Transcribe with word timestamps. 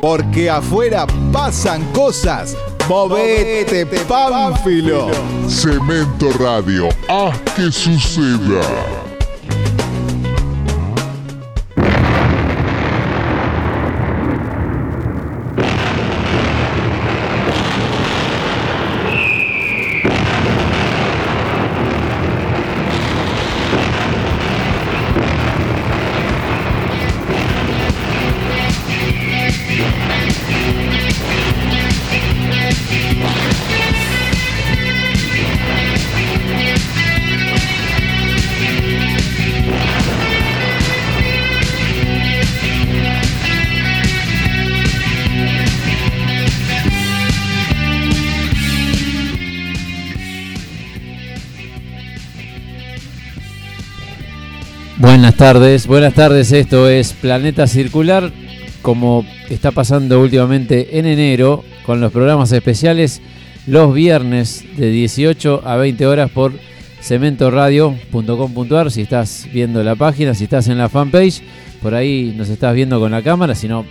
porque 0.00 0.48
afuera 0.50 1.06
pasan 1.32 1.84
cosas. 1.92 2.56
Movete, 2.88 3.84
Pánfilo. 4.08 5.10
Cemento 5.48 6.30
Radio, 6.38 6.88
haz 7.08 7.38
que 7.54 7.70
suceda. 7.72 8.95
Buenas 55.26 55.38
tardes, 55.38 55.86
buenas 55.88 56.14
tardes, 56.14 56.52
esto 56.52 56.88
es 56.88 57.12
Planeta 57.12 57.66
Circular, 57.66 58.30
como 58.80 59.26
está 59.50 59.72
pasando 59.72 60.20
últimamente 60.20 61.00
en 61.00 61.04
enero, 61.04 61.64
con 61.84 62.00
los 62.00 62.12
programas 62.12 62.52
especiales 62.52 63.20
los 63.66 63.92
viernes 63.92 64.64
de 64.76 64.88
18 64.88 65.62
a 65.64 65.74
20 65.78 66.06
horas 66.06 66.30
por 66.30 66.52
cementoradio.com.ar, 67.00 68.92
si 68.92 69.02
estás 69.02 69.48
viendo 69.52 69.82
la 69.82 69.96
página, 69.96 70.32
si 70.32 70.44
estás 70.44 70.68
en 70.68 70.78
la 70.78 70.88
fanpage, 70.88 71.42
por 71.82 71.96
ahí 71.96 72.32
nos 72.36 72.48
estás 72.48 72.72
viendo 72.76 73.00
con 73.00 73.10
la 73.10 73.20
cámara, 73.20 73.56
si 73.56 73.66
no, 73.66 73.84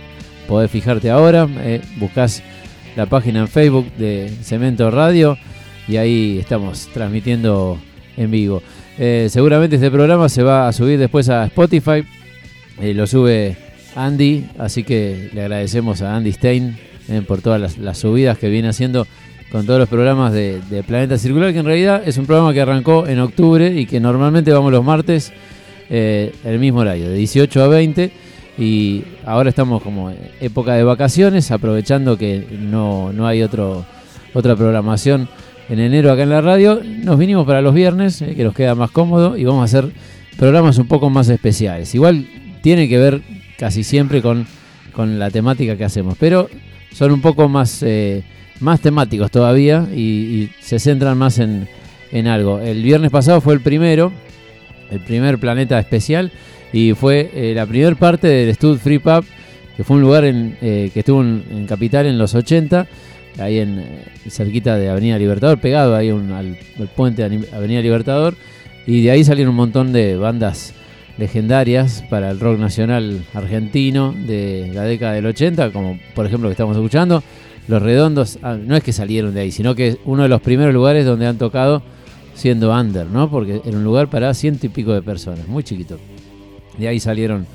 podés 0.48 0.70
fijarte 0.70 1.10
ahora, 1.10 1.46
eh, 1.58 1.82
buscas 1.98 2.42
la 2.96 3.04
página 3.04 3.40
en 3.40 3.48
Facebook 3.48 3.92
de 3.98 4.32
Cemento 4.42 4.90
Radio 4.90 5.36
y 5.86 5.98
ahí 5.98 6.38
estamos 6.40 6.88
transmitiendo 6.94 7.78
en 8.16 8.30
vivo. 8.30 8.62
Eh, 8.98 9.28
seguramente 9.30 9.76
este 9.76 9.90
programa 9.90 10.26
se 10.30 10.42
va 10.42 10.68
a 10.68 10.72
subir 10.72 10.98
después 10.98 11.28
a 11.28 11.44
Spotify. 11.46 12.04
Eh, 12.80 12.94
lo 12.94 13.06
sube 13.06 13.56
Andy, 13.94 14.46
así 14.58 14.84
que 14.84 15.30
le 15.34 15.42
agradecemos 15.42 16.00
a 16.00 16.16
Andy 16.16 16.32
Stein 16.32 16.78
eh, 17.08 17.22
por 17.26 17.42
todas 17.42 17.78
las, 17.78 17.98
subidas 17.98 18.38
que 18.38 18.48
viene 18.48 18.68
haciendo 18.68 19.06
con 19.50 19.66
todos 19.66 19.78
los 19.78 19.88
programas 19.88 20.32
de, 20.32 20.60
Planeta 20.86 21.18
Circular, 21.18 21.52
que 21.52 21.58
en 21.58 21.66
realidad 21.66 22.02
es 22.06 22.16
un 22.16 22.26
programa 22.26 22.52
que 22.52 22.60
arrancó 22.60 23.06
en 23.06 23.20
octubre 23.20 23.68
y 23.68 23.86
que 23.86 24.00
normalmente 24.00 24.50
vamos 24.52 24.72
los 24.72 24.84
martes 24.84 25.32
el 25.88 26.58
mismo 26.58 26.80
horario, 26.80 27.08
de 27.08 27.16
18 27.16 27.62
a 27.62 27.68
20. 27.68 28.10
Y 28.58 29.04
ahora 29.24 29.50
estamos 29.50 29.82
como 29.82 30.12
época 30.40 30.74
de 30.74 30.82
vacaciones, 30.82 31.50
aprovechando 31.50 32.18
que 32.18 32.44
no, 32.58 33.12
no 33.12 33.26
hay 33.26 33.42
otro, 33.42 33.84
otra 34.34 34.56
programación 34.56 35.28
en 35.68 35.80
enero 35.80 36.12
acá 36.12 36.22
en 36.22 36.30
la 36.30 36.40
radio. 36.40 36.80
Nos 36.84 37.18
vinimos 37.18 37.46
para 37.46 37.60
los 37.60 37.74
viernes, 37.74 38.22
eh, 38.22 38.34
que 38.34 38.44
nos 38.44 38.54
queda 38.54 38.74
más 38.74 38.90
cómodo, 38.90 39.36
y 39.36 39.44
vamos 39.44 39.62
a 39.62 39.64
hacer 39.64 39.90
programas 40.36 40.78
un 40.78 40.86
poco 40.86 41.10
más 41.10 41.28
especiales. 41.28 41.94
Igual 41.94 42.26
tiene 42.62 42.88
que 42.88 42.98
ver 42.98 43.22
casi 43.58 43.84
siempre 43.84 44.22
con, 44.22 44.46
la 44.96 45.30
temática 45.30 45.76
que 45.76 45.84
hacemos, 45.84 46.16
pero 46.18 46.48
son 46.90 47.12
un 47.12 47.20
poco 47.20 47.50
más, 47.50 47.82
eh, 47.82 48.22
más 48.60 48.80
temáticos 48.80 49.30
todavía 49.30 49.86
y, 49.94 50.48
se 50.60 50.78
centran 50.78 51.18
más 51.18 51.38
en, 51.38 51.68
algo. 52.26 52.60
El 52.60 52.82
viernes 52.82 53.10
pasado 53.10 53.42
fue 53.42 53.52
el 53.52 53.60
primero, 53.60 54.10
el 54.90 55.00
primer 55.00 55.38
planeta 55.38 55.78
especial, 55.78 56.32
y 56.72 56.94
fue 56.94 57.30
eh, 57.34 57.52
la 57.54 57.66
primera 57.66 57.94
parte 57.94 58.26
del 58.26 58.54
Stud 58.54 58.78
Free 58.78 58.98
Pub, 58.98 59.22
que 59.76 59.84
fue 59.84 59.96
un 59.96 60.02
lugar 60.02 60.24
en, 60.24 60.56
que 60.60 60.92
estuvo 60.94 61.20
en, 61.20 61.66
Capital 61.68 62.06
en 62.06 62.16
los 62.16 62.34
80 62.34 62.86
ahí 63.38 63.58
en 63.58 63.78
eh, 63.78 64.04
cerquita 64.28 64.76
de 64.76 64.88
Avenida 64.88 65.18
Libertador, 65.18 65.58
pegado 65.58 65.94
ahí 65.94 66.10
al, 66.10 66.58
puente 66.94 67.28
de 67.28 67.46
Avenida 67.52 67.80
Libertador, 67.80 68.34
y 68.86 69.02
de 69.02 69.10
ahí 69.10 69.24
salieron 69.24 69.50
un 69.50 69.56
montón 69.56 69.92
de 69.92 70.16
bandas 70.16 70.74
legendarias 71.18 72.04
para 72.10 72.30
el 72.30 72.40
rock 72.40 72.58
nacional 72.58 73.24
argentino 73.34 74.12
de 74.12 74.70
la 74.74 74.82
década 74.82 75.14
del 75.14 75.26
80, 75.26 75.72
como 75.72 75.98
por 76.14 76.26
ejemplo 76.26 76.48
que 76.48 76.52
estamos 76.52 76.76
escuchando, 76.76 77.22
Los 77.68 77.82
Redondos, 77.82 78.38
ah, 78.42 78.56
no 78.56 78.76
es 78.76 78.82
que 78.82 78.92
salieron 78.92 79.34
de 79.34 79.40
ahí, 79.40 79.50
sino 79.50 79.74
que 79.74 79.88
es 79.88 79.98
uno 80.04 80.22
de 80.22 80.28
los 80.28 80.40
primeros 80.40 80.74
lugares 80.74 81.04
donde 81.04 81.26
han 81.26 81.38
tocado 81.38 81.82
siendo 82.34 82.70
under, 82.70 83.06
¿no? 83.06 83.30
Porque 83.30 83.62
era 83.64 83.76
un 83.76 83.84
lugar 83.84 84.08
para 84.08 84.32
ciento 84.34 84.66
y 84.66 84.68
pico 84.68 84.92
de 84.92 85.02
personas, 85.02 85.48
muy 85.48 85.64
chiquito. 85.64 85.98
De 86.78 86.86
ahí 86.86 87.00
salieron 87.00 87.46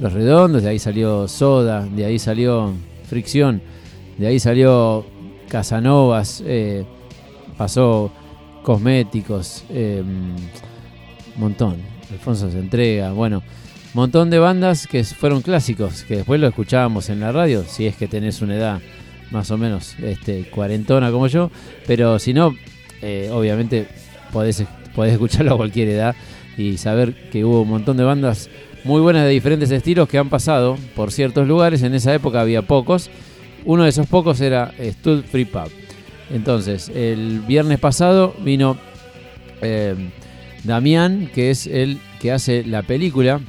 Los 0.00 0.12
Redondos, 0.12 0.64
de 0.64 0.70
ahí 0.70 0.78
salió 0.78 1.28
Soda, 1.28 1.86
de 1.86 2.04
ahí 2.04 2.18
salió 2.18 2.72
Fricción, 3.08 3.62
de 4.18 4.26
ahí 4.26 4.40
salió 4.40 5.06
Casanovas, 5.54 6.42
eh, 6.44 6.84
pasó 7.56 8.10
Cosméticos, 8.64 9.62
eh, 9.70 10.02
montón. 11.36 11.76
Alfonso 12.10 12.50
se 12.50 12.58
entrega, 12.58 13.12
bueno, 13.12 13.40
montón 13.92 14.30
de 14.30 14.40
bandas 14.40 14.88
que 14.88 15.04
fueron 15.04 15.42
clásicos, 15.42 16.02
que 16.02 16.16
después 16.16 16.40
lo 16.40 16.48
escuchábamos 16.48 17.08
en 17.08 17.20
la 17.20 17.30
radio, 17.30 17.62
si 17.68 17.86
es 17.86 17.94
que 17.94 18.08
tenés 18.08 18.42
una 18.42 18.56
edad 18.56 18.80
más 19.30 19.52
o 19.52 19.56
menos 19.56 19.94
este, 20.02 20.50
cuarentona 20.50 21.12
como 21.12 21.28
yo, 21.28 21.52
pero 21.86 22.18
si 22.18 22.34
no, 22.34 22.56
eh, 23.00 23.30
obviamente 23.32 23.86
podés, 24.32 24.64
podés 24.92 25.12
escucharlo 25.12 25.54
a 25.54 25.56
cualquier 25.56 25.88
edad 25.90 26.16
y 26.58 26.78
saber 26.78 27.30
que 27.30 27.44
hubo 27.44 27.62
un 27.62 27.68
montón 27.68 27.96
de 27.96 28.02
bandas 28.02 28.50
muy 28.82 29.00
buenas 29.00 29.22
de 29.22 29.30
diferentes 29.30 29.70
estilos 29.70 30.08
que 30.08 30.18
han 30.18 30.30
pasado 30.30 30.76
por 30.96 31.12
ciertos 31.12 31.46
lugares, 31.46 31.84
en 31.84 31.94
esa 31.94 32.12
época 32.12 32.40
había 32.40 32.62
pocos 32.62 33.08
uno 33.64 33.84
de 33.84 33.90
esos 33.90 34.06
pocos 34.06 34.40
era 34.40 34.72
Stud 34.80 35.24
Free 35.24 35.44
Pub. 35.44 35.70
Entonces, 36.30 36.90
el 36.94 37.40
viernes 37.40 37.78
pasado 37.78 38.34
vino 38.40 38.76
eh, 39.62 39.94
Damián, 40.64 41.30
que 41.34 41.50
es 41.50 41.66
el 41.66 41.98
que 42.20 42.32
hace 42.32 42.64
la 42.64 42.82
película. 42.82 43.40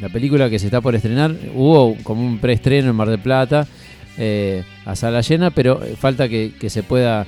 La 0.00 0.08
película 0.08 0.50
que 0.50 0.58
se 0.58 0.66
está 0.66 0.80
por 0.80 0.94
estrenar. 0.94 1.34
Hubo 1.54 1.96
como 2.02 2.26
un 2.26 2.38
preestreno 2.38 2.90
en 2.90 2.96
Mar 2.96 3.08
del 3.08 3.20
Plata 3.20 3.66
eh, 4.18 4.64
a 4.84 4.96
sala 4.96 5.20
llena, 5.20 5.50
pero 5.50 5.80
falta 5.98 6.28
que, 6.28 6.52
se 6.68 6.82
pueda 6.82 7.26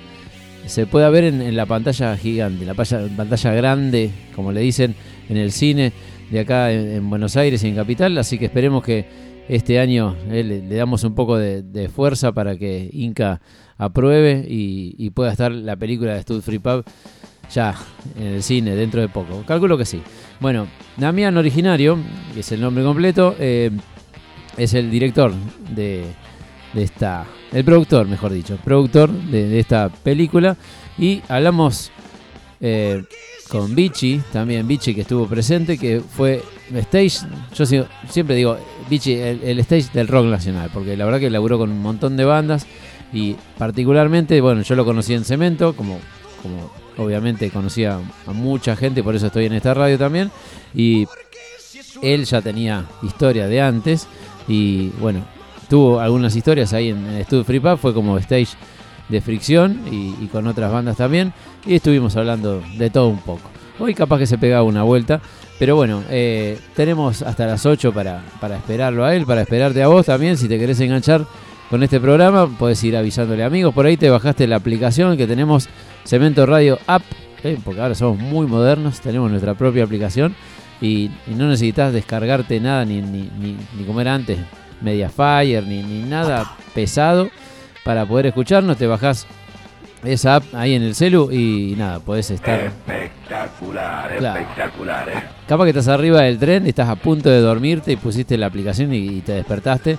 se 0.67 0.87
pueda 0.87 1.11
ver 1.11 1.25
en, 1.25 1.57
la 1.57 1.67
pantalla 1.67 2.17
gigante, 2.17 2.65
la 2.65 2.75
pantalla, 2.75 3.53
grande, 3.53 4.11
como 4.35 4.51
le 4.51 4.61
dicen, 4.63 4.95
en 5.29 5.37
el 5.37 5.53
cine 5.53 5.93
de 6.31 6.41
acá 6.41 6.73
en 6.73 7.09
Buenos 7.11 7.37
Aires 7.37 7.63
y 7.63 7.69
en 7.69 7.77
Capital. 7.77 8.17
Así 8.17 8.39
que 8.39 8.47
esperemos 8.47 8.83
que 8.83 9.05
este 9.49 9.78
año 9.78 10.16
eh, 10.31 10.43
le, 10.43 10.77
damos 10.77 11.05
un 11.05 11.15
poco 11.15 11.37
de, 11.37 11.88
fuerza 11.94 12.32
para 12.32 12.56
que 12.56 12.88
Inca 12.93 13.41
apruebe 13.77 14.44
y, 14.49 15.10
pueda 15.10 15.32
estar 15.32 15.53
la 15.53 15.77
película 15.77 16.15
de 16.15 16.22
Stud 16.22 16.43
Free 16.43 16.59
Pub 16.59 16.84
ya 17.53 17.75
en 18.16 18.27
el 18.27 18.43
cine 18.43 18.75
dentro 18.75 19.00
de 19.00 19.09
poco. 19.09 19.44
Calculo 19.47 19.77
que 19.77 19.84
sí. 19.84 20.03
Bueno, 20.41 20.66
Damián 20.97 21.37
Originario, 21.37 21.99
que 22.32 22.41
es 22.41 22.53
el 22.53 22.60
nombre 22.60 22.82
completo, 22.82 23.37
eh, 23.38 23.71
es 24.56 24.75
el 24.75 24.91
director 24.91 25.32
de, 25.75 26.05
esta, 26.75 27.26
el 27.53 27.65
productor, 27.65 28.09
mejor 28.09 28.32
dicho, 28.32 28.59
productor 28.65 29.11
de, 29.11 29.59
esta 29.59 29.88
película 29.88 30.56
y 30.99 31.22
hablamos 31.28 31.91
eh, 32.61 33.05
con 33.55 33.73
Vichy, 33.73 34.21
también 34.33 34.67
Vichy 34.67 34.97
que 34.97 35.03
estuvo 35.03 35.29
presente, 35.29 35.79
que 35.79 36.01
fue 36.01 36.43
stage, 36.75 37.25
yo 37.55 37.65
siempre 38.09 38.35
digo, 38.35 38.59
Vichy, 38.91 39.12
el, 39.12 39.61
stage 39.61 39.93
del 39.95 40.09
rock 40.09 40.27
nacional, 40.27 40.71
porque 40.75 40.97
la 40.97 41.05
verdad 41.05 41.21
que 41.21 41.31
laburó 41.31 41.56
con 41.56 41.71
un 41.71 41.81
montón 41.81 42.17
de 42.17 42.25
bandas 42.25 42.67
y 43.12 43.37
particularmente, 43.56 44.41
bueno, 44.41 44.62
yo 44.62 44.75
lo 44.75 44.85
conocí 44.85 45.15
en 45.15 45.25
Cemento, 45.25 45.77
como, 45.77 46.01
como 46.43 46.69
obviamente 46.99 47.49
conocía 47.51 48.01
a 48.27 48.33
mucha 48.33 48.75
gente, 48.75 49.05
por 49.05 49.15
eso 49.15 49.29
estoy 49.29 49.47
en 49.47 49.53
esta 49.53 49.73
radio 49.73 49.99
también, 49.99 50.33
y 50.75 51.07
él 52.03 52.25
ya 52.25 52.43
tenía 52.43 52.85
historia 53.05 53.47
de 53.47 53.61
antes 53.61 54.09
y 54.49 54.89
bueno, 54.99 55.25
tuvo 55.69 56.00
algunas 56.00 56.35
historias 56.35 56.73
ahí 56.73 56.89
en 56.89 57.07
el 57.07 57.25
Studio 57.25 57.45
Free 57.45 57.61
Pub, 57.61 57.79
fue 57.79 57.95
como 57.95 58.19
stage 58.19 58.57
de 59.09 59.21
fricción 59.21 59.81
y, 59.91 60.27
con 60.27 60.47
otras 60.47 60.73
bandas 60.73 60.97
también. 60.97 61.33
Y 61.67 61.77
estuvimos 61.77 62.17
hablando 62.17 62.62
de 62.77 62.91
todo 62.91 63.09
un 63.09 63.19
poco. 63.19 63.51
Hoy 63.79 63.95
capaz 63.95 64.19
que 64.19 64.27
se 64.27 64.39
pegaba 64.39 64.62
una 64.62 64.83
vuelta. 64.83 65.21
Pero 65.59 65.77
bueno, 65.77 66.03
eh, 66.11 66.59
tenemos 66.75 67.23
hasta 67.23 67.47
las 67.47 67.65
8 67.65 67.93
para, 67.93 68.25
para 68.41 68.56
esperarlo 68.56 69.05
a 69.05 69.15
él, 69.15 69.25
para 69.25 69.43
esperarte 69.43 69.83
a 69.83 69.87
vos 69.87 70.06
también. 70.06 70.37
Si 70.37 70.49
te 70.49 70.59
querés 70.59 70.81
enganchar 70.81 71.25
con 71.71 71.83
este 71.83 72.01
programa, 72.01 72.49
podés 72.59 72.83
ir 72.85 72.97
avisándole 72.97 73.45
amigos. 73.45 73.73
Por 73.73 73.87
ahí 73.87 73.97
te 73.97 74.11
bajaste 74.11 74.47
la 74.47 74.56
aplicación 74.56 75.17
que 75.17 75.27
tenemos 75.27 75.69
Cemento 76.05 76.45
Radio 76.45 76.79
App, 76.87 77.03
eh, 77.43 77.59
porque 77.65 77.81
ahora 77.81 77.95
somos 77.95 78.19
muy 78.19 78.47
modernos, 78.47 79.00
tenemos 79.00 79.31
nuestra 79.31 79.55
propia 79.55 79.85
aplicación 79.85 80.35
y, 80.81 81.11
no 81.27 81.49
necesitas 81.49 81.93
descargarte 81.93 82.61
nada 82.61 82.85
ni, 82.85 83.00
ni, 83.00 83.31
ni, 83.39 83.85
como 83.85 84.00
era 84.00 84.15
antes, 84.15 84.39
Mediafire 84.81 85.62
ni, 85.62 85.83
ni 85.83 86.03
nada 86.03 86.57
pesado 86.75 87.31
para 87.85 88.07
poder 88.07 88.27
escucharnos. 88.27 88.77
Te 88.77 88.87
bajás 88.87 89.27
esa 90.03 90.37
app 90.37 90.45
ahí 90.55 90.75
en 90.75 90.83
el 90.83 90.95
celu 90.95 91.31
y 91.31 91.75
nada, 91.79 92.01
podés 92.01 92.31
estar. 92.31 92.61
Espectacular, 92.61 94.17
Claro. 94.19 94.41
espectacular. 94.41 95.09
eh. 95.09 95.13
Capaz 95.49 95.65
que 95.65 95.71
estás 95.71 95.89
arriba 95.89 96.23
del 96.23 96.39
tren, 96.39 96.67
estás 96.67 96.89
a 96.89 96.97
punto 96.97 97.29
de 97.31 97.41
dormirte 97.41 97.93
y 97.93 97.97
pusiste 97.97 98.37
la 98.37 98.47
aplicación 98.47 98.93
y, 98.95 98.99
y 98.99 99.21
te 99.21 99.33
despertaste. 99.33 99.99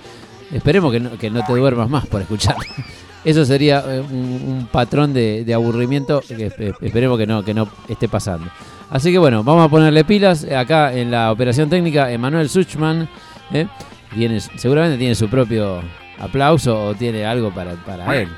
Esperemos 0.53 0.91
que 0.91 0.99
no, 0.99 1.17
que 1.17 1.29
no 1.29 1.43
te 1.43 1.53
duermas 1.53 1.89
más 1.89 2.05
por 2.05 2.21
escuchar. 2.21 2.55
Eso 3.25 3.43
sería 3.43 3.83
eh, 3.87 4.01
un, 4.01 4.15
un 4.47 4.67
patrón 4.71 5.11
de, 5.13 5.43
de 5.43 5.53
aburrimiento 5.55 6.21
que 6.27 6.51
espe- 6.51 6.75
esperemos 6.81 7.17
que 7.17 7.25
no, 7.25 7.43
que 7.43 7.55
no 7.55 7.67
esté 7.87 8.07
pasando. 8.07 8.47
Así 8.91 9.11
que 9.11 9.17
bueno, 9.17 9.43
vamos 9.43 9.65
a 9.65 9.69
ponerle 9.69 10.03
pilas. 10.05 10.43
Acá 10.45 10.93
en 10.93 11.09
la 11.09 11.31
operación 11.31 11.67
técnica, 11.67 12.11
Emanuel 12.11 12.47
Suchman. 12.49 13.09
¿eh? 13.51 13.65
Tiene, 14.13 14.39
seguramente 14.39 14.99
tiene 14.99 15.15
su 15.15 15.27
propio 15.27 15.81
aplauso 16.19 16.87
o 16.87 16.93
tiene 16.95 17.25
algo 17.25 17.51
para, 17.51 17.73
para 17.73 18.05
él. 18.21 18.29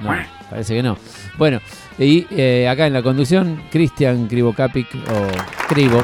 No, 0.00 0.10
parece 0.50 0.74
que 0.74 0.82
no. 0.82 0.96
Bueno, 1.38 1.60
y 1.98 2.26
eh, 2.30 2.68
acá 2.68 2.86
en 2.86 2.92
la 2.92 3.02
conducción, 3.02 3.62
Cristian 3.70 4.26
Krivokapic 4.26 4.88
o 4.94 5.66
Krivo. 5.68 6.02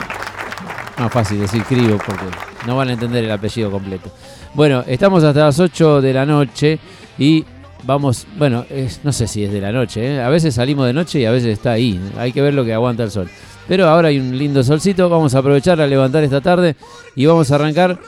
Más 0.98 1.12
fácil 1.12 1.40
decir 1.40 1.62
Krivo 1.64 1.96
porque 2.04 2.24
no 2.66 2.76
van 2.76 2.88
a 2.88 2.92
entender 2.92 3.24
el 3.24 3.30
apellido 3.30 3.70
completo. 3.70 4.10
Bueno, 4.54 4.84
estamos 4.86 5.24
hasta 5.24 5.40
las 5.46 5.58
8 5.58 6.00
de 6.02 6.12
la 6.12 6.26
noche 6.26 6.78
y 7.18 7.44
vamos, 7.84 8.26
bueno, 8.36 8.64
es- 8.68 9.00
no 9.04 9.12
sé 9.12 9.26
si 9.26 9.44
es 9.44 9.52
de 9.52 9.60
la 9.60 9.72
noche, 9.72 10.16
¿eh? 10.16 10.20
a 10.22 10.28
veces 10.28 10.54
salimos 10.56 10.86
de 10.86 10.92
noche 10.92 11.20
y 11.20 11.24
a 11.24 11.30
veces 11.30 11.52
está 11.54 11.72
ahí, 11.72 11.98
hay 12.18 12.32
que 12.32 12.42
ver 12.42 12.52
lo 12.52 12.64
que 12.64 12.74
aguanta 12.74 13.02
el 13.04 13.10
sol. 13.10 13.30
Pero 13.68 13.88
ahora 13.88 14.08
hay 14.08 14.18
un 14.18 14.36
lindo 14.36 14.62
solcito, 14.64 15.08
vamos 15.08 15.34
a 15.34 15.38
aprovechar 15.38 15.80
a 15.80 15.86
levantar 15.86 16.22
esta 16.24 16.40
tarde 16.40 16.74
y 17.14 17.24
vamos 17.26 17.50
a 17.50 17.54
arrancar 17.54 17.98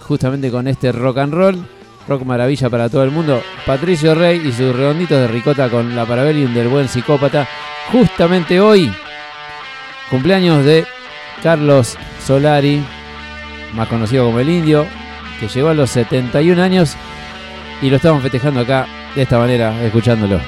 justamente 0.00 0.50
con 0.50 0.66
este 0.66 0.90
rock 0.92 1.18
and 1.18 1.34
roll, 1.34 1.66
rock 2.08 2.24
maravilla 2.24 2.70
para 2.70 2.88
todo 2.88 3.04
el 3.04 3.10
mundo. 3.10 3.42
Patricio 3.66 4.14
Rey 4.14 4.42
y 4.44 4.52
sus 4.52 4.74
redonditos 4.74 5.20
de 5.20 5.28
ricota 5.28 5.68
con 5.68 5.94
la 5.94 6.06
Parabellum 6.06 6.52
del 6.54 6.68
buen 6.68 6.88
psicópata. 6.88 7.46
Justamente 7.92 8.60
hoy, 8.60 8.92
cumpleaños 10.10 10.64
de 10.64 10.86
Carlos 11.42 11.96
Solari, 12.24 12.82
más 13.74 13.88
conocido 13.88 14.26
como 14.26 14.40
el 14.40 14.48
Indio, 14.48 14.86
que 15.38 15.48
llegó 15.48 15.68
a 15.68 15.74
los 15.74 15.90
71 15.90 16.60
años 16.62 16.96
y 17.80 17.90
lo 17.90 17.96
estamos 17.96 18.22
festejando 18.22 18.60
acá 18.60 18.86
de 19.14 19.22
esta 19.22 19.38
manera, 19.38 19.84
escuchándolo. 19.84 20.40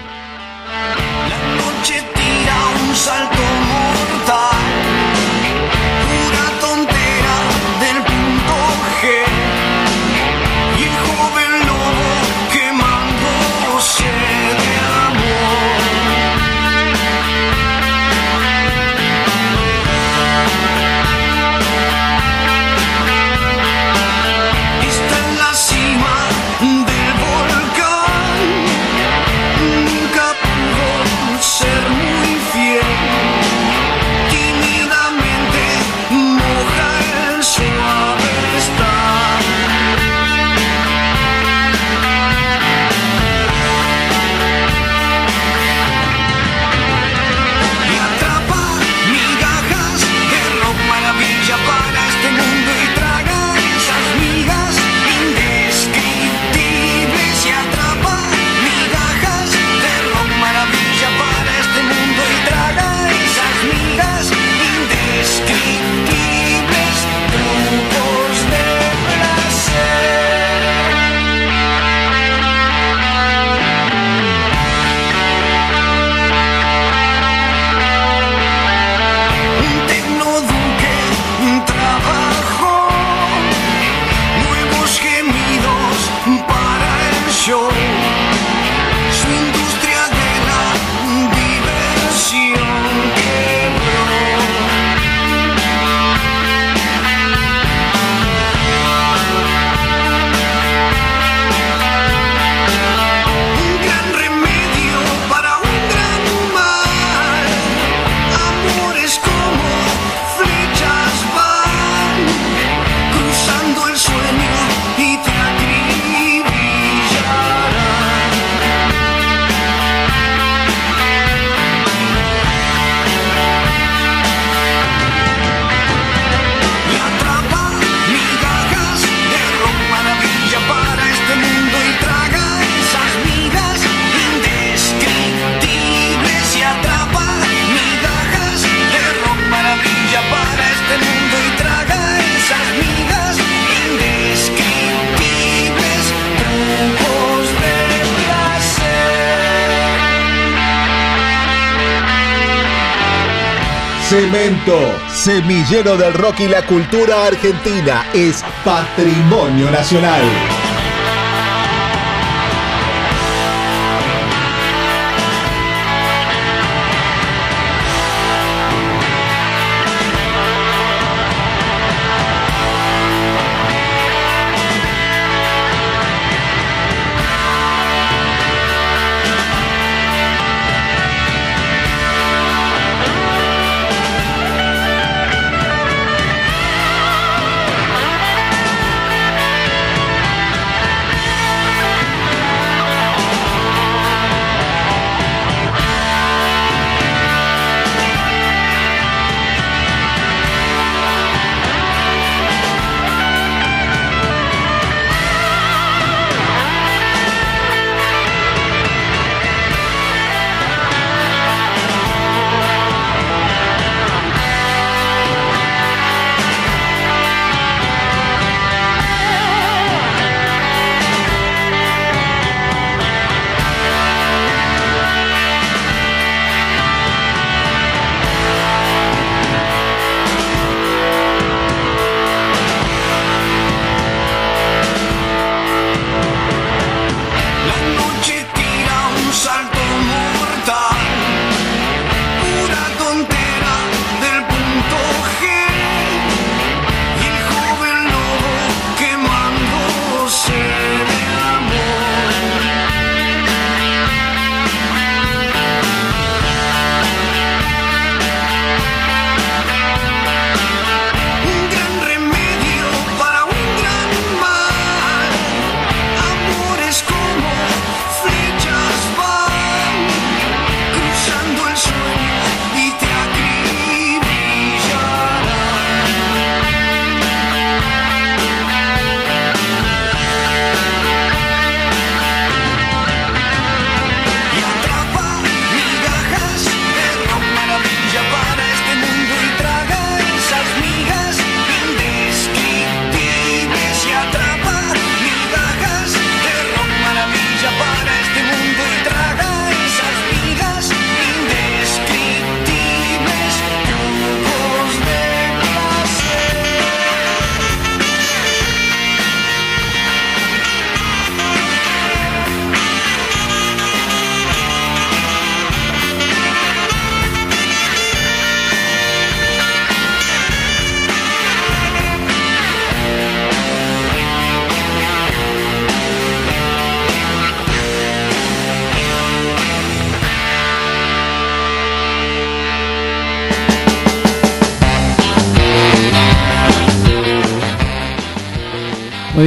Semillero 155.20 155.98
del 155.98 156.14
rock 156.14 156.40
y 156.40 156.48
la 156.48 156.64
cultura 156.64 157.26
argentina, 157.26 158.06
es 158.14 158.42
patrimonio 158.64 159.70
nacional. 159.70 160.22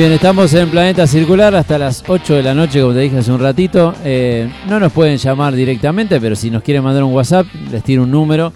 Bien, 0.03 0.15
estamos 0.15 0.53
en 0.53 0.69
Planeta 0.69 1.07
Circular 1.07 1.55
hasta 1.55 1.77
las 1.77 2.03
8 2.05 2.33
de 2.33 2.43
la 2.43 2.53
noche, 2.53 2.81
como 2.81 2.93
te 2.93 2.99
dije 2.99 3.19
hace 3.19 3.31
un 3.31 3.39
ratito. 3.39 3.93
Eh, 4.03 4.51
no 4.67 4.77
nos 4.77 4.91
pueden 4.91 5.15
llamar 5.15 5.55
directamente, 5.55 6.19
pero 6.19 6.35
si 6.35 6.51
nos 6.51 6.61
quieren 6.61 6.83
mandar 6.83 7.05
un 7.05 7.13
WhatsApp, 7.13 7.47
les 7.71 7.81
tiro 7.83 8.03
un 8.03 8.11
número 8.11 8.51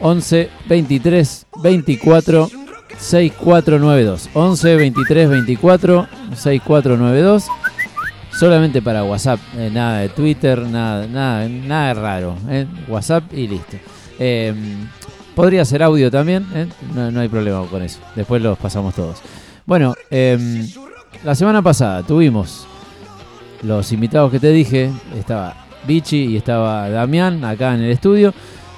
11 0.00 0.50
23 0.68 1.46
24 1.62 2.50
6492. 2.98 4.28
11 4.34 4.76
23 4.76 5.30
24 5.30 6.08
6492. 6.34 7.46
Solamente 8.38 8.82
para 8.82 9.02
WhatsApp, 9.02 9.40
eh, 9.56 9.70
nada 9.72 10.00
de 10.00 10.10
Twitter, 10.10 10.58
nada, 10.60 11.06
nada, 11.06 11.48
nada 11.48 11.94
raro. 11.94 12.36
eh. 12.50 12.66
WhatsApp 12.86 13.32
y 13.32 13.48
listo. 13.48 13.78
Podría 15.34 15.64
ser 15.64 15.82
audio 15.82 16.10
también, 16.10 16.44
no 16.94 17.18
hay 17.18 17.28
problema 17.28 17.66
con 17.66 17.82
eso. 17.82 17.98
Después 18.14 18.42
los 18.42 18.58
pasamos 18.58 18.94
todos. 18.94 19.22
Bueno, 19.64 19.94
em, 20.10 20.66
la 21.24 21.34
semana 21.34 21.62
pasada 21.62 22.02
tuvimos 22.02 22.66
los 23.62 23.92
invitados 23.92 24.30
que 24.30 24.40
te 24.40 24.50
dije. 24.50 24.90
Estaba 25.16 25.54
Vichy 25.86 26.24
y 26.24 26.36
estaba 26.36 26.88
Damián 26.90 27.44
acá 27.44 27.74
en 27.74 27.82
el 27.82 27.90
estudio. 27.90 28.34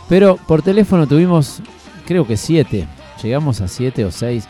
Pero 0.09 0.37
por 0.47 0.63
teléfono 0.63 1.07
tuvimos, 1.07 1.61
creo 2.07 2.27
que 2.27 2.37
siete. 2.37 2.87
Llegamos 3.23 3.61
a 3.63 3.69
siete 3.69 4.05
o 4.05 4.11
seis. 4.11 4.47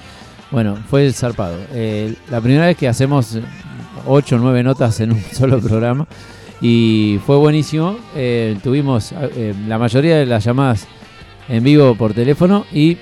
Bueno, 0.50 0.76
fue 0.88 1.06
el 1.06 1.14
zarpado. 1.14 1.56
Eh, 1.72 2.14
la 2.30 2.40
primera 2.40 2.66
vez 2.66 2.76
que 2.76 2.88
hacemos 2.88 3.38
ocho 4.06 4.36
o 4.36 4.38
nueve 4.38 4.62
notas 4.62 4.98
en 5.00 5.12
un 5.12 5.22
solo 5.32 5.60
programa. 5.60 6.06
Y 6.60 7.20
fue 7.26 7.36
buenísimo. 7.36 7.96
Eh, 8.16 8.58
tuvimos 8.62 9.12
eh, 9.12 9.54
la 9.68 9.78
mayoría 9.78 10.16
de 10.16 10.26
las 10.26 10.44
llamadas 10.44 10.88
en 11.48 11.62
vivo 11.62 11.94
por 11.94 12.12
teléfono 12.12 12.64
y 12.72 12.98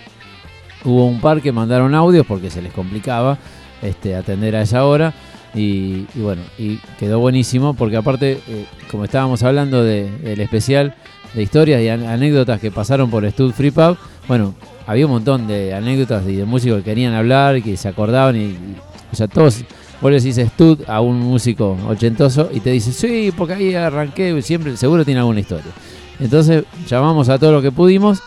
hubo 0.84 1.06
un 1.06 1.20
par 1.20 1.40
que 1.42 1.52
mandaron 1.52 1.94
audios 1.94 2.26
porque 2.26 2.50
se 2.50 2.62
les 2.62 2.72
complicaba 2.72 3.38
este, 3.82 4.14
atender 4.16 4.56
a 4.56 4.62
esa 4.62 4.84
hora. 4.84 5.12
Y, 5.54 6.06
bueno, 6.14 6.40
y 6.58 6.78
quedó 6.98 7.18
buenísimo 7.18 7.74
porque 7.74 7.96
aparte, 7.98 8.40
eh, 8.48 8.64
como 8.90 9.04
estábamos 9.04 9.42
hablando 9.42 9.84
de- 9.84 10.10
del 10.10 10.40
especial 10.40 10.94
de 11.34 11.42
historias 11.42 11.82
y 11.82 11.88
an- 11.90 12.06
anécdotas 12.06 12.58
que 12.58 12.70
pasaron 12.70 13.10
por 13.10 13.28
Stud 13.30 13.52
Free 13.52 13.70
Pub, 13.70 13.98
bueno, 14.28 14.54
había 14.86 15.04
un 15.04 15.12
montón 15.12 15.46
de 15.46 15.74
anécdotas 15.74 16.26
y 16.26 16.36
de 16.36 16.44
músicos 16.46 16.78
que 16.78 16.84
querían 16.84 17.12
hablar, 17.12 17.62
que 17.62 17.76
se 17.76 17.86
acordaban 17.88 18.34
y, 18.36 18.44
y- 18.44 18.76
o 19.12 19.14
sea, 19.14 19.28
todos, 19.28 19.62
vos 20.00 20.10
le 20.10 20.20
decís 20.20 20.36
Stud 20.54 20.80
a 20.86 21.02
un 21.02 21.20
músico 21.20 21.76
ochentoso 21.86 22.48
y 22.50 22.60
te 22.60 22.70
dice, 22.70 22.90
sí, 22.92 23.30
porque 23.36 23.52
ahí 23.52 23.74
arranqué, 23.74 24.40
siempre, 24.40 24.74
seguro 24.78 25.04
tiene 25.04 25.20
alguna 25.20 25.40
historia. 25.40 25.70
Entonces 26.18 26.64
llamamos 26.88 27.28
a 27.28 27.38
todo 27.38 27.52
lo 27.52 27.60
que 27.60 27.70
pudimos 27.72 28.22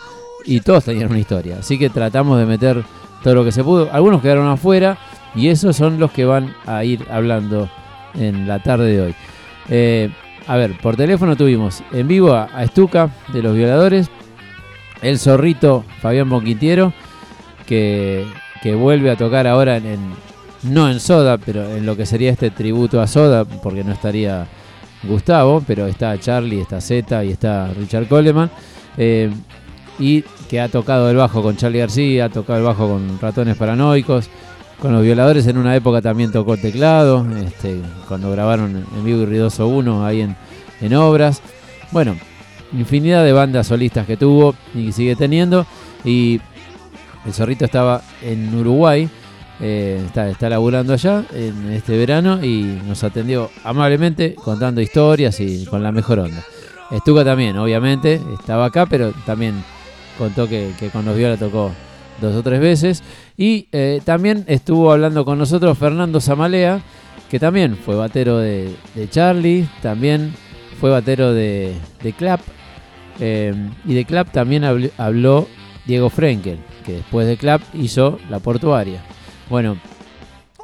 y 0.46 0.60
todos 0.60 0.84
tenían 0.84 1.10
una 1.10 1.18
historia. 1.18 1.58
Así 1.58 1.78
que 1.78 1.90
tratamos 1.90 2.38
de 2.38 2.46
meter 2.46 2.84
todo 3.22 3.34
lo 3.34 3.44
que 3.44 3.52
se 3.52 3.64
pudo. 3.64 3.88
Algunos 3.92 4.22
quedaron 4.22 4.48
afuera 4.48 4.96
y 5.34 5.48
esos 5.48 5.76
son 5.76 5.98
los 5.98 6.12
que 6.12 6.24
van 6.24 6.54
a 6.66 6.84
ir 6.84 7.04
hablando 7.10 7.68
en 8.14 8.46
la 8.46 8.62
tarde 8.62 8.92
de 8.92 9.02
hoy. 9.02 9.14
Eh, 9.68 10.10
a 10.46 10.56
ver, 10.56 10.78
por 10.78 10.96
teléfono 10.96 11.36
tuvimos 11.36 11.82
en 11.92 12.06
vivo 12.06 12.32
a, 12.32 12.48
a 12.54 12.64
Estuca 12.64 13.10
de 13.32 13.42
los 13.42 13.54
Violadores, 13.56 14.08
el 15.02 15.18
zorrito 15.18 15.84
Fabián 16.00 16.30
Bonquintiero, 16.30 16.92
que, 17.66 18.24
que 18.62 18.74
vuelve 18.74 19.10
a 19.10 19.16
tocar 19.16 19.46
ahora 19.46 19.76
en, 19.78 19.98
no 20.62 20.88
en 20.88 21.00
Soda, 21.00 21.36
pero 21.38 21.68
en 21.74 21.84
lo 21.84 21.96
que 21.96 22.06
sería 22.06 22.30
este 22.30 22.50
tributo 22.50 23.00
a 23.00 23.06
Soda, 23.06 23.44
porque 23.44 23.82
no 23.84 23.92
estaría 23.92 24.46
Gustavo, 25.02 25.62
pero 25.66 25.86
está 25.86 26.18
Charlie, 26.18 26.60
está 26.60 26.80
Zeta 26.80 27.24
y 27.24 27.32
está 27.32 27.68
Richard 27.74 28.06
Coleman. 28.06 28.50
Eh, 28.96 29.30
y 29.98 30.24
que 30.48 30.60
ha 30.60 30.68
tocado 30.68 31.10
el 31.10 31.16
bajo 31.16 31.42
con 31.42 31.56
Charlie 31.56 31.80
García, 31.80 32.26
ha 32.26 32.28
tocado 32.28 32.58
el 32.58 32.64
bajo 32.64 32.88
con 32.88 33.18
Ratones 33.20 33.56
Paranoicos, 33.56 34.28
con 34.80 34.92
los 34.92 35.02
violadores 35.02 35.46
en 35.46 35.56
una 35.56 35.74
época 35.74 36.02
también 36.02 36.32
tocó 36.32 36.56
teclado, 36.56 37.26
este, 37.44 37.80
cuando 38.08 38.30
grabaron 38.30 38.84
en 38.94 39.04
vivo 39.04 39.22
y 39.22 39.26
Ruidoso 39.26 39.66
1 39.68 40.04
ahí 40.04 40.20
en, 40.20 40.36
en 40.80 40.94
obras. 40.94 41.40
Bueno, 41.92 42.16
infinidad 42.72 43.24
de 43.24 43.32
bandas 43.32 43.68
solistas 43.68 44.06
que 44.06 44.16
tuvo 44.16 44.54
y 44.74 44.92
sigue 44.92 45.16
teniendo. 45.16 45.66
Y 46.04 46.40
el 47.24 47.32
zorrito 47.32 47.64
estaba 47.64 48.02
en 48.22 48.54
Uruguay, 48.54 49.08
eh, 49.60 50.02
está, 50.06 50.28
está 50.28 50.50
laburando 50.50 50.92
allá 50.92 51.24
en 51.32 51.72
este 51.72 51.96
verano 51.96 52.44
y 52.44 52.80
nos 52.86 53.02
atendió 53.02 53.50
amablemente 53.64 54.34
contando 54.34 54.80
historias 54.82 55.40
y 55.40 55.64
con 55.64 55.82
la 55.82 55.90
mejor 55.90 56.18
onda. 56.18 56.44
Estuca 56.90 57.24
también, 57.24 57.56
obviamente, 57.56 58.20
estaba 58.38 58.66
acá, 58.66 58.86
pero 58.86 59.12
también 59.24 59.64
contó 60.18 60.48
que, 60.48 60.72
que 60.78 60.90
los 60.90 61.16
viola 61.16 61.36
tocó 61.36 61.70
dos 62.20 62.34
o 62.36 62.42
tres 62.42 62.60
veces. 62.60 63.02
Y 63.36 63.68
eh, 63.72 64.00
también 64.04 64.44
estuvo 64.46 64.90
hablando 64.92 65.24
con 65.24 65.38
nosotros 65.38 65.76
Fernando 65.78 66.20
Zamalea, 66.20 66.80
que 67.30 67.38
también 67.38 67.76
fue 67.76 67.94
batero 67.96 68.38
de, 68.38 68.74
Charlie, 69.10 69.68
también 69.82 70.34
fue 70.80 70.90
batero 70.90 71.32
de, 71.32 71.74
Clap. 72.16 72.40
eh, 73.20 73.54
y 73.84 73.94
de 73.94 74.04
Clap 74.04 74.30
también 74.32 74.62
habl- 74.62 74.92
habló 74.98 75.48
Diego 75.86 76.08
Frenkel, 76.10 76.58
que 76.84 76.92
después 76.94 77.26
de 77.26 77.36
Clap 77.36 77.62
hizo 77.74 78.18
La 78.30 78.38
Portuaria. 78.40 79.02
Bueno, 79.50 79.76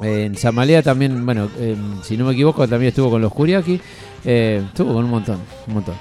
en 0.01 0.35
Zamalea 0.35 0.81
también, 0.81 1.25
bueno, 1.25 1.49
eh, 1.59 1.75
si 2.03 2.17
no 2.17 2.25
me 2.25 2.33
equivoco, 2.33 2.67
también 2.67 2.89
estuvo 2.89 3.09
con 3.09 3.21
los 3.21 3.31
Kuriaki. 3.33 3.79
eh, 4.25 4.63
estuvo 4.65 4.93
con 4.93 5.05
un 5.05 5.11
montón, 5.11 5.39
un 5.67 5.73
montón. 5.73 5.95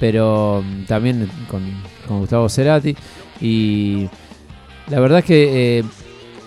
Pero 0.00 0.62
mm, 0.64 0.84
también 0.84 1.28
con, 1.48 1.62
con 2.06 2.20
Gustavo 2.20 2.48
Cerati. 2.48 2.96
Y 3.40 4.08
la 4.88 5.00
verdad 5.00 5.20
es 5.20 5.24
que 5.24 5.78
eh, 5.78 5.84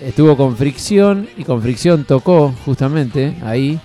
estuvo 0.01 0.37
con 0.37 0.55
Fricción 0.55 1.27
y 1.37 1.43
con 1.43 1.61
Fricción 1.61 2.03
tocó 2.03 2.53
justamente 2.65 3.35
ahí. 3.43 3.79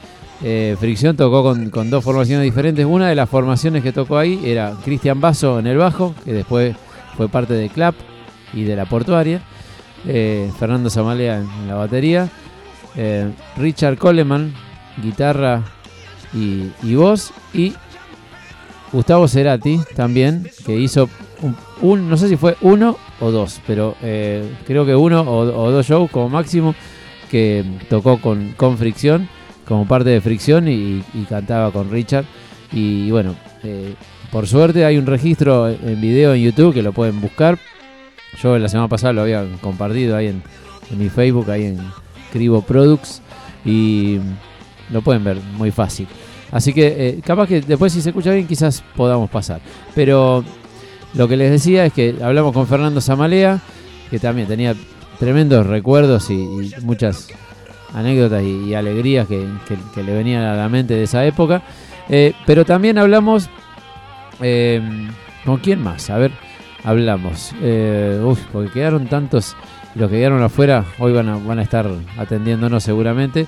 Eh, 0.45 0.77
Fricción 0.79 1.17
tocó 1.17 1.43
con, 1.43 1.71
con 1.71 1.89
dos 1.89 2.05
formaciones 2.05 2.45
diferentes. 2.45 2.85
Una 2.85 3.09
de 3.09 3.15
las 3.15 3.29
formaciones 3.29 3.83
que 3.83 3.93
tocó 3.93 4.19
ahí 4.19 4.41
era 4.45 4.75
Cristian 4.85 5.21
Basso 5.21 5.59
en 5.59 5.67
el 5.67 5.79
bajo, 5.79 6.15
que 6.25 6.33
después 6.33 6.77
fue 7.17 7.29
parte 7.29 7.55
de 7.55 7.69
Clap 7.69 7.95
y 8.53 8.65
de 8.65 8.77
la 8.77 8.85
Portuaria. 8.85 9.41
Eh, 10.07 10.51
Fernando 10.59 10.91
Zamalea 10.91 11.39
en, 11.39 11.69
la 11.69 11.75
batería. 11.75 12.29
Richard 13.57 13.97
Coleman, 13.97 14.53
guitarra 15.03 15.63
y, 16.35 16.71
y 16.83 16.95
voz. 16.95 17.33
Y 17.55 17.73
Gustavo 18.93 19.27
Cerati 19.29 19.81
también, 19.97 20.49
que 20.67 20.77
hizo 20.79 21.09
un, 21.41 21.57
un- 21.81 22.11
no 22.11 22.17
sé 22.17 22.29
si 22.29 22.37
fue 22.37 22.57
uno 22.61 22.97
o 23.21 23.31
dos, 23.31 23.61
pero 23.67 23.95
eh, 24.03 24.45
creo 24.67 24.85
que 24.85 24.95
uno 24.95 25.23
o, 25.23 25.71
dos 25.71 25.87
shows 25.87 26.11
como 26.11 26.29
máximo, 26.29 26.75
que 27.31 27.65
tocó 27.89 28.19
con, 28.21 28.53
con 28.57 28.77
Fricción, 28.77 29.29
como 29.67 29.87
parte 29.89 30.11
de 30.11 30.21
Fricción 30.21 30.69
y, 30.69 31.03
y 31.15 31.25
cantaba 31.29 31.71
con 31.71 31.91
Richard. 31.91 32.27
Y 32.73 33.11
bueno, 33.11 33.35
eh, 33.63 33.95
por 34.31 34.47
suerte 34.47 34.85
hay 34.85 34.99
un 34.99 35.07
registro 35.07 35.69
en 35.69 36.01
video 36.01 36.35
en 36.35 36.43
YouTube 36.43 36.75
que 36.75 36.83
lo 36.83 36.93
pueden 36.93 37.21
buscar. 37.21 37.59
Yo 38.43 38.59
la 38.59 38.69
semana 38.69 38.89
pasada 38.89 39.13
lo 39.15 39.23
había 39.23 39.45
compartido 39.61 40.17
ahí 40.17 40.27
en, 40.29 40.43
en 40.91 40.99
mi 40.99 41.09
Facebook, 41.09 41.51
ahí 41.51 41.65
en 41.65 41.79
Cribo 42.33 42.63
Products, 42.63 43.23
y 43.65 44.19
lo 44.91 45.01
pueden 45.03 45.23
ver 45.25 45.37
muy 45.57 45.71
fácil. 45.71 46.07
Así 46.53 46.73
que 46.73 46.87
eh, 47.09 47.21
capaz 47.25 47.49
que 47.49 47.61
después 47.63 47.93
si 47.93 48.01
se 48.01 48.11
escucha 48.11 48.31
bien 48.31 48.47
quizás 48.47 48.85
podamos 48.95 49.29
pasar. 49.31 49.61
Pero 49.95 50.45
lo 51.15 51.27
que 51.27 51.37
les 51.37 51.51
decía 51.51 51.85
es 51.87 51.93
que 51.93 52.15
hablamos 52.23 52.53
con 52.53 52.67
Fernando 52.69 53.01
Zamalea, 53.01 53.59
que 54.11 54.19
también 54.19 54.47
tenía 54.47 54.75
tremendos 55.19 55.67
recuerdos 55.67 56.31
y, 56.31 56.73
muchas 56.83 57.29
anécdotas 57.95 58.43
y, 58.43 58.75
alegrías 58.75 59.27
que, 59.27 59.47
que- 59.95 60.03
le 60.03 60.13
venían 60.15 60.43
a 60.43 60.55
la 60.55 60.69
mente 60.69 60.95
de 60.95 61.05
esa 61.05 61.25
época. 61.27 61.63
Eh, 62.09 62.35
pero 62.47 62.65
también 62.65 62.99
hablamos... 62.99 63.49
eh, 64.41 64.81
¿Con 65.45 65.57
quién 65.59 65.83
más? 65.83 66.09
A 66.11 66.19
ver, 66.19 66.31
hablamos. 66.85 67.53
Eh, 67.63 68.21
uf, 68.25 68.39
porque 68.53 68.71
quedaron 68.71 69.07
tantos... 69.07 69.57
Los 69.95 70.09
que 70.11 70.17
quedaron 70.17 70.43
afuera 70.43 70.87
hoy 70.99 71.13
van 71.13 71.29
a, 71.29 71.37
van 71.37 71.59
a 71.59 71.63
estar 71.63 71.87
atendiéndonos 72.17 72.83
seguramente. 72.83 73.47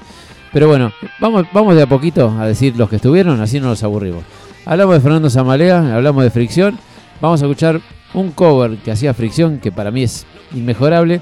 Pero 0.54 0.68
bueno, 0.68 0.92
vamos, 1.18 1.46
vamos 1.52 1.74
de 1.74 1.82
a 1.82 1.88
poquito 1.88 2.30
a 2.38 2.46
decir 2.46 2.76
los 2.76 2.88
que 2.88 2.96
estuvieron, 2.96 3.40
así 3.40 3.58
no 3.58 3.70
los 3.70 3.82
aburrimos. 3.82 4.22
Hablamos 4.64 4.94
de 4.94 5.00
Fernando 5.00 5.28
Zamalea, 5.28 5.96
hablamos 5.96 6.22
de 6.22 6.30
Fricción. 6.30 6.78
Vamos 7.20 7.42
a 7.42 7.46
escuchar 7.46 7.80
un 8.14 8.30
cover 8.30 8.78
que 8.78 8.92
hacía 8.92 9.14
Fricción, 9.14 9.58
que 9.58 9.72
para 9.72 9.90
mí 9.90 10.04
es 10.04 10.24
inmejorable. 10.54 11.20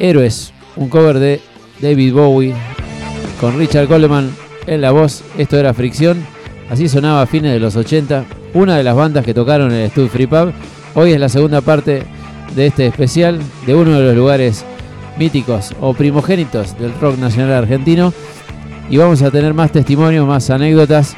Héroes, 0.00 0.52
un 0.74 0.88
cover 0.88 1.20
de 1.20 1.40
David 1.80 2.12
Bowie 2.12 2.54
con 3.40 3.56
Richard 3.56 3.86
Coleman 3.86 4.34
en 4.66 4.80
la 4.80 4.90
voz. 4.90 5.22
Esto 5.38 5.56
era 5.56 5.72
Fricción. 5.72 6.26
Así 6.68 6.88
sonaba 6.88 7.22
a 7.22 7.26
fines 7.26 7.52
de 7.52 7.60
los 7.60 7.76
80. 7.76 8.24
Una 8.54 8.76
de 8.76 8.82
las 8.82 8.96
bandas 8.96 9.24
que 9.24 9.34
tocaron 9.34 9.70
en 9.70 9.82
el 9.82 9.90
Stud 9.90 10.08
Free 10.08 10.26
Pub. 10.26 10.52
Hoy 10.96 11.12
es 11.12 11.20
la 11.20 11.28
segunda 11.28 11.60
parte 11.60 12.02
de 12.56 12.66
este 12.66 12.88
especial 12.88 13.38
de 13.66 13.76
uno 13.76 13.92
de 13.92 14.04
los 14.04 14.16
lugares 14.16 14.64
míticos 15.16 15.74
o 15.80 15.94
primogénitos 15.94 16.76
del 16.76 16.92
rock 17.00 17.18
nacional 17.18 17.52
argentino. 17.52 18.12
Y 18.90 18.96
vamos 18.96 19.20
a 19.22 19.30
tener 19.30 19.54
más 19.54 19.72
testimonios, 19.72 20.26
más 20.26 20.48
anécdotas 20.50 21.16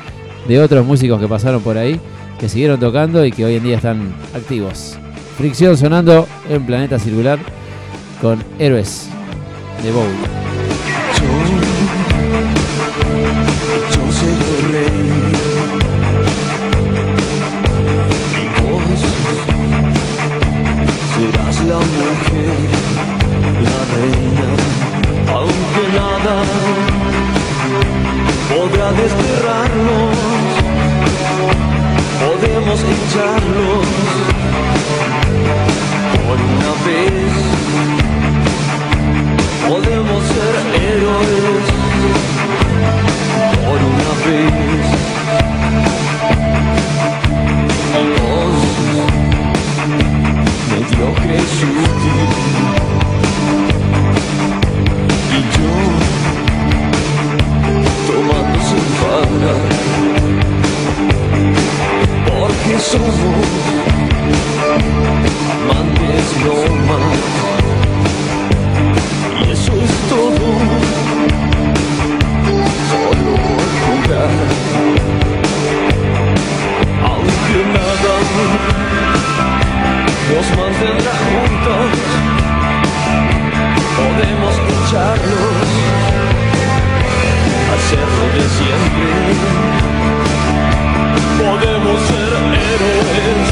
de 0.49 0.61
otros 0.61 0.85
músicos 0.85 1.21
que 1.21 1.29
pasaron 1.29 1.63
por 1.63 1.79
ahí, 1.79 2.01
que 2.39 2.49
siguieron 2.49 2.81
tocando 2.81 3.25
y 3.25 3.31
que 3.31 3.45
hoy 3.45 3.57
en 3.57 3.63
día 3.63 3.77
están 3.77 4.13
activos. 4.35 4.99
Fricción 5.37 5.77
sonando 5.77 6.27
en 6.49 6.67
Planeta 6.67 6.99
Circular 6.99 7.39
con 8.21 8.43
Héroes 8.59 9.09
de 9.83 9.93
Bowie. 9.93 10.40
Amantes 62.93 63.07
no 66.45 66.55
más 66.89 67.19
y 69.39 69.51
eso 69.53 69.73
es 69.73 69.93
todo 70.09 70.47
solo 72.91 73.33
jugar. 73.87 74.33
Aunque 77.05 77.61
nada 77.77 78.15
nos 80.31 80.47
mantendrá 80.59 81.15
juntos 81.31 81.91
podemos 83.99 84.55
echarlos 84.75 85.71
hacerlo 87.75 88.25
de 88.35 88.45
siempre. 88.59 89.11
Podemos 91.39 91.99
ser 92.09 92.20
héroes 92.71 93.50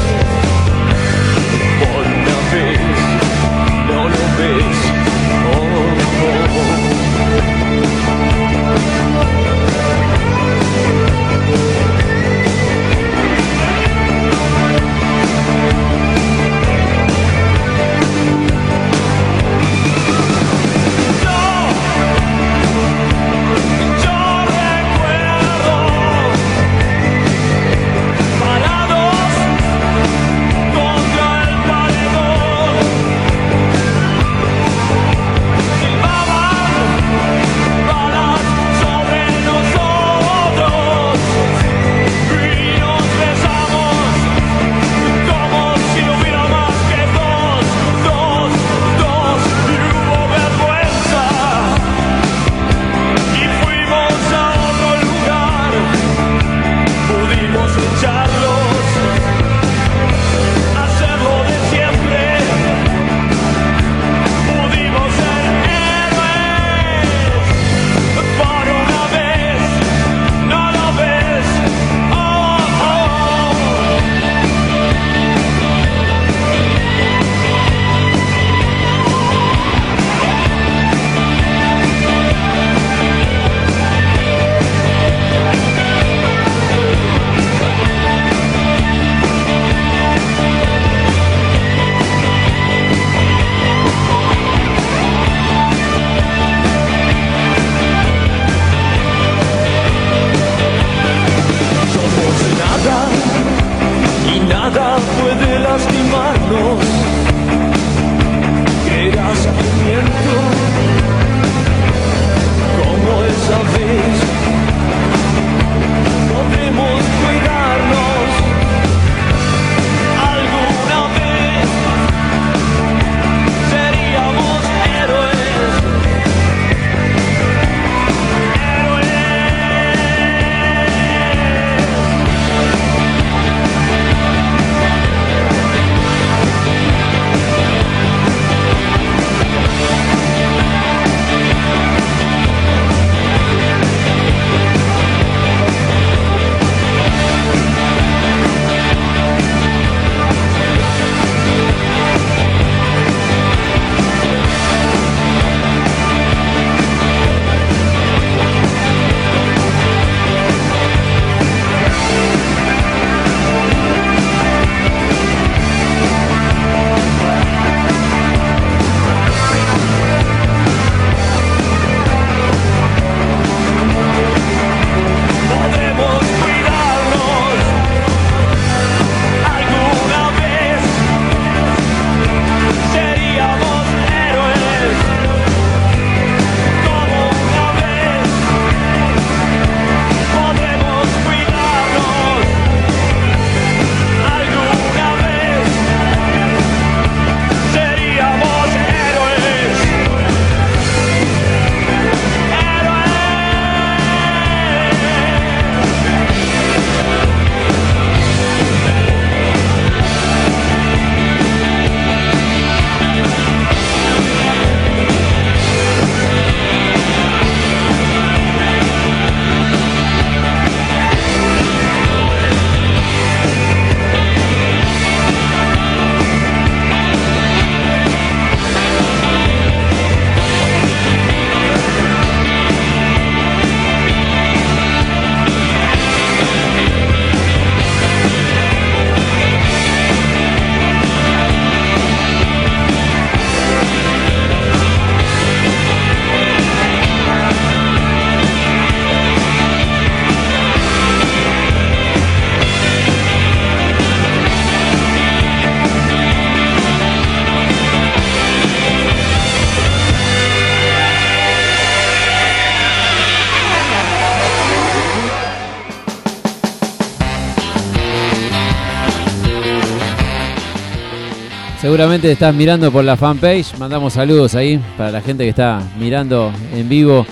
Seguramente 271.99 272.31
estás 272.31 272.55
mirando 272.55 272.93
por 272.93 273.03
la 273.03 273.17
fanpage. 273.17 273.77
Mandamos 273.77 274.13
saludos 274.13 274.55
ahí 274.55 274.79
para 274.97 275.11
la 275.11 275.19
gente 275.19 275.43
que 275.43 275.49
está 275.49 275.81
mirando 275.99 276.49
en 276.73 276.87
vivo 276.87 277.25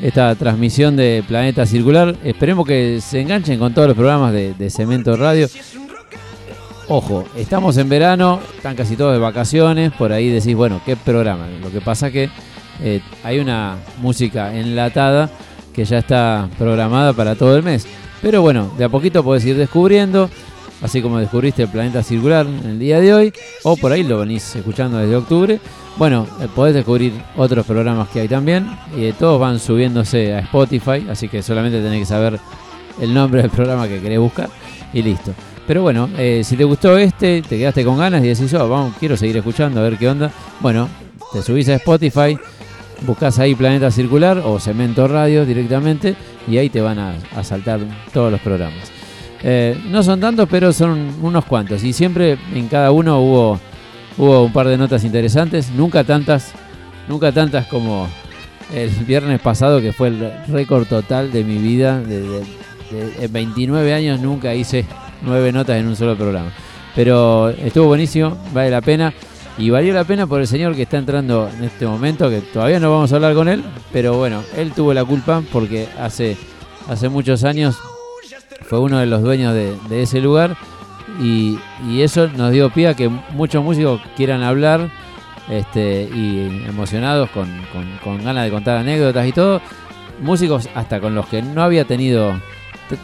esta 0.00 0.34
transmisión 0.34 0.96
de 0.96 1.22
Planeta 1.28 1.66
Circular. 1.66 2.16
Esperemos 2.24 2.66
que 2.66 3.02
se 3.02 3.20
enganchen 3.20 3.58
con 3.58 3.74
todos 3.74 3.88
los 3.88 3.94
programas 3.94 4.32
de, 4.32 4.70
Cemento 4.70 5.14
Radio. 5.18 5.46
Ojo, 6.88 7.26
estamos 7.36 7.76
en 7.76 7.90
verano, 7.90 8.40
están 8.56 8.74
casi 8.74 8.96
todos 8.96 9.12
de 9.12 9.18
vacaciones, 9.18 9.92
por 9.92 10.10
ahí 10.10 10.30
decís, 10.30 10.56
bueno, 10.56 10.80
¿qué 10.86 10.96
programa? 10.96 11.46
Lo 11.62 11.70
que 11.70 11.82
pasa 11.82 12.10
que 12.10 12.30
eh, 12.80 13.02
hay 13.24 13.40
una 13.40 13.76
música 14.00 14.56
enlatada 14.56 15.28
que 15.74 15.84
ya 15.84 15.98
está 15.98 16.48
programada 16.56 17.12
para 17.12 17.34
todo 17.34 17.54
el 17.58 17.62
mes. 17.62 17.86
Pero 18.22 18.40
bueno, 18.40 18.72
de 18.78 18.84
a 18.84 18.88
poquito 18.88 19.22
podés 19.22 19.44
ir 19.44 19.58
descubriendo, 19.58 20.30
así 20.84 21.00
como 21.00 21.18
descubriste 21.18 21.62
el 21.62 21.68
planeta 21.68 22.02
circular 22.02 22.46
en 22.46 22.72
el 22.72 22.78
día 22.78 23.00
de 23.00 23.14
hoy, 23.14 23.32
o 23.62 23.74
por 23.74 23.90
ahí 23.90 24.02
lo 24.02 24.18
venís 24.18 24.54
escuchando 24.54 24.98
desde 24.98 25.16
octubre. 25.16 25.58
Bueno, 25.96 26.26
eh, 26.42 26.48
podés 26.54 26.74
descubrir 26.74 27.14
otros 27.36 27.64
programas 27.64 28.08
que 28.10 28.20
hay 28.20 28.28
también, 28.28 28.68
y 28.94 29.06
eh, 29.06 29.14
todos 29.18 29.40
van 29.40 29.58
subiéndose 29.58 30.34
a 30.34 30.40
Spotify, 30.40 31.06
así 31.08 31.28
que 31.28 31.42
solamente 31.42 31.80
tenés 31.80 32.00
que 32.00 32.06
saber 32.06 32.38
el 33.00 33.14
nombre 33.14 33.40
del 33.40 33.50
programa 33.50 33.88
que 33.88 33.98
querés 33.98 34.18
buscar 34.18 34.50
y 34.92 35.02
listo. 35.02 35.32
Pero 35.66 35.80
bueno, 35.80 36.10
eh, 36.18 36.42
si 36.44 36.54
te 36.54 36.64
gustó 36.64 36.98
este, 36.98 37.40
te 37.40 37.56
quedaste 37.56 37.82
con 37.82 37.96
ganas 37.96 38.22
y 38.22 38.28
decís, 38.28 38.52
oh, 38.52 38.68
vamos, 38.68 38.94
quiero 39.00 39.16
seguir 39.16 39.38
escuchando, 39.38 39.80
a 39.80 39.84
ver 39.84 39.96
qué 39.96 40.06
onda. 40.06 40.30
Bueno, 40.60 40.90
te 41.32 41.40
subís 41.40 41.66
a 41.70 41.76
Spotify, 41.76 42.38
buscas 43.06 43.38
ahí 43.38 43.54
Planeta 43.54 43.90
Circular 43.90 44.42
o 44.44 44.60
Cemento 44.60 45.08
Radio 45.08 45.46
directamente 45.46 46.14
y 46.46 46.58
ahí 46.58 46.68
te 46.68 46.82
van 46.82 46.98
a, 46.98 47.14
a 47.34 47.42
saltar 47.42 47.80
todos 48.12 48.30
los 48.30 48.40
programas. 48.42 48.92
Eh, 49.46 49.78
no 49.90 50.02
son 50.02 50.20
tantos, 50.20 50.48
pero 50.50 50.72
son 50.72 51.16
unos 51.20 51.44
cuantos. 51.44 51.84
Y 51.84 51.92
siempre 51.92 52.38
en 52.54 52.66
cada 52.68 52.90
uno 52.92 53.20
hubo, 53.20 53.60
hubo 54.16 54.44
un 54.44 54.52
par 54.52 54.66
de 54.66 54.78
notas 54.78 55.04
interesantes. 55.04 55.70
Nunca 55.70 56.02
tantas, 56.02 56.52
nunca 57.08 57.30
tantas 57.30 57.66
como 57.66 58.08
el 58.72 58.88
viernes 58.88 59.40
pasado, 59.40 59.82
que 59.82 59.92
fue 59.92 60.08
el 60.08 60.32
récord 60.48 60.86
total 60.86 61.30
de 61.30 61.44
mi 61.44 61.58
vida. 61.58 62.00
De, 62.00 62.42
en 63.20 63.32
29 63.32 63.92
años 63.92 64.20
nunca 64.20 64.54
hice 64.54 64.86
nueve 65.20 65.52
notas 65.52 65.76
en 65.76 65.88
un 65.88 65.96
solo 65.96 66.16
programa. 66.16 66.50
Pero 66.94 67.50
estuvo 67.50 67.88
buenísimo, 67.88 68.38
vale 68.54 68.70
la 68.70 68.80
pena. 68.80 69.12
Y 69.58 69.68
valió 69.68 69.92
la 69.92 70.04
pena 70.04 70.26
por 70.26 70.40
el 70.40 70.46
señor 70.46 70.74
que 70.74 70.82
está 70.82 70.96
entrando 70.96 71.50
en 71.54 71.64
este 71.64 71.86
momento, 71.86 72.30
que 72.30 72.40
todavía 72.40 72.80
no 72.80 72.90
vamos 72.90 73.12
a 73.12 73.16
hablar 73.16 73.34
con 73.34 73.48
él, 73.48 73.62
pero 73.92 74.16
bueno, 74.16 74.42
él 74.56 74.72
tuvo 74.72 74.92
la 74.92 75.04
culpa 75.04 75.42
porque 75.52 75.86
hace, 76.00 76.36
hace 76.88 77.08
muchos 77.08 77.44
años 77.44 77.76
fue 78.62 78.80
uno 78.80 78.98
de 78.98 79.06
los 79.06 79.22
dueños 79.22 79.54
de, 79.54 80.02
ese 80.02 80.20
lugar 80.20 80.56
y, 81.20 81.58
eso 81.98 82.28
nos 82.28 82.50
dio 82.52 82.70
pie 82.70 82.88
a 82.88 82.94
que 82.94 83.08
muchos 83.08 83.62
músicos 83.62 84.00
quieran 84.16 84.42
hablar 84.42 84.90
este, 85.48 86.08
y 86.14 86.64
emocionados 86.68 87.30
con, 87.30 87.48
ganas 88.22 88.44
de 88.44 88.50
contar 88.50 88.78
anécdotas 88.78 89.26
y 89.26 89.32
todo. 89.32 89.60
Músicos 90.20 90.68
hasta 90.74 91.00
con 91.00 91.14
los 91.14 91.26
que 91.26 91.42
no 91.42 91.62
había 91.62 91.84
tenido 91.84 92.34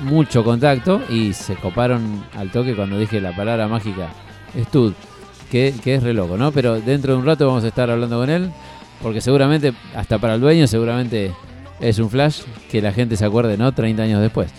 mucho 0.02 0.44
contacto 0.44 1.00
y 1.08 1.32
se 1.32 1.56
coparon 1.56 2.24
al 2.36 2.50
toque 2.50 2.76
cuando 2.76 2.98
dije 2.98 3.20
la 3.20 3.34
palabra 3.34 3.66
mágica 3.66 4.10
Stud, 4.56 4.92
que, 5.50 5.74
que 5.82 5.96
es 5.96 6.02
re 6.02 6.12
loco, 6.12 6.36
¿no? 6.36 6.52
Pero 6.52 6.80
dentro 6.80 7.12
de 7.12 7.18
un 7.18 7.26
rato 7.26 7.46
vamos 7.46 7.64
a 7.64 7.68
estar 7.68 7.90
hablando 7.90 8.18
con 8.18 8.30
él, 8.30 8.50
porque 9.02 9.20
seguramente, 9.20 9.72
hasta 9.94 10.18
para 10.18 10.34
el 10.34 10.40
dueño, 10.40 10.66
seguramente 10.66 11.32
es 11.80 11.98
un 11.98 12.10
flash 12.10 12.42
que 12.70 12.82
la 12.82 12.92
gente 12.92 13.16
se 13.16 13.24
acuerde, 13.24 13.56
¿no? 13.56 13.72
30 13.72 14.02
años 14.02 14.20
después. 14.20 14.50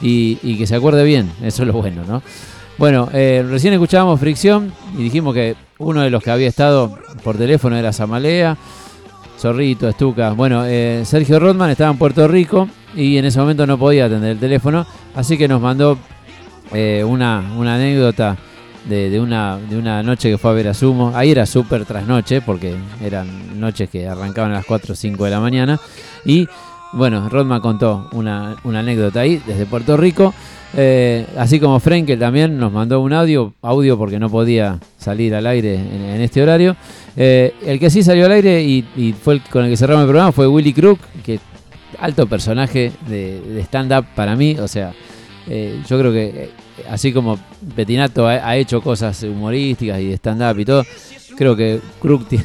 Y, 0.00 0.56
que 0.56 0.66
se 0.66 0.76
acuerde 0.76 1.04
bien, 1.04 1.30
eso 1.42 1.62
es 1.62 1.66
lo 1.68 1.74
bueno, 1.74 2.02
¿no? 2.06 2.22
Bueno, 2.78 3.08
eh, 3.12 3.44
recién 3.48 3.72
escuchábamos 3.72 4.20
Fricción 4.20 4.72
y 4.96 5.02
dijimos 5.02 5.34
que 5.34 5.56
uno 5.78 6.02
de 6.02 6.10
los 6.10 6.22
que 6.22 6.30
había 6.30 6.48
estado 6.48 6.96
por 7.24 7.36
teléfono 7.36 7.76
era 7.76 7.92
Zamalea, 7.92 8.56
Zorrito, 9.38 9.88
Estuca. 9.88 10.30
Bueno, 10.32 10.64
eh, 10.64 11.02
Sergio 11.04 11.40
Rodman 11.40 11.70
estaba 11.70 11.90
en 11.90 11.98
Puerto 11.98 12.28
Rico 12.28 12.68
y 12.94 13.16
en 13.16 13.24
ese 13.24 13.40
momento 13.40 13.66
no 13.66 13.78
podía 13.78 14.06
atender 14.06 14.30
el 14.30 14.38
teléfono, 14.38 14.86
así 15.16 15.36
que 15.36 15.48
nos 15.48 15.60
mandó 15.60 15.98
eh, 16.72 17.02
una, 17.04 17.52
una 17.56 17.74
anécdota 17.74 18.36
de, 18.88 19.10
de 19.10 19.20
una, 19.20 19.58
de 19.58 19.76
una 19.76 20.02
noche 20.02 20.30
que 20.30 20.38
fue 20.38 20.50
a 20.50 20.54
ver 20.54 20.68
a 20.68 20.74
Sumo. 20.74 21.12
Ahí 21.14 21.30
era 21.30 21.46
súper 21.46 21.84
trasnoche, 21.84 22.40
porque 22.40 22.74
eran 23.02 23.60
noches 23.60 23.88
que 23.90 24.06
arrancaban 24.06 24.52
a 24.52 24.56
las 24.56 24.66
4 24.66 24.92
o 24.92 24.96
5 24.96 25.24
de 25.24 25.30
la 25.30 25.40
mañana. 25.40 25.78
Y 26.24 26.48
bueno, 26.92 27.28
Rodman 27.28 27.60
contó 27.60 28.08
una, 28.12 28.56
una 28.64 28.80
anécdota 28.80 29.20
ahí 29.20 29.42
desde 29.46 29.66
Puerto 29.66 29.96
Rico. 29.96 30.34
Eh, 30.76 31.26
así 31.36 31.60
como 31.60 31.80
Frenkel 31.80 32.18
también 32.18 32.58
nos 32.58 32.72
mandó 32.72 33.00
un 33.00 33.12
audio, 33.12 33.54
audio 33.62 33.96
porque 33.96 34.18
no 34.18 34.28
podía 34.28 34.78
salir 34.98 35.34
al 35.34 35.46
aire 35.46 35.74
en, 35.74 36.20
este 36.20 36.42
horario. 36.42 36.76
Eh, 37.16 37.54
el 37.64 37.78
que 37.78 37.90
sí 37.90 38.02
salió 38.02 38.26
al 38.26 38.32
aire 38.32 38.62
y, 38.62 39.14
fue 39.20 39.34
el 39.34 39.42
con 39.42 39.64
el 39.64 39.70
que 39.70 39.76
cerramos 39.76 40.02
el 40.02 40.08
programa 40.08 40.32
fue 40.32 40.46
Willy 40.46 40.72
Crook, 40.72 41.00
que 41.24 41.40
alto 41.98 42.26
personaje 42.26 42.92
de, 43.08 43.60
stand-up 43.62 44.06
para 44.14 44.36
mí. 44.36 44.56
O 44.58 44.68
sea, 44.68 44.92
eh, 45.46 45.82
yo 45.88 45.98
creo 45.98 46.12
que 46.12 46.50
así 46.88 47.12
como 47.12 47.38
Petinato 47.74 48.26
ha, 48.26 48.34
ha 48.48 48.56
hecho 48.56 48.80
cosas 48.80 49.22
humorísticas 49.22 50.00
y 50.00 50.08
de 50.08 50.14
stand-up 50.14 50.58
y 50.58 50.64
todo, 50.64 50.84
creo 51.36 51.56
que 51.56 51.80
Crook 52.00 52.26
tiene- 52.28 52.44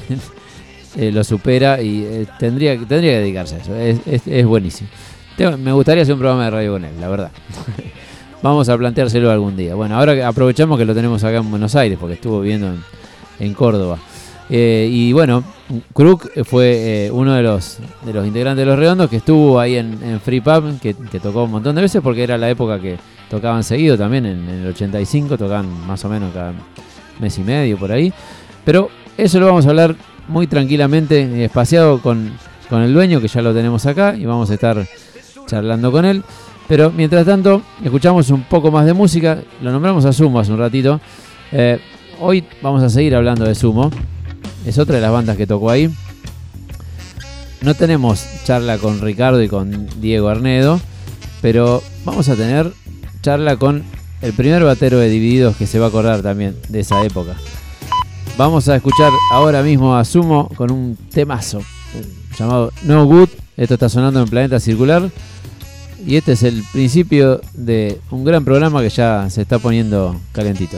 eh, 0.96 1.12
lo 1.12 1.24
supera 1.24 1.82
y 1.82 2.04
eh, 2.04 2.28
tendría, 2.38 2.78
tendría 2.78 3.14
que 3.14 3.20
dedicarse 3.20 3.56
a 3.56 3.58
eso. 3.60 3.76
Es, 3.76 4.46
buenísimo. 4.46 4.90
Me 5.58 5.72
gustaría 5.72 6.04
hacer 6.04 6.14
un 6.14 6.20
programa 6.20 6.46
de 6.46 6.52
radio 6.52 6.74
con 6.74 6.86
él, 6.86 6.94
la 7.00 7.10
verdad. 7.10 7.32
Vamos 8.44 8.70
a 8.70 8.78
planteárselo 8.78 9.32
algún 9.32 9.56
día. 9.56 9.74
Bueno, 9.74 9.98
ahora 9.98 10.28
aprovechamos 10.28 10.78
que 10.78 10.86
lo 10.86 10.94
tenemos 10.94 11.24
acá 11.24 11.38
en 11.38 11.50
Buenos 11.50 11.76
Aires, 11.76 11.98
porque 12.00 12.16
estuvo 12.16 12.42
viviendo 12.42 12.76
en, 13.40 13.54
Córdoba. 13.54 13.98
Eh, 14.50 14.88
y 14.92 15.14
bueno, 15.14 15.44
Crook 15.94 16.30
fue 16.44 17.10
uno 17.12 17.34
de 17.34 17.42
los, 17.42 17.80
de 18.06 18.14
los 18.14 18.28
integrantes 18.28 18.64
de 18.64 18.66
Los 18.70 18.78
Redondos 18.78 19.10
que 19.10 19.18
estuvo 19.18 19.60
ahí 19.60 19.78
en, 19.78 20.20
Free 20.24 20.42
Pub, 20.42 20.80
que, 20.80 20.94
que 20.94 21.20
tocó 21.20 21.46
un 21.46 21.52
montón 21.52 21.76
de 21.76 21.82
veces 21.82 22.02
porque 22.04 22.24
era 22.24 22.38
la 22.38 22.50
época 22.50 22.80
que 22.80 22.98
tocaban 23.30 23.64
seguido 23.64 23.98
también, 23.98 24.26
en, 24.28 24.48
en 24.48 24.60
el 24.62 24.68
85, 24.68 25.38
tocaban 25.38 25.68
más 25.88 26.04
o 26.06 26.10
menos 26.10 26.32
cada 26.34 26.54
mes 27.20 27.36
y 27.40 27.42
medio 27.42 27.78
por 27.78 27.92
ahí. 27.92 28.14
Pero 28.64 28.90
eso 29.18 29.40
lo 29.40 29.48
vamos 29.48 29.66
a 29.66 29.70
hablar 29.70 29.96
muy 30.28 30.48
tranquilamente, 30.48 31.30
y 31.36 31.42
espaciado 31.44 32.02
con, 32.02 32.32
con 32.70 32.82
el 32.82 32.94
dueño, 32.94 33.22
que 33.22 33.28
ya 33.28 33.42
lo 33.42 33.54
tenemos 33.54 33.86
acá, 33.86 34.16
y 34.16 34.26
vamos 34.26 34.50
a 34.50 34.54
estar 34.54 34.88
charlando 35.48 35.92
con 35.92 36.06
él. 36.06 36.24
Pero 36.68 36.92
mientras 36.92 37.26
tanto, 37.26 37.62
escuchamos 37.84 38.30
un 38.30 38.44
poco 38.44 38.72
más 38.72 38.86
de 38.86 38.94
música. 38.94 39.40
Lo 39.62 39.72
nombramos 39.72 40.06
a 40.06 40.14
Sumo 40.14 40.40
hace 40.40 40.52
un 40.52 40.60
ratito. 40.60 41.00
Eh, 41.52 41.80
hoy 42.20 42.46
vamos 42.62 42.82
a 42.84 42.90
seguir 42.90 43.16
hablando 43.16 43.46
de 43.46 43.54
Sumo. 43.54 43.92
Es 44.66 44.78
otra 44.78 44.96
de 44.96 45.02
las 45.02 45.12
bandas 45.12 45.36
que 45.36 45.46
tocó 45.46 45.70
ahí. 45.70 45.94
No 47.62 47.74
tenemos 47.76 48.26
charla 48.46 48.78
con 48.78 49.02
Ricardo 49.02 49.42
y 49.42 49.48
con 49.48 49.88
Diego 50.02 50.30
Arnedo, 50.30 50.82
pero 51.42 51.82
vamos 52.06 52.28
a 52.30 52.36
tener 52.36 52.72
charla 53.22 53.56
con 53.56 53.84
el 54.22 54.34
primer 54.34 54.64
batero 54.64 55.00
de 55.00 55.10
Divididos 55.10 55.56
que 55.56 55.68
se 55.68 55.80
va 55.80 55.86
a 55.86 55.90
acordar 55.90 56.22
también 56.22 56.58
de 56.70 56.82
esa 56.82 57.04
época. 57.06 57.36
Vamos 58.38 58.68
a 58.68 58.76
escuchar 58.76 59.12
ahora 59.32 59.62
mismo 59.62 59.96
a 59.96 60.04
Sumo 60.04 60.50
con 60.56 60.72
un 60.72 60.98
temazo 61.12 61.62
llamado 62.38 62.72
No 62.84 63.06
Good. 63.06 63.30
Esto 63.58 63.76
está 63.76 63.90
sonando 63.90 64.22
en 64.22 64.28
Planeta 64.28 64.60
Circular. 64.60 65.10
Y 66.06 66.18
este 66.18 66.34
es 66.34 66.44
el 66.44 66.64
principio 66.74 67.42
de 67.54 68.00
un 68.12 68.26
gran 68.26 68.44
programa 68.44 68.82
que 68.82 68.90
ya 68.90 69.30
se 69.30 69.42
está 69.42 69.60
poniendo 69.60 70.20
calentito. 70.34 70.78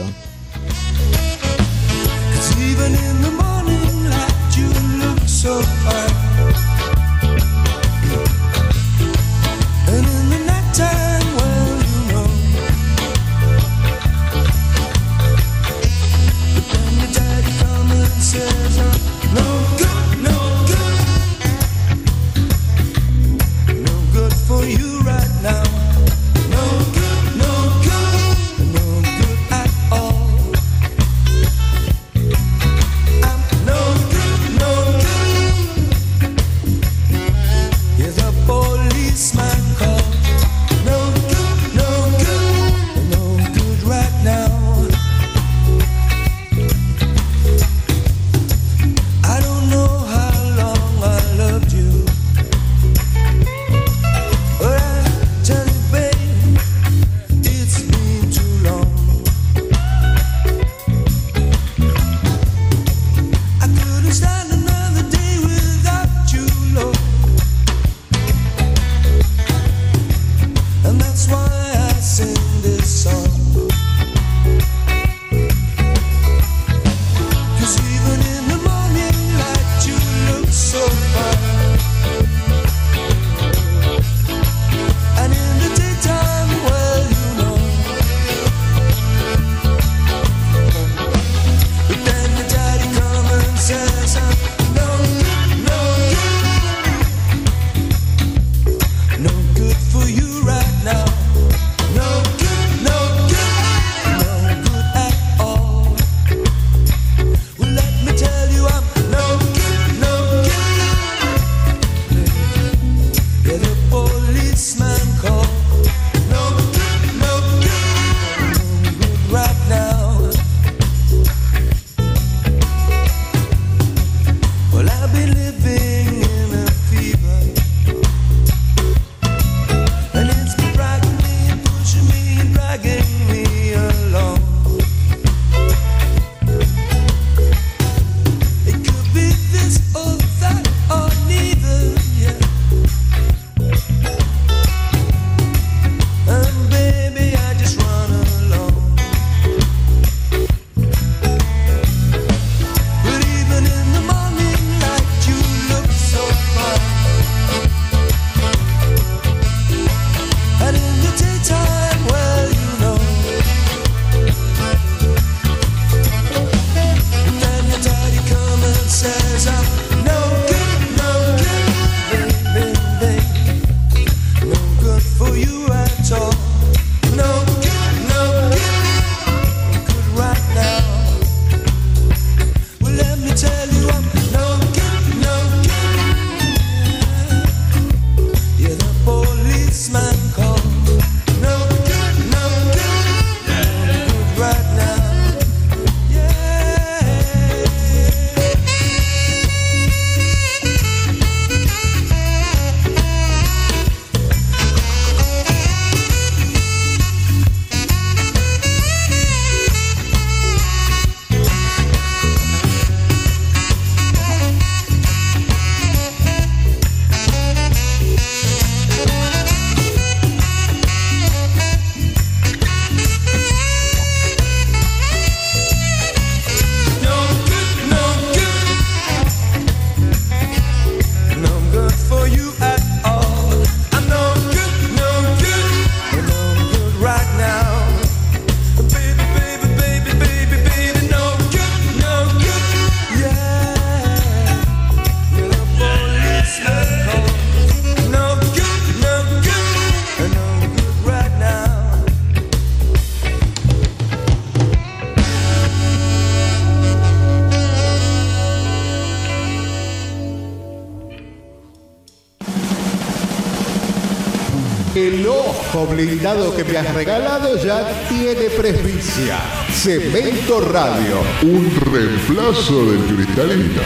Blindado 265.96 266.54
que 266.54 266.64
me 266.64 266.76
has 266.76 266.94
regalado 266.94 267.56
ya 267.56 268.06
tiene 268.08 268.50
presbicia. 268.50 269.38
Cemento 269.72 270.60
Radio. 270.60 271.20
Un 271.42 271.70
reemplazo 271.90 272.90
del 272.90 273.16
cristalino. 273.16 273.82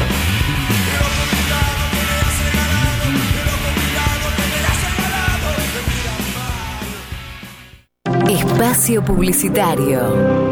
Espacio 8.29 9.05
Publicitario. 9.05 10.51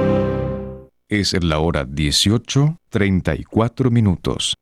Es 1.09 1.43
la 1.43 1.59
hora 1.59 1.85
18, 1.85 2.79
34 2.91 3.91
minutos. 3.91 4.55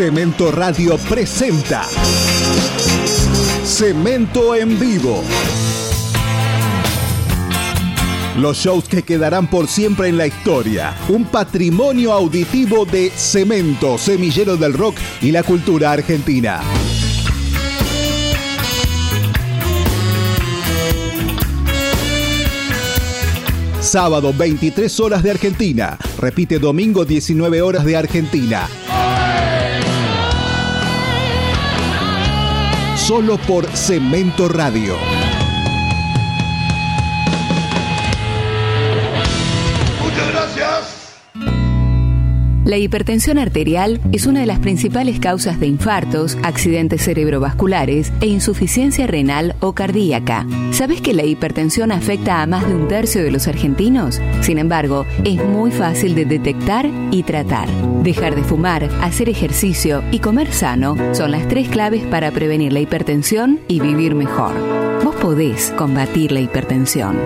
Cemento 0.00 0.50
Radio 0.50 0.96
presenta 0.96 1.82
Cemento 3.66 4.54
en 4.54 4.80
vivo. 4.80 5.22
Los 8.38 8.56
shows 8.56 8.88
que 8.88 9.02
quedarán 9.02 9.50
por 9.50 9.68
siempre 9.68 10.08
en 10.08 10.16
la 10.16 10.26
historia. 10.26 10.96
Un 11.10 11.26
patrimonio 11.26 12.14
auditivo 12.14 12.86
de 12.86 13.10
Cemento, 13.10 13.98
semillero 13.98 14.56
del 14.56 14.72
rock 14.72 14.96
y 15.20 15.32
la 15.32 15.42
cultura 15.42 15.92
argentina. 15.92 16.62
Sábado 23.82 24.32
23 24.32 24.98
horas 25.00 25.22
de 25.22 25.32
Argentina. 25.32 25.98
Repite 26.18 26.58
domingo 26.58 27.04
19 27.04 27.60
horas 27.60 27.84
de 27.84 27.98
Argentina. 27.98 28.66
Solo 33.10 33.38
por 33.38 33.66
Cemento 33.76 34.48
Radio. 34.48 35.19
La 42.70 42.78
hipertensión 42.78 43.38
arterial 43.38 44.00
es 44.12 44.26
una 44.26 44.38
de 44.38 44.46
las 44.46 44.60
principales 44.60 45.18
causas 45.18 45.58
de 45.58 45.66
infartos, 45.66 46.38
accidentes 46.44 47.02
cerebrovasculares 47.02 48.12
e 48.20 48.26
insuficiencia 48.26 49.08
renal 49.08 49.56
o 49.58 49.72
cardíaca. 49.72 50.46
¿Sabes 50.70 51.00
que 51.00 51.12
la 51.12 51.24
hipertensión 51.24 51.90
afecta 51.90 52.40
a 52.40 52.46
más 52.46 52.68
de 52.68 52.76
un 52.76 52.86
tercio 52.86 53.24
de 53.24 53.32
los 53.32 53.48
argentinos? 53.48 54.20
Sin 54.42 54.56
embargo, 54.56 55.04
es 55.24 55.44
muy 55.44 55.72
fácil 55.72 56.14
de 56.14 56.26
detectar 56.26 56.88
y 57.10 57.24
tratar. 57.24 57.68
Dejar 58.04 58.36
de 58.36 58.44
fumar, 58.44 58.88
hacer 59.02 59.28
ejercicio 59.28 60.04
y 60.12 60.20
comer 60.20 60.52
sano 60.52 60.94
son 61.12 61.32
las 61.32 61.48
tres 61.48 61.68
claves 61.70 62.04
para 62.04 62.30
prevenir 62.30 62.72
la 62.72 62.78
hipertensión 62.78 63.58
y 63.66 63.80
vivir 63.80 64.14
mejor. 64.14 64.54
Vos 65.02 65.16
podés 65.16 65.72
combatir 65.72 66.30
la 66.30 66.38
hipertensión. 66.38 67.18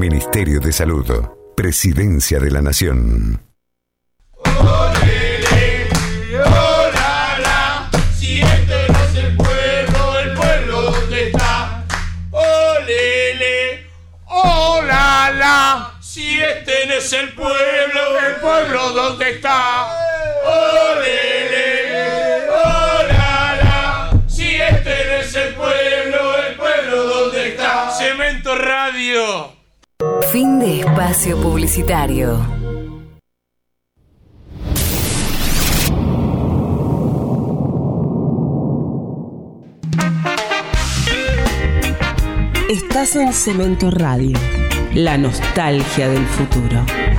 Ministerio 0.00 0.58
de 0.58 0.72
Salud. 0.72 1.06
Presidencia 1.56 2.40
de 2.40 2.50
la 2.50 2.62
Nación. 2.62 3.49
Es 16.92 17.12
el 17.12 17.32
pueblo, 17.32 18.18
el 18.26 18.36
pueblo 18.36 18.90
dónde 18.90 19.30
está. 19.30 19.88
Olele, 20.44 21.88
oh 22.48 23.02
la 23.08 23.56
la. 23.62 24.10
Si 24.28 24.56
este 24.56 25.04
no 25.06 25.12
es 25.20 25.34
el 25.34 25.54
pueblo, 25.54 26.36
el 26.48 26.56
pueblo 26.56 27.04
dónde 27.04 27.48
está. 27.48 27.90
Cemento 27.90 28.56
Radio. 28.56 29.52
Fin 30.32 30.58
de 30.58 30.80
espacio 30.80 31.40
publicitario. 31.40 32.60
Estás 42.68 43.16
en 43.16 43.32
Cemento 43.32 43.90
Radio, 43.90 44.38
la 44.94 45.16
nostalgia 45.16 46.08
del 46.08 46.24
futuro. 46.26 47.09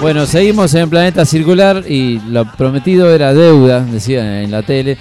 Bueno, 0.00 0.24
seguimos 0.24 0.72
en 0.74 0.88
Planeta 0.88 1.26
Circular 1.26 1.84
y 1.86 2.18
lo 2.20 2.50
prometido 2.52 3.14
era 3.14 3.34
deuda, 3.34 3.80
decía 3.80 4.42
en 4.42 4.50
la 4.50 4.62
tele. 4.62 4.96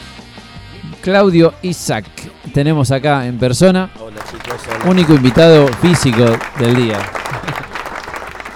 Claudio 1.01 1.53
Isaac, 1.61 2.05
tenemos 2.53 2.91
acá 2.91 3.25
en 3.25 3.37
persona, 3.39 3.89
Hola 3.97 4.19
chicos, 4.29 4.59
hola. 4.67 4.91
único 4.91 5.13
invitado 5.13 5.67
físico 5.81 6.25
del 6.59 6.75
día. 6.75 6.99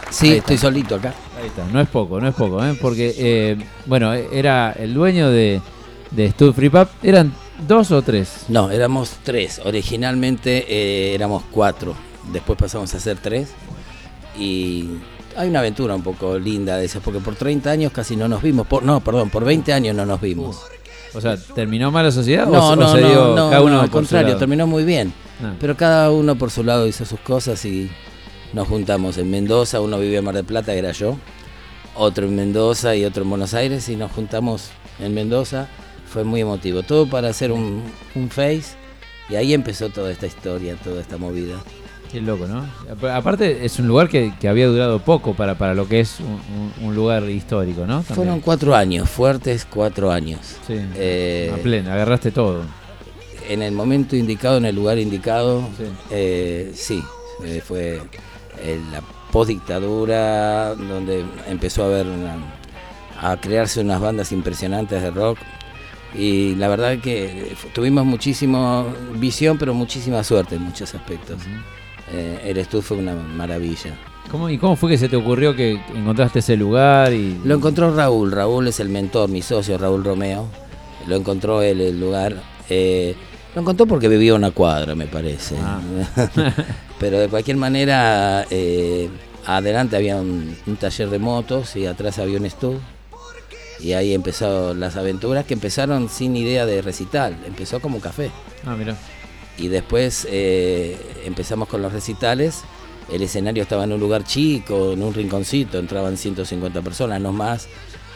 Sí, 0.10 0.26
Ahí 0.28 0.38
está. 0.38 0.54
estoy 0.54 0.58
solito 0.58 0.96
acá. 0.96 1.14
Ahí 1.40 1.48
está, 1.48 1.64
no 1.72 1.80
es 1.80 1.88
poco, 1.88 2.20
no 2.20 2.28
es 2.28 2.36
poco, 2.36 2.64
¿eh? 2.66 2.78
porque, 2.82 3.16
eh, 3.18 3.58
bueno, 3.86 4.12
era 4.14 4.74
el 4.74 4.94
dueño 4.94 5.30
de, 5.30 5.62
de 6.12 6.32
Stud 6.32 6.54
Free 6.54 6.70
Pub. 6.70 6.88
¿Eran 7.02 7.34
dos 7.66 7.90
o 7.92 8.02
tres? 8.02 8.46
No, 8.50 8.70
éramos 8.70 9.12
tres. 9.24 9.62
Originalmente 9.64 10.66
eh, 10.68 11.16
éramos 11.16 11.44
cuatro. 11.50 11.96
Después 12.34 12.60
pasamos 12.60 12.94
a 12.94 13.00
ser 13.00 13.18
tres. 13.18 13.50
Y 14.38 14.90
hay 15.36 15.50
una 15.50 15.60
aventura 15.60 15.96
un 15.96 16.04
poco 16.04 16.38
linda 16.38 16.78
de 16.78 16.86
esas, 16.86 17.02
porque 17.02 17.20
por 17.20 17.36
30 17.36 17.70
años 17.70 17.92
casi 17.92 18.16
no 18.16 18.28
nos 18.28 18.42
vimos. 18.42 18.68
Por, 18.68 18.84
no, 18.84 19.00
perdón, 19.02 19.30
por 19.30 19.44
20 19.46 19.74
años 19.74 19.96
no 19.96 20.06
nos 20.06 20.22
vimos. 20.22 20.62
O 21.14 21.22
sea, 21.22 21.38
¿terminó 21.38 21.92
mal 21.92 22.06
la 22.06 22.12
sociedad 22.12 22.48
No, 22.48 22.70
o, 22.70 22.72
o 22.72 22.76
no, 22.76 22.92
se 22.92 22.98
dio 23.00 23.28
no, 23.28 23.36
no, 23.36 23.50
cada 23.50 23.62
uno 23.62 23.76
no, 23.76 23.82
al 23.82 23.92
contrario, 23.92 24.38
terminó 24.38 24.66
muy 24.66 24.84
bien. 24.84 25.14
Ah. 25.44 25.54
Pero 25.60 25.78
cada 25.78 26.12
uno 26.12 26.36
por 26.36 26.50
su 26.52 26.64
lado 26.64 26.88
hizo 26.88 27.06
sus 27.06 27.20
cosas 27.20 27.64
y 27.66 27.90
nos 28.54 28.68
juntamos 28.68 29.18
en 29.18 29.30
Mendoza, 29.30 29.82
uno 29.82 30.00
vive 30.00 30.18
en 30.18 30.26
Mar 30.26 30.36
del 30.36 30.46
Plata, 30.46 30.74
era 30.74 30.92
yo, 30.92 31.18
otro 31.96 32.26
en 32.26 32.36
Mendoza 32.36 32.96
y 32.96 33.06
otro 33.06 33.24
en 33.24 33.30
Buenos 33.30 33.54
Aires 33.54 33.90
y 33.90 33.96
nos 33.96 34.12
juntamos 34.12 34.70
en 35.00 35.14
Mendoza. 35.14 35.68
Fue 36.08 36.24
muy 36.24 36.42
emotivo, 36.42 36.84
todo 36.84 37.08
para 37.10 37.30
hacer 37.30 37.52
un, 37.52 37.84
un 38.16 38.30
face 38.30 38.76
y 39.30 39.36
ahí 39.36 39.54
empezó 39.54 39.90
toda 39.90 40.12
esta 40.12 40.28
historia, 40.28 40.76
toda 40.76 41.02
esta 41.02 41.18
movida. 41.18 41.56
Qué 42.14 42.22
loco, 42.22 42.46
¿no? 42.48 42.60
Ap- 42.92 43.04
Aparte, 43.06 43.66
es 43.66 43.78
un 43.80 43.88
lugar 43.88 44.08
que, 44.08 44.32
que 44.40 44.48
había 44.48 44.68
durado 44.68 45.00
poco 45.00 45.34
para, 45.34 45.56
para 45.58 45.74
lo 45.74 45.88
que 45.88 46.00
es 46.00 46.20
un, 46.20 46.28
un- 46.80 46.88
un 46.88 46.96
lugar 46.96 47.24
histórico, 47.30 47.82
¿no? 47.82 47.96
También. 48.04 48.16
Fueron 48.16 48.40
cuatro 48.40 48.76
años, 48.76 49.10
fuertes 49.10 49.66
cuatro 49.70 50.12
años. 50.12 50.40
Sí, 50.68 50.76
Eh, 50.96 51.52
a 51.54 51.58
plena, 51.62 51.94
agarraste 51.96 52.32
todo. 52.32 52.62
en 53.50 53.62
el 53.62 53.74
momento 53.74 54.16
indicado, 54.16 54.58
en 54.58 54.66
el 54.66 54.76
lugar 54.76 54.98
indicado, 55.00 55.68
Sí. 55.78 55.84
eh, 56.12 56.72
sí, 56.76 57.04
eh, 57.44 57.62
fue 57.66 58.00
eh, 58.62 58.80
la 58.92 59.02
postdictadura, 59.32 60.76
donde 60.76 61.26
empezó 61.50 61.84
a 61.84 61.88
haber 61.88 62.06
una- 62.08 62.38
a 63.20 63.38
crearse 63.38 63.82
unas 63.82 64.00
bandas 64.00 64.32
impresionantes 64.32 65.02
de 65.02 65.10
rock. 65.12 65.40
Y 66.16 66.54
la 66.56 66.68
verdad 66.68 67.00
que 67.00 67.56
tuvimos 67.74 68.06
muchísima 68.06 68.86
visión, 69.16 69.58
pero 69.58 69.74
muchísima 69.74 70.24
suerte 70.24 70.56
en 70.56 70.62
muchos 70.62 70.94
aspectos. 70.94 71.38
Eh, 72.14 72.42
el 72.46 72.58
estudio 72.58 72.84
fue 72.84 72.98
una 72.98 73.16
maravilla. 73.16 73.96
¿Cómo, 74.30 74.50
¿Y 74.50 74.58
cómo 74.58 74.76
fue 74.76 74.92
que 74.92 74.98
se 74.98 75.10
te 75.10 75.16
ocurrió 75.16 75.56
que 75.56 75.80
encontraste 75.96 76.40
ese 76.40 76.56
lugar? 76.56 77.12
y 77.14 77.40
Lo 77.44 77.56
encontró 77.56 77.94
Raúl, 77.94 78.32
Raúl 78.32 78.68
es 78.68 78.80
el 78.80 78.90
mentor, 78.90 79.30
mi 79.30 79.42
socio 79.42 79.78
Raúl 79.78 80.04
Romeo. 80.04 80.48
Lo 81.08 81.16
encontró 81.16 81.62
él 81.62 81.82
el 81.82 82.00
lugar. 82.00 82.42
Eh, 82.70 83.16
lo 83.56 83.62
encontró 83.62 83.86
porque 83.86 84.08
vivía 84.08 84.34
una 84.34 84.52
cuadra, 84.52 84.96
me 84.96 85.08
parece. 85.08 85.56
Ah. 85.60 85.82
Pero 87.00 87.20
de 87.20 87.28
cualquier 87.28 87.58
manera, 87.58 88.46
eh, 88.50 89.10
adelante 89.46 89.98
había 89.98 90.16
un, 90.16 90.56
un 90.66 90.76
taller 90.78 91.10
de 91.10 91.20
motos 91.20 91.76
y 91.76 91.86
atrás 91.86 92.20
había 92.20 92.38
un 92.38 92.46
estudio. 92.46 92.80
Y 93.80 93.94
ahí 93.94 94.14
empezaron 94.14 94.80
las 94.80 94.96
aventuras 94.96 95.46
que 95.46 95.54
empezaron 95.56 96.08
sin 96.08 96.38
idea 96.38 96.66
de 96.66 96.82
recital, 96.82 97.36
empezó 97.46 97.82
como 97.82 98.00
café. 98.00 98.32
Ah, 98.66 98.76
mira. 98.78 98.96
Y 99.58 99.68
después 99.68 100.28
eh, 100.30 100.98
empezamos 101.26 101.68
con 101.68 101.82
los 101.82 101.94
recitales. 101.94 102.62
El 103.12 103.22
escenario 103.22 103.64
estaba 103.64 103.84
en 103.84 103.92
un 103.94 104.00
lugar 104.00 104.24
chico, 104.24 104.94
en 104.94 105.04
un 105.04 105.14
rinconcito, 105.14 105.78
entraban 105.78 106.18
150 106.18 106.82
personas, 106.82 107.20
no 107.22 107.32
más. 107.34 107.68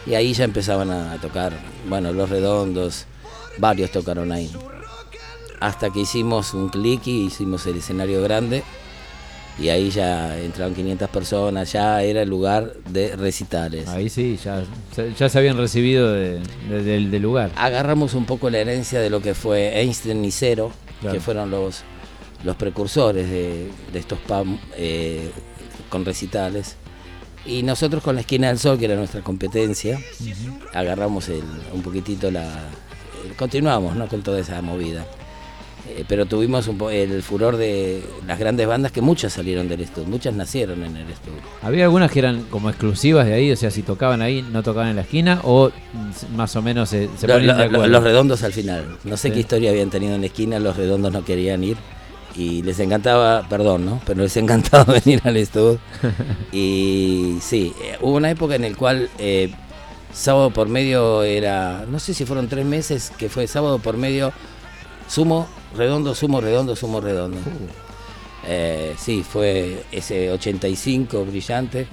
Y 0.06 0.14
ahí 0.14 0.32
ya 0.32 0.44
empezaban 0.44 0.90
a 0.90 1.16
tocar, 1.20 1.52
bueno, 1.88 2.12
los 2.12 2.30
redondos, 2.30 3.04
varios 3.58 3.90
tocaron 3.92 4.32
ahí. 4.32 4.50
hasta 5.60 5.90
que 5.90 6.00
hicimos 6.00 6.54
un 6.54 6.68
clic 6.68 7.04
y 7.08 7.26
hicimos 7.26 7.66
el 7.66 7.78
escenario 7.78 8.22
grande. 8.22 8.62
Y 9.60 9.70
ahí 9.70 9.90
ya 9.90 10.38
entraron 10.38 10.72
500 10.72 11.10
personas, 11.10 11.72
ya 11.72 12.00
era 12.04 12.22
el 12.22 12.28
lugar 12.28 12.74
de 12.88 13.16
recitales. 13.16 13.88
Ahí 13.88 14.08
sí, 14.08 14.38
ya, 14.42 14.62
se- 14.94 15.12
ya 15.14 15.28
se 15.28 15.36
habían 15.38 15.56
recibido 15.58 16.12
de- 16.12 16.40
de- 16.68 16.82
del, 16.84 17.10
del 17.10 17.22
lugar. 17.22 17.50
Agarramos 17.56 18.14
un 18.14 18.24
poco 18.24 18.50
la 18.50 18.58
herencia 18.58 19.00
de 19.00 19.10
lo 19.10 19.20
que 19.20 19.34
fue 19.34 19.80
Einstein 19.80 20.24
y 20.24 20.30
Cero, 20.30 20.70
Claro. 21.00 21.14
que 21.14 21.20
fueron 21.20 21.50
los, 21.50 21.82
los 22.44 22.56
precursores 22.56 23.28
de, 23.30 23.70
de 23.92 23.98
estos 23.98 24.18
PAM 24.20 24.58
eh, 24.76 25.30
con 25.90 26.04
recitales. 26.04 26.76
Y 27.46 27.62
nosotros 27.62 28.02
con 28.02 28.14
la 28.16 28.20
esquina 28.22 28.48
del 28.48 28.58
sol, 28.58 28.78
que 28.78 28.86
era 28.86 28.96
nuestra 28.96 29.22
competencia, 29.22 29.98
agarramos 30.74 31.28
el- 31.28 31.42
un 31.72 31.82
poquitito 31.82 32.30
la... 32.30 32.42
eh, 32.44 33.32
continuamos 33.38 33.96
¿no? 33.96 34.06
con 34.08 34.22
toda 34.22 34.40
esa 34.40 34.60
movida. 34.60 35.06
Eh, 35.86 36.04
pero 36.06 36.26
tuvimos 36.26 36.68
un 36.68 36.78
el 36.92 37.22
furor 37.22 37.56
de 37.56 38.02
las 38.26 38.38
grandes 38.38 38.66
bandas 38.66 38.92
que 38.92 39.00
muchas 39.00 39.32
salieron 39.32 39.68
del 39.68 39.80
estudio, 39.80 40.06
muchas 40.08 40.34
nacieron 40.34 40.82
en 40.84 40.96
el 40.96 41.08
estudio. 41.10 41.38
Había 41.62 41.84
algunas 41.84 42.10
que 42.10 42.18
eran 42.18 42.42
como 42.44 42.68
exclusivas 42.68 43.26
de 43.26 43.34
ahí, 43.34 43.50
o 43.52 43.56
sea, 43.56 43.70
si 43.70 43.82
tocaban 43.82 44.20
ahí, 44.20 44.42
no 44.42 44.62
tocaban 44.62 44.88
en 44.90 44.96
la 44.96 45.02
esquina, 45.02 45.40
o 45.44 45.70
mm, 45.70 46.36
más 46.36 46.54
o 46.56 46.62
menos 46.62 46.90
se, 46.90 47.08
se 47.16 47.26
Lo- 47.26 47.38
los 47.86 48.02
redondos 48.02 48.42
al 48.42 48.52
final. 48.52 48.96
No 49.04 49.16
sé 49.16 49.28
Sí. 49.28 49.34
qué 49.34 49.40
historia 49.40 49.70
habían 49.70 49.90
tenido 49.90 50.14
en 50.14 50.20
la 50.20 50.26
esquina, 50.26 50.58
los 50.58 50.76
redondos 50.76 51.12
no 51.12 51.24
querían 51.24 51.64
ir. 51.64 51.76
Y 52.36 52.62
les 52.62 52.78
encantaba, 52.78 53.48
perdón, 53.48 53.84
¿no? 53.86 54.00
Pero 54.06 54.22
les 54.22 54.36
encantaba 54.36 54.84
venir 54.92 55.20
al 55.24 55.36
estudio. 55.38 55.78
Y 56.52 57.38
sí, 57.40 57.72
eh, 57.82 57.96
hubo 58.00 58.16
una 58.16 58.30
época 58.30 58.54
en 58.54 58.62
la 58.62 58.74
cual 58.74 59.08
eh, 59.18 59.50
sábado 60.12 60.50
por 60.50 60.68
medio 60.68 61.22
era, 61.22 61.84
no 61.90 61.98
sé 61.98 62.14
si 62.14 62.24
fueron 62.24 62.48
tres 62.48 62.64
meses, 62.66 63.12
que 63.16 63.28
fue 63.28 63.46
sábado 63.46 63.78
por 63.78 63.96
medio, 63.96 64.32
sumo, 65.08 65.48
redondo, 65.76 66.14
sumo, 66.14 66.40
redondo, 66.40 66.76
sumo, 66.76 67.00
redondo. 67.00 67.38
Eh, 68.46 68.94
sí, 68.98 69.22
fue 69.28 69.84
ese 69.92 70.30
85 70.30 71.24
brillante. 71.24 71.86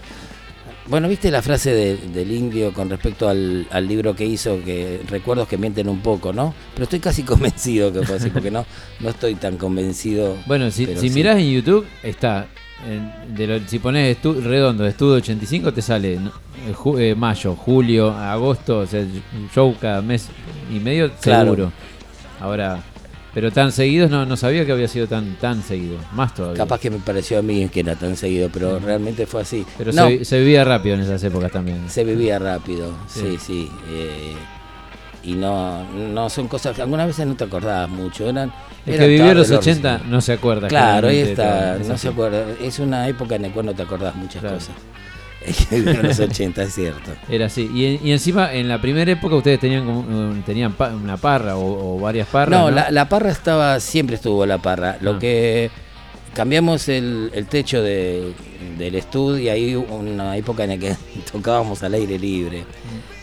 Bueno, 0.87 1.07
¿viste 1.09 1.31
la 1.31 1.41
frase 1.41 1.71
de- 1.73 1.97
del 1.97 2.31
indio 2.31 2.71
con 2.71 2.89
respecto 2.89 3.27
al, 3.27 3.67
al 3.71 3.87
libro 3.87 4.15
que 4.15 4.23
hizo, 4.25 4.59
que 4.63 5.01
recuerdos 5.09 5.47
que 5.47 5.57
mienten 5.57 5.89
un 5.89 5.99
poco, 6.01 6.31
¿no? 6.31 6.53
Pero 6.75 6.83
estoy 6.83 6.99
casi 6.99 7.23
convencido 7.33 7.91
que 7.91 8.03
fue 8.03 8.17
así, 8.17 8.29
porque 8.29 8.51
no, 8.51 8.65
no 8.99 9.09
estoy 9.09 9.33
tan 9.35 9.57
convencido. 9.57 10.37
Bueno, 10.45 10.69
si, 10.69 10.85
si 10.85 11.09
sí. 11.09 11.09
mirás 11.09 11.37
en 11.37 11.51
YouTube, 11.51 11.85
está. 12.03 12.47
en- 12.87 13.35
de 13.35 13.47
lo- 13.47 13.67
si 13.67 13.79
pones 13.79 14.15
estu- 14.21 14.39
redondo, 14.43 14.85
estudio 14.85 15.15
85, 15.15 15.73
te 15.73 15.81
sale. 15.81 16.13
Eh, 16.13 16.19
ju- 16.73 16.99
eh, 16.99 17.15
mayo, 17.15 17.55
julio, 17.55 18.11
agosto, 18.11 18.79
o 18.79 18.85
sea, 18.85 19.03
show 19.53 19.75
cada 19.81 20.03
mes 20.03 20.27
y 20.71 20.79
medio, 20.79 21.11
Claro. 21.19 21.45
seguro. 21.45 21.71
Ahora, 22.39 22.83
pero 23.35 23.51
tan 23.51 23.71
seguidos 23.71 24.09
no, 24.09 24.25
no 24.25 24.35
sabía 24.37 24.65
que 24.65 24.71
había 24.71 24.87
sido 24.87 25.05
tan 25.07 25.35
tan 25.35 25.61
seguido. 25.61 25.97
Más 26.13 26.33
todavía. 26.33 26.57
Capaz 26.57 26.79
que 26.79 26.89
me 26.89 26.97
pareció 26.97 27.37
a 27.37 27.41
mí 27.43 27.69
que 27.69 27.81
era 27.81 27.95
tan 27.95 28.15
seguido, 28.17 28.49
pero 28.51 28.79
realmente 28.79 29.27
fue 29.27 29.41
así. 29.43 29.63
Pero 29.77 29.91
no, 29.91 30.07
se, 30.07 30.25
se 30.25 30.39
vivía 30.39 30.63
rápido 30.63 30.95
en 30.95 31.01
esas 31.01 31.21
épocas 31.23 31.51
también. 31.51 31.87
se 31.87 32.03
vivía 32.03 32.39
rápido, 32.39 32.91
sí, 33.07 33.19
Sí. 33.21 33.37
sí. 33.39 33.71
eh, 33.91 34.33
y 35.23 35.33
no, 35.33 35.83
no 35.93 36.29
son 36.29 36.47
cosas 36.47 36.75
que 36.75 36.81
algunas 36.83 37.07
veces 37.07 37.25
no 37.27 37.35
te 37.35 37.43
acordabas 37.43 37.89
mucho. 37.89 38.29
Eran, 38.29 38.51
El 38.85 38.93
eran 38.93 39.05
que 39.05 39.11
vivió 39.11 39.33
los 39.33 39.49
lo 39.49 39.57
80 39.57 39.91
recién. 39.93 40.11
no 40.11 40.21
se 40.21 40.33
acuerda. 40.33 40.67
Claro, 40.67 41.07
ahí 41.07 41.17
está, 41.19 41.77
no 41.79 41.97
se 41.97 42.07
acuerda. 42.09 42.45
Es 42.61 42.77
una 42.79 43.07
época 43.07 43.35
en 43.35 43.41
la 43.41 43.49
cual 43.51 43.65
no 43.65 43.73
te 43.73 43.81
acordás 43.83 44.15
muchas 44.15 44.41
Claro. 44.41 44.55
cosas. 44.57 44.75
El 45.47 45.55
que 45.55 45.75
vivió 45.75 45.99
en 46.01 46.07
los 46.07 46.19
80, 46.31 46.63
es 46.63 46.73
cierto. 46.75 47.11
Era 47.29 47.45
así. 47.45 47.69
Y, 47.73 47.99
y 48.07 48.11
encima, 48.11 48.53
en 48.53 48.67
la 48.67 48.79
primera 48.81 49.11
época, 49.11 49.35
ustedes 49.35 49.59
tenían 49.59 49.85
como 49.85 49.99
un- 49.99 50.43
tenían 50.45 50.73
pa- 50.73 50.89
una 50.89 51.17
parra 51.17 51.55
o, 51.57 51.95
o 51.95 51.99
varias 51.99 52.27
parras. 52.27 52.59
No, 52.59 52.69
No, 52.69 52.75
La, 52.75 52.91
la 52.91 53.07
parra 53.09 53.29
estaba, 53.31 53.79
siempre 53.79 54.15
estuvo 54.15 54.45
la 54.45 54.57
parra. 54.57 54.97
Lo 55.01 55.11
Ah. 55.15 55.19
que 55.19 55.69
cambiamos 56.33 56.89
el, 56.89 57.31
el 57.33 57.45
techo 57.47 57.81
de- 57.81 58.33
del 58.77 58.95
estudio 58.95 59.37
y 59.43 59.49
ahí 59.49 59.75
una 59.75 60.35
época 60.37 60.63
en 60.63 60.71
la 60.71 60.77
que 60.77 60.95
tocábamos 61.31 61.81
al 61.83 61.93
aire 61.93 62.17
libre, 62.19 62.65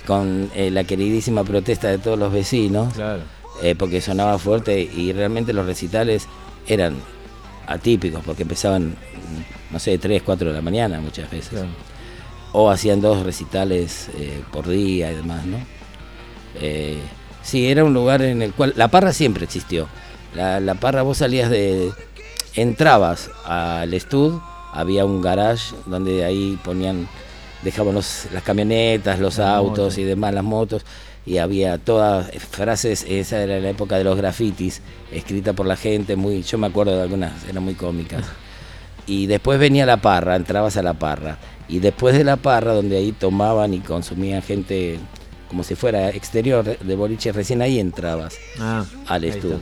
con 0.07 0.51
eh, 0.55 0.71
la 0.71 0.85
queridísima 0.85 1.45
protesta 1.45 1.89
de 1.89 1.99
todos 1.99 2.19
los 2.19 2.33
vecinos, 2.33 2.95
Claro. 2.95 3.23
eh, 3.63 3.75
porque 3.77 4.01
sonaba 4.01 4.39
fuerte 4.39 4.81
y 4.81 5.13
realmente 5.13 5.53
los 5.53 5.67
recitales 5.67 6.27
eran 6.67 6.95
atípicos, 7.67 8.23
porque 8.25 8.43
empezaban, 8.43 8.89
mm, 8.91 9.73
no 9.73 9.79
sé, 9.79 9.99
3, 9.99 10.23
4 10.23 10.49
de 10.49 10.55
la 10.55 10.63
mañana 10.63 11.01
muchas 11.01 11.31
veces. 11.31 11.51
claro. 11.51 11.69
O 12.53 12.71
hacían 12.71 13.01
dos 13.01 13.23
recitales 13.25 14.11
eh, 14.19 14.43
por 14.53 14.69
día 14.69 15.11
y 15.11 15.17
demás, 15.17 15.45
¿no? 15.47 15.57
Eh, 16.61 16.99
sí, 17.43 17.67
era 17.71 17.85
un 17.85 17.95
lugar 17.95 18.23
en 18.23 18.43
el 18.43 18.53
cual... 18.53 18.75
La 18.77 18.89
parra 18.89 19.13
siempre 19.13 19.45
existió. 19.45 19.89
La, 20.35 20.61
la 20.61 20.75
parra, 20.75 21.03
vos 21.03 21.19
salías 21.19 21.51
de... 21.51 21.91
Entrabas 22.55 23.31
al 23.47 23.95
estudio, 23.95 24.43
había 24.73 25.05
un 25.07 25.23
garage 25.23 25.75
donde 25.87 26.25
ahí 26.25 26.59
ponían... 26.63 27.09
Dejaban 27.63 27.95
los- 27.95 28.27
las 28.33 28.43
camionetas, 28.43 29.19
los 29.21 29.39
autos 29.39 29.97
y 29.97 30.05
demás, 30.05 30.35
las 30.35 30.45
motos. 30.45 30.85
Y 31.25 31.39
había 31.39 31.79
todas 31.79 32.31
frases, 32.51 33.07
esa 33.09 33.41
era 33.41 33.61
la 33.61 33.71
época 33.71 33.97
de 33.97 34.03
los 34.05 34.17
grafitis, 34.17 34.83
escrita 35.13 35.53
por 35.53 35.67
la 35.67 35.77
gente, 35.77 36.17
muy, 36.17 36.43
yo 36.43 36.59
me 36.59 36.67
acuerdo 36.67 36.97
de 36.97 37.03
algunas, 37.03 37.33
eran 37.49 37.63
muy 37.63 37.75
cómicas. 37.75 38.25
Y 39.05 39.27
después 39.27 39.59
venía 39.59 39.85
la 39.85 39.97
parra, 39.97 40.37
entrabas 40.37 40.77
a 40.77 40.83
la 40.83 40.95
parra. 40.95 41.37
Y 41.73 41.79
después 41.81 42.17
de 42.17 42.23
la 42.23 42.37
parra, 42.37 42.75
donde 42.75 42.99
ahí 42.99 43.13
tomaban 43.13 43.73
y 43.73 43.81
consumían 43.81 44.43
gente 44.43 44.99
como 45.49 45.65
si 45.65 45.75
fuera 45.75 46.11
exterior 46.11 46.65
de 46.79 46.95
boliche, 46.97 47.33
recién 47.33 47.63
ahí 47.63 47.81
entrabas 47.81 48.37
Ah, 48.61 48.85
al 49.07 49.25
estudio. 49.25 49.59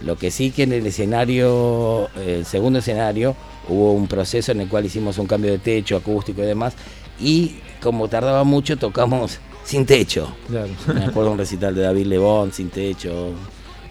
Lo 0.00 0.16
que 0.16 0.30
sí 0.30 0.50
que 0.50 0.62
en 0.62 0.72
el 0.72 0.86
escenario, 0.86 2.08
el 2.24 2.44
segundo 2.44 2.78
escenario, 2.78 3.34
hubo 3.68 3.92
un 3.94 4.06
proceso 4.06 4.52
en 4.52 4.60
el 4.60 4.68
cual 4.68 4.84
hicimos 4.86 5.18
un 5.18 5.26
cambio 5.26 5.50
de 5.50 5.58
techo, 5.58 5.96
acústico 5.96 6.42
y 6.42 6.46
demás. 6.46 6.74
Y 7.20 7.56
como 7.82 8.08
tardaba 8.08 8.44
mucho, 8.44 8.76
tocamos 8.76 9.38
sin 9.64 9.86
techo. 9.86 10.34
Claro. 10.48 10.68
Me 10.94 11.04
acuerdo 11.04 11.32
un 11.32 11.38
recital 11.38 11.74
de 11.74 11.82
David 11.82 12.06
Lebón, 12.06 12.52
sin 12.52 12.70
techo 12.70 13.32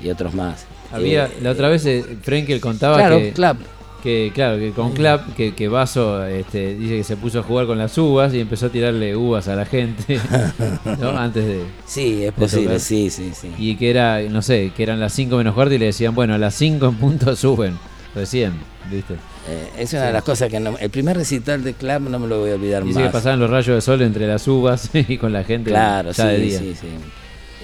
y 0.01 0.09
otros 0.09 0.33
más. 0.33 0.65
Había, 0.91 1.25
Eh, 1.25 1.31
la 1.41 1.51
otra 1.51 1.67
vez 1.69 1.85
eh, 1.87 2.05
Frenkel 2.21 2.59
contaba 2.61 2.97
claro, 2.97 3.17
que, 3.17 3.33
clap. 3.33 3.57
Que, 4.03 4.31
claro, 4.35 4.59
que 4.59 4.71
con 4.71 4.91
Clap, 4.91 5.33
que, 5.35 5.55
que 5.55 5.69
Vaso 5.69 6.25
este, 6.25 6.75
dice 6.75 6.97
que 6.97 7.03
se 7.05 7.15
puso 7.15 7.39
a 7.39 7.43
jugar 7.43 7.65
con 7.65 7.77
las 7.77 7.97
uvas 7.97 8.33
y 8.33 8.41
empezó 8.41 8.65
a 8.65 8.69
tirarle 8.69 9.15
uvas 9.15 9.47
a 9.47 9.55
la 9.55 9.65
gente 9.65 10.19
¿no? 10.99 11.09
antes 11.17 11.45
de. 11.45 11.63
Sí, 11.85 12.25
es 12.25 12.33
posible, 12.33 12.79
sí, 12.79 13.09
sí, 13.09 13.31
sí. 13.33 13.49
Y 13.57 13.75
que 13.77 13.89
era, 13.89 14.21
no 14.23 14.41
sé, 14.41 14.71
que 14.75 14.83
eran 14.83 14.99
las 14.99 15.13
5 15.13 15.37
menos 15.37 15.55
cuarto 15.55 15.73
y 15.73 15.77
le 15.77 15.85
decían, 15.85 16.13
bueno, 16.13 16.33
a 16.33 16.37
las 16.37 16.53
5 16.55 16.85
en 16.85 16.95
punto 16.95 17.35
suben. 17.37 17.77
Recién, 18.13 18.53
¿viste? 18.91 19.15
Eh, 19.47 19.69
es 19.79 19.91
una 19.93 20.03
de 20.03 20.13
las 20.13 20.23
cosas 20.23 20.47
que 20.49 20.59
no, 20.59 20.77
el 20.77 20.89
primer 20.91 21.17
recital 21.17 21.63
de 21.63 21.73
Club 21.73 22.01
no 22.09 22.19
me 22.19 22.27
lo 22.27 22.39
voy 22.41 22.51
a 22.51 22.55
olvidar 22.55 22.83
Dice 22.83 22.99
más. 22.99 23.07
que 23.07 23.11
pasaban 23.13 23.39
los 23.39 23.49
rayos 23.49 23.75
de 23.75 23.81
sol 23.81 24.01
entre 24.03 24.27
las 24.27 24.47
uvas 24.47 24.89
y 24.93 25.17
con 25.17 25.33
la 25.33 25.43
gente 25.43 25.71
Claro, 25.71 26.11
ya 26.11 26.27
de 26.27 26.37
sí, 26.37 26.43
día. 26.43 26.59
sí, 26.59 26.75
sí. 26.79 26.87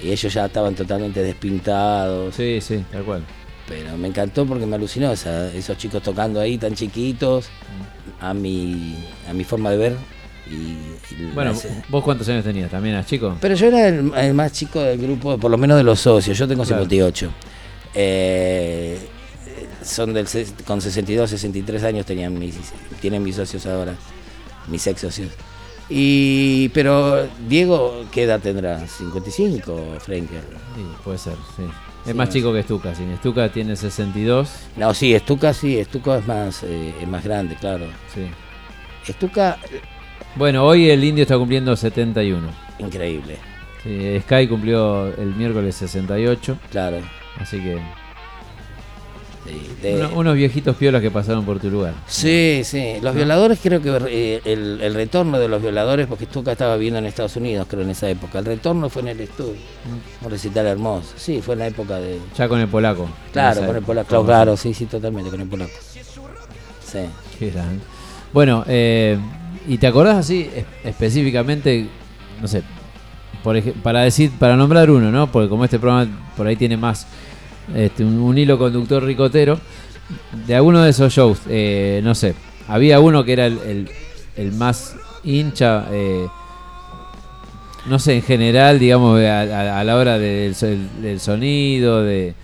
Y 0.02 0.10
ellos 0.10 0.32
ya 0.34 0.46
estaban 0.46 0.74
totalmente 0.74 1.22
despintados. 1.22 2.34
Sí, 2.34 2.58
sí, 2.60 2.82
tal 2.90 3.02
cual. 3.04 3.22
Pero 3.70 3.96
me 3.96 4.08
encantó 4.08 4.44
porque 4.44 4.66
me 4.66 4.74
alucinó 4.76 5.10
esa- 5.12 5.50
esos 5.54 5.78
chicos 5.78 6.02
tocando 6.02 6.40
ahí 6.40 6.58
tan 6.58 6.74
chiquitos, 6.74 7.46
a 8.20 8.34
mi, 8.34 8.96
a 9.28 9.32
mi 9.32 9.44
forma 9.44 9.70
de 9.70 9.76
ver. 9.78 9.96
Y, 10.50 10.54
y 11.14 11.30
Bueno, 11.32 11.54
¿vos 11.88 12.02
cuántos 12.04 12.28
años 12.28 12.42
tenías? 12.44 12.70
¿También 12.70 12.96
eras 12.96 13.06
chico? 13.06 13.36
pero 13.40 13.54
yo 13.54 13.68
era 13.68 13.86
el, 13.88 14.12
el 14.14 14.34
más 14.34 14.52
chico 14.52 14.80
del 14.80 14.98
grupo, 14.98 15.38
por 15.38 15.50
lo 15.50 15.56
menos 15.56 15.76
de 15.78 15.84
los 15.84 16.00
socios. 16.00 16.36
Yo 16.36 16.46
tengo 16.48 16.64
Claro. 16.64 16.82
58. 16.82 17.30
Eh, 17.94 18.98
son 19.82 20.12
del 20.12 20.26
con 20.66 20.80
62, 20.80 21.30
63 21.30 21.84
años 21.84 22.04
tenían 22.06 22.38
mis, 22.38 22.56
tienen 23.00 23.22
mis 23.22 23.36
socios 23.36 23.64
ahora, 23.66 23.94
mis 24.68 24.84
ex 24.86 25.00
socios. 25.00 25.30
Y, 25.88 26.68
pero 26.70 27.26
Diego, 27.48 28.04
¿qué 28.12 28.24
edad 28.24 28.40
tendrá? 28.40 28.86
55, 28.86 29.96
Frenkel. 30.00 30.40
Sí, 30.74 30.82
puede 31.04 31.18
ser, 31.18 31.34
sí. 31.56 31.62
Es 32.04 32.12
Sí, 32.12 32.14
más 32.14 32.28
chico 32.30 32.52
que 32.52 32.62
Stuka, 32.62 32.94
sí. 32.94 33.04
Stuka 33.18 33.48
tiene 33.50 33.76
62. 33.76 34.50
No, 34.76 34.94
sí, 34.94 35.14
Estuca 35.14 35.52
sí, 35.52 35.78
Estuca 35.78 36.18
es 36.18 36.26
más, 36.26 36.62
eh, 36.62 36.94
es 37.00 37.06
más 37.08 37.22
grande, 37.24 37.56
claro. 37.56 37.86
Sí. 38.14 38.26
Estuca, 39.06 39.58
Bueno, 40.36 40.64
hoy 40.64 40.88
el 40.90 41.02
indio 41.04 41.22
está 41.22 41.36
cumpliendo 41.36 41.74
71. 41.76 42.48
increíble, 42.78 43.36
Sí, 43.82 44.20
Sky 44.20 44.46
cumplió 44.48 45.06
el 45.16 45.34
miércoles 45.34 45.74
68. 45.76 46.56
claro. 46.70 46.98
Así 47.38 47.58
que. 47.58 47.78
Sí, 49.46 49.70
de- 49.82 49.94
uno- 50.06 50.10
unos 50.18 50.34
viejitos 50.36 50.76
piolas 50.76 51.00
que 51.02 51.10
pasaron 51.10 51.44
por 51.44 51.58
tu 51.60 51.70
lugar. 51.70 51.94
Sí, 52.06 52.62
sí. 52.64 52.94
Los 53.02 53.14
violadores, 53.14 53.58
creo 53.62 53.80
que 53.80 53.90
eh, 54.08 54.40
el, 54.44 54.80
el 54.82 54.94
retorno 54.94 55.38
de 55.38 55.48
los 55.48 55.60
violadores, 55.62 56.06
porque 56.06 56.26
Stuka 56.26 56.52
estaba 56.52 56.76
viviendo 56.76 56.98
en 56.98 57.06
Estados 57.06 57.36
Unidos, 57.36 57.66
creo, 57.68 57.82
en 57.82 57.90
esa 57.90 58.08
época. 58.10 58.38
El 58.38 58.44
retorno 58.44 58.88
fue 58.88 59.02
en 59.02 59.08
el 59.08 59.20
estudio. 59.20 59.54
Un 60.22 60.30
recital 60.30 60.66
hermoso. 60.66 61.12
Sí, 61.16 61.40
fue 61.42 61.54
en 61.54 61.60
la 61.60 61.66
época 61.68 61.96
de. 61.98 62.18
Ya 62.36 62.48
con 62.48 62.60
el 62.60 62.68
polaco. 62.68 63.08
Claro, 63.32 63.64
con 63.66 63.76
el 63.76 63.82
polaco. 63.82 64.08
Claro, 64.08 64.24
claro, 64.24 64.56
sí, 64.56 64.74
sí, 64.74 64.86
totalmente, 64.86 65.30
con 65.30 65.40
el 65.40 65.48
polaco. 65.48 65.72
Sí. 66.84 66.98
Qué. 67.38 67.52
Bueno, 68.32 68.64
eh, 68.68 69.18
¿y 69.66 69.78
te 69.78 69.86
acordás 69.86 70.16
así 70.18 70.48
es- 70.54 70.64
específicamente, 70.84 71.88
no 72.40 72.48
sé, 72.48 72.62
por 73.42 73.60
para 73.82 74.02
decir, 74.02 74.30
para 74.38 74.56
nombrar 74.56 74.90
uno, 74.90 75.10
¿no? 75.10 75.30
Porque 75.32 75.48
como 75.48 75.64
este 75.64 75.78
programa 75.78 76.06
por 76.36 76.46
ahí 76.46 76.56
tiene 76.56 76.76
más 76.76 77.06
este, 77.74 78.04
un, 78.04 78.36
hilo 78.36 78.58
conductor 78.58 79.02
ricotero. 79.02 79.58
De 80.46 80.54
alguno 80.56 80.82
de 80.82 80.90
esos 80.90 81.12
shows, 81.12 81.38
eh, 81.48 82.00
no 82.02 82.14
sé, 82.14 82.34
había 82.66 82.98
uno 82.98 83.24
que 83.24 83.32
era 83.32 83.46
el, 83.46 83.88
el- 84.36 84.52
más 84.52 84.96
hincha, 85.22 85.86
eh, 85.92 86.26
no 87.86 87.98
sé, 87.98 88.14
en 88.16 88.22
general, 88.22 88.78
digamos, 88.78 89.20
a, 89.20 89.84
la 89.84 89.96
hora 89.96 90.18
del, 90.18 90.56
del 91.00 91.20
sonido, 91.20 92.02
de, 92.02 92.34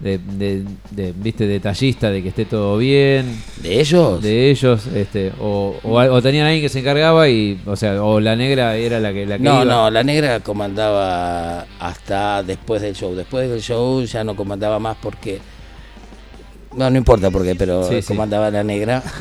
de, 0.00 0.18
de- 0.18 0.64
de, 0.92 1.12
viste, 1.16 1.46
detallista, 1.46 2.10
de 2.10 2.22
que 2.22 2.28
esté 2.28 2.44
todo 2.44 2.76
bien. 2.78 3.42
¿De 3.62 3.80
ellos? 3.80 4.22
De 4.22 4.50
ellos, 4.50 4.86
este, 4.94 5.32
o, 5.40 5.74
o, 5.82 5.98
o 5.98 6.22
tenían 6.22 6.46
alguien 6.46 6.62
que 6.62 6.68
se 6.68 6.80
encargaba 6.80 7.28
y, 7.28 7.60
o 7.66 7.74
sea, 7.74 8.02
o 8.04 8.20
la 8.20 8.36
negra 8.36 8.76
era 8.76 9.00
la 9.00 9.12
que, 9.12 9.26
la 9.26 9.38
que 9.38 9.42
No, 9.44 9.62
iba. 9.62 9.64
no, 9.64 9.90
la 9.90 10.02
negra 10.04 10.40
comandaba 10.40 11.66
hasta 11.80 12.42
después 12.44 12.80
del 12.82 12.94
show. 12.94 13.14
Después 13.14 13.48
del 13.50 13.60
show 13.60 14.02
ya 14.04 14.22
no 14.24 14.36
comandaba 14.36 14.78
más 14.78 14.96
porque. 15.02 15.40
No, 16.76 16.88
no 16.90 16.98
importa 16.98 17.30
por 17.30 17.42
qué, 17.44 17.54
pero 17.56 17.82
Sí, 17.88 18.00
sí. 18.02 18.06
comandaba 18.08 18.50
la 18.50 18.62
negra. 18.62 19.02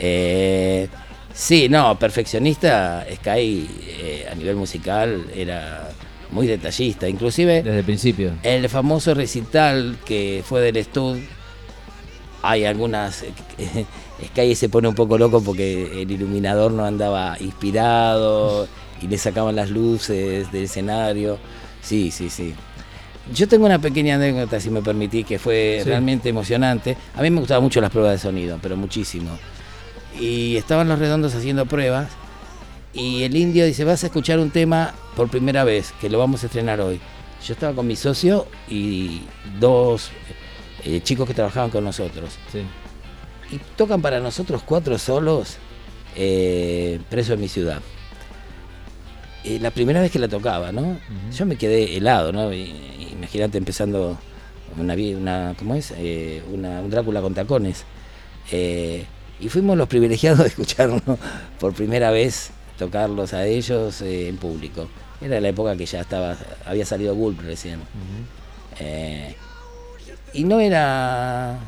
Eh, 0.00 0.88
sí, 1.34 1.68
no, 1.68 1.98
perfeccionista, 1.98 3.04
Sky 3.16 3.68
eh, 4.00 4.28
a 4.30 4.34
nivel 4.36 4.54
musical 4.54 5.24
era 5.34 5.88
muy 6.30 6.46
detallista. 6.46 7.08
Inclusive 7.08 7.62
Desde 7.62 7.78
el 7.78 7.84
principio. 7.84 8.32
el 8.42 8.68
famoso 8.68 9.14
recital 9.14 9.96
que 10.04 10.42
fue 10.46 10.60
del 10.60 10.82
Stud, 10.84 11.18
hay 12.42 12.64
algunas. 12.64 13.24
Sky 14.26 14.54
se 14.56 14.68
pone 14.68 14.88
un 14.88 14.94
poco 14.94 15.16
loco 15.16 15.42
porque 15.42 16.02
el 16.02 16.10
iluminador 16.10 16.72
no 16.72 16.84
andaba 16.84 17.36
inspirado 17.40 18.66
y 19.00 19.06
le 19.06 19.16
sacaban 19.18 19.54
las 19.56 19.70
luces 19.70 20.50
del 20.50 20.64
escenario. 20.64 21.38
Sí, 21.80 22.10
sí, 22.10 22.28
sí. 22.28 22.54
Yo 23.32 23.46
tengo 23.46 23.66
una 23.66 23.78
pequeña 23.78 24.16
anécdota, 24.16 24.58
si 24.58 24.70
me 24.70 24.82
permití, 24.82 25.22
que 25.22 25.38
fue 25.38 25.80
Sí. 25.82 25.88
realmente 25.88 26.28
emocionante. 26.30 26.96
A 27.14 27.22
mí 27.22 27.30
me 27.30 27.38
gustaban 27.40 27.62
mucho 27.62 27.80
las 27.80 27.90
pruebas 27.90 28.12
de 28.12 28.18
sonido, 28.18 28.58
pero 28.60 28.76
muchísimo. 28.76 29.30
Y 30.18 30.56
estaban 30.56 30.88
los 30.88 30.98
redondos 30.98 31.34
haciendo 31.34 31.66
pruebas 31.66 32.08
y 32.92 33.22
el 33.22 33.36
indio 33.36 33.64
dice, 33.66 33.84
vas 33.84 34.02
a 34.04 34.06
escuchar 34.06 34.38
un 34.38 34.50
tema 34.50 34.94
por 35.16 35.28
primera 35.28 35.64
vez, 35.64 35.92
que 36.00 36.08
lo 36.08 36.18
vamos 36.18 36.42
a 36.42 36.46
estrenar 36.46 36.80
hoy. 36.80 37.00
Yo 37.46 37.52
estaba 37.54 37.74
con 37.74 37.86
mi 37.86 37.94
socio 37.96 38.46
y 38.68 39.22
dos 39.60 40.10
eh, 40.84 41.00
chicos 41.02 41.26
que 41.28 41.34
trabajaban 41.34 41.70
con 41.70 41.84
nosotros. 41.84 42.30
Sí. 42.52 42.62
Y 43.54 43.58
tocan 43.76 44.02
para 44.02 44.20
nosotros 44.20 44.62
cuatro 44.64 44.98
solos, 44.98 45.56
eh, 46.16 47.00
preso 47.08 47.34
en 47.34 47.40
mi 47.40 47.48
ciudad. 47.48 47.80
Eh, 49.44 49.58
la 49.60 49.70
primera 49.70 50.00
vez 50.00 50.10
que 50.10 50.18
la 50.18 50.28
tocaba, 50.28 50.72
¿no? 50.72 50.98
Yo 51.34 51.46
me 51.46 51.56
quedé 51.56 51.96
helado, 51.96 52.32
¿no? 52.32 52.52
Imagínate 52.52 53.56
empezando 53.56 54.18
una, 54.76 54.94
una 54.94 55.54
¿cómo 55.58 55.74
es? 55.76 55.92
Eh, 55.96 56.42
una- 56.52 56.80
un 56.80 56.90
Drácula 56.90 57.20
con 57.22 57.34
tacones. 57.34 57.84
Eh, 58.50 59.04
y 59.40 59.48
fuimos 59.48 59.76
los 59.78 59.86
privilegiados 59.88 60.40
de 60.40 60.48
escucharlo 60.48 61.00
por 61.60 61.72
primera 61.72 62.10
vez, 62.10 62.50
tocarlos 62.78 63.34
a 63.34 63.44
ellos 63.46 64.00
eh, 64.02 64.28
en 64.28 64.36
público. 64.36 64.88
Era 65.20 65.40
la 65.40 65.48
época 65.48 65.76
que 65.76 65.84
ya 65.84 66.00
estaba, 66.00 66.36
había 66.64 66.84
salido 66.86 67.14
Gulp 67.14 67.40
recién. 67.42 67.80
Eh, 68.80 69.34
y 70.32 70.44
no 70.44 70.60
era. 70.60 71.58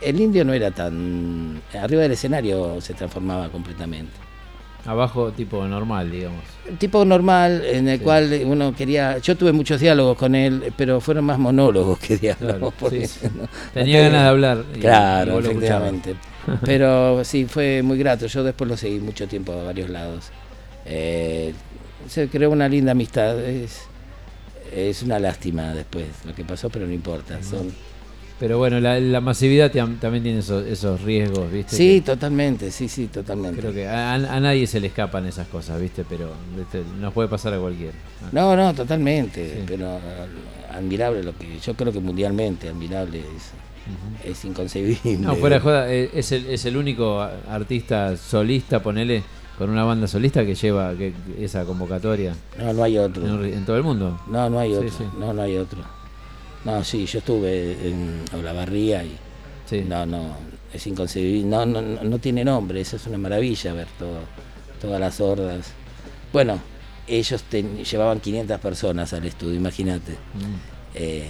El 0.00 0.20
indio 0.20 0.44
no 0.44 0.52
era 0.52 0.70
tan. 0.70 1.62
Arriba 1.80 2.02
del 2.02 2.12
escenario 2.12 2.80
se 2.80 2.94
transformaba 2.94 3.48
completamente. 3.48 4.12
Abajo, 4.84 5.32
tipo 5.32 5.64
normal, 5.66 6.10
digamos. 6.10 6.42
Tipo 6.78 7.06
normal 7.06 7.62
en 7.64 7.88
el 7.88 7.98
Sí. 7.98 8.04
cual 8.04 8.42
uno 8.44 8.74
quería. 8.74 9.16
Yo 9.18 9.34
tuve 9.34 9.52
muchos 9.52 9.80
diálogos 9.80 10.18
con 10.18 10.34
él, 10.34 10.74
pero 10.76 11.00
fueron 11.00 11.24
más 11.24 11.38
monólogos 11.38 11.98
que 11.98 12.18
diálogos. 12.18 12.74
Claro, 12.74 12.90
sí, 12.90 13.06
sí. 13.06 13.26
no- 13.34 13.48
Tenía 13.72 13.98
no 13.98 14.04
ganas 14.04 14.22
de 14.24 14.28
hablar 14.28 14.64
y- 14.74 14.78
claro, 14.80 15.38
efectivamente. 15.38 16.16
Pero 16.64 17.24
sí, 17.24 17.46
fue 17.46 17.82
muy 17.82 17.98
grato. 17.98 18.26
Yo 18.26 18.42
después 18.44 18.68
lo 18.70 18.76
seguí 18.76 18.98
mucho 19.00 19.26
tiempo 19.26 19.52
a 19.52 19.64
varios 19.64 19.90
lados. 19.90 20.26
Eh, 20.86 21.54
se 22.08 22.28
creó 22.28 22.50
una 22.50 22.68
linda 22.68 22.92
amistad. 22.92 23.38
Es, 23.40 23.82
es 24.74 25.02
una 25.02 25.18
lástima 25.18 25.72
después 25.74 26.06
lo 26.24 26.34
que 26.34 26.44
pasó, 26.44 26.68
pero 26.70 26.86
no 26.86 26.92
importa. 26.92 27.42
Son, 27.42 27.72
Pero 28.40 28.58
bueno, 28.58 28.80
la, 28.80 28.98
la 28.98 29.20
masividad 29.20 29.70
tam- 29.72 30.00
también 30.00 30.24
tiene 30.24 30.38
esos, 30.40 30.66
esos 30.66 31.00
riesgos, 31.02 31.50
¿viste? 31.52 31.76
Sí, 31.76 32.00
Que 32.00 32.06
totalmente, 32.06 32.70
sí, 32.72 32.88
sí, 32.88 33.06
totalmente. 33.06 33.60
creo 33.60 33.72
que 33.72 33.86
a, 33.86 34.14
a 34.14 34.40
nadie 34.40 34.66
se 34.66 34.80
le 34.80 34.88
escapan 34.88 35.26
esas 35.26 35.46
cosas, 35.48 35.80
¿viste? 35.80 36.04
Pero 36.08 36.32
¿viste? 36.56 36.82
nos 37.00 37.12
puede 37.12 37.28
pasar 37.28 37.54
a 37.54 37.58
cualquiera. 37.58 37.92
No, 38.32 38.56
no, 38.56 38.74
totalmente, 38.74 39.48
Sí. 39.58 39.64
pero 39.66 39.86
eh, 39.98 40.00
admirable 40.72 41.22
lo 41.22 41.36
que 41.38 41.58
yo 41.60 41.74
creo 41.74 41.92
que 41.92 42.00
mundialmente 42.00 42.68
admirable 42.68 43.20
es, 43.20 43.52
es 44.24 44.44
inconcebible. 44.44 45.16
No, 45.18 45.34
fuera 45.36 45.56
de 45.56 45.60
joda, 45.62 45.92
eh, 45.92 46.10
es 46.14 46.32
el, 46.32 46.46
es 46.46 46.64
el 46.64 46.76
único 46.76 47.20
artista 47.20 48.16
solista, 48.16 48.82
ponele, 48.82 49.22
con 49.58 49.70
una 49.70 49.84
banda 49.84 50.06
solista 50.06 50.44
que 50.44 50.54
lleva 50.54 50.94
que, 50.96 51.12
esa 51.40 51.64
convocatoria 51.64 52.34
No, 52.58 52.72
no 52.72 52.82
hay 52.82 52.98
otro. 52.98 53.24
en, 53.44 53.52
en 53.52 53.64
todo 53.64 53.76
el 53.76 53.82
mundo. 53.82 54.20
No, 54.28 54.50
no 54.50 54.58
hay 54.58 54.70
Sí, 54.70 54.76
otro. 54.76 54.88
sí. 54.90 55.04
No, 55.18 55.32
no 55.32 55.42
hay 55.42 55.56
otro. 55.56 55.78
No, 56.64 56.82
sí, 56.82 57.04
yo 57.06 57.18
estuve 57.18 57.72
en 57.88 58.22
Olavarría 58.32 59.04
y 59.04 59.16
Sí. 59.66 59.82
no, 59.86 60.04
no, 60.06 60.36
es 60.72 60.86
inconcebible. 60.86 61.44
No, 61.48 61.64
no, 61.66 61.80
no, 61.82 62.02
no 62.02 62.18
tiene 62.18 62.44
nombre, 62.44 62.80
eso 62.80 62.96
es 62.96 63.06
una 63.06 63.18
maravilla 63.18 63.72
ver 63.74 63.86
todo, 63.98 64.20
todas 64.80 64.98
las 65.00 65.20
hordas. 65.20 65.72
Bueno, 66.32 66.58
ellos 67.06 67.42
ten- 67.44 67.84
llevaban 67.84 68.18
500 68.20 68.58
personas 68.60 69.12
al 69.12 69.24
estudio, 69.26 69.54
imagínate. 69.54 70.12
Mm, 70.12 70.74
Eh, 70.96 71.28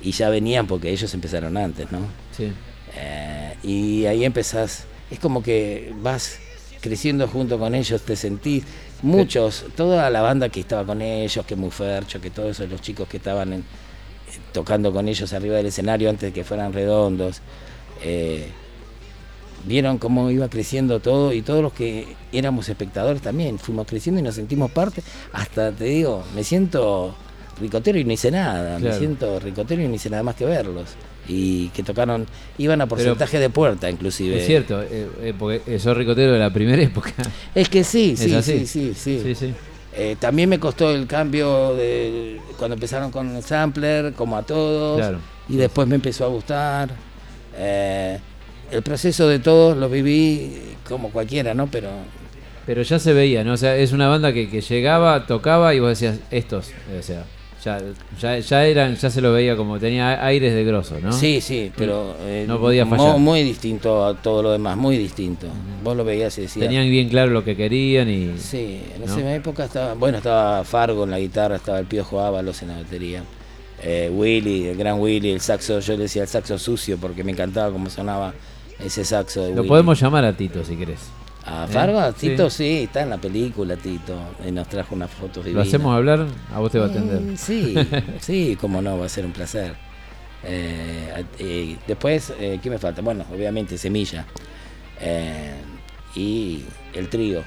y 0.00 0.12
ya 0.12 0.28
venían 0.30 0.66
porque 0.66 0.90
ellos 0.90 1.12
empezaron 1.14 1.56
antes, 1.56 1.90
¿no? 1.92 2.00
sí. 2.36 2.52
Eh, 2.98 3.54
y 3.62 4.06
ahí 4.06 4.24
empezás, 4.24 4.84
es 5.10 5.18
como 5.18 5.42
que 5.42 5.92
vas 6.00 6.38
creciendo 6.80 7.26
junto 7.28 7.58
con 7.58 7.74
ellos, 7.74 8.02
te 8.02 8.16
sentís, 8.16 8.64
muchos, 9.02 9.64
toda 9.76 10.08
la 10.08 10.22
banda 10.22 10.48
que 10.48 10.60
estaba 10.60 10.84
con 10.84 11.02
ellos, 11.02 11.44
que 11.44 11.56
Mufercho, 11.56 12.20
que 12.20 12.30
todos 12.30 12.50
esos 12.52 12.70
los 12.70 12.80
chicos 12.80 13.06
que 13.08 13.18
estaban 13.18 13.52
en- 13.52 13.60
eh, 13.60 13.64
tocando 14.52 14.92
con 14.92 15.08
ellos 15.08 15.32
arriba 15.32 15.56
del 15.56 15.66
escenario 15.66 16.08
antes 16.08 16.28
de 16.28 16.32
que 16.32 16.44
fueran 16.44 16.72
redondos, 16.72 17.40
eh, 18.02 18.48
vieron 19.64 19.98
cómo 19.98 20.30
iba 20.30 20.48
creciendo 20.48 21.00
todo 21.00 21.32
y 21.32 21.42
todos 21.42 21.62
los 21.62 21.72
que 21.72 22.14
éramos 22.32 22.68
espectadores 22.68 23.20
también 23.20 23.58
fuimos 23.58 23.86
creciendo 23.86 24.20
y 24.20 24.24
nos 24.24 24.36
sentimos 24.36 24.70
parte, 24.70 25.02
hasta 25.32 25.72
te 25.72 25.84
digo, 25.84 26.24
me 26.34 26.44
siento 26.44 27.14
ricotero 27.60 27.98
y 27.98 28.04
no 28.04 28.12
hice 28.12 28.30
nada, 28.30 28.78
me 28.78 28.92
siento 28.92 29.38
ricotero 29.40 29.82
y 29.82 29.88
no 29.88 29.94
hice 29.94 30.10
nada 30.10 30.22
más 30.22 30.34
que 30.34 30.44
verlos. 30.44 30.90
Y 31.28 31.70
que 31.70 31.82
tocaron, 31.82 32.24
iban 32.58 32.80
a 32.80 32.84
Pero- 32.86 32.96
porcentaje 32.96 33.38
de 33.40 33.50
puerta 33.50 33.90
inclusive. 33.90 34.38
Es 34.38 34.46
cierto, 34.46 34.80
eh, 34.82 35.08
eh, 35.22 35.34
porque 35.36 35.78
sos 35.80 35.96
ricotero 35.96 36.32
de 36.32 36.38
la 36.38 36.50
primera 36.52 36.80
época. 36.82 37.12
Es 37.54 37.68
que 37.68 37.82
sí, 37.84 38.16
sí, 38.16 38.40
sí. 38.42 38.66
Sí, 38.94 38.94
sí. 39.34 39.54
Eh, 39.98 40.16
también 40.20 40.48
me 40.50 40.60
costó 40.60 40.90
el 40.94 41.06
cambio 41.06 41.74
de 41.74 42.38
cuando 42.58 42.74
empezaron 42.74 43.10
con 43.10 43.34
el 43.34 43.42
sampler, 43.42 44.12
como 44.12 44.36
a 44.36 44.42
todos, 44.42 44.98
Claro. 44.98 45.18
y 45.48 45.56
después 45.56 45.88
me 45.88 45.94
empezó 45.94 46.26
a 46.26 46.28
gustar. 46.28 46.90
Eh, 47.56 48.18
el 48.70 48.82
proceso 48.82 49.26
de 49.28 49.38
todos 49.38 49.76
lo 49.76 49.88
viví 49.88 50.60
como 50.88 51.10
cualquiera, 51.10 51.54
¿no? 51.54 51.66
Pero 51.68 51.88
Pero 52.66 52.82
ya 52.82 52.98
se 52.98 53.12
veía, 53.14 53.42
¿no? 53.44 53.52
O 53.54 53.56
sea, 53.56 53.76
es 53.76 53.92
una 53.92 54.08
banda 54.08 54.32
que, 54.32 54.50
que 54.50 54.60
llegaba, 54.60 55.26
tocaba 55.26 55.72
y 55.74 55.80
vos 55.80 55.88
decías, 55.90 56.18
estos, 56.30 56.70
o 56.98 57.02
sea, 57.02 57.24
ya, 57.64 57.80
ya, 58.20 58.38
ya 58.38 58.64
eran, 58.66 58.94
ya 58.96 59.10
se 59.10 59.20
lo 59.20 59.32
veía 59.32 59.56
como 59.56 59.78
tenía 59.78 60.24
aires 60.24 60.54
de 60.54 60.64
grosso, 60.64 60.98
¿no? 61.02 61.10
sí, 61.12 61.40
sí, 61.40 61.72
pero 61.76 62.14
eh, 62.20 62.44
No 62.46 62.58
podía 62.60 62.86
fallar. 62.86 63.18
muy 63.18 63.42
distinto 63.42 64.04
a 64.06 64.14
todo 64.14 64.42
lo 64.42 64.52
demás, 64.52 64.76
muy 64.76 64.96
distinto. 64.96 65.46
Vos 65.82 65.96
lo 65.96 66.04
veías 66.04 66.36
y 66.38 66.42
decías. 66.42 66.64
Tenían 66.66 66.88
bien 66.90 67.08
claro 67.08 67.30
lo 67.32 67.42
que 67.44 67.56
querían 67.56 68.08
y... 68.08 68.38
Sí, 68.38 68.82
en 68.94 69.00
¿no? 69.06 69.06
esa 69.06 69.34
época 69.34 69.64
estaba, 69.64 69.94
bueno, 69.94 70.18
estaba 70.18 70.62
Fargo 70.64 71.04
en 71.04 71.10
la 71.10 71.18
guitarra, 71.18 71.56
estaba 71.56 71.78
el 71.78 71.86
Piojo 71.86 72.20
Ábalos 72.20 72.62
en 72.62 72.68
la 72.68 72.76
batería, 72.78 73.22
eh, 73.82 74.10
Willy, 74.14 74.68
el 74.68 74.76
gran 74.76 75.00
Willy, 75.00 75.30
el 75.32 75.40
saxo, 75.40 75.80
yo 75.80 75.94
le 75.94 76.04
decía 76.04 76.22
el 76.22 76.28
saxo 76.28 76.58
sucio 76.58 76.96
porque 76.98 77.24
me 77.24 77.32
encantaba 77.32 77.72
cómo 77.72 77.90
sonaba 77.90 78.32
ese 78.78 79.04
saxo 79.04 79.42
de 79.42 79.50
Lo 79.50 79.56
Willy. 79.62 79.68
podemos 79.68 80.00
llamar 80.00 80.24
a 80.24 80.32
Tito 80.36 80.64
si 80.64 80.76
querés. 80.76 81.00
¿A 81.46 81.64
¿Eh? 81.64 81.68
Fargo? 81.68 81.98
¿A 82.00 82.12
Sí. 82.12 82.30
Tito 82.30 82.50
sí. 82.50 82.82
está 82.84 83.02
en 83.02 83.10
la 83.10 83.18
película 83.18 83.76
Tito, 83.76 84.18
y 84.46 84.50
nos 84.50 84.68
trajo 84.68 84.94
unas 84.94 85.10
fotos 85.10 85.38
¿Lo 85.38 85.42
divinas. 85.44 85.68
hacemos 85.68 85.94
hablar? 85.94 86.26
A 86.54 86.58
vos 86.58 86.70
te 86.72 86.78
va 86.78 86.86
a 86.86 86.88
atender. 86.88 87.20
Mm, 87.20 87.36
Sí, 87.36 87.74
sí, 88.20 88.56
cómo 88.60 88.82
no, 88.82 88.98
va 88.98 89.06
a 89.06 89.08
ser 89.08 89.24
un 89.24 89.32
placer. 89.32 89.74
Eh, 90.44 91.24
eh, 91.38 91.76
después, 91.86 92.32
eh, 92.38 92.58
¿qué 92.62 92.70
me 92.70 92.78
falta? 92.78 93.00
Bueno, 93.02 93.24
obviamente 93.32 93.78
Semilla. 93.78 94.24
Eh, 95.00 95.54
y 96.14 96.64
el 96.94 97.08
trío. 97.08 97.42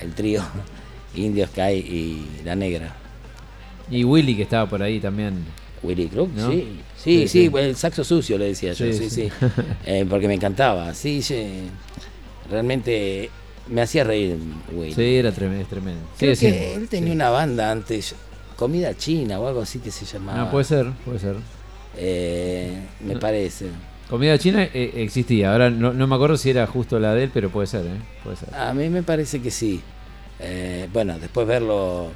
El 0.00 0.12
trío. 0.14 0.42
Indio 1.14 1.46
Sky 1.46 1.72
y 1.72 2.26
La 2.44 2.54
Negra. 2.54 2.94
Y 3.90 4.04
Willy 4.04 4.36
que 4.36 4.42
estaba 4.42 4.68
por 4.68 4.82
ahí 4.82 5.00
también. 5.00 5.44
Willy 5.82 6.06
Crook, 6.08 6.30
¿No? 6.34 6.50
sí. 6.50 6.80
Sí, 6.96 7.26
Sí, 7.26 7.28
sí, 7.28 7.50
sí. 7.50 7.56
el 7.58 7.74
saxo 7.76 8.04
sucio 8.04 8.36
le 8.36 8.46
decía 8.46 8.72
yo, 8.74 8.92
Sí, 8.92 9.08
sí. 9.10 9.28
Eh, 9.86 10.06
porque 10.08 10.28
me 10.28 10.34
encantaba, 10.34 10.92
sí, 10.94 11.22
sí. 11.22 11.68
Realmente 12.50 13.30
me 13.68 13.82
hacía 13.82 14.04
reír 14.04 14.36
Willy. 14.72 14.94
Sí, 14.94 15.16
era 15.16 15.32
tremendo. 15.32 15.66
tremendo. 15.68 16.02
Creo 16.18 16.36
que 16.36 16.74
él 16.74 16.88
tenía 16.88 17.10
sí. 17.10 17.16
una 17.16 17.30
banda 17.30 17.70
antes, 17.70 18.14
comida 18.56 18.96
china 18.96 19.38
o 19.38 19.46
algo 19.46 19.60
así 19.60 19.78
que 19.78 19.90
se 19.90 20.04
llamaba. 20.04 20.38
No, 20.38 20.50
puede 20.50 20.64
ser, 20.64 20.90
puede 21.04 21.18
ser. 21.18 21.36
Eh, 21.96 22.78
me 23.00 23.16
parece. 23.16 23.66
Comida 24.08 24.36
china 24.38 24.64
eh, 24.64 24.92
existía, 24.96 25.52
ahora 25.52 25.70
no, 25.70 25.92
no 25.92 26.06
me 26.08 26.14
acuerdo 26.16 26.36
si 26.36 26.50
era 26.50 26.66
justo 26.66 26.98
la 26.98 27.14
de 27.14 27.24
él, 27.24 27.30
pero 27.32 27.48
puede 27.48 27.68
ser, 27.68 27.86
¿eh? 27.86 28.00
Puede 28.24 28.36
ser. 28.36 28.52
A 28.54 28.74
mí 28.74 28.88
me 28.88 29.04
parece 29.04 29.40
que 29.40 29.52
sí. 29.52 29.80
Eh, 30.40 30.88
bueno, 30.92 31.18
después 31.18 31.46
verlo, 31.46 32.08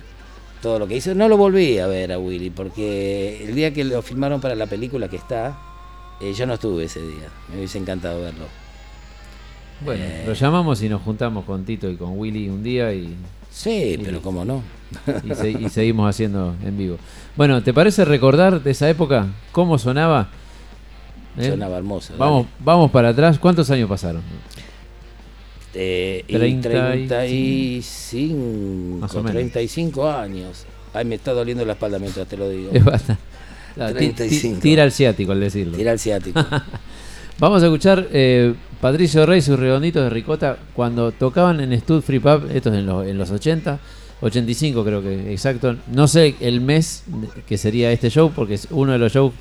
todo 0.60 0.78
lo 0.80 0.88
que 0.88 0.96
hizo, 0.96 1.14
no 1.14 1.28
lo 1.28 1.36
volví 1.36 1.78
a 1.78 1.86
ver 1.86 2.10
a 2.10 2.18
Willy, 2.18 2.50
porque 2.50 3.44
el 3.44 3.54
día 3.54 3.72
que 3.72 3.84
lo 3.84 4.02
filmaron 4.02 4.40
para 4.40 4.56
la 4.56 4.66
película 4.66 5.08
que 5.08 5.16
está, 5.16 5.56
eh, 6.20 6.32
yo 6.32 6.46
no 6.46 6.54
estuve 6.54 6.84
ese 6.84 7.00
día. 7.00 7.28
Me 7.48 7.58
hubiese 7.58 7.78
encantado 7.78 8.22
verlo. 8.22 8.46
Bueno, 9.80 10.04
Eh, 10.04 10.24
lo 10.26 10.32
llamamos 10.34 10.82
y 10.82 10.88
nos 10.88 11.02
juntamos 11.02 11.44
con 11.44 11.64
Tito 11.64 11.90
y 11.90 11.96
con 11.96 12.18
Willy 12.18 12.48
un 12.48 12.62
día 12.62 12.92
y, 12.94 13.14
Sí, 13.50 13.98
pero 14.04 14.20
cómo 14.22 14.44
no. 14.44 14.62
y, 15.24 15.34
se- 15.34 15.50
y 15.50 15.68
seguimos 15.68 16.08
haciendo 16.08 16.54
en 16.64 16.76
vivo. 16.78 16.96
Bueno, 17.36 17.62
¿te 17.62 17.72
parece 17.74 18.04
recordar 18.04 18.62
de 18.62 18.70
esa 18.70 18.88
época 18.88 19.26
cómo 19.52 19.78
sonaba? 19.78 20.28
¿Eh? 21.36 21.50
Sonaba 21.50 21.76
hermoso. 21.78 22.14
Vamos, 22.16 22.46
vamos 22.60 22.90
para 22.90 23.08
atrás. 23.10 23.38
¿Cuántos 23.38 23.70
años 23.70 23.88
pasaron? 23.88 24.22
Eh, 25.74 26.24
y 26.28 26.32
30 26.32 26.68
y- 26.96 27.06
35, 27.08 28.98
Más 29.00 29.12
o 29.14 29.18
menos. 29.18 29.32
35 29.32 30.08
años. 30.10 30.64
Ay, 30.92 31.04
me 31.04 31.16
está 31.16 31.32
doliendo 31.32 31.64
la 31.64 31.72
espalda 31.72 31.98
mientras 31.98 32.28
te 32.28 32.36
lo 32.36 32.48
digo. 32.48 32.70
Es 32.72 32.84
bastante. 32.84 33.20
Ti- 33.74 33.82
ti- 34.06 34.12
35. 34.12 34.60
Tira 34.60 34.84
al 34.84 34.92
ciático 34.92 35.32
al 35.32 35.40
decirlo. 35.40 35.76
Tira 35.76 35.90
al 35.90 35.98
ciático. 35.98 36.40
Vamos 37.38 37.62
a 37.62 37.66
escuchar 37.66 38.06
eh, 38.12 38.54
Patricio 38.80 39.26
Rey, 39.26 39.40
sus 39.42 39.58
redonditos 39.58 40.02
de 40.04 40.10
ricota, 40.10 40.56
cuando 40.74 41.12
tocaban 41.12 41.60
en 41.60 41.78
Stud 41.80 42.00
Free 42.02 42.20
Pub, 42.20 42.48
esto 42.52 42.70
es 42.70 42.76
en, 42.76 42.86
los- 42.86 43.06
en 43.06 43.18
los 43.18 43.30
80, 43.30 43.78
85 44.20 44.84
creo 44.84 45.02
que 45.02 45.32
exacto. 45.32 45.76
No 45.92 46.06
sé 46.08 46.36
el 46.40 46.60
mes 46.60 47.04
que 47.46 47.58
sería 47.58 47.90
este 47.92 48.08
show, 48.10 48.30
porque 48.34 48.54
es 48.54 48.68
uno 48.70 48.92
de 48.92 48.98
los 48.98 49.12
shows 49.12 49.32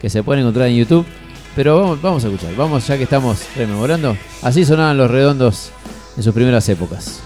que 0.00 0.08
se 0.08 0.22
pueden 0.22 0.42
encontrar 0.42 0.68
en 0.68 0.76
YouTube. 0.76 1.04
Pero 1.56 1.80
vamos, 1.80 2.00
vamos 2.00 2.24
a 2.24 2.28
escuchar, 2.28 2.54
vamos 2.54 2.86
ya 2.86 2.96
que 2.96 3.02
estamos 3.02 3.44
rememorando. 3.56 4.16
Así 4.42 4.64
sonaban 4.64 4.96
los 4.96 5.10
redondos 5.10 5.70
en 6.16 6.22
sus 6.22 6.32
primeras 6.32 6.68
épocas. 6.68 7.20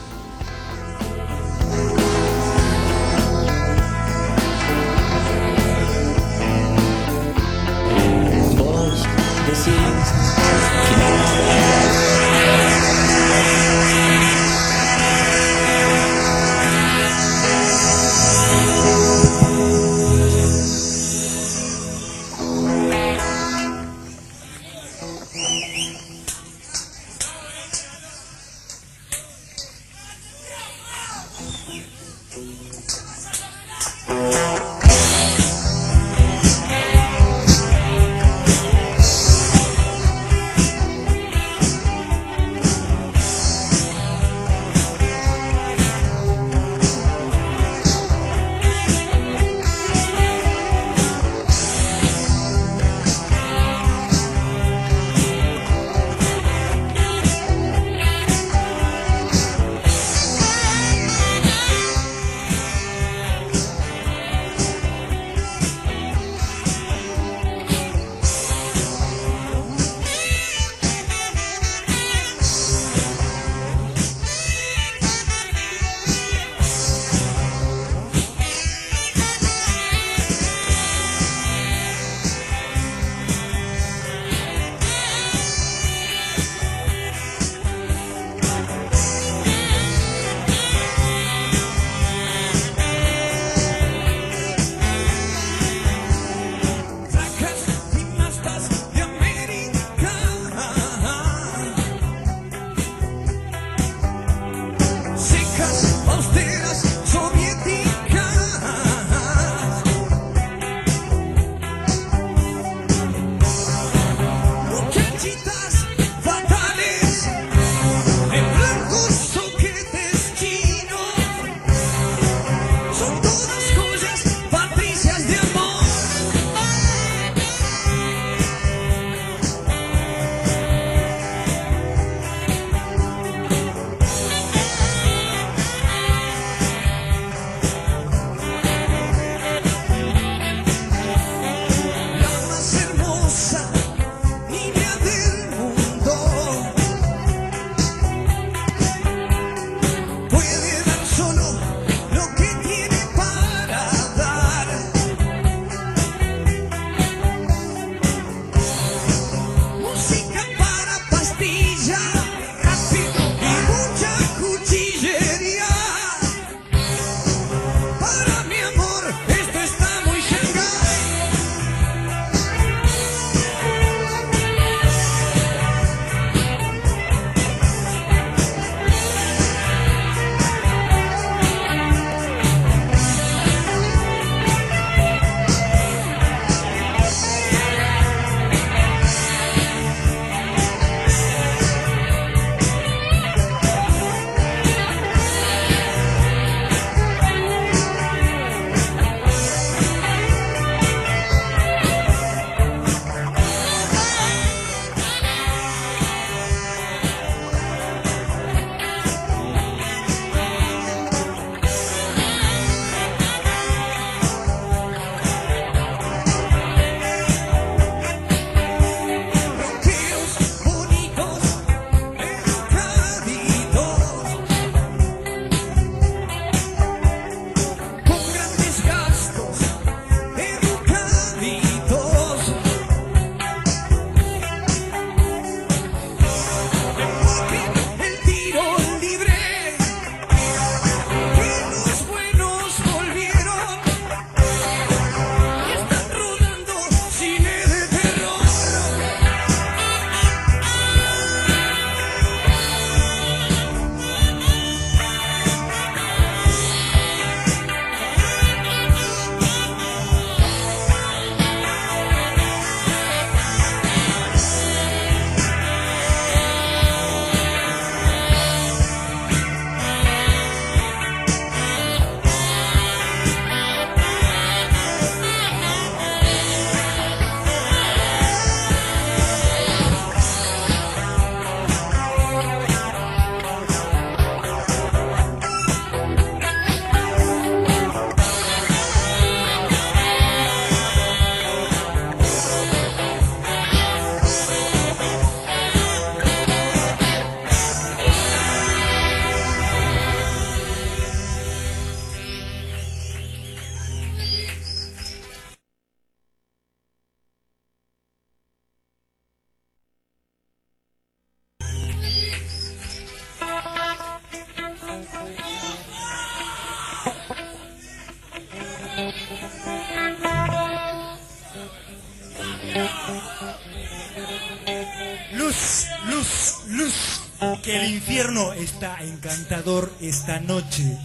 Infierno 328.15 328.53
está 328.53 329.03
encantador 329.03 329.91
esta 330.01 330.39
noche. 330.39 330.97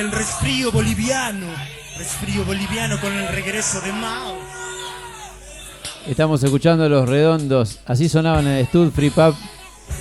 El 0.00 0.10
resfrío 0.10 0.72
boliviano, 0.72 1.46
resfrío 1.98 2.44
boliviano 2.44 2.98
con 3.00 3.12
el 3.12 3.28
regreso 3.28 3.80
de 3.82 3.92
Mao. 3.92 4.36
Estamos 6.06 6.42
escuchando 6.42 6.88
Los 6.88 7.06
Redondos. 7.08 7.80
Así 7.86 8.08
sonaban 8.08 8.46
en 8.46 8.52
el 8.54 8.66
Stud 8.66 8.90
Free 8.90 9.10
Pub. 9.10 9.34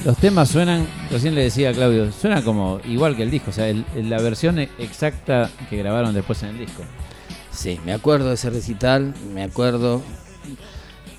Los 0.05 0.17
temas 0.17 0.49
suenan, 0.49 0.87
recién 1.11 1.35
le 1.35 1.43
decía 1.43 1.71
a 1.71 1.73
Claudio, 1.73 2.11
suenan 2.13 2.43
como 2.43 2.79
igual 2.85 3.15
que 3.17 3.23
el 3.23 3.31
disco, 3.31 3.49
o 3.49 3.53
sea, 3.53 3.67
el- 3.67 3.85
el- 3.95 4.09
la 4.09 4.21
versión 4.21 4.57
exacta 4.59 5.49
que 5.69 5.77
grabaron 5.77 6.13
después 6.13 6.41
en 6.43 6.49
el 6.49 6.59
disco. 6.59 6.83
Sí, 7.51 7.79
me 7.85 7.91
acuerdo 7.93 8.29
de 8.29 8.35
ese 8.35 8.49
recital, 8.49 9.13
me 9.33 9.43
acuerdo. 9.43 10.01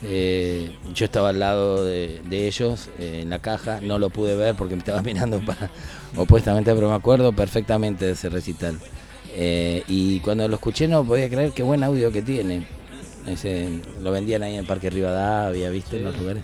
Eh, 0.02 0.76
yo 0.94 1.04
estaba 1.04 1.28
al 1.28 1.38
lado 1.38 1.84
de, 1.84 2.20
de 2.24 2.46
ellos 2.46 2.88
eh, 2.98 3.20
en 3.22 3.30
la 3.30 3.38
caja, 3.40 3.80
no 3.82 3.98
lo 3.98 4.08
pude 4.10 4.34
ver 4.34 4.54
porque 4.54 4.74
me 4.74 4.80
estaba 4.80 5.02
mirando 5.04 5.40
para, 5.40 5.70
opuestamente, 6.16 6.74
pero 6.74 6.88
me 6.88 6.94
acuerdo 6.94 7.32
perfectamente 7.32 8.06
de 8.06 8.12
ese 8.12 8.28
recital. 8.28 8.78
Eh, 9.32 9.84
y 9.86 10.20
cuando 10.20 10.48
lo 10.48 10.54
escuché 10.54 10.88
no 10.88 11.04
podía 11.04 11.28
creer 11.28 11.52
qué 11.52 11.62
buen 11.62 11.84
audio 11.84 12.10
que 12.10 12.22
tiene. 12.22 12.66
Ese, 13.26 13.80
lo 14.02 14.10
vendían 14.10 14.42
ahí 14.42 14.54
en 14.54 14.60
el 14.60 14.66
Parque 14.66 14.88
Rivadavia, 14.90 15.68
¿viste? 15.70 15.98
En 15.98 16.04
los 16.04 16.18
lugares. 16.18 16.42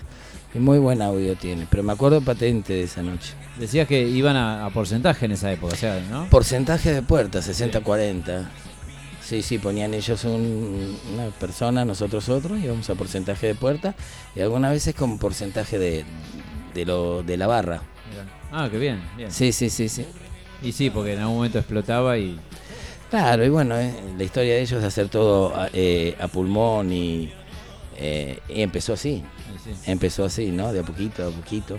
Y 0.55 0.59
muy 0.59 0.79
buen 0.79 1.03
audio 1.03 1.35
tiene, 1.35 1.67
pero 1.69 1.83
me 1.83 1.93
acuerdo 1.93 2.21
patente 2.21 2.75
de 2.75 2.83
esa 2.85 3.03
noche. 3.03 3.33
Decías 3.59 3.89
que 3.89 4.07
iban 4.07 4.37
a, 4.37 4.67
a 4.67 4.71
porcentaje 4.71 5.27
en 5.27 5.33
esa 5.33 5.51
época, 5.51 5.75
¿no? 6.11 6.29
Porcentaje 6.31 6.93
de 6.93 7.03
puertas, 7.03 7.49
60-40. 7.49 8.47
Sí, 9.27 9.43
sí, 9.43 9.59
ponían 9.59 9.93
ellos 9.93 10.23
un- 10.25 10.97
una 11.15 11.27
persona, 11.31 11.85
nosotros 11.85 12.29
otros, 12.29 12.61
íbamos 12.61 12.89
a 12.91 12.95
porcentaje 12.95 13.49
de 13.49 13.55
puerta 13.57 13.95
y 14.37 14.41
algunas 14.41 14.71
veces 14.71 14.95
con 14.95 15.19
porcentaje 15.19 15.79
de, 15.81 16.05
de, 16.75 16.85
lo, 16.85 17.25
de 17.25 17.37
la 17.37 17.49
barra. 17.49 17.83
Ah, 18.53 18.69
qué 18.71 18.79
bien, 18.79 19.03
bien. 19.17 19.31
Sí, 19.33 19.51
sí, 19.53 19.69
sí, 19.69 19.89
sí. 19.89 20.07
Y 20.63 20.71
sí, 20.71 20.91
porque 20.91 21.15
en 21.15 21.21
algún 21.21 21.37
momento 21.37 21.59
explotaba 21.59 22.17
y... 22.19 22.39
Claro, 23.11 23.45
y 23.45 23.49
bueno, 23.49 23.77
eh, 23.77 23.93
la 24.17 24.23
historia 24.23 24.55
de 24.55 24.61
ellos 24.63 24.81
de 24.81 24.87
hacer 24.87 25.09
todo 25.09 25.55
a, 25.57 25.71
eh, 25.73 26.17
a 26.21 26.29
pulmón 26.29 26.93
y, 26.93 27.33
eh, 27.97 28.39
y 28.49 28.63
empezó 28.63 28.93
así. 28.93 29.25
Empezó 29.87 30.25
así, 30.25 30.53
¿no? 30.53 30.73
De 30.73 30.81
a 30.81 30.83
poquito, 30.85 31.27
a 31.27 31.31
poquito. 31.31 31.79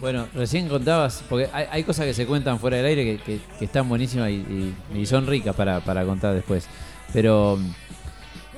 Bueno, 0.00 0.26
recién 0.34 0.68
contabas, 0.68 1.22
porque 1.28 1.48
hay, 1.52 1.84
cosas 1.84 2.06
que 2.06 2.14
se 2.14 2.26
cuentan 2.26 2.58
fuera 2.58 2.78
del 2.78 2.86
aire 2.86 3.18
que, 3.18 3.40
están 3.60 3.88
buenísimas 3.88 4.30
y, 4.30 5.06
son 5.06 5.26
ricas 5.26 5.54
para, 5.54 5.80
para 5.80 6.04
contar 6.04 6.34
después. 6.34 6.66
Pero, 7.12 7.58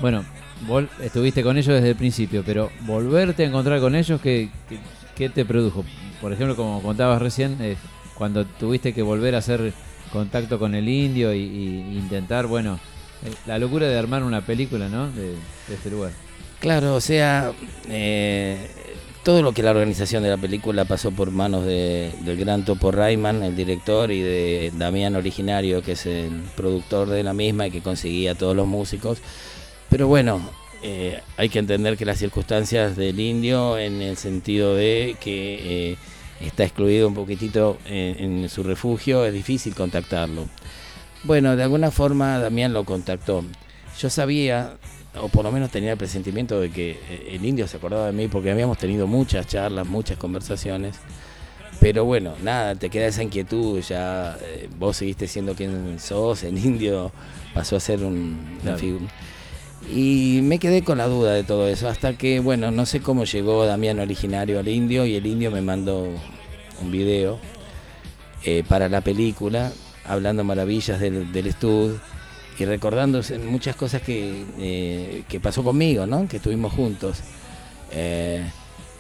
bueno, 0.01 0.25
vos 0.69 0.85
estuviste 1.01 1.43
con 1.43 1.57
ellos 1.57 1.75
desde 1.75 1.91
el 1.91 1.97
principio, 1.97 2.45
pero 2.47 2.71
volverte 2.83 3.43
a 3.43 3.47
encontrar 3.47 3.81
con 3.81 3.97
ellos, 3.97 4.21
¿qué, 4.21 4.51
qué, 5.17 5.29
te 5.29 5.45
produjo? 5.45 5.85
Por 6.21 6.33
ejemplo, 6.33 6.55
como 6.55 6.81
contabas 6.81 7.21
recién, 7.21 7.57
eh, 7.61 7.77
cuando 8.15 8.45
tuviste 8.45 8.95
que 8.95 9.03
volver 9.03 9.35
a 9.35 9.39
hacer 9.39 9.73
contacto 10.13 10.61
con 10.61 10.77
el 10.77 10.89
indio 10.89 11.35
y 11.35 11.43
intentar, 11.99 12.47
bueno, 12.47 12.79
eh, 13.25 13.33
la 13.47 13.59
locura 13.59 13.87
de 13.87 13.99
armar 13.99 14.23
una 14.23 14.41
película, 14.41 14.89
¿no? 14.89 15.11
De, 15.11 15.31
de 15.33 15.75
este 15.75 15.91
lugar. 15.91 16.13
Claro, 16.61 16.95
o 16.95 17.01
sea, 17.01 17.53
eh, 17.89 18.71
todo 19.25 19.43
lo 19.43 19.53
que 19.53 19.63
la 19.63 19.71
organización 19.71 20.23
de 20.23 20.31
la 20.31 20.37
película 20.37 20.85
pasó 20.85 21.13
por 21.13 21.31
manos 21.31 21.65
de- 21.65 22.13
del 22.25 22.37
gran 22.37 22.65
Topo 22.65 22.91
Rayman, 22.91 23.43
el 23.43 23.55
director, 23.55 24.11
y 24.11 24.21
de 24.21 24.73
Damián 24.77 25.15
Originario, 25.15 25.83
que 25.83 25.93
es 25.93 26.07
el 26.07 26.43
productor 26.57 27.09
de 27.09 27.23
la 27.23 27.33
misma 27.33 27.67
y 27.69 27.71
que 27.71 27.81
conseguía 27.83 28.33
a 28.33 28.35
todos 28.35 28.57
los 28.57 28.67
músicos. 28.67 29.19
Pero 29.89 30.09
bueno, 30.09 30.41
eh, 30.83 31.21
hay 31.37 31.49
que 31.49 31.61
entender 31.61 31.97
que 31.97 32.05
las 32.05 32.19
circunstancias 32.19 32.97
del 32.97 33.21
indio, 33.21 33.79
en 33.79 34.03
el 34.03 34.17
sentido 34.17 34.75
de 34.75 35.17
que 35.21 35.93
eh, 35.93 35.97
está 36.41 36.65
excluido 36.65 37.07
un 37.07 37.15
poquitito 37.15 37.79
en, 37.87 38.43
en 38.43 38.49
su 38.49 38.65
refugio, 38.65 39.25
es 39.25 39.33
difícil 39.33 39.75
contactarlo. 39.77 40.49
Bueno, 41.23 41.55
de 41.55 41.63
alguna 41.63 41.93
forma 41.93 42.39
Damián 42.41 42.73
lo 42.73 42.83
contactó. 42.85 43.45
Yo 44.01 44.11
sabía, 44.11 44.79
o 45.21 45.29
por 45.29 45.45
lo 45.45 45.53
menos 45.53 45.71
tenía 45.71 45.93
el 45.93 45.99
presentimiento 45.99 46.61
de 46.61 46.71
que 46.71 46.93
eh, 46.93 47.29
el 47.33 47.45
indio 47.45 47.69
se 47.69 47.77
acordaba 47.77 48.07
de 48.07 48.13
mí 48.13 48.29
porque 48.29 48.51
habíamos 48.51 48.79
tenido 48.79 49.07
muchas 49.07 49.47
charlas, 49.47 49.87
muchas 49.87 50.17
conversaciones. 50.17 50.97
Pero 51.81 52.05
bueno, 52.05 52.35
nada, 52.43 52.77
te 52.77 52.91
queda 52.91 53.07
esa 53.07 53.23
inquietud, 53.23 53.81
ya 53.81 54.39
eh, 54.41 54.69
vos 54.79 54.97
seguiste 54.97 55.27
siendo 55.27 55.55
quien 55.55 55.99
sos, 55.99 56.45
el 56.45 56.57
indio 56.65 57.11
pasó 57.55 57.77
a 57.77 57.81
ser 57.81 58.05
un, 58.05 58.59
Claro. 58.63 58.79
Y 59.93 60.41
me 60.45 60.61
quedé 60.61 60.85
con 60.85 60.99
la 60.99 61.09
duda 61.09 61.33
de 61.33 61.43
todo 61.43 61.67
eso, 61.67 61.89
hasta 61.89 62.17
que, 62.17 62.39
bueno, 62.39 62.71
no 62.71 62.87
sé 62.87 63.01
cómo 63.01 63.25
llegó 63.25 63.67
Damián 63.67 63.99
originario 63.99 64.61
al 64.61 64.69
indio 64.69 65.07
y 65.07 65.17
el 65.17 65.27
indio 65.27 65.51
me 65.51 65.61
mandó 65.61 66.07
un 66.81 66.91
video 66.93 67.41
eh, 68.45 68.63
para 68.69 68.89
la 68.89 69.01
película, 69.01 69.73
hablando 70.05 70.45
maravillas 70.45 71.01
del, 71.01 71.33
del 71.33 71.49
estudio 71.49 72.01
y 72.63 72.65
recordándose 72.65 73.39
muchas 73.41 73.75
cosas 73.75 74.03
que, 74.03 74.45
eh, 74.59 75.25
que 75.29 75.41
pasó 75.41 75.65
conmigo, 75.65 76.07
¿no? 76.07 76.29
Que 76.29 76.37
estuvimos 76.37 76.73
juntos. 76.73 77.19
Eh, 77.91 78.45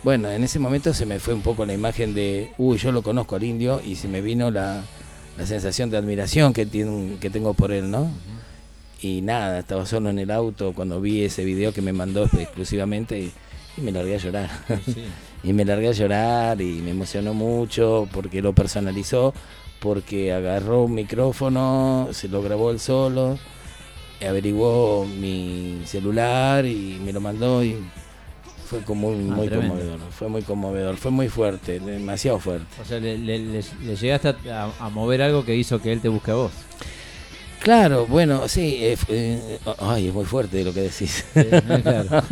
bueno, 0.02 0.28
en 0.30 0.42
ese 0.42 0.58
momento 0.58 0.92
se 0.92 1.06
me 1.06 1.20
fue 1.20 1.32
un 1.32 1.42
poco 1.42 1.64
la 1.64 1.72
imagen 1.72 2.12
de, 2.12 2.50
uy, 2.58 2.76
yo 2.78 2.90
lo 2.90 3.02
conozco 3.02 3.36
al 3.36 3.44
indio 3.44 3.80
y 3.84 3.94
se 3.94 4.08
me 4.08 4.20
vino 4.20 4.50
la, 4.50 4.82
la 5.38 5.46
sensación 5.46 5.90
de 5.90 5.96
admiración 5.96 6.52
que, 6.52 6.66
tiene, 6.66 7.18
que 7.20 7.30
tengo 7.30 7.54
por 7.54 7.70
él, 7.70 7.88
¿no? 7.88 8.10
Y 9.00 9.22
nada, 9.22 9.60
estaba 9.60 9.86
solo 9.86 10.10
en 10.10 10.18
el 10.18 10.32
auto 10.32 10.72
cuando 10.72 11.00
vi 11.00 11.24
ese 11.24 11.44
video 11.44 11.72
que 11.72 11.82
me 11.82 11.92
mandó 11.92 12.24
exclusivamente 12.24 13.20
y, 13.20 13.32
y 13.76 13.80
me 13.80 13.92
largué 13.92 14.16
a 14.16 14.18
llorar. 14.18 14.50
y 15.44 15.52
me 15.52 15.64
largué 15.64 15.88
a 15.88 15.92
llorar 15.92 16.60
y 16.60 16.80
me 16.80 16.90
emocionó 16.90 17.32
mucho 17.32 18.08
porque 18.12 18.42
lo 18.42 18.54
personalizó, 18.54 19.32
porque 19.82 20.32
agarró 20.32 20.84
un 20.84 20.94
micrófono, 20.94 22.08
se 22.12 22.28
lo 22.28 22.40
grabó 22.42 22.70
él 22.70 22.78
solo, 22.78 23.38
averiguó 24.26 25.04
mi 25.04 25.82
celular 25.84 26.64
y 26.64 27.00
me 27.04 27.12
lo 27.12 27.20
mandó 27.20 27.64
y 27.64 27.76
fue 28.66 28.78
como 28.80 29.10
muy, 29.10 29.30
Ah, 29.30 29.34
muy 29.34 29.48
tremendo. 29.48 29.74
conmovedor, 29.74 30.00
fue 30.12 30.28
muy 30.28 30.42
conmovedor, 30.42 30.96
fue 30.96 31.10
muy 31.10 31.28
fuerte, 31.28 31.80
demasiado 31.80 32.38
fuerte. 32.38 32.66
O 32.80 32.84
sea, 32.84 33.00
le, 33.00 33.18
le- 33.18 33.38
le- 33.40 33.64
le 33.84 33.96
llegaste 33.96 34.34
a, 34.50 34.70
a 34.78 34.88
mover 34.88 35.20
algo 35.22 35.44
que 35.44 35.56
hizo 35.56 35.80
que 35.82 35.92
él 35.92 36.00
te 36.00 36.08
busque 36.08 36.30
a 36.30 36.34
vos. 36.34 36.52
Claro, 37.60 38.06
bueno, 38.06 38.48
sí, 38.48 38.78
eh, 38.80 38.96
eh, 39.08 39.58
ay, 39.78 40.08
es 40.08 40.14
muy 40.14 40.24
fuerte 40.24 40.64
lo 40.64 40.72
que 40.72 40.82
decís. 40.82 41.24
claro. 41.32 42.08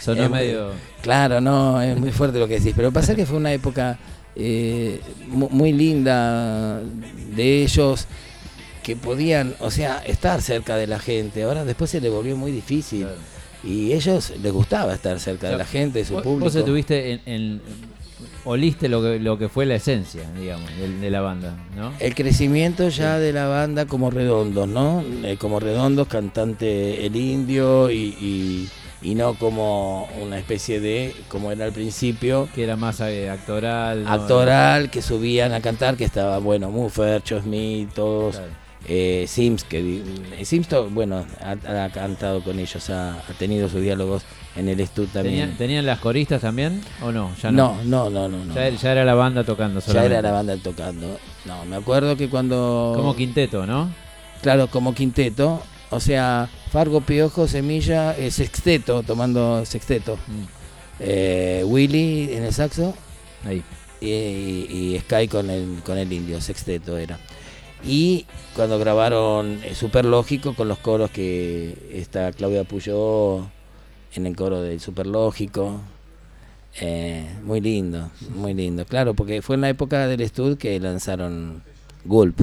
Sonó 0.00 0.22
Es 0.24 0.30
muy- 0.30 0.38
medio- 0.38 0.70
Claro, 1.02 1.40
no, 1.40 1.80
es 1.82 1.98
muy 1.98 2.10
fuerte 2.12 2.38
lo 2.38 2.46
que 2.48 2.58
decís, 2.60 2.72
pero 2.76 2.92
pasa 2.92 3.14
que 3.14 3.26
fue 3.26 3.36
una 3.36 3.52
época 3.52 3.98
eh, 4.42 5.00
mu- 5.28 5.50
muy 5.50 5.72
linda 5.72 6.80
de 7.36 7.62
ellos 7.62 8.06
que 8.82 8.96
podían, 8.96 9.54
o 9.60 9.70
sea, 9.70 9.98
estar 10.06 10.40
cerca 10.40 10.76
de 10.76 10.86
la 10.86 10.98
gente. 10.98 11.42
Ahora 11.42 11.64
después 11.66 11.90
se 11.90 12.00
le 12.00 12.08
volvió 12.08 12.36
muy 12.36 12.50
difícil. 12.50 13.06
Y 13.62 13.92
ellos 13.92 14.32
les 14.42 14.52
gustaba 14.52 14.94
estar 14.94 15.20
cerca 15.20 15.50
de 15.50 15.58
la 15.58 15.66
gente, 15.66 15.98
de 15.98 16.04
su 16.06 16.14
Vos- 16.14 16.22
público. 16.22 16.44
Vos 16.46 16.54
estuviste 16.56 17.12
en, 17.12 17.20
en- 17.26 17.60
oliste 18.46 18.88
lo 18.88 19.02
que, 19.02 19.18
lo 19.18 19.36
que 19.38 19.50
fue 19.50 19.66
la 19.66 19.74
esencia, 19.74 20.22
digamos, 20.40 20.70
de, 20.78 20.88
de 20.98 21.10
la 21.10 21.20
banda, 21.20 21.56
¿no? 21.76 21.92
El 22.00 22.14
crecimiento 22.14 22.88
ya 22.88 23.18
de 23.18 23.34
la 23.34 23.46
banda 23.48 23.84
como 23.84 24.10
redondos, 24.10 24.66
¿no? 24.66 25.04
Eh, 25.24 25.36
como 25.38 25.60
redondos, 25.60 26.08
cantante 26.08 27.04
el 27.04 27.14
indio 27.16 27.90
y, 27.90 28.16
y- 28.18 28.68
y 29.02 29.14
no 29.14 29.34
como 29.34 30.08
una 30.22 30.38
especie 30.38 30.80
de, 30.80 31.14
como 31.28 31.50
era 31.52 31.64
al 31.64 31.72
principio. 31.72 32.48
Que 32.54 32.64
era 32.64 32.76
más 32.76 33.00
eh, 33.00 33.30
actoral. 33.30 34.04
¿no? 34.04 34.10
Actoral, 34.10 34.90
que 34.90 35.02
subían 35.02 35.52
a 35.52 35.60
cantar, 35.60 35.96
que 35.96 36.04
estaba, 36.04 36.38
bueno, 36.38 36.70
Muffer, 36.70 37.22
Cho 37.22 37.40
Smith, 37.40 37.90
todos. 37.94 38.40
eh, 38.88 39.24
Sims, 39.28 39.64
que 39.64 40.02
eh, 40.38 40.44
Sims, 40.44 40.68
bueno, 40.90 41.24
ha, 41.42 41.84
ha 41.84 41.88
cantado 41.90 42.42
con 42.42 42.58
ellos, 42.58 42.90
ha, 42.90 43.14
ha 43.14 43.32
tenido 43.38 43.68
sus 43.68 43.80
diálogos 43.82 44.22
en 44.56 44.68
el 44.68 44.80
estudio 44.80 45.08
también. 45.12 45.34
¿Tenían, 45.36 45.56
tenían 45.58 45.86
las 45.86 45.98
coristas 46.00 46.40
también 46.40 46.80
o 47.02 47.12
no? 47.12 47.30
Ya 47.42 47.50
no. 47.52 47.76
No, 47.84 48.10
no, 48.10 48.10
no, 48.10 48.28
no, 48.28 48.44
no. 48.46 48.54
Ya, 48.54 48.68
ya 48.70 48.92
era 48.92 49.04
la 49.04 49.14
banda 49.14 49.44
tocando 49.44 49.80
Ya 49.80 49.86
solamente. 49.86 50.16
era 50.16 50.22
la 50.22 50.32
banda 50.32 50.56
tocando. 50.56 51.18
No, 51.44 51.64
me 51.66 51.76
acuerdo 51.76 52.16
que 52.16 52.28
cuando... 52.28 52.92
Como 52.96 53.14
quinteto, 53.14 53.64
¿no? 53.66 53.88
Claro, 54.42 54.66
como 54.68 54.94
quinteto. 54.94 55.62
O 55.90 55.98
sea, 56.00 56.48
Fargo, 56.70 57.00
Piojo, 57.00 57.48
Semilla, 57.48 58.16
eh, 58.16 58.30
sexteto, 58.30 59.02
tomando 59.02 59.64
sexteto. 59.66 60.18
Eh, 61.00 61.62
Willy 61.66 62.32
en 62.32 62.44
el 62.44 62.52
saxo. 62.52 62.94
Ahí. 63.44 63.62
Y, 64.00 64.08
y- 64.08 64.94
y 64.94 64.98
Sky 65.00 65.28
con 65.28 65.50
el, 65.50 65.80
con 65.84 65.98
el 65.98 66.12
indio, 66.12 66.40
sexteto 66.40 66.96
era. 66.96 67.18
Y 67.84 68.26
cuando 68.54 68.78
grabaron 68.78 69.60
eh, 69.64 69.74
Super 69.74 70.04
Lógico 70.04 70.54
con 70.54 70.68
los 70.68 70.78
coros 70.78 71.10
que 71.10 71.76
está 71.92 72.30
Claudia 72.32 72.64
Puyó 72.64 73.46
en 74.14 74.26
el 74.26 74.36
coro 74.36 74.62
del 74.62 74.80
Super 74.80 75.06
Lógico. 75.06 75.80
Eh, 76.80 77.26
muy 77.42 77.60
lindo, 77.60 78.10
muy 78.36 78.54
lindo. 78.54 78.84
Claro, 78.86 79.14
porque 79.14 79.42
fue 79.42 79.56
en 79.56 79.62
la 79.62 79.68
época 79.70 80.06
del 80.06 80.20
estudio 80.20 80.56
que 80.56 80.78
lanzaron 80.78 81.62
Gulp, 82.04 82.38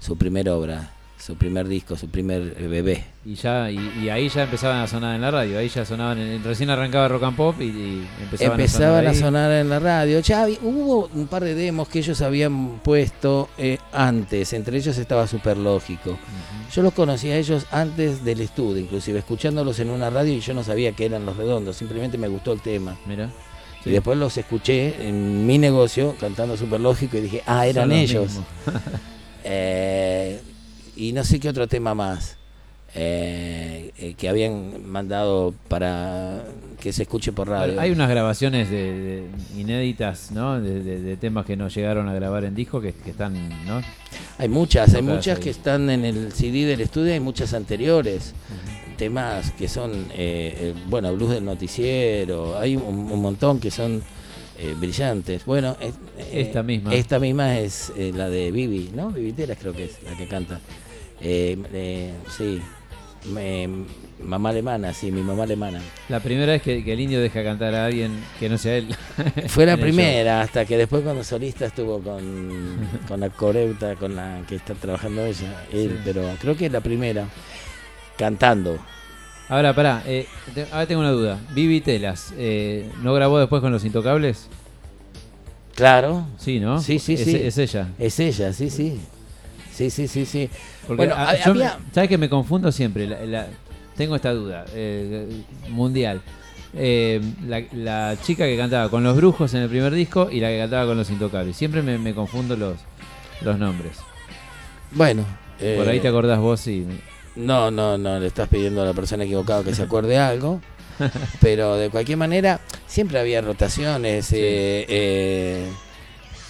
su 0.00 0.16
primera 0.16 0.54
obra. 0.54 0.92
Su 1.18 1.34
primer 1.36 1.66
disco, 1.66 1.96
su 1.96 2.08
primer 2.08 2.54
eh, 2.58 2.66
bebé. 2.68 3.04
Y 3.24 3.34
ya 3.34 3.70
y, 3.70 3.78
y 4.02 4.08
ahí 4.10 4.28
ya 4.28 4.44
empezaban 4.44 4.80
a 4.82 4.86
sonar 4.86 5.14
en 5.16 5.20
la 5.22 5.30
radio, 5.30 5.58
ahí 5.58 5.68
ya 5.68 5.84
sonaban, 5.84 6.18
en- 6.18 6.44
recién 6.44 6.70
arrancaba 6.70 7.08
Rock 7.08 7.22
and 7.24 7.36
Pop 7.36 7.56
y, 7.60 7.64
y 7.64 8.08
empezaban, 8.22 8.60
Empezaban 8.60 9.06
a 9.06 9.10
a 9.10 9.14
sonar. 9.14 9.24
sonar, 9.32 9.50
ahí. 9.50 9.60
en 9.62 9.68
la 9.70 9.78
radio. 9.80 10.20
Ya 10.20 10.42
había- 10.42 10.58
hubo 10.62 11.08
un 11.14 11.26
par 11.26 11.42
de 11.42 11.54
demos 11.54 11.88
que 11.88 11.98
ellos 12.00 12.20
habían 12.22 12.78
puesto 12.80 13.48
eh, 13.58 13.78
antes, 13.92 14.52
entre 14.52 14.76
ellos 14.78 14.96
estaba 14.98 15.26
Super 15.26 15.56
Lógico. 15.56 16.18
Yo 16.72 16.82
los 16.82 16.92
conocí 16.92 17.30
a 17.30 17.36
ellos 17.38 17.64
antes 17.72 18.24
del 18.24 18.40
estudio, 18.40 18.82
inclusive 18.82 19.18
escuchándolos 19.20 19.78
en 19.80 19.90
una 19.90 20.10
radio 20.10 20.32
y 20.34 20.40
yo 20.40 20.52
no 20.54 20.62
sabía 20.62 20.92
que 20.92 21.06
eran 21.06 21.24
los 21.26 21.36
redondos, 21.36 21.76
simplemente 21.76 22.18
me 22.18 22.28
gustó 22.28 22.52
el 22.52 22.60
tema. 22.60 22.96
Mira. 23.06 23.30
Y 23.84 23.90
después 23.90 24.18
los 24.18 24.36
escuché 24.36 25.08
en 25.08 25.46
mi 25.46 25.58
negocio 25.58 26.16
cantando 26.20 26.56
Super 26.56 26.80
Lógico 26.80 27.16
y 27.16 27.20
dije, 27.20 27.42
ah, 27.46 27.66
eran 27.66 27.90
ellos. 27.92 28.32
Eh, 29.48 30.40
y 30.96 31.12
no 31.12 31.22
sé 31.24 31.38
qué 31.40 31.48
otro 31.48 31.68
tema 31.68 31.94
más 31.94 32.36
eh, 32.94 33.92
eh, 33.98 34.14
que 34.16 34.28
habían 34.28 34.88
mandado 34.88 35.54
para 35.68 36.44
que 36.80 36.92
se 36.92 37.02
escuche 37.02 37.32
por 37.32 37.48
radio. 37.48 37.78
Hay 37.80 37.90
unas 37.90 38.08
grabaciones 38.08 38.70
de, 38.70 38.92
de 38.92 39.22
inéditas, 39.60 40.30
¿no? 40.30 40.60
De, 40.60 40.82
de- 40.82 41.00
de 41.00 41.16
temas 41.16 41.44
que 41.46 41.56
no 41.56 41.68
llegaron 41.68 42.08
a 42.08 42.14
grabar 42.14 42.44
en 42.44 42.54
disco 42.54 42.80
que, 42.80 42.92
que 42.94 43.10
están, 43.10 43.34
¿no? 43.66 43.82
Hay 44.38 44.48
muchas, 44.48 44.94
hay 44.94 45.02
muchas 45.02 45.38
ahí. 45.38 45.44
que 45.44 45.50
están 45.50 45.90
en 45.90 46.04
el 46.04 46.32
CD 46.32 46.64
del 46.64 46.80
estudio, 46.80 47.12
hay 47.12 47.20
muchas 47.20 47.52
anteriores. 47.54 48.32
Temas 48.96 49.50
que 49.52 49.68
son, 49.68 49.92
eh, 50.14 50.56
eh, 50.58 50.74
bueno, 50.88 51.14
blues 51.14 51.32
del 51.32 51.44
noticiero, 51.44 52.58
hay 52.58 52.76
un, 52.76 53.10
un 53.12 53.20
montón 53.20 53.60
que 53.60 53.70
son 53.70 54.02
eh, 54.58 54.74
brillantes. 54.78 55.44
Bueno, 55.44 55.76
eh, 55.80 55.92
Esta 56.32 56.62
misma. 56.62 56.94
Esta 56.94 57.18
misma 57.18 57.58
es 57.58 57.92
eh, 57.98 58.12
la 58.14 58.30
de 58.30 58.50
Vivi, 58.50 58.90
¿no? 58.94 59.10
Viviteras 59.10 59.58
creo 59.60 59.74
que 59.74 59.84
es 59.84 59.98
la 60.02 60.16
que 60.16 60.26
canta. 60.26 60.60
Eh, 61.20 61.56
eh, 61.72 62.14
sí, 62.36 62.60
Me- 63.32 63.68
mamá 64.22 64.50
alemana, 64.50 64.92
sí, 64.94 65.10
mi 65.10 65.20
mamá 65.22 65.42
alemana. 65.44 65.80
La 66.08 66.20
primera 66.20 66.52
vez 66.52 66.62
que, 66.62 66.84
que 66.84 66.92
el 66.92 67.00
indio 67.00 67.20
deja 67.20 67.42
cantar 67.42 67.74
a 67.74 67.86
alguien 67.86 68.12
que 68.38 68.48
no 68.48 68.56
sea 68.56 68.76
él. 68.76 68.94
Fue 69.48 69.66
la 69.66 69.76
primera, 69.76 70.40
hasta 70.42 70.64
que 70.64 70.76
después 70.76 71.02
cuando 71.02 71.24
solista 71.24 71.66
estuvo 71.66 71.98
con, 72.00 72.76
con 73.08 73.18
la 73.20 73.30
coreuta 73.30 73.96
con 73.96 74.14
la 74.14 74.42
que 74.48 74.54
está 74.56 74.74
trabajando 74.74 75.24
ella, 75.26 75.64
él, 75.72 75.90
Sí. 75.96 76.00
pero 76.04 76.22
creo 76.40 76.56
que 76.56 76.66
es 76.66 76.72
la 76.72 76.80
primera, 76.80 77.26
cantando. 78.16 78.78
Ahora, 79.48 79.74
pará, 79.74 80.02
eh, 80.06 80.26
te- 80.54 80.66
ahora 80.72 80.86
tengo 80.86 81.00
una 81.00 81.10
duda. 81.10 81.40
Vivi 81.52 81.80
Telas, 81.80 82.32
eh, 82.36 82.88
¿no 83.02 83.12
grabó 83.14 83.38
después 83.38 83.60
con 83.62 83.72
Los 83.72 83.84
Intocables? 83.84 84.48
Claro. 85.74 86.26
Sí, 86.38 86.58
¿no? 86.60 86.80
Sí, 86.80 86.98
sí, 86.98 87.14
es, 87.14 87.24
sí. 87.24 87.36
Es 87.36 87.58
ella. 87.58 87.88
Es 87.98 88.18
ella, 88.20 88.52
sí, 88.52 88.70
sí. 88.70 88.98
Sí, 89.72 89.90
sí, 89.90 90.08
sí, 90.08 90.24
sí. 90.24 90.48
Porque 90.86 90.96
bueno, 91.06 91.14
ha- 91.16 91.36
yo 91.36 91.50
había... 91.52 91.78
me- 91.78 91.92
¿sabes 91.94 92.08
que 92.08 92.18
me 92.18 92.28
confundo 92.28 92.70
siempre? 92.72 93.06
La- 93.06 93.24
la- 93.26 93.46
tengo 93.96 94.14
esta 94.16 94.32
duda, 94.32 94.64
eh, 94.74 95.26
mundial. 95.70 96.20
Eh, 96.74 97.20
la, 97.46 97.62
la 97.72 98.16
chica 98.22 98.44
que 98.44 98.56
cantaba 98.56 98.90
con 98.90 99.02
los 99.02 99.16
brujos 99.16 99.54
en 99.54 99.62
el 99.62 99.68
primer 99.70 99.92
disco 99.94 100.28
y 100.30 100.40
la 100.40 100.48
que 100.48 100.58
cantaba 100.58 100.86
con 100.86 100.96
los 100.98 101.08
intocables. 101.10 101.56
Siempre 101.56 101.80
me, 101.82 101.96
me 101.98 102.14
confundo 102.14 102.56
los, 102.56 102.76
los 103.40 103.58
nombres. 103.58 103.96
Bueno. 104.92 105.24
Por 105.58 105.88
ahí 105.88 105.96
eh, 105.96 106.00
te 106.00 106.08
acordás 106.08 106.38
vos 106.38 106.66
y... 106.66 106.86
No, 107.34 107.70
no, 107.70 107.96
no, 107.96 108.18
le 108.18 108.26
estás 108.26 108.48
pidiendo 108.48 108.82
a 108.82 108.84
la 108.86 108.92
persona 108.92 109.24
equivocada 109.24 109.62
que 109.64 109.74
se 109.74 109.82
acuerde 109.84 110.18
algo. 110.18 110.60
Pero 111.40 111.76
de 111.76 111.88
cualquier 111.90 112.18
manera, 112.18 112.60
siempre 112.86 113.18
había 113.18 113.40
rotaciones. 113.40 114.30
eh, 114.32 114.84
eh, 114.88 115.66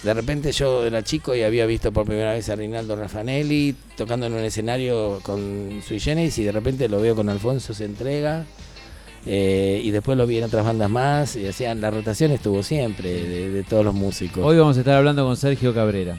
de 0.03 0.13
repente 0.13 0.51
yo 0.51 0.85
era 0.85 1.03
chico 1.03 1.35
y 1.35 1.41
había 1.43 1.65
visto 1.65 1.91
por 1.91 2.05
primera 2.05 2.33
vez 2.33 2.47
a 2.49 2.55
Rinaldo 2.55 2.95
Raffanelli 2.95 3.75
tocando 3.97 4.27
en 4.27 4.33
un 4.33 4.39
escenario 4.43 5.19
con 5.23 5.81
Sui 5.85 5.99
Generis 5.99 6.37
y 6.37 6.43
de 6.43 6.51
repente 6.51 6.87
lo 6.87 7.01
veo 7.01 7.15
con 7.15 7.29
Alfonso 7.29 7.73
se 7.73 7.85
entrega. 7.85 8.45
eh, 9.25 9.81
y 9.83 9.91
después 9.91 10.17
lo 10.17 10.25
vi 10.27 10.37
en 10.37 10.45
otras 10.45 10.63
bandas 10.63 10.89
más 10.89 11.35
y 11.35 11.47
hacían 11.47 11.81
la 11.81 11.91
rotación 11.91 12.31
estuvo 12.31 12.63
siempre 12.63 13.11
de, 13.11 13.49
de 13.49 13.63
todos 13.63 13.83
los 13.83 13.93
músicos. 13.93 14.43
Hoy 14.45 14.57
vamos 14.57 14.77
a 14.77 14.81
estar 14.81 14.95
hablando 14.95 15.25
con 15.25 15.35
Sergio 15.35 15.73
Cabrera, 15.73 16.17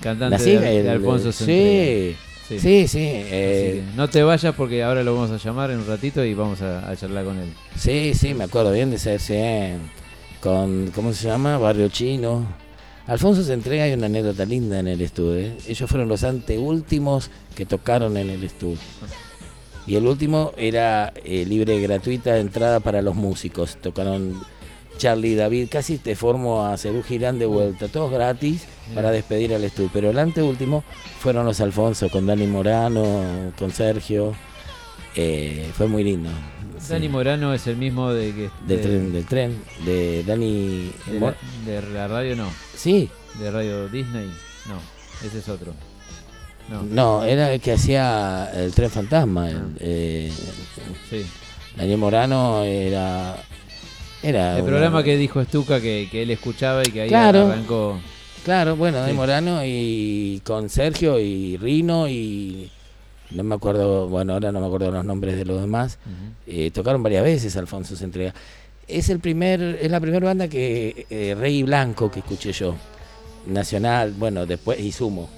cantante 0.00 0.42
de, 0.44 0.58
de 0.60 0.80
El- 0.80 0.88
Alfonso 0.88 1.32
sí, 1.32 1.44
Centrea. 1.44 2.16
sí, 2.48 2.58
sí, 2.60 2.84
Así 2.84 2.98
eh, 2.98 3.82
no 3.96 4.08
te 4.08 4.22
vayas 4.24 4.54
porque 4.56 4.82
ahora 4.82 5.02
lo 5.04 5.14
vamos 5.14 5.30
a 5.30 5.38
llamar 5.42 5.70
en 5.70 5.78
un 5.78 5.86
ratito 5.86 6.22
y 6.24 6.34
vamos 6.34 6.60
a, 6.60 6.90
a 6.90 6.96
charlar 6.96 7.24
con 7.24 7.38
él. 7.38 7.48
Sí, 7.78 8.12
sí, 8.14 8.34
me 8.34 8.44
acuerdo 8.44 8.72
bien 8.72 8.90
de 8.90 8.96
ese 8.96 9.14
RCN 9.14 9.78
con, 10.42 10.90
¿cómo 10.94 11.12
se 11.14 11.28
llama? 11.28 11.56
Barrio 11.56 11.88
Chino. 11.88 12.44
Alfonso 13.06 13.42
se 13.42 13.52
entrega, 13.52 13.84
hay 13.84 13.92
una 13.92 14.06
anécdota 14.06 14.44
linda 14.46 14.78
en 14.78 14.88
el 14.88 15.00
estudio. 15.02 15.38
¿eh? 15.38 15.56
Ellos 15.68 15.90
fueron 15.90 16.08
los 16.08 16.24
anteúltimos 16.24 17.30
que 17.54 17.66
tocaron 17.66 18.16
en 18.16 18.30
el 18.30 18.42
estudio. 18.44 18.78
Y 19.86 19.96
el 19.96 20.06
último 20.06 20.52
era 20.56 21.12
eh, 21.24 21.44
libre, 21.44 21.78
gratuita, 21.80 22.38
entrada 22.38 22.80
para 22.80 23.02
los 23.02 23.14
músicos. 23.14 23.76
Tocaron 23.76 24.40
Charlie, 24.96 25.34
David, 25.34 25.68
casi 25.70 25.98
te 25.98 26.16
formo 26.16 26.64
a 26.64 26.78
Cerú 26.78 27.02
Girán 27.02 27.38
de 27.38 27.46
vuelta, 27.46 27.88
todos 27.88 28.10
gratis 28.10 28.64
para 28.94 29.10
despedir 29.10 29.52
al 29.52 29.64
estudio. 29.64 29.90
Pero 29.92 30.10
el 30.10 30.18
anteúltimo 30.18 30.82
fueron 31.18 31.44
los 31.44 31.60
Alfonso, 31.60 32.08
con 32.08 32.26
Dani 32.26 32.46
Morano, 32.46 33.52
con 33.58 33.70
Sergio. 33.70 34.34
Eh, 35.14 35.70
fue 35.74 35.88
muy 35.88 36.04
lindo. 36.04 36.30
Dani 36.88 37.08
Morano 37.08 37.54
es 37.54 37.66
el 37.66 37.76
mismo 37.76 38.12
de 38.12 38.32
que... 38.34 38.50
Del 38.66 38.76
de- 38.76 38.78
tren, 38.78 39.12
del 39.12 39.24
tren, 39.26 39.62
de 39.84 40.24
Dani. 40.24 40.92
de 41.06 41.20
la, 41.20 41.34
de 41.66 41.82
la 41.92 42.08
radio 42.08 42.36
no. 42.36 42.48
Sí. 42.76 43.08
De 43.38 43.50
radio 43.50 43.88
Disney, 43.88 44.26
no. 44.68 44.78
Ese 45.26 45.38
es 45.38 45.48
otro. 45.48 45.72
No. 46.68 46.82
No, 46.82 47.24
era 47.24 47.52
el 47.52 47.60
que 47.60 47.72
hacía 47.72 48.50
el 48.54 48.72
tren 48.72 48.90
fantasma. 48.90 49.50
el, 49.50 49.76
eh, 49.80 50.32
Sí. 51.10 51.24
Daniel 51.76 51.98
Morano 51.98 52.62
era. 52.64 53.36
Era 54.22 54.54
El 54.56 54.62
una- 54.62 54.70
programa 54.70 55.02
que 55.02 55.16
dijo 55.18 55.40
Estuca 55.40 55.80
que, 55.80 56.08
que 56.10 56.22
él 56.22 56.30
escuchaba 56.30 56.82
y 56.82 56.90
que 56.90 57.02
ahí 57.02 57.08
Claro. 57.08 57.46
arrancó. 57.48 58.00
Claro, 58.44 58.76
bueno, 58.76 58.98
Daniel 58.98 59.14
Sí. 59.14 59.18
Morano 59.18 59.60
y 59.64 60.40
con 60.44 60.68
Sergio 60.70 61.18
y 61.20 61.56
Rino 61.58 62.08
y. 62.08 62.70
No 63.30 63.42
me 63.42 63.54
acuerdo, 63.54 64.08
bueno, 64.08 64.34
ahora 64.34 64.52
no 64.52 64.60
me 64.60 64.66
acuerdo 64.66 64.90
los 64.90 65.04
nombres 65.04 65.36
de 65.36 65.44
los 65.44 65.60
demás. 65.60 65.98
Eh, 66.46 66.70
tocaron 66.72 67.02
varias 67.02 67.24
veces 67.24 67.56
Alfonso 67.56 67.96
se 67.96 68.04
entrega. 68.04 68.34
Es 68.86 69.08
el 69.08 69.18
primer, 69.18 69.60
es 69.80 69.90
la 69.90 69.98
primera 70.00 70.26
banda 70.26 70.46
que 70.48 71.06
eh, 71.10 71.34
Rey 71.38 71.62
Blanco 71.62 72.10
que 72.10 72.20
escuché 72.20 72.52
yo. 72.52 72.74
Nacional, 73.46 74.12
bueno, 74.16 74.46
después 74.46 74.78
y 74.80 74.92
Sumo. 74.92 75.28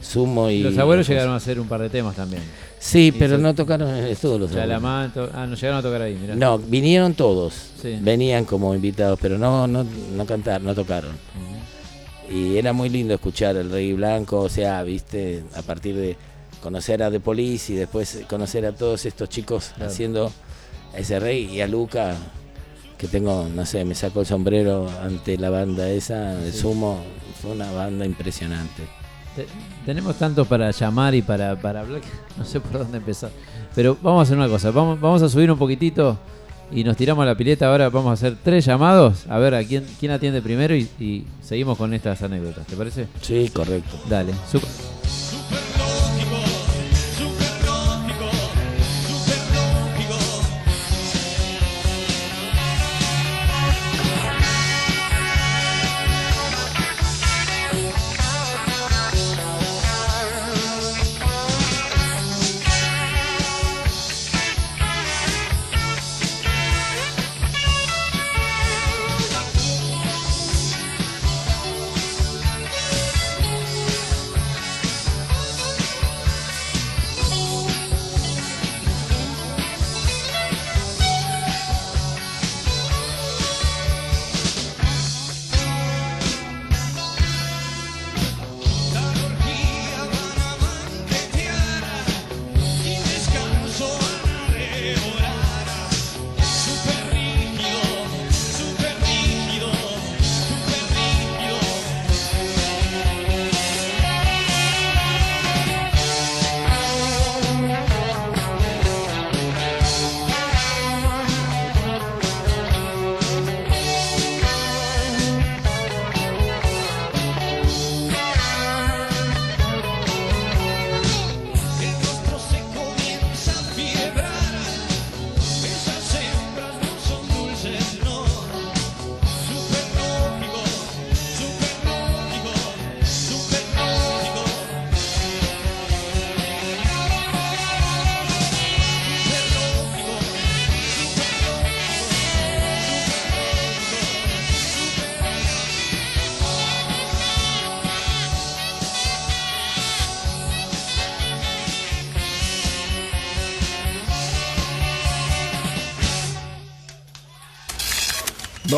Sumo 0.00 0.50
y 0.50 0.60
Los 0.62 0.76
abuelos 0.78 1.06
llegaron 1.06 1.32
a 1.34 1.36
hacer 1.36 1.60
un 1.60 1.68
par 1.68 1.80
de 1.80 1.90
temas 1.90 2.16
también. 2.16 2.42
Sí, 2.78 3.12
pero 3.16 3.38
no 3.38 3.54
tocaron 3.54 3.88
en 3.90 4.04
el 4.04 4.10
estudio 4.10 4.38
los 4.38 4.50
abuelos. 4.50 4.68
Chalamán, 4.68 5.12
to- 5.12 5.30
ah, 5.32 5.46
no 5.46 5.54
llegaron 5.54 5.78
a 5.78 5.82
tocar 5.82 6.02
ahí, 6.02 6.16
mirá. 6.20 6.34
No, 6.34 6.58
vinieron 6.58 7.14
todos. 7.14 7.54
Sí. 7.80 7.98
Venían 8.00 8.44
como 8.44 8.74
invitados, 8.74 9.18
pero 9.22 9.38
no, 9.38 9.66
no, 9.68 9.84
no 10.16 10.26
cantaron, 10.26 10.66
no 10.66 10.74
tocaron. 10.74 11.12
Y 12.30 12.56
era 12.56 12.72
muy 12.72 12.88
lindo 12.88 13.14
escuchar 13.14 13.56
el 13.56 13.70
Rey 13.70 13.92
Blanco, 13.92 14.40
o 14.40 14.48
sea, 14.48 14.82
viste, 14.82 15.44
a 15.54 15.62
partir 15.62 15.94
de 15.94 16.16
conocer 16.62 17.02
a 17.02 17.10
The 17.10 17.20
Police 17.20 17.72
y 17.72 17.76
después 17.76 18.20
conocer 18.28 18.64
a 18.66 18.72
todos 18.72 19.04
estos 19.04 19.28
chicos 19.28 19.72
Claro. 19.76 19.90
haciendo 19.90 20.32
a 20.94 20.98
ese 20.98 21.18
Rey 21.20 21.44
y 21.46 21.60
a 21.60 21.66
Luca, 21.66 22.14
que 22.98 23.08
tengo, 23.08 23.48
no 23.54 23.66
sé, 23.66 23.84
me 23.84 23.94
saco 23.94 24.20
el 24.20 24.26
sombrero 24.26 24.88
ante 25.02 25.36
la 25.36 25.50
banda 25.50 25.88
esa, 25.90 26.34
de 26.36 26.52
Sí. 26.52 26.58
Sumo, 26.60 27.00
fue 27.40 27.50
una 27.52 27.70
banda 27.72 28.06
impresionante. 28.06 28.82
Te- 29.34 29.46
tenemos 29.86 30.16
tanto 30.16 30.44
para 30.44 30.70
llamar 30.70 31.14
y 31.14 31.22
para, 31.22 31.60
para 31.60 31.80
hablar 31.80 32.00
que 32.00 32.08
no 32.38 32.44
sé 32.44 32.60
por 32.60 32.78
dónde 32.78 32.98
empezar. 32.98 33.30
Pero 33.74 33.96
vamos 34.02 34.20
a 34.20 34.22
hacer 34.22 34.36
una 34.36 34.48
cosa, 34.48 34.70
vamos, 34.70 35.00
vamos 35.00 35.22
a 35.22 35.28
subir 35.28 35.50
un 35.50 35.58
poquitito 35.58 36.18
y 36.70 36.84
nos 36.84 36.96
tiramos 36.96 37.22
a 37.22 37.26
la 37.26 37.34
pileta. 37.34 37.66
Ahora 37.68 37.88
vamos 37.88 38.10
a 38.10 38.12
hacer 38.12 38.36
tres 38.44 38.64
llamados, 38.66 39.26
a 39.28 39.38
ver 39.38 39.54
a 39.54 39.64
quién, 39.64 39.84
quién 39.98 40.12
atiende 40.12 40.40
primero 40.42 40.76
y, 40.76 40.82
y 41.00 41.24
seguimos 41.42 41.76
con 41.78 41.92
estas 41.94 42.22
anécdotas. 42.22 42.66
¿Te 42.66 42.76
parece? 42.76 43.06
Sí, 43.22 43.50
correcto. 43.52 43.96
Dale. 44.08 44.32
su- 44.50 44.58
Super 44.60 44.68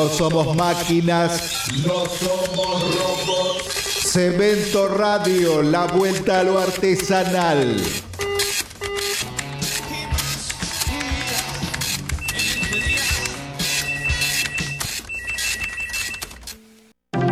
No 0.05 0.11
somos 0.11 0.55
máquinas, 0.55 1.65
no 1.87 2.05
somos 2.05 2.95
robots. 2.95 4.13
Cemento 4.13 4.87
Radio, 4.89 5.63
la 5.63 5.87
vuelta 5.87 6.41
a 6.41 6.43
lo 6.43 6.59
artesanal. 6.59 7.81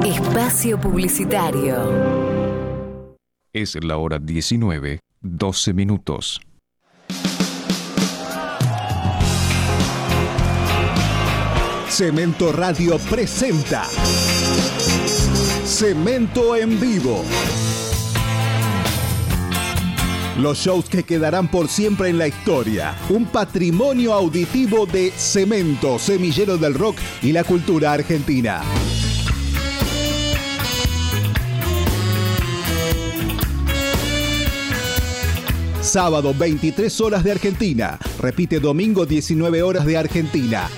Espacio 0.03 0.81
Publicitario. 0.81 1.77
Es 3.53 3.77
la 3.85 3.99
hora 3.99 4.19
19, 4.19 5.01
12 5.21 5.75
minutos. 5.75 6.41
Cemento 11.93 12.53
Radio 12.53 12.97
presenta 13.11 13.85
Cemento 15.67 16.57
en 16.57 16.81
vivo. 16.81 17.23
Los 20.39 20.57
shows 20.57 20.89
que 20.89 21.03
quedarán 21.03 21.49
por 21.49 21.69
siempre 21.69 22.09
en 22.09 22.17
la 22.17 22.29
historia. 22.29 22.97
Un 23.11 23.27
patrimonio 23.27 24.15
auditivo 24.15 24.87
de 24.87 25.11
Cemento, 25.11 25.99
semillero 25.99 26.57
del 26.57 26.73
rock 26.73 26.97
y 27.21 27.31
la 27.33 27.45
cultura 27.45 27.93
argentina. 27.93 28.63
Sábado 35.83 36.33
23 36.33 37.01
horas 37.03 37.23
de 37.23 37.33
Argentina. 37.33 37.99
Repite 38.19 38.61
domingo 38.61 39.05
19 39.05 39.63
horas 39.63 39.85
de 39.85 39.99
Argentina. 39.99 40.71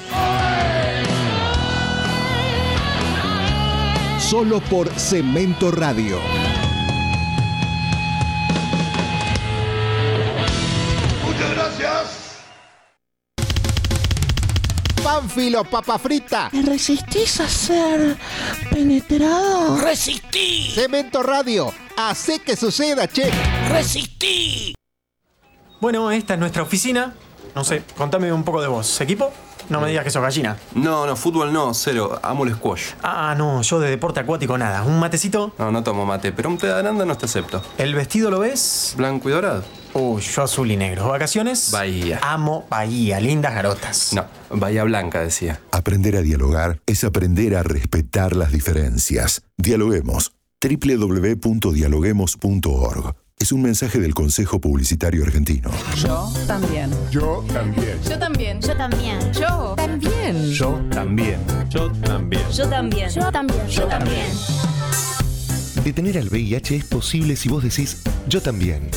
Solo 4.35 4.59
por 4.63 4.89
Cemento 4.99 5.71
Radio. 5.71 6.19
Muchas 11.25 11.51
gracias. 11.55 12.43
Pánfilo, 15.05 15.63
papa 15.63 16.01
frita. 16.01 16.49
¿Te 16.51 16.63
resistís 16.63 17.39
a 17.39 17.49
ser 17.49 18.17
penetrado? 18.73 19.77
¡Resistí! 19.77 20.73
Cemento 20.75 21.23
Radio. 21.23 21.73
Hace 21.97 22.41
que 22.41 22.57
suceda, 22.57 23.07
che. 23.07 23.31
¡Resistí! 23.69 24.75
Bueno, 25.81 26.11
esta 26.11 26.35
es 26.35 26.41
nuestra 26.41 26.65
oficina. 26.65 27.15
No 27.55 27.63
sé, 27.63 27.85
contame 27.97 28.33
un 28.33 28.43
poco 28.43 28.61
de 28.61 28.67
vos. 28.67 29.01
¿Equipo? 29.01 29.33
No 29.69 29.81
me 29.81 29.89
digas 29.89 30.05
que 30.05 30.11
sos 30.11 30.23
gallina. 30.23 30.57
No, 30.75 31.07
no, 31.07 31.17
fútbol 31.17 31.53
no, 31.53 31.75
cero. 31.75 32.21
Amo 32.23 32.45
el 32.45 32.55
squash. 32.55 32.93
Ah, 33.03 33.35
no, 33.37 33.63
yo 33.63 33.81
de 33.81 33.91
deporte 33.91 34.21
acuático 34.21 34.57
nada. 34.59 34.85
¿Un 34.85 35.01
matecito? 35.01 35.53
No, 35.59 35.73
no 35.73 35.83
tomo 35.83 36.07
mate, 36.07 36.31
pero 36.33 36.49
un 36.51 36.59
té 36.59 36.67
de 36.69 36.75
aranda 36.75 37.05
no 37.05 37.17
te 37.17 37.27
acepto. 37.27 37.63
¿El 37.79 37.95
vestido 37.95 38.31
lo 38.31 38.39
ves? 38.41 38.95
Blanco 38.97 39.29
y 39.29 39.33
dorado. 39.33 39.63
Uy, 39.95 40.23
yo 40.23 40.43
azul 40.43 40.71
y 40.71 40.77
negro. 40.77 41.09
¿Vacaciones? 41.09 41.71
Bahía. 41.71 42.19
Amo 42.23 42.67
Bahía, 42.69 43.21
lindas 43.21 43.55
garotas. 43.55 44.13
No, 44.13 44.25
Bahía 44.51 44.83
Blanca 44.85 45.21
decía. 45.21 45.61
Aprender 45.71 46.17
a 46.17 46.23
dialogar 46.23 46.81
es 46.87 47.05
aprender 47.05 47.55
a 47.57 47.63
respetar 47.63 48.35
las 48.35 48.51
diferencias. 48.53 49.43
Dialoguemos. 49.57 50.33
www.dialoguemos.org. 50.61 53.15
Es 53.39 53.53
un 53.53 53.63
mensaje 53.63 53.99
del 53.99 54.15
Consejo 54.15 54.61
Publicitario 54.61 55.23
Argentino. 55.25 55.71
Yo 55.97 56.33
también. 56.47 56.91
Yo 57.11 57.45
también. 57.53 57.99
Yo 58.09 58.17
también. 58.19 58.61
Yo 58.63 58.75
también. 58.75 59.19
Yo 59.33 59.75
también. 59.75 60.51
Yo 60.53 60.81
también. 60.91 61.41
Yo 61.69 61.91
también. 61.93 62.43
Yo 62.51 62.67
también. 62.69 63.11
Yo 63.11 63.31
también. 63.31 63.69
Yo 63.69 63.87
también. 63.87 64.27
Detener 65.85 66.17
al 66.19 66.29
VIH 66.29 66.77
es 66.77 66.85
posible 66.85 67.37
si 67.37 67.49
vos 67.51 67.63
decís 67.63 67.99
yo 68.29 68.41
también. 68.41 68.89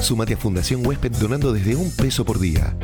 Súmate 0.00 0.34
a 0.34 0.36
Fundación 0.36 0.84
Huésped 0.84 1.12
donando 1.12 1.52
desde 1.52 1.76
un 1.76 1.92
peso 1.92 2.24
por 2.24 2.40
día. 2.40 2.76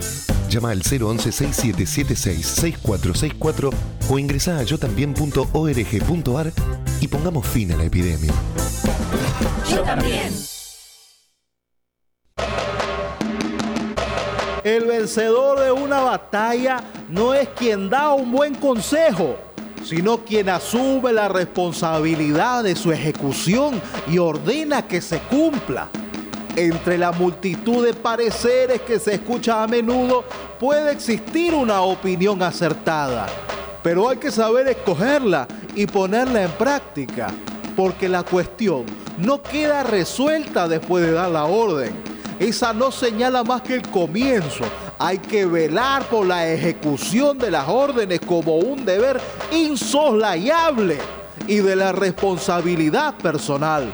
Llama 0.49 0.71
al 0.71 0.83
011-6776-6464 0.83 3.71
o 4.09 4.19
ingresa 4.19 4.59
a 4.59 4.63
yotambien.org.ar 4.63 6.53
y 7.01 7.09
pongamos 7.09 7.45
fin 7.47 7.73
a 7.73 7.77
la 7.77 7.85
epidemia. 7.85 8.33
Yo 9.69 9.83
también. 9.83 10.33
El 14.63 14.85
vencedor 14.85 15.59
de 15.59 15.73
una 15.73 16.01
batalla 16.01 16.83
no 17.09 17.33
es 17.33 17.49
quien 17.49 17.89
da 17.89 18.13
un 18.13 18.31
buen 18.31 18.55
consejo, 18.55 19.37
sino 19.83 20.19
quien 20.19 20.51
asume 20.51 21.15
la 21.15 21.29
responsabilidad 21.29 22.63
de 22.63 22.77
su 22.77 22.93
ejecución 22.93 23.81
y 24.07 24.19
ordena 24.19 24.87
que 24.87 25.01
se 25.01 25.19
cumpla. 25.21 25.89
Entre 26.57 26.99
la 26.99 27.11
multitud 27.11 27.87
de 27.87 27.95
pareceres 27.95 28.83
que 28.83 28.99
se 28.99 29.15
escucha 29.15 29.63
a 29.63 29.67
menudo 29.67 30.25
puede 30.59 30.93
existir 30.93 31.55
una 31.55 31.81
opinión 31.81 32.43
acertada, 32.43 33.29
pero 33.83 34.11
hay 34.11 34.19
que 34.19 34.31
saber 34.31 34.69
escogerla 34.69 35.49
y 35.75 35.87
ponerla 35.87 36.43
en 36.43 36.51
práctica, 36.51 37.29
porque 37.75 38.11
la 38.11 38.25
cuestión 38.25 38.85
no 39.17 39.41
queda 39.43 39.85
resuelta 39.85 40.69
después 40.69 41.07
de 41.07 41.13
dar 41.13 41.31
la 41.31 41.45
orden. 41.45 42.10
Esa 42.41 42.73
no 42.73 42.91
señala 42.91 43.45
más 43.45 43.61
que 43.61 43.75
el 43.75 43.83
comienzo. 43.91 44.65
Hay 44.99 45.19
que 45.19 45.45
velar 45.45 46.09
por 46.09 46.27
la 46.27 46.51
ejecución 46.51 47.37
de 47.37 47.51
las 47.51 47.69
órdenes 47.69 48.19
como 48.21 48.57
un 48.57 48.83
deber 48.83 49.21
insoslayable 49.53 50.97
y 51.47 51.57
de 51.57 51.77
la 51.77 51.93
responsabilidad 51.93 53.15
personal. 53.19 53.93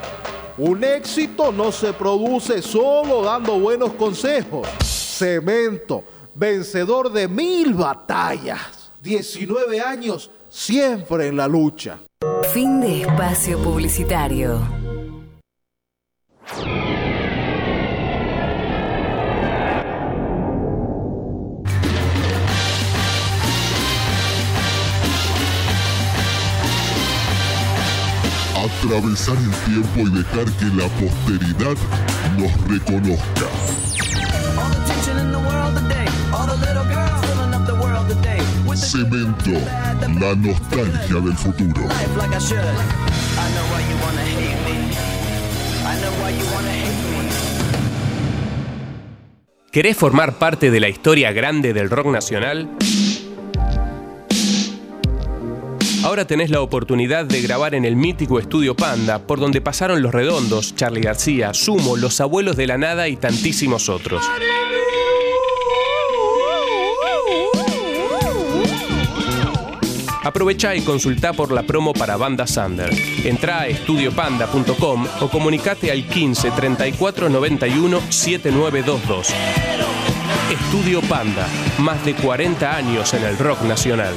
Un 0.59 0.85
éxito 0.85 1.51
no 1.51 1.73
se 1.73 1.93
produce 1.93 2.62
solo 2.62 3.24
dando 3.24 3.59
buenos 3.59 3.94
consejos. 3.94 4.68
Cemento, 4.81 6.05
vencedor 6.32 7.10
de 7.10 7.27
mil 7.27 7.74
batallas. 7.74 8.93
19 9.02 9.81
años 9.81 10.31
siempre 10.48 11.27
en 11.27 11.36
la 11.36 11.48
lucha. 11.48 11.98
Fin 12.52 12.81
de 12.81 13.02
espacio 13.02 13.59
publicitario. 13.59 14.60
Atravesar 28.82 29.36
el 29.36 29.73
tiempo 29.73 30.01
y 30.01 30.11
dejar 30.19 30.44
que 30.59 30.66
la 30.66 30.89
posteridad 31.01 31.77
nos 32.36 32.69
reconozca. 32.69 33.47
Cemento, 38.77 39.51
la 40.20 40.35
nostalgia 40.36 41.20
del 41.20 41.36
futuro. 41.36 41.82
¿Querés 49.73 49.97
formar 49.97 50.35
parte 50.35 50.70
de 50.70 50.81
la 50.81 50.89
historia 50.89 51.32
grande 51.32 51.73
del 51.73 51.90
rock 51.90 52.07
nacional? 52.07 52.77
Ahora 56.07 56.24
tenés 56.24 56.51
la 56.51 56.61
oportunidad 56.61 57.24
de 57.24 57.43
grabar 57.43 57.74
en 57.74 57.85
el 57.85 57.97
mítico 57.97 58.39
estudio 58.39 58.77
Panda, 58.77 59.19
por 59.19 59.41
donde 59.41 59.61
pasaron 59.61 60.03
Los 60.03 60.15
Redondos, 60.15 60.77
Charlie 60.77 61.01
García, 61.01 61.53
Sumo, 61.53 61.97
Los 61.97 62.20
Abuelos 62.20 62.55
de 62.55 62.69
la 62.69 62.78
Nada 62.78 63.09
y 63.09 63.16
tantísimos 63.16 63.89
otros. 63.89 64.24
Aprovecha 70.23 70.77
y 70.77 70.83
consulta 70.83 71.33
por 71.33 71.51
la 71.51 71.65
promo 71.65 71.93
para 71.93 72.16
Banda 72.16 72.47
Sander. 72.47 72.91
Entra 73.24 73.62
a 73.62 73.66
estudiopanda.com 73.66 75.07
o 75.23 75.28
comunicate 75.28 75.91
al 75.91 76.07
15 76.07 76.53
34 76.53 77.28
91 77.28 78.01
7922. 78.12 79.35
Estudio 80.53 81.01
Panda, 81.01 81.49
más 81.78 82.05
de 82.05 82.15
40 82.15 82.77
años 82.77 83.12
en 83.12 83.24
el 83.24 83.37
rock 83.37 83.62
nacional. 83.62 84.15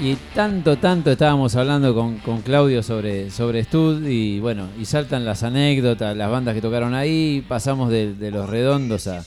Y 0.00 0.14
tanto, 0.34 0.78
tanto 0.78 1.10
estábamos 1.10 1.56
hablando 1.56 1.94
con, 1.94 2.18
con 2.18 2.40
Claudio 2.42 2.82
sobre, 2.82 3.30
sobre 3.30 3.64
Stud 3.64 4.06
y 4.06 4.40
bueno, 4.40 4.68
y 4.78 4.84
saltan 4.84 5.24
las 5.24 5.42
anécdotas, 5.42 6.16
las 6.16 6.30
bandas 6.30 6.54
que 6.54 6.60
tocaron 6.60 6.94
ahí, 6.94 7.44
pasamos 7.48 7.90
de, 7.90 8.14
los 8.30 8.48
redondos 8.48 9.06
a, 9.06 9.22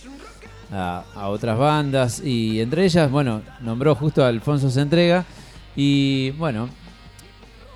a, 0.72 1.04
a 1.16 1.30
otras 1.30 1.58
bandas 1.58 2.22
y 2.24 2.62
entre 2.62 2.86
ellas, 2.86 3.10
bueno, 3.12 3.42
nombró 3.62 3.96
justo 3.96 4.24
a 4.24 4.28
Alfonso 4.28 4.68
Entrega 4.80 5.26
y 5.76 6.32
bueno, 6.32 6.70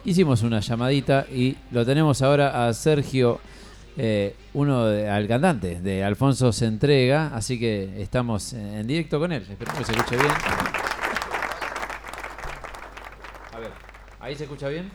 hicimos 0.06 0.42
una 0.44 0.60
llamadita 0.60 1.26
y 1.34 1.56
lo 1.72 1.86
tenemos 1.86 2.22
ahora 2.22 2.68
a 2.68 2.74
Sergio, 2.74 3.40
eh, 3.98 4.36
uno 4.54 4.86
de- 4.86 5.10
al 5.10 5.28
cantante 5.28 5.82
de 5.82 6.04
Alfonso 6.04 6.52
se 6.54 6.66
entrega, 6.68 7.32
así 7.34 7.60
que 7.60 8.02
estamos 8.02 8.54
en 8.54 8.86
directo 8.86 9.20
con 9.20 9.32
él. 9.32 9.44
Espero 9.50 9.72
que 9.76 9.84
se 9.84 9.92
escuche 9.94 10.18
bien. 10.18 10.32
A 13.54 13.60
ver, 13.60 13.72
¿ahí 14.28 14.36
se 14.36 14.44
escucha 14.44 14.68
bien? 14.68 14.92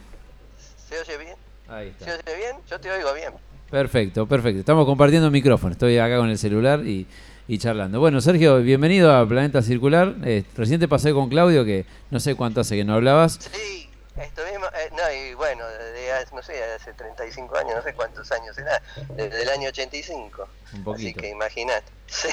¿Se 0.89 1.01
oye 1.01 1.17
bien? 1.17 1.37
Ahí 1.69 1.89
está. 1.89 2.05
¿Se 2.05 2.13
oye 2.13 2.37
bien? 2.37 2.57
Yo 2.69 2.79
te 2.79 2.91
oigo 2.91 3.15
bien. 3.15 3.33
Perfecto, 3.71 4.27
perfecto. 4.27 4.61
Estamos 4.61 4.85
compartiendo 4.85 5.31
micrófono. 5.31 5.73
Estoy 5.73 5.97
acá 5.99 6.19
con 6.19 6.29
el 6.29 6.37
celular 6.37 6.81
y, 6.87 7.07
y 7.49 7.57
charlando. 7.59 7.99
Bueno, 7.99 8.21
Sergio, 8.21 8.59
bienvenido 8.59 9.11
a 9.17 9.27
Planeta 9.27 9.63
Circular. 9.63 10.15
Eh, 10.25 10.45
recién 10.55 10.81
te 10.81 10.87
pasé 10.87 11.15
con 11.15 11.31
Claudio, 11.31 11.65
que 11.65 11.87
no 12.11 12.21
sé 12.21 12.35
cuánto 12.35 12.61
hace 12.61 12.77
que 12.77 12.85
no 12.85 12.93
hablabas. 12.93 13.39
Sí, 13.51 13.89
estuvimos, 14.19 14.69
eh, 14.75 14.91
no, 14.93 15.11
y 15.15 15.33
bueno, 15.33 15.67
desde 15.67 16.13
hace, 16.13 16.35
no 16.35 16.43
sé, 16.43 16.63
hace 16.65 16.93
35 16.93 17.57
años, 17.57 17.77
no 17.77 17.83
sé 17.83 17.95
cuántos 17.95 18.31
años 18.33 18.59
era, 18.59 18.83
desde 19.17 19.43
el 19.45 19.49
año 19.49 19.71
85. 19.71 20.43
Un 20.43 20.49
Así 20.75 20.83
poquito. 20.83 21.21
que 21.23 21.29
imagínate. 21.31 21.91
Sí. 22.13 22.29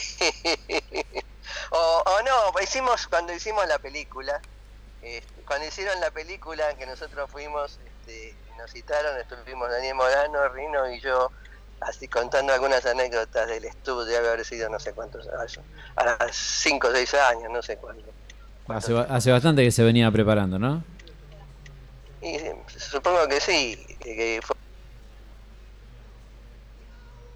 O, 1.71 2.03
o 2.05 2.21
no, 2.23 2.61
hicimos, 2.61 3.07
cuando 3.07 3.33
hicimos 3.33 3.65
la 3.67 3.79
película, 3.79 4.41
este, 5.01 5.41
cuando 5.47 5.67
hicieron 5.67 5.99
la 5.99 6.11
película 6.11 6.75
que 6.77 6.85
nosotros 6.85 7.29
fuimos, 7.31 7.79
este, 7.85 8.35
nos 8.57 8.69
citaron, 8.71 9.17
estuvimos 9.19 9.69
Daniel 9.69 9.95
Morano, 9.95 10.47
Rino 10.49 10.91
y 10.91 10.99
yo, 11.01 11.31
así 11.81 12.07
contando 12.07 12.53
algunas 12.53 12.85
anécdotas 12.85 13.47
del 13.47 13.65
estudio, 13.65 14.05
debe 14.05 14.27
haber 14.27 14.45
sido 14.45 14.69
no 14.69 14.79
sé 14.79 14.93
cuántos 14.93 15.27
años, 15.29 15.59
a 15.95 16.17
5 16.31 16.87
o 16.89 16.91
6 16.91 17.13
años, 17.13 17.49
no 17.51 17.61
sé 17.61 17.77
cuánto. 17.77 18.11
Hace, 18.67 18.93
hace 18.97 19.31
bastante 19.31 19.63
que 19.63 19.71
se 19.71 19.83
venía 19.83 20.11
preparando, 20.11 20.59
¿no? 20.59 20.83
Y 22.21 22.35
eh, 22.35 22.55
supongo 22.67 23.27
que 23.27 23.39
sí, 23.39 23.77
que, 24.01 24.15
que 24.15 24.39
fue 24.43 24.55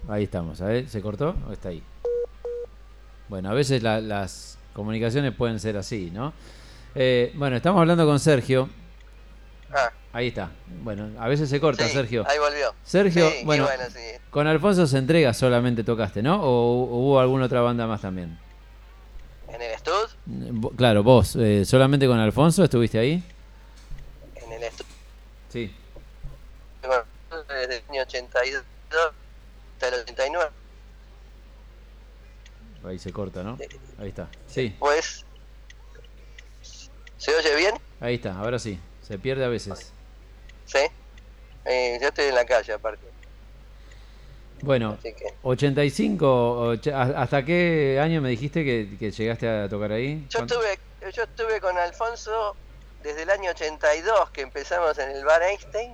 Ahí 0.08 0.24
estamos, 0.24 0.60
a 0.60 0.66
ver, 0.66 0.88
¿se 0.88 1.00
cortó 1.00 1.34
o 1.48 1.52
está 1.52 1.70
ahí? 1.70 1.82
Bueno, 3.28 3.50
a 3.50 3.54
veces 3.54 3.82
la- 3.82 4.00
las 4.02 4.58
comunicaciones 4.74 5.34
pueden 5.34 5.58
ser 5.58 5.78
así, 5.78 6.10
¿no? 6.10 6.34
Eh, 6.94 7.32
bueno, 7.34 7.56
estamos 7.56 7.80
hablando 7.80 8.06
con 8.06 8.18
Sergio. 8.20 8.68
Ah. 9.72 9.90
Ahí 10.12 10.28
está. 10.28 10.50
Bueno, 10.82 11.10
a 11.20 11.26
veces 11.26 11.48
se 11.50 11.60
corta, 11.60 11.86
Sí, 11.88 11.92
Sergio. 11.94 12.24
ahí 12.28 12.38
volvió. 12.38 12.72
Sergio, 12.84 13.28
Sí, 13.30 13.44
bueno, 13.44 13.64
bueno, 13.64 13.82
sí. 13.92 13.98
con 14.30 14.46
Alfonso 14.46 14.86
se 14.86 14.98
entrega 14.98 15.34
solamente 15.34 15.82
tocaste, 15.82 16.22
¿no? 16.22 16.40
¿O 16.40 16.86
hu- 16.86 16.88
hubo 16.92 17.20
alguna 17.20 17.46
otra 17.46 17.60
banda 17.62 17.86
más 17.86 18.00
también? 18.00 18.38
en 19.48 19.62
el 19.62 19.70
estudio, 19.70 20.08
vo- 20.26 20.74
Claro, 20.74 21.04
vos, 21.04 21.36
eh, 21.36 21.64
solamente 21.64 22.08
con 22.08 22.18
Alfonso 22.18 22.64
estuviste 22.64 22.98
ahí. 22.98 23.22
en 24.36 24.52
el 24.52 24.62
estudio, 24.64 24.92
Sí. 25.48 25.72
desde 27.48 27.76
el 27.76 27.82
año 27.90 28.02
82 28.02 28.64
hasta 29.74 29.88
el 29.88 29.94
89. 30.02 30.50
Ahí 32.84 32.98
se 32.98 33.12
corta, 33.12 33.42
¿no? 33.44 33.56
Ahí 34.00 34.08
está. 34.08 34.28
Sí, 34.48 34.74
Pues, 34.80 35.23
¿se 37.24 37.34
oye 37.34 37.56
bien? 37.56 37.74
ahí 38.00 38.16
está, 38.16 38.36
ahora 38.38 38.58
sí. 38.58 38.78
Se 39.02 39.18
pierde 39.18 39.44
a 39.44 39.48
veces. 39.48 39.92
Sí. 40.66 40.78
Eh, 41.64 41.98
yo 42.00 42.08
estoy 42.08 42.26
en 42.26 42.34
la 42.34 42.44
calle 42.44 42.72
aparte. 42.72 43.06
Bueno, 44.60 44.98
que- 45.02 45.14
85, 45.42 46.72
och- 46.74 46.86
¿a- 46.92 47.22
¿hasta 47.22 47.44
qué 47.44 47.98
año 48.02 48.20
me 48.22 48.30
dijiste 48.30 48.64
que, 48.64 48.96
que 48.98 49.10
llegaste 49.10 49.48
a 49.48 49.68
tocar 49.68 49.92
ahí? 49.92 50.26
Yo 50.30 50.40
estuve, 50.40 50.78
yo 51.12 51.22
estuve 51.22 51.60
con 51.60 51.76
Alfonso 51.76 52.56
desde 53.02 53.22
el 53.22 53.30
año 53.30 53.50
82 53.50 54.30
que 54.30 54.40
empezamos 54.42 54.96
en 54.98 55.10
el 55.10 55.24
bar 55.24 55.42
Einstein 55.42 55.92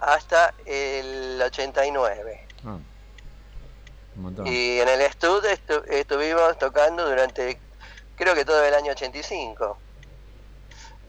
hasta 0.00 0.52
el 0.66 1.40
89. 1.42 2.46
Ah, 2.64 2.76
un 4.16 4.22
montón. 4.22 4.46
Y 4.46 4.78
en 4.80 4.88
el 4.88 5.00
estudio 5.02 5.48
estu- 5.50 5.84
estuvimos 5.88 6.58
tocando 6.58 7.08
durante, 7.08 7.58
creo 8.16 8.34
que 8.34 8.44
todo 8.44 8.62
el 8.64 8.74
año 8.74 8.92
85. 8.92 9.78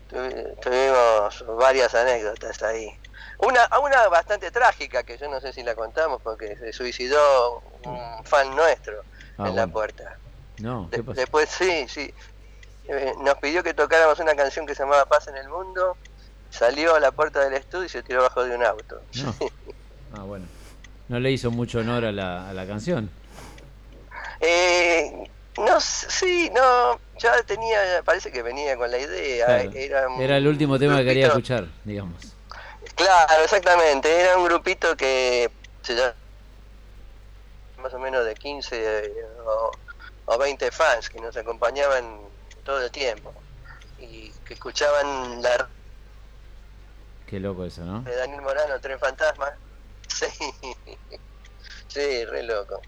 Tuvi- 0.10 0.60
Tuvimos 0.62 1.46
varias 1.58 1.94
anécdotas 1.94 2.62
ahí. 2.64 2.90
Una, 3.40 3.68
una 3.82 4.08
bastante 4.10 4.50
trágica, 4.52 5.04
que 5.04 5.18
yo 5.18 5.28
no 5.30 5.40
sé 5.40 5.54
si 5.54 5.64
la 5.64 5.76
contamos, 5.76 6.22
porque 6.22 6.56
se 6.58 6.74
suicidó 6.74 7.62
un 7.84 8.26
fan 8.26 8.56
nuestro 8.56 9.04
Ah, 9.38 9.48
en 9.50 9.56
la 9.56 9.68
puerta. 9.68 10.18
No, 10.60 10.90
¿qué 10.92 10.98
De- 10.98 11.04
pasó? 11.04 11.20
después 11.22 11.50
sí, 11.50 11.88
sí. 11.88 12.14
Eh, 12.86 13.14
nos 13.20 13.36
pidió 13.36 13.62
que 13.64 13.74
tocáramos 13.74 14.20
una 14.20 14.36
canción 14.36 14.66
que 14.66 14.74
se 14.76 14.82
llamaba 14.84 15.06
Paz 15.06 15.28
en 15.28 15.38
el 15.38 15.48
Mundo. 15.48 15.98
Salió 16.50 16.96
a 16.96 17.00
la 17.00 17.12
puerta 17.12 17.42
del 17.42 17.54
estudio 17.54 17.86
y 17.86 17.90
se 17.90 18.02
tiró 18.02 18.24
bajo 18.24 18.44
de 18.44 18.56
un 18.56 18.64
auto. 18.66 19.00
No. 19.16 19.36
Ah, 20.14 20.24
bueno. 20.24 20.48
No 21.08 21.20
le 21.20 21.32
hizo 21.32 21.52
mucho 21.52 21.80
honor 21.80 22.06
a 22.06 22.12
la, 22.12 22.50
a 22.50 22.54
la 22.54 22.66
canción. 22.66 23.10
Eh, 24.40 25.12
no, 25.66 25.80
sí, 25.80 26.50
no, 26.54 27.00
ya 27.18 27.42
tenía, 27.44 28.02
parece 28.04 28.32
que 28.32 28.42
venía 28.42 28.78
con 28.78 28.90
la 28.90 28.98
idea. 28.98 29.46
Claro. 29.46 29.72
Era, 29.74 30.08
un 30.08 30.22
Era 30.22 30.38
el 30.38 30.48
último 30.48 30.80
tema 30.80 30.98
que 30.98 31.06
quería 31.06 31.28
escuchar, 31.28 31.68
digamos. 31.84 32.36
Claro, 32.96 33.44
exactamente. 33.44 34.10
Era 34.10 34.38
un 34.38 34.46
grupito 34.46 34.96
que 34.96 35.50
se 35.82 35.96
llama 35.96 36.14
más 37.82 37.94
o 37.94 38.00
menos 38.00 38.26
de 38.26 38.36
15 38.36 38.76
eh, 38.76 39.14
o, 39.46 39.72
o 40.26 40.38
20 40.38 40.72
fans 40.72 41.10
que 41.10 41.20
nos 41.20 41.36
acompañaban 41.38 42.20
todo 42.64 42.84
el 42.84 42.92
tiempo 42.92 43.34
y 43.98 44.32
que 44.46 44.54
escuchaban 44.54 45.42
la 45.42 45.70
Qué 47.26 47.40
loco 47.40 47.64
eso, 47.64 47.84
¿no? 47.86 48.02
de 48.02 48.16
Daniel 48.16 48.42
Morano, 48.42 48.80
Tres 48.82 49.00
Fantasmas. 49.00 49.54
Sí, 50.10 50.26
sí, 51.88 52.26
re 52.26 52.42
loco. 52.44 52.82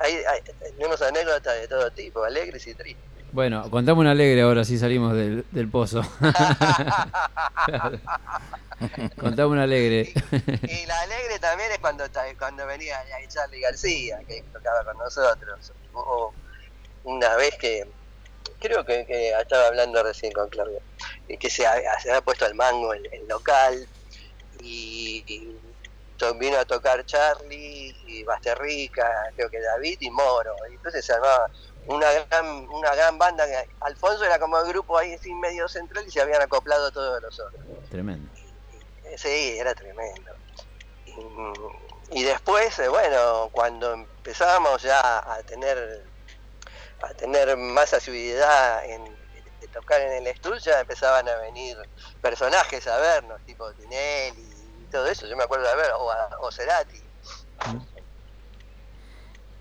Hay, 0.00 0.14
hay- 0.14 0.42
tenemos 0.72 1.00
anécdotas 1.02 1.54
de 1.60 1.68
todo 1.68 1.90
tipo, 1.90 2.24
alegres 2.24 2.66
y 2.66 2.74
tristes. 2.74 3.04
Bueno, 3.32 3.68
contame 3.70 4.00
una 4.00 4.12
alegre 4.12 4.40
ahora, 4.42 4.64
sí 4.64 4.78
salimos 4.78 5.12
del, 5.14 5.44
del 5.50 5.68
pozo. 5.68 6.00
Claro. 7.66 7.98
contame 9.20 9.48
una 9.48 9.62
alegre. 9.64 10.12
Y 10.62 10.86
la 10.86 11.00
alegre 11.02 11.38
también 11.40 11.72
es 11.72 11.78
cuando, 11.78 12.04
cuando 12.38 12.66
venía 12.66 12.98
Charlie 13.28 13.60
García, 13.60 14.18
que 14.26 14.42
tocaba 14.52 14.84
con 14.84 14.98
nosotros. 14.98 15.72
O 15.92 16.32
una 17.04 17.34
vez 17.36 17.54
que, 17.58 17.84
creo 18.60 18.84
que, 18.84 19.04
que 19.06 19.30
estaba 19.30 19.66
hablando 19.66 20.02
recién 20.02 20.32
con 20.32 20.48
Claudio, 20.48 20.80
que 21.38 21.50
se, 21.50 21.66
ha- 21.66 21.98
se 22.00 22.10
había 22.10 22.22
puesto 22.22 22.44
al 22.46 22.54
mango 22.54 22.92
el, 22.94 23.06
el 23.12 23.26
local 23.28 23.86
y, 24.62 25.24
vino 26.38 26.58
a 26.58 26.64
tocar 26.64 27.04
Charlie 27.04 27.94
y 28.06 28.24
Basterrica, 28.24 29.32
creo 29.34 29.50
que 29.50 29.60
David 29.60 29.98
y 30.00 30.10
Moro. 30.10 30.54
Y 30.70 30.74
entonces 30.74 31.04
se 31.04 31.12
armaba 31.12 31.50
una 31.86 32.10
gran, 32.12 32.46
una 32.68 32.94
gran 32.94 33.18
banda. 33.18 33.44
Alfonso 33.80 34.24
era 34.24 34.38
como 34.38 34.58
el 34.58 34.68
grupo 34.68 34.98
ahí 34.98 35.16
sin 35.18 35.38
medio 35.40 35.68
central 35.68 36.04
y 36.06 36.10
se 36.10 36.20
habían 36.20 36.42
acoplado 36.42 36.90
todos 36.90 37.20
los 37.22 37.38
otros. 37.38 37.64
Tremendo. 37.90 38.30
Sí, 39.16 39.56
era 39.58 39.74
tremendo. 39.74 40.32
Y, 41.06 42.20
y 42.20 42.24
después, 42.24 42.78
eh, 42.78 42.88
bueno, 42.88 43.48
cuando 43.52 43.92
empezábamos 43.92 44.82
ya 44.82 45.00
a 45.00 45.42
tener 45.42 46.04
a 47.02 47.08
tener 47.14 47.56
más 47.56 47.92
asiduidad 47.92 48.84
en 48.86 49.04
de 49.60 49.68
tocar 49.68 50.00
en 50.00 50.12
el 50.12 50.26
estudio, 50.26 50.58
ya 50.58 50.80
empezaban 50.80 51.28
a 51.28 51.36
venir 51.36 51.76
personajes 52.20 52.86
a 52.86 52.98
vernos, 52.98 53.40
tipo 53.44 53.72
Tinelli 53.74 54.55
y 54.86 54.90
todo 54.90 55.06
eso. 55.08 55.26
Yo 55.26 55.36
me 55.36 55.44
acuerdo 55.44 55.68
de 55.68 55.76
ver, 55.76 55.90
o, 55.98 56.10
a- 56.10 56.28
o 56.40 56.50
Cerati. 56.50 57.00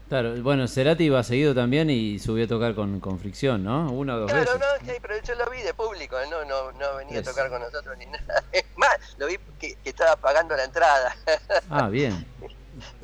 Claro, 0.08 0.36
bueno, 0.44 0.68
Cerati 0.68 1.06
iba 1.06 1.24
seguido 1.24 1.56
también 1.56 1.90
y 1.90 2.20
subió 2.20 2.46
a 2.46 2.48
tocar 2.48 2.76
con, 2.76 3.00
con 3.00 3.18
fricción, 3.20 3.64
¿no? 3.64 3.92
Una 3.92 4.16
o 4.16 4.20
dos 4.20 4.32
Claro, 4.32 4.54
veces. 4.54 4.60
no, 4.60 4.86
sí, 4.94 5.00
pero 5.02 5.16
yo 5.20 5.34
lo 5.36 5.50
vi 5.50 5.62
de 5.64 5.74
público, 5.74 6.20
él 6.20 6.30
no, 6.30 6.46
no, 6.46 6.72
no 6.74 6.96
venía 6.98 7.20
Es- 7.20 7.28
a 7.28 7.32
tocar 7.32 7.50
con 7.50 7.60
nosotros 7.60 7.98
ni 7.98 8.06
nada. 8.12 8.44
Es 8.52 8.66
más, 8.76 8.96
lo 9.18 9.26
vi 9.26 9.38
que, 9.58 9.76
que 9.84 9.90
estaba 9.90 10.16
pagando 10.16 10.56
la 10.56 10.64
entrada. 10.66 11.16
Ah, 11.70 11.90
bien. 11.90 12.24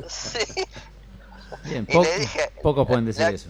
sí. 0.08 0.40
Bien, 1.64 1.86
po- 1.88 2.04
dije, 2.04 2.52
pocos 2.62 2.86
pueden 2.88 3.06
decir 3.06 3.24
la- 3.24 3.30
eso. 3.32 3.50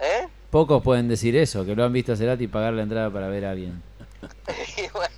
¿Eh? 0.00 0.28
Pocos 0.50 0.82
pueden 0.84 1.08
decir 1.08 1.34
eso, 1.36 1.64
que 1.64 1.74
lo 1.74 1.82
han 1.84 1.92
visto 1.92 2.12
a 2.12 2.16
Cerati 2.16 2.46
pagar 2.46 2.74
la 2.74 2.82
entrada 2.82 3.10
para 3.10 3.26
ver 3.26 3.44
a 3.46 3.50
alguien. 3.50 3.82
Y 4.76 4.88
bueno. 4.90 5.10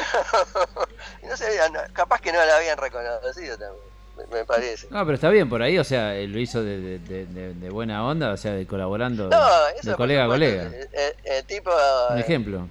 no 1.22 1.36
sé, 1.36 1.58
no, 1.72 1.80
capaz 1.92 2.20
que 2.20 2.32
no 2.32 2.44
lo 2.44 2.52
habían 2.52 2.78
reconocido 2.78 3.56
también, 3.58 3.82
me, 4.30 4.44
parece. 4.44 4.86
No, 4.90 5.04
pero 5.04 5.14
está 5.14 5.30
bien 5.30 5.48
por 5.48 5.62
ahí, 5.62 5.78
o 5.78 5.84
sea, 5.84 6.14
él 6.14 6.32
lo 6.32 6.38
hizo 6.38 6.62
de, 6.62 6.78
de- 6.80 6.98
de- 6.98 7.26
de- 7.26 7.54
de 7.54 7.70
buena 7.70 8.04
onda, 8.06 8.32
o 8.32 8.36
sea, 8.36 8.52
de 8.52 8.66
colaborando 8.66 9.28
No, 9.28 9.64
de, 9.66 9.72
eso 9.72 9.80
de 9.82 9.90
por 9.92 9.96
colega 9.96 10.24
a 10.24 10.28
colega. 10.28 10.62
El, 10.64 10.74
el- 10.92 11.14
el 11.24 11.44
tipo. 11.46 11.70
Un 12.10 12.18
eh, 12.18 12.20
ejemplo. 12.20 12.68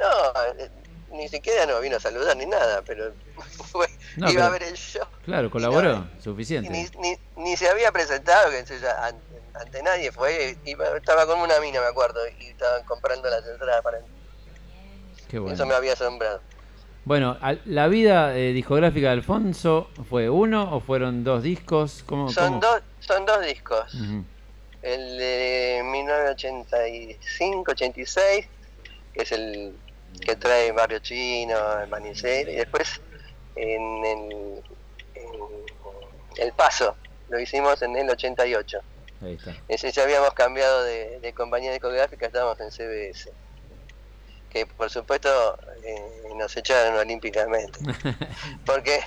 No, 0.00 0.42
eh, 0.58 0.70
ni 1.12 1.28
siquiera 1.28 1.66
nos 1.66 1.80
vino 1.80 1.96
a 1.96 2.00
saludar 2.00 2.36
ni 2.36 2.46
nada, 2.46 2.82
pero 2.82 3.12
fue- 3.70 3.88
No, 4.16 4.30
iba 4.30 4.46
a 4.46 4.50
ver 4.50 4.62
el 4.64 4.74
show. 4.74 5.06
Claro, 5.24 5.50
colaboró, 5.50 5.92
Y 5.94 6.16
ni, 6.16 6.22
suficiente. 6.22 6.70
ni, 6.98 7.16
ni 7.36 7.56
se 7.56 7.68
había 7.68 7.92
presentado 7.92 8.50
que 8.50 8.66
se- 8.66 8.80
ya 8.80 9.06
ante, 9.06 9.22
ante 9.54 9.82
nadie 9.82 10.10
fue. 10.10 10.56
Iba, 10.64 10.96
estaba 10.96 11.26
con 11.26 11.38
una 11.40 11.60
mina, 11.60 11.80
me 11.80 11.86
acuerdo, 11.86 12.18
y 12.40 12.46
estaban 12.48 12.82
comprando 12.84 13.28
las 13.30 13.46
entradas 13.46 13.82
para. 13.82 13.98
Qué 15.32 15.38
bueno. 15.38 15.54
Eso 15.54 15.64
me 15.64 15.72
había 15.72 15.94
asombrado. 15.94 16.42
Bueno, 17.06 17.38
la 17.64 17.88
vida 17.88 18.36
eh, 18.36 18.52
discográfica 18.52 19.06
de 19.06 19.12
Alfonso 19.14 19.88
fue 20.10 20.28
uno 20.28 20.76
o 20.76 20.80
fueron 20.80 21.24
dos 21.24 21.42
discos? 21.42 22.02
¿Cómo, 22.04 22.28
Son 22.28 22.48
cómo? 22.48 22.60
dos, 22.60 22.82
son 23.00 23.24
dos 23.24 23.40
discos. 23.40 23.94
Ujú. 23.94 24.26
El 24.82 25.16
de 25.16 25.80
1985-86, 25.84 28.46
que 29.14 29.22
es 29.22 29.32
el 29.32 29.74
que 30.20 30.36
trae 30.36 30.70
Barrio 30.72 30.98
Chino, 30.98 31.80
el 31.80 31.88
Manicero, 31.88 32.50
y 32.50 32.56
después 32.56 33.00
en 33.56 34.04
el, 34.04 34.62
en 35.14 35.32
el 36.36 36.52
Paso, 36.52 36.94
lo 37.30 37.40
hicimos 37.40 37.80
en 37.80 37.96
el 37.96 38.10
88. 38.10 38.80
Ahí 39.22 39.36
está. 39.36 39.56
Ese 39.66 39.90
ya 39.92 40.02
habíamos 40.02 40.34
cambiado 40.34 40.84
de, 40.84 41.20
de 41.20 41.32
compañía 41.32 41.72
discográfica, 41.72 42.26
estábamos 42.26 42.60
en 42.60 42.70
CBS. 42.70 43.32
Que 44.52 44.66
por 44.66 44.90
supuesto 44.90 45.28
eh, 45.82 46.34
nos 46.36 46.54
echaron 46.56 46.96
olímpicamente. 46.98 47.78
Porque, 48.66 49.00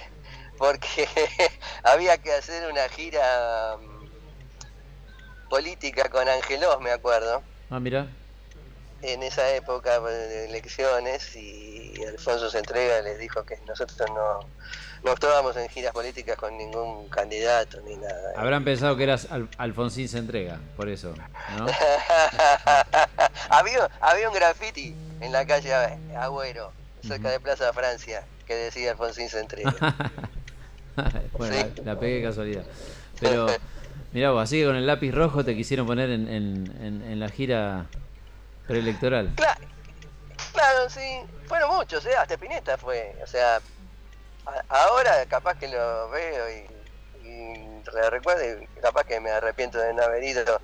porque 0.58 1.08
había 1.84 2.18
que 2.18 2.32
hacer 2.34 2.70
una 2.72 2.88
gira 2.90 3.76
mm, 3.78 5.50
política 5.50 6.10
con 6.10 6.28
Angelos, 6.28 6.80
me 6.82 6.92
acuerdo, 6.92 7.44
Ah, 7.70 7.80
mira. 7.80 8.08
en 9.02 9.22
esa 9.24 9.48
época 9.56 10.00
de 10.00 10.46
elecciones 10.46 11.36
y 11.36 11.94
Alfonso 12.06 12.50
se 12.50 12.58
entrega 12.60 13.02
les 13.02 13.20
dijo 13.20 13.44
que 13.44 13.58
nosotros 13.68 14.10
no, 14.10 14.40
no 15.04 15.14
estábamos 15.14 15.56
en 15.58 15.68
giras 15.70 15.92
políticas 15.94 16.38
con 16.38 16.58
ningún 16.58 17.08
candidato 17.10 17.80
ni 17.82 17.96
nada. 17.98 18.34
Habrán 18.36 18.64
pensado 18.64 18.96
que 18.98 19.04
eras 19.04 19.28
Al- 19.32 19.50
Alfonsín 19.58 20.08
se 20.10 20.18
entrega, 20.18 20.60
por 20.76 20.90
eso, 20.90 21.14
¿no? 21.58 21.66
había, 23.50 23.90
había 24.02 24.30
un 24.30 24.36
graffiti 24.36 24.96
en 25.26 25.32
la 25.32 25.46
calle 25.46 25.74
Agüero, 26.18 26.74
cerca 27.02 27.30
de 27.30 27.40
Plaza 27.40 27.72
Francia, 27.74 28.26
que 28.46 28.56
decía 28.56 28.92
Alfonsín 28.92 29.28
entrega. 29.38 29.74
bueno, 31.34 31.54
Sí. 31.56 31.74
la, 31.84 31.94
la 31.94 32.00
pegué 32.00 32.24
casualidad. 32.24 32.64
Pero, 33.20 33.48
mirá 34.12 34.32
vos, 34.32 34.44
así 34.44 34.60
que 34.60 34.66
con 34.66 34.76
el 34.76 34.86
lápiz 34.88 35.12
rojo 35.12 35.44
te 35.44 35.56
quisieron 35.56 35.86
poner 35.88 36.10
en, 36.10 36.28
en- 36.28 36.72
en- 36.82 37.02
en 37.02 37.20
la 37.20 37.30
gira 37.30 37.88
preelectoral. 38.68 39.34
Claro, 40.54 40.90
sí, 40.90 41.22
fueron 41.48 41.76
muchos, 41.76 42.06
¿eh? 42.06 42.16
hasta 42.18 42.38
Pineta 42.38 42.78
fue, 42.78 43.16
o 43.24 43.28
sea, 43.28 43.58
a- 44.46 44.66
ahora 44.70 45.26
capaz 45.28 45.58
que 45.58 45.68
lo 45.68 46.10
veo 46.10 46.50
y, 46.50 46.66
y 47.26 47.56
re- 47.94 48.10
recuerdo 48.10 48.42
y 48.44 48.68
capaz 48.82 49.04
que 49.04 49.20
me 49.20 49.32
arrepiento 49.32 49.78
de 49.80 49.94
no 49.94 50.04
haber 50.04 50.24
ido, 50.24 50.62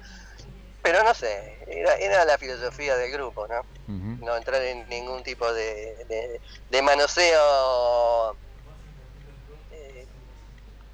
pero 0.81 1.03
no 1.03 1.13
sé, 1.13 1.59
era, 1.67 1.95
era 1.95 2.25
la 2.25 2.37
filosofía 2.37 2.95
del 2.95 3.11
grupo, 3.11 3.47
¿no? 3.47 3.65
No 4.21 4.37
entrar 4.37 4.61
en 4.61 4.87
ningún 4.87 5.23
tipo 5.23 5.51
de, 5.51 6.05
de, 6.07 6.39
de 6.69 6.81
manoseo 6.81 8.35
eh, 9.71 10.05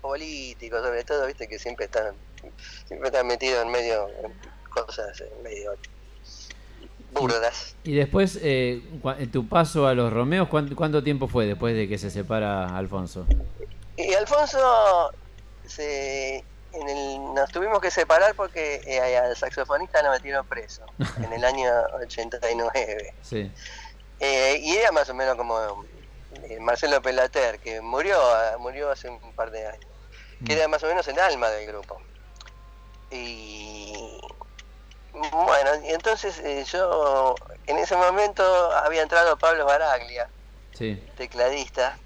político, 0.01 0.81
sobre 0.81 1.03
todo, 1.03 1.27
viste 1.27 1.47
que 1.47 1.59
siempre 1.59 1.85
están, 1.85 2.15
siempre 2.87 3.09
están 3.09 3.27
metidos 3.27 3.63
en 3.63 3.71
medio 3.71 4.07
en 4.23 4.33
cosas 4.69 5.21
eh, 5.21 5.31
medio 5.43 5.75
burdas. 7.11 7.75
Y 7.83 7.95
después, 7.95 8.39
eh, 8.41 8.81
en 9.19 9.31
tu 9.31 9.47
paso 9.47 9.87
a 9.87 9.93
los 9.93 10.11
Romeos, 10.11 10.47
¿cuánto, 10.49 10.75
cuánto 10.75 11.03
tiempo 11.03 11.27
fue 11.27 11.45
después 11.45 11.75
de 11.75 11.87
que 11.87 11.97
se 11.97 12.09
separa 12.09 12.77
Alfonso? 12.77 13.25
Y 13.97 14.13
Alfonso, 14.13 15.11
se, 15.65 16.43
en 16.81 16.89
el- 16.89 17.33
nos 17.33 17.49
tuvimos 17.51 17.79
que 17.79 17.91
separar 17.91 18.35
porque 18.35 18.81
eh, 18.85 19.17
al 19.17 19.35
saxofonista 19.35 20.01
lo 20.03 20.11
metieron 20.11 20.47
preso 20.47 20.83
en 21.17 21.33
el 21.33 21.43
año 21.45 21.71
89. 22.01 23.15
Sí. 23.21 23.51
Eh, 24.19 24.57
y 24.61 24.75
era 24.77 24.91
más 24.91 25.09
o 25.09 25.13
menos 25.13 25.35
como 25.35 25.85
eh, 26.49 26.59
Marcelo 26.59 27.01
Pelater, 27.01 27.59
que 27.59 27.81
murió, 27.81 28.19
murió 28.59 28.89
hace 28.91 29.09
un 29.09 29.33
par 29.35 29.51
de 29.51 29.67
años, 29.67 29.91
que 30.45 30.53
era 30.53 30.67
más 30.67 30.81
o 30.83 30.87
menos 30.87 31.07
el 31.07 31.19
alma 31.19 31.49
del 31.49 31.67
grupo. 31.67 32.01
Y 33.09 34.19
bueno, 35.13 35.69
y 35.83 35.89
entonces 35.93 36.37
eh, 36.39 36.63
yo 36.65 37.35
en 37.65 37.77
ese 37.77 37.95
momento 37.95 38.43
había 38.73 39.01
entrado 39.01 39.37
Pablo 39.37 39.65
Baraglia, 39.65 40.29
Sí, 40.73 41.01
tecladista, 41.15 41.97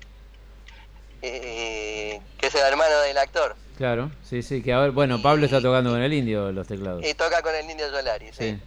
eh, 1.22 2.22
que 2.38 2.48
es 2.48 2.56
el 2.56 2.62
hermano 2.62 3.00
del 3.02 3.18
actor, 3.18 3.56
claro. 3.82 4.12
Sí, 4.24 4.44
sí, 4.44 4.62
que 4.62 4.74
ahora, 4.74 4.92
bueno, 4.92 5.20
Pablo 5.24 5.46
está 5.46 5.60
tocando 5.60 5.90
con 5.90 6.02
el 6.04 6.14
indio 6.14 6.52
los 6.52 6.68
teclados. 6.68 7.04
y 7.04 7.16
toca 7.16 7.42
con 7.42 7.56
el 7.56 7.68
Indio 7.68 7.90
Solari, 7.90 8.28
sí. 8.32 8.60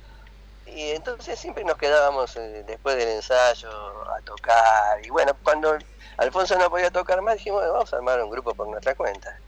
Sí. 0.67 0.73
Y 0.73 0.91
entonces 0.91 1.39
siempre 1.39 1.63
nos 1.63 1.77
quedábamos 1.77 2.35
eh, 2.37 2.65
después 2.67 2.97
del 2.97 3.11
ensayo 3.11 3.71
a 4.11 4.21
tocar. 4.23 5.05
Y 5.05 5.11
bueno, 5.11 5.33
cuando 5.45 5.79
Alfonso 6.17 6.59
no 6.59 6.69
podía 6.69 6.91
tocar 6.91 7.23
más, 7.23 7.37
dijimos, 7.37 7.61
"Bueno, 7.61 7.75
vamos 7.75 7.93
a 7.93 7.97
armar 7.97 8.25
un 8.25 8.31
grupo 8.31 8.55
por 8.57 8.67
nuestra 8.67 8.97
cuenta. 8.97 9.39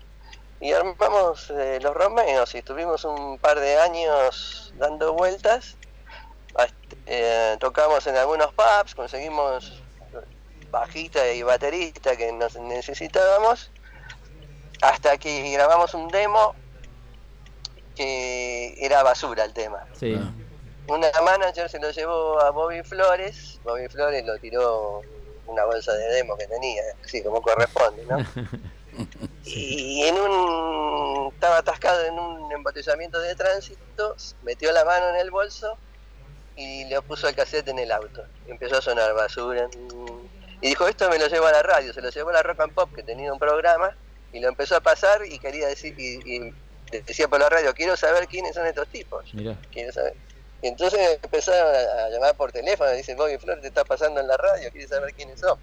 Y 0.61 0.73
armamos 0.73 1.51
eh, 1.51 1.81
los 1.83 1.95
Romeos 1.95 2.55
y 2.55 2.59
estuvimos 2.59 3.05
un 3.05 3.37
par 3.41 3.59
de 3.59 3.77
años 3.79 4.73
dando 4.77 5.15
vueltas. 5.15 5.77
Eh, 7.07 7.57
tocamos 7.59 8.07
en 8.07 8.17
algunos 8.17 8.55
pubs, 8.55 8.95
conseguimos 8.95 9.83
bajista 10.71 11.29
y 11.33 11.43
baterista 11.43 12.17
que 12.17 12.31
nos 12.33 12.55
necesitábamos. 12.55 13.73
Hasta 14.82 15.16
que 15.16 15.51
grabamos 15.53 15.94
un 15.94 16.09
demo 16.09 16.55
que 17.94 18.74
era 18.78 19.03
basura 19.03 19.44
el 19.44 19.53
tema. 19.53 19.86
Sí. 19.98 20.19
Una 20.89 21.11
manager 21.24 21.69
se 21.69 21.81
lo 21.81 21.90
llevó 21.90 22.40
a 22.40 22.51
Bobby 22.51 22.82
Flores, 22.82 23.59
Bobby 23.65 23.89
Flores 23.89 24.24
lo 24.24 24.39
tiró 24.39 25.03
una 25.47 25.65
bolsa 25.65 25.93
de 25.93 26.07
demo 26.15 26.36
que 26.36 26.47
tenía, 26.47 26.82
así 27.05 27.23
como 27.23 27.40
corresponde, 27.43 28.05
¿no? 28.05 28.19
Y 29.44 30.03
en 30.05 30.16
un 30.16 31.32
estaba 31.35 31.59
atascado 31.59 32.05
en 32.05 32.19
un 32.19 32.51
embotellamiento 32.51 33.20
de 33.20 33.35
tránsito, 33.35 34.16
metió 34.43 34.73
la 34.73 34.85
mano 34.85 35.11
en 35.11 35.16
el 35.16 35.31
bolso 35.31 35.77
y 36.57 36.85
le 36.86 37.01
puso 37.03 37.28
el 37.28 37.35
cassette 37.35 37.69
en 37.69 37.78
el 37.78 37.93
auto. 37.93 38.24
Y 38.47 38.53
empezó 38.53 38.78
a 38.78 38.82
sonar 38.82 39.15
basura. 39.15 39.69
Y 40.61 40.69
dijo, 40.69 40.89
esto 40.89 41.09
me 41.11 41.19
lo 41.19 41.27
llevo 41.28 41.47
a 41.47 41.53
la 41.53 41.62
radio, 41.62 41.93
se 41.93 42.01
lo 42.01 42.09
llevó 42.11 42.31
a 42.31 42.35
la 42.35 42.43
Rock 42.43 42.61
and 42.61 42.73
Pop 42.73 42.90
que 42.94 43.03
tenía 43.03 43.32
un 43.32 43.39
programa 43.39 43.94
y 44.32 44.40
lo 44.40 44.48
empezó 44.48 44.77
a 44.77 44.81
pasar 44.81 45.20
y 45.27 45.39
quería 45.39 45.69
decir 45.69 45.94
y, 45.98 46.20
y 46.36 46.53
decía 47.07 47.28
por 47.28 47.40
la 47.40 47.48
radio, 47.48 47.73
quiero 47.74 47.97
saber 47.97 48.27
quiénes 48.28 48.55
son 48.55 48.66
estos 48.66 48.89
tipos. 48.89 49.32
Mira. 49.35 49.57
Quiero 49.73 49.93
saber. 49.93 50.15
Y 50.62 50.69
entonces 50.69 51.19
empezaron 51.23 51.74
a, 51.74 52.09
llamar 52.11 52.35
por 52.36 52.51
teléfono, 52.53 52.90
dicen, 52.93 53.16
Bobby 53.16 53.36
Flores 53.39 53.62
te 53.62 53.69
está 53.69 53.85
pasando 53.85 54.20
en 54.20 54.27
la 54.28 54.36
radio, 54.36 54.70
quiere 54.70 54.89
saber 54.89 55.12
quiénes 55.15 55.40
son. 55.40 55.59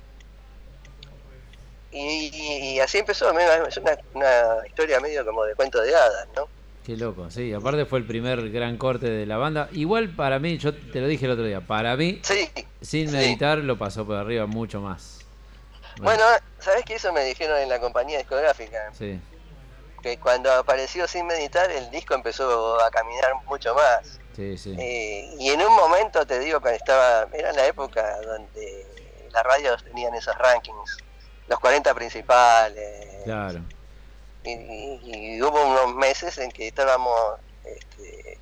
Y, 1.92 2.32
y- 2.34 2.70
y 2.76 2.80
así 2.80 2.98
empezó, 3.00 3.30
es 3.38 3.78
una, 3.78 3.98
una 4.14 4.68
historia 4.68 5.00
medio 5.00 5.26
como 5.26 5.44
de 5.46 5.56
cuento 5.56 5.82
de 5.82 5.96
hadas, 5.96 6.28
¿no? 6.36 6.48
Qué 6.86 6.98
loco, 6.98 7.30
sí. 7.32 7.54
Aparte 7.54 7.86
fue 7.86 8.00
el 8.00 8.06
primer 8.06 8.50
gran 8.52 8.78
corte 8.78 9.10
de 9.10 9.26
la 9.26 9.38
banda. 9.38 9.70
Igual 9.72 10.10
para 10.10 10.40
mí, 10.40 10.58
yo 10.58 10.74
te 10.74 11.00
lo 11.00 11.08
dije 11.08 11.26
el 11.26 11.32
otro 11.32 11.46
día, 11.46 11.62
para 11.62 11.96
mí, 11.96 12.22
sin 12.82 13.12
meditar, 13.12 13.60
lo 13.60 13.78
pasó 13.78 14.06
por 14.06 14.18
arriba 14.18 14.48
mucho 14.48 14.82
más. 14.82 15.23
Bueno, 15.98 16.24
¿sabes 16.60 16.84
qué 16.86 16.96
eso 16.96 17.12
me 17.14 17.24
dijeron 17.24 17.58
en 17.60 17.70
la 17.70 17.80
compañía 17.80 18.18
discográfica? 18.18 18.92
Sí, 18.94 19.22
Que 20.02 20.18
cuando 20.20 20.52
apareció 20.52 21.08
sin 21.08 21.26
meditar, 21.26 21.70
el 21.72 21.90
disco 21.92 22.14
empezó 22.14 22.82
a 22.82 22.90
caminar 22.92 23.34
mucho 23.46 23.74
más. 23.76 24.20
sí, 24.36 24.58
sí. 24.58 24.76
Eh, 24.78 25.30
y 25.40 25.50
en 25.52 25.62
un 25.62 25.74
momento, 25.76 26.26
te 26.26 26.40
digo, 26.40 26.60
cuando 26.60 26.78
estaba, 26.78 27.28
era 27.34 27.52
la 27.54 27.66
época 27.68 28.20
donde 28.22 28.86
las 29.32 29.44
radios 29.44 29.84
tenían 29.84 30.14
esos 30.16 30.36
rankings, 30.38 31.04
los 31.48 31.60
40 31.60 31.94
principales, 31.94 33.24
Claro. 33.24 33.66
y, 34.44 34.52
y- 34.52 35.36
y 35.38 35.42
hubo 35.42 35.62
unos 35.66 35.96
meses 35.96 36.38
en 36.38 36.52
que 36.52 36.68
estábamos 36.68 37.16
este, 37.64 38.40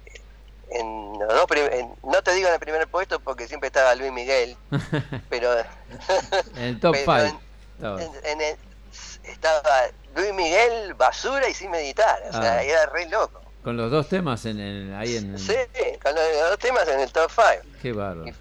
en 0.71 1.13
los 1.19 1.27
dos 1.33 1.45
prim- 1.45 1.69
en- 1.71 1.95
no 2.03 2.21
te 2.21 2.33
digo 2.33 2.47
en 2.47 2.53
el 2.55 2.59
primer 2.59 2.87
puesto 2.89 3.19
porque 3.19 3.47
siempre 3.47 3.67
estaba 3.67 3.93
Luis 3.95 4.11
Miguel, 4.11 4.57
pero 5.29 5.53
En 6.57 6.63
el 6.63 6.79
top 6.79 6.95
pero 7.05 7.27
5. 7.79 7.99
en- 7.99 8.25
en 8.25 8.41
el- 8.41 8.55
estaba 9.23 9.61
Luis 10.15 10.33
Miguel, 10.33 10.93
basura 10.95 11.47
y 11.49 11.53
sin 11.53 11.71
meditar, 11.71 12.21
o 12.29 12.31
sea, 12.33 12.57
Ah. 12.57 12.63
era 12.63 12.85
re 12.87 13.07
loco. 13.09 13.41
Con 13.63 13.77
los 13.77 13.91
dos 13.91 14.09
temas 14.09 14.45
en 14.45 14.59
el, 14.59 14.93
ahí 14.95 15.15
en... 15.17 15.37
Sí, 15.37 15.53
con 16.01 16.13
los, 16.15 16.23
los 16.39 16.49
dos 16.49 16.59
temas 16.59 16.87
en 16.87 16.99
el 16.99 17.11
top 17.11 17.29
5. 17.29 17.75
Qué 17.81 17.91
bárbaro. 17.93 18.31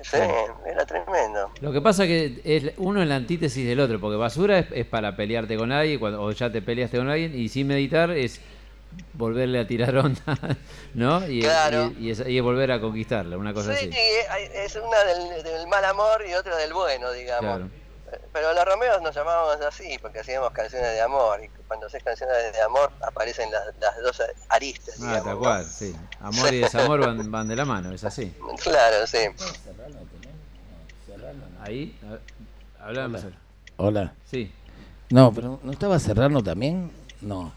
Sí, 0.00 0.16
era 0.64 0.86
tremendo. 0.86 1.50
Lo 1.60 1.72
que 1.72 1.80
pasa 1.82 2.06
que 2.06 2.40
es 2.44 2.72
uno 2.78 3.02
es 3.02 3.08
la 3.08 3.16
antítesis 3.16 3.66
del 3.66 3.80
otro, 3.80 4.00
porque 4.00 4.16
basura 4.16 4.60
es, 4.60 4.66
es 4.72 4.86
para 4.86 5.16
pelearte 5.16 5.56
con 5.56 5.70
alguien, 5.72 5.98
cuando, 5.98 6.22
o 6.22 6.30
ya 6.32 6.50
te 6.50 6.62
peleaste 6.62 6.96
con 6.98 7.10
alguien, 7.10 7.34
y 7.38 7.48
sin 7.48 7.66
meditar 7.66 8.10
es 8.12 8.40
volverle 9.14 9.60
a 9.60 9.66
tirar 9.66 9.96
onda, 9.96 10.22
¿no? 10.94 11.26
Y, 11.28 11.40
Claro. 11.42 11.92
y, 11.98 12.06
y 12.06 12.10
es, 12.10 12.22
y 12.26 12.36
es 12.38 12.42
volver 12.42 12.70
a 12.72 12.80
conquistarla, 12.80 13.36
una 13.36 13.52
cosa 13.52 13.74
Sí, 13.74 13.88
así. 13.88 13.98
hay- 14.30 14.50
es 14.54 14.76
una 14.76 15.04
del, 15.04 15.42
del 15.42 15.66
mal 15.66 15.84
amor 15.84 16.24
y 16.28 16.34
otra 16.34 16.56
del 16.56 16.72
bueno, 16.72 17.10
digamos. 17.12 17.56
Claro. 17.56 17.70
Pero 18.32 18.54
los 18.54 18.64
Romeos 18.64 19.02
nos 19.02 19.14
llamábamos 19.14 19.60
así 19.66 19.98
porque 20.00 20.20
hacíamos 20.20 20.50
canciones 20.52 20.92
de 20.92 21.00
amor 21.02 21.44
y 21.44 21.48
cuando 21.66 21.86
haces 21.88 22.02
canciones 22.02 22.36
de 22.54 22.60
amor 22.62 22.90
aparecen 23.02 23.50
las, 23.52 23.64
las 23.78 24.00
dos 24.02 24.22
aristas, 24.48 24.94
Ah, 24.94 25.00
digamos. 25.20 25.24
tal 25.24 25.34
¿no? 25.34 25.38
cual, 25.40 25.64
sí. 25.66 25.94
Amor 26.20 26.54
y 26.54 26.58
desamor 26.62 27.00
van, 27.00 27.30
van 27.30 27.48
de 27.48 27.56
la 27.56 27.66
mano, 27.66 27.92
es 27.92 28.04
así. 28.04 28.34
Claro, 28.62 29.06
sí. 29.06 29.18
Ahí, 31.62 31.98
hablamos. 32.80 33.22
Hola. 33.24 33.36
Hola. 33.76 34.12
Sí. 34.24 34.52
No, 35.10 35.32
pero 35.32 35.60
¿no 35.62 35.72
estaba 35.72 35.98
Serrano 35.98 36.42
también? 36.42 36.90
No. 37.20 37.52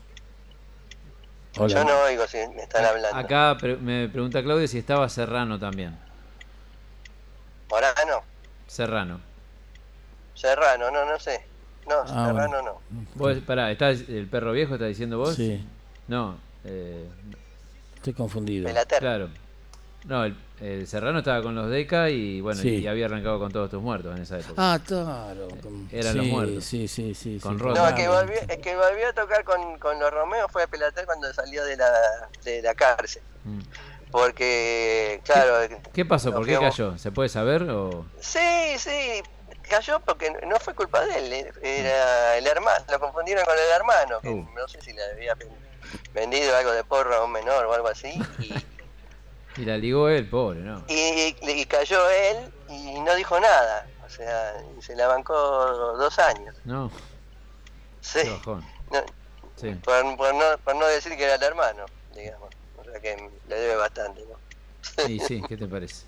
Hola. 1.57 1.73
Yo 1.76 1.84
no 1.84 1.99
oigo 2.03 2.26
si 2.28 2.38
me 2.56 2.64
están 2.64 2.86
hablando. 2.86 3.18
Acá 3.18 3.57
pre- 3.60 3.78
me 3.78 4.07
pregunta 4.10 4.41
Claudio 4.41 4.68
si 4.68 4.78
estaba 4.78 5.07
Serrano 5.10 5.60
también. 5.60 5.98
Morano, 7.69 8.23
Serrano. 8.68 9.19
Serrano, 10.34 10.91
no, 10.91 11.06
no 11.06 11.19
sé. 11.19 11.41
No, 11.88 11.95
Ah, 12.07 12.28
Serrano 12.28 12.61
no. 12.61 12.82
Vos, 13.15 13.38
pará, 13.40 13.72
¿está 13.72 13.90
el 13.90 14.28
perro 14.30 14.52
viejo 14.53 14.73
está 14.76 14.86
diciendo 14.86 15.18
vos? 15.18 15.36
Sí. 15.36 15.65
No, 16.07 16.38
eh, 16.64 17.07
Estoy 17.95 18.14
confundido. 18.14 18.69
claro. 18.99 19.30
No, 20.06 20.26
el, 20.26 20.36
el 20.60 20.88
Serrano 20.88 21.19
estaba 21.19 21.41
con 21.44 21.53
los 21.53 21.69
Deca 21.69 22.10
y 22.10 22.41
bueno, 22.41 22.60
Sí. 22.61 22.69
y 22.78 22.88
había 22.88 23.06
arrancado 23.06 23.38
con 23.40 23.52
todos 23.52 23.69
tus 23.69 23.82
muertos 23.82 24.15
en 24.15 24.23
esa 24.23 24.40
época. 24.40 24.53
Ah, 24.57 24.80
claro. 24.86 25.48
Eran 25.91 26.11
sí, 26.14 26.18
los 26.18 26.26
muertos. 26.28 26.64
Sí, 26.65 26.88
sí, 26.88 27.14
sí. 27.14 27.40
Con 27.41 27.57
sí, 27.57 27.64
Roda. 27.64 27.82
No, 27.82 27.88
el 27.90 27.95
que, 27.95 28.07
volvió, 28.07 28.40
el 28.49 28.61
que 28.61 28.76
volvió 28.76 29.07
a 29.10 29.14
tocar 29.14 29.44
con, 29.44 29.78
con 29.78 29.99
los 29.99 30.11
Romeos 30.11 30.52
fue 30.52 30.68
Pelater 30.68 31.06
cuando 31.06 31.32
salió 31.34 31.64
de 31.65 31.78
la, 31.78 31.91
de 32.44 32.61
la 32.64 32.73
cárcel. 32.73 33.22
Mm. 33.45 33.60
Porque, 34.11 35.22
claro. 35.23 35.68
¿Qué 35.94 36.06
pasó? 36.06 36.32
¿Por 36.34 36.45
qué 36.45 36.57
cayó? 36.60 36.98
¿Se 36.98 37.11
puede 37.11 37.30
saber 37.30 37.64
o...? 37.69 38.06
Sí, 38.19 38.40
sí, 38.78 39.22
cayó 39.69 39.99
porque 40.02 40.32
no 40.48 40.60
fue 40.60 40.73
culpa 40.76 41.06
de 41.06 41.18
él, 41.18 41.34
eh, 41.34 41.52
era 41.61 42.38
el 42.38 42.45
hermano, 42.45 42.84
lo 42.90 42.99
confundieron 42.99 43.45
con 43.45 43.53
el 43.53 43.69
hermano, 43.76 44.19
que 44.19 44.30
Uh. 44.30 44.48
no 44.53 44.68
sé 44.68 44.82
si 44.82 44.91
le 44.94 45.02
había 45.11 45.34
ven- 45.36 45.48
vendido 46.14 46.56
algo 46.57 46.72
de 46.72 46.84
porro 46.84 47.15
a 47.15 47.23
un 47.23 47.32
menor 47.32 47.65
o 47.65 47.73
algo 47.73 47.88
así, 47.88 48.10
y, 48.40 48.53
Y 49.57 49.65
la 49.65 49.78
ligó 49.78 50.10
él, 50.10 50.30
pobre, 50.30 50.61
¿no? 50.61 50.86
y, 50.88 51.36
y 51.41 51.65
cayó 51.65 52.10
él 52.10 52.52
y 52.69 52.99
no 53.02 53.15
dijo 53.15 53.40
nada, 53.40 53.86
o 54.06 54.10
sea, 54.10 54.53
se 54.80 54.95
la 54.95 55.07
bancó 55.07 55.34
dos 55.34 56.19
años. 56.19 56.56
No, 56.65 56.91
Sí, 58.02 58.19
no, 58.26 58.40
por, 59.84 60.18
por 60.18 60.36
no, 60.36 60.57
por 60.64 60.76
no 60.76 60.88
decir 60.88 61.15
que 61.15 61.23
era 61.26 61.36
el 61.36 61.44
hermano, 61.44 61.86
digamos, 62.15 62.49
o 62.76 62.84
sea 62.84 62.99
que 62.99 63.30
le 63.48 63.56
debe 63.56 63.76
bastante, 63.76 64.22
¿no? 64.26 64.40
Sí, 65.06 65.19
sí, 65.19 65.41
¿qué 65.48 65.57
te 65.57 65.68
parece? 65.68 66.06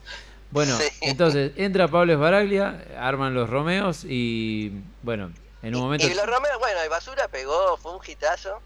Bueno, 0.50 0.78
Sí. 0.78 0.90
entonces 1.02 1.52
entra 1.58 1.88
Pablo 1.88 2.14
Esbaraglia, 2.14 2.86
arman 2.98 3.34
los 3.34 3.50
Romeos 3.50 4.04
y 4.06 4.84
bueno, 5.02 5.32
en 5.62 5.76
un 5.76 5.82
momento... 5.82 6.08
Y 6.08 6.14
los 6.14 6.26
Romeos, 6.26 6.58
bueno, 6.60 6.80
el 6.82 6.90
Basura 6.90 7.28
pegó, 7.28 7.78
fue 7.78 7.94
un 7.94 8.00
hitazo. 8.06 8.62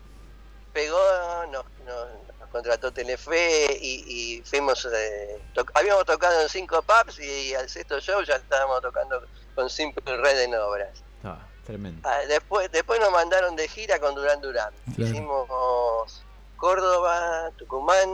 Pegó, 0.73 0.97
nos- 1.51 1.65
nos 1.85 2.26
contrató 2.57 2.91
Telefe 2.91 3.77
y, 3.79 4.37
y 4.39 4.41
fuimos. 4.43 4.85
eh, 4.91 5.39
to- 5.53 5.65
habíamos 5.75 6.05
tocado 6.05 6.41
en 6.41 6.49
cinco 6.49 6.81
pubs 6.81 7.19
y, 7.19 7.53
al 7.53 7.69
sexto 7.69 7.99
show 7.99 8.21
ya 8.23 8.35
estábamos 8.35 8.81
tocando 8.81 9.21
con 9.55 9.69
Simple 9.69 10.17
Red 10.17 10.41
en 10.41 10.55
obras. 10.55 11.03
Ah, 11.23 11.39
tremendo. 11.65 12.07
Ah, 12.09 12.19
después, 12.27 12.71
después 12.71 12.99
nos 12.99 13.11
mandaron 13.11 13.55
de 13.55 13.67
gira 13.67 13.99
con 13.99 14.15
Durán 14.15 14.41
Durán. 14.41 14.73
Claro. 14.95 15.11
Hicimos 15.11 16.23
Córdoba, 16.57 17.51
Tucumán 17.57 18.09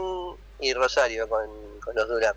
y 0.60 0.74
Rosario 0.74 1.26
con, 1.28 1.48
con 1.80 1.94
los 1.94 2.06
Durán. 2.08 2.34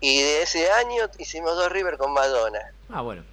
Y 0.00 0.22
de 0.22 0.42
ese 0.42 0.70
año 0.70 1.08
hicimos 1.18 1.56
dos 1.56 1.72
River 1.72 1.96
con 1.96 2.12
Madonna. 2.12 2.60
Ah, 2.90 3.00
bueno. 3.00 3.24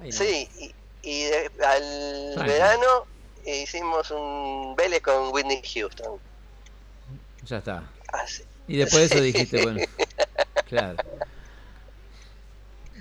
Ahí. 0.00 0.12
Sí, 0.12 0.48
y, 0.58 0.74
y 1.02 1.24
de- 1.24 1.50
al 1.64 2.46
verano 2.46 3.06
hicimos 3.44 4.10
un 4.10 4.76
Vélez 4.76 5.00
con 5.02 5.32
Whitney 5.32 5.62
Houston. 5.74 6.20
Ya 7.44 7.58
está. 7.58 7.82
Así. 8.12 8.44
Y 8.68 8.76
después 8.78 9.08
de 9.10 9.14
eso 9.16 9.22
dijiste, 9.24 9.62
bueno, 9.62 9.80
claro. 10.68 10.96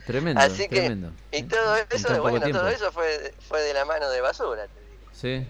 Tremendo, 0.05 0.41
Así 0.41 0.63
que, 0.67 0.77
tremendo. 0.77 1.11
y 1.31 1.43
todo 1.43 1.75
eso, 1.89 2.21
bueno, 2.21 2.39
tiempo. 2.41 2.57
todo 2.59 2.69
eso 2.69 2.91
fue, 2.91 3.33
fue 3.47 3.61
de 3.61 3.73
la 3.73 3.85
mano 3.85 4.09
de 4.09 4.19
basura. 4.21 4.65
te 4.67 4.79
digo. 4.81 5.11
Sí. 5.13 5.47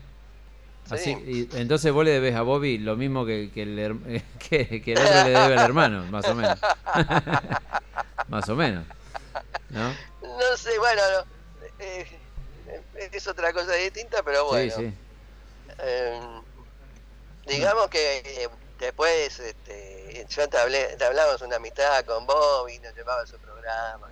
Así, 0.89 1.15
Sí. 1.15 1.47
y 1.53 1.57
entonces 1.57 1.91
vos 1.93 2.03
le 2.03 2.11
debes 2.11 2.35
a 2.35 2.41
Bobby 2.41 2.77
lo 2.77 2.97
mismo 2.97 3.26
que, 3.26 3.49
que 3.53 3.61
el, 3.63 4.22
que, 4.49 4.81
que 4.81 4.91
el 4.93 4.97
otro 4.99 5.13
le 5.23 5.30
debe 5.30 5.39
al 5.39 5.59
hermano, 5.59 6.03
más 6.11 6.26
o 6.27 6.35
menos. 6.35 6.59
más 8.27 8.49
o 8.49 8.55
menos. 8.55 8.85
¿No? 9.69 9.89
No 10.22 10.57
sé, 10.57 10.77
bueno, 10.80 11.01
no, 11.18 11.26
eh, 11.80 12.05
eh, 12.68 13.09
es 13.13 13.27
otra 13.27 13.53
cosa 13.53 13.73
distinta, 13.73 14.22
pero 14.23 14.45
bueno. 14.47 14.73
Sí, 14.76 14.81
sí. 14.88 14.93
Eh, 15.80 16.19
digamos 17.47 17.88
que 17.88 18.18
eh, 18.18 18.49
después 18.82 19.40
este, 19.40 20.26
yo 20.30 20.49
te 20.49 20.58
hablamos 21.06 21.41
una 21.41 21.56
amistad 21.58 22.03
con 22.06 22.26
Bobby, 22.26 22.80
nos 22.80 22.94
llevaba 22.95 23.22
a 23.22 23.28
su 23.28 23.38
programa, 23.40 24.10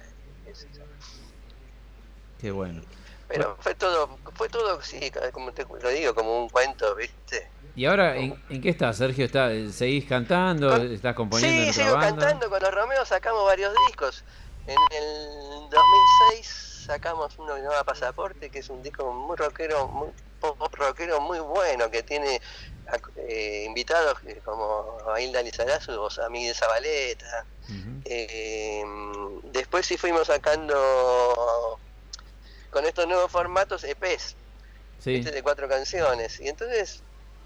qué 2.40 2.52
bueno. 2.52 2.82
Pero 3.28 3.58
fue 3.60 3.76
todo, 3.76 4.18
fue 4.34 4.50
todo, 4.50 4.82
sí, 4.82 5.12
como 5.32 5.52
te 5.52 5.64
lo 5.64 5.90
digo, 5.90 6.16
como 6.16 6.42
un 6.42 6.50
cuento, 6.50 6.96
¿viste? 6.96 7.48
¿Y 7.76 7.86
ahora 7.86 8.16
en, 8.18 8.42
en 8.50 8.62
qué 8.62 8.70
estás, 8.70 8.98
Sergio? 8.98 9.26
¿Está, 9.26 9.50
¿Seguís 9.72 10.06
cantando? 10.06 10.76
¿Estás 10.76 11.14
componiendo 11.16 11.62
Sí, 11.62 11.68
en 11.68 11.74
sigo 11.74 11.96
banda? 11.96 12.26
cantando 12.26 12.50
con 12.50 12.62
los 12.62 12.74
Romeos, 12.74 13.08
sacamos 13.08 13.46
varios 13.46 13.74
discos. 13.88 14.24
En 14.66 14.78
el 14.92 15.70
2006 15.70 16.84
sacamos 16.88 17.38
uno 17.38 17.54
que 17.54 17.62
se 17.62 17.68
llama 17.68 17.84
Pasaporte, 17.84 18.50
que 18.50 18.60
es 18.60 18.70
un 18.70 18.82
disco 18.82 19.12
muy 19.14 19.36
rockero, 19.38 19.88
muy 19.90 20.10
pop 20.40 20.74
rockero 20.74 21.22
muy 21.22 21.40
bueno, 21.40 21.92
que 21.92 22.02
tiene 22.02 22.42
eh, 23.16 23.64
invitados 23.66 24.18
como 24.44 24.98
Hilda 25.20 25.42
Lizarazu 25.42 25.92
o 25.94 26.10
a 26.22 26.30
Miguel 26.30 26.56
Zabaleta. 26.56 27.46
Eh, 28.06 28.84
después 29.52 29.86
sí 29.86 29.98
fuimos 29.98 30.28
sacando 30.28 31.80
con 32.72 32.86
estos 32.86 33.08
nuevos 33.08 33.32
formatos 33.32 33.84
EPs, 33.84 34.36
Sí. 35.00 35.16
este 35.16 35.32
de 35.32 35.44
cuatro 35.44 35.68
canciones. 35.70 36.40
Y 36.40 36.48
entonces, 36.50 37.02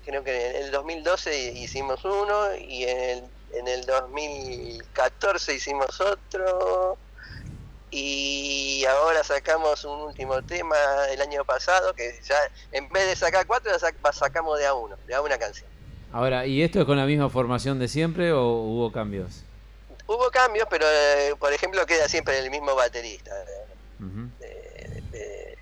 creo 0.06 0.24
que 0.24 0.50
en 0.52 0.64
el 0.66 0.72
2012 0.72 1.52
hicimos 1.54 2.04
uno 2.04 2.56
y 2.56 2.84
en 2.86 3.00
el, 3.00 3.24
en 3.54 3.68
el 3.68 3.86
2014 3.86 5.54
hicimos 5.54 6.00
otro. 6.02 6.98
Y 7.96 8.84
ahora 8.86 9.24
sacamos 9.24 9.86
un 9.86 10.00
último 10.02 10.42
tema 10.42 10.76
el 11.12 11.22
año 11.22 11.46
pasado, 11.46 11.94
que 11.94 12.20
ya 12.28 12.36
en 12.72 12.90
vez 12.90 13.06
de 13.08 13.16
sacar 13.16 13.46
cuatro, 13.46 13.72
ya 13.72 13.78
sac- 13.78 14.14
sacamos 14.14 14.58
de 14.58 14.66
a 14.66 14.74
uno, 14.74 14.96
de 15.06 15.14
a 15.14 15.22
una 15.22 15.38
canción. 15.38 15.70
Ahora, 16.12 16.48
¿y 16.48 16.64
esto 16.64 16.80
es 16.80 16.86
con 16.86 16.98
la 16.98 17.06
misma 17.06 17.30
formación 17.30 17.78
de 17.78 17.88
siempre 17.88 18.32
o 18.34 18.42
hubo 18.46 18.92
cambios? 18.92 19.44
Hubo 20.08 20.30
cambios, 20.32 20.66
pero 20.72 20.86
eh, 20.90 21.36
por 21.38 21.54
ejemplo 21.54 21.86
queda 21.86 22.10
siempre 22.10 22.40
el 22.40 22.50
mismo 22.50 22.74
baterista. 22.76 23.32
Ujú. 24.00 24.28
de, 24.40 25.02
de- 25.12 25.58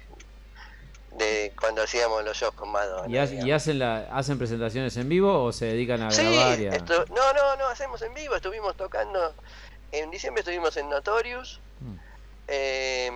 de 1.17 1.53
cuando 1.59 1.83
hacíamos 1.83 2.23
los 2.23 2.35
shows 2.37 2.55
con 2.55 2.69
Madonna. 2.71 3.07
¿Y, 3.13 3.17
ha- 3.17 3.25
y 3.45 3.51
hacen, 3.51 3.77
la, 3.77 4.07
hacen 4.11 4.37
presentaciones 4.37 4.95
en 4.97 5.09
vivo 5.09 5.43
o 5.43 5.51
se 5.51 5.65
dedican 5.65 6.01
a 6.01 6.11
Sí, 6.11 6.23
grabar? 6.23 6.59
y 6.59 6.67
a- 6.67 6.71
esto- 6.71 7.05
no, 7.09 7.33
no, 7.33 7.55
no, 7.57 7.67
hacemos 7.67 8.01
en 8.01 8.13
vivo, 8.13 8.35
estuvimos 8.37 8.75
tocando, 8.77 9.35
en 9.91 10.09
diciembre 10.09 10.39
estuvimos 10.39 10.75
en 10.77 10.89
Notorious, 10.89 11.59
Mm. 11.81 11.95
Eh, 12.47 13.09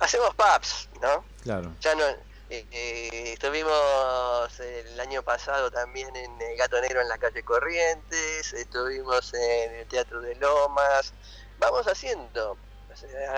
hacemos 0.00 0.34
pubs, 0.34 0.88
¿no? 1.02 1.24
Claro. 1.42 1.72
Ya 1.80 1.94
no, 1.94 2.04
eh, 2.50 2.66
eh, 2.70 3.32
estuvimos 3.34 4.60
el 4.60 4.98
año 5.00 5.22
pasado 5.22 5.70
también 5.70 6.14
en 6.16 6.40
el 6.40 6.56
Gato 6.56 6.80
Negro 6.80 7.00
en 7.00 7.08
la 7.08 7.18
calle 7.18 7.42
Corrientes, 7.42 8.52
estuvimos 8.52 9.32
en 9.34 9.74
el 9.74 9.86
Teatro 9.86 10.20
de 10.20 10.34
Lomas, 10.36 11.12
vamos 11.58 11.86
haciendo. 11.86 12.56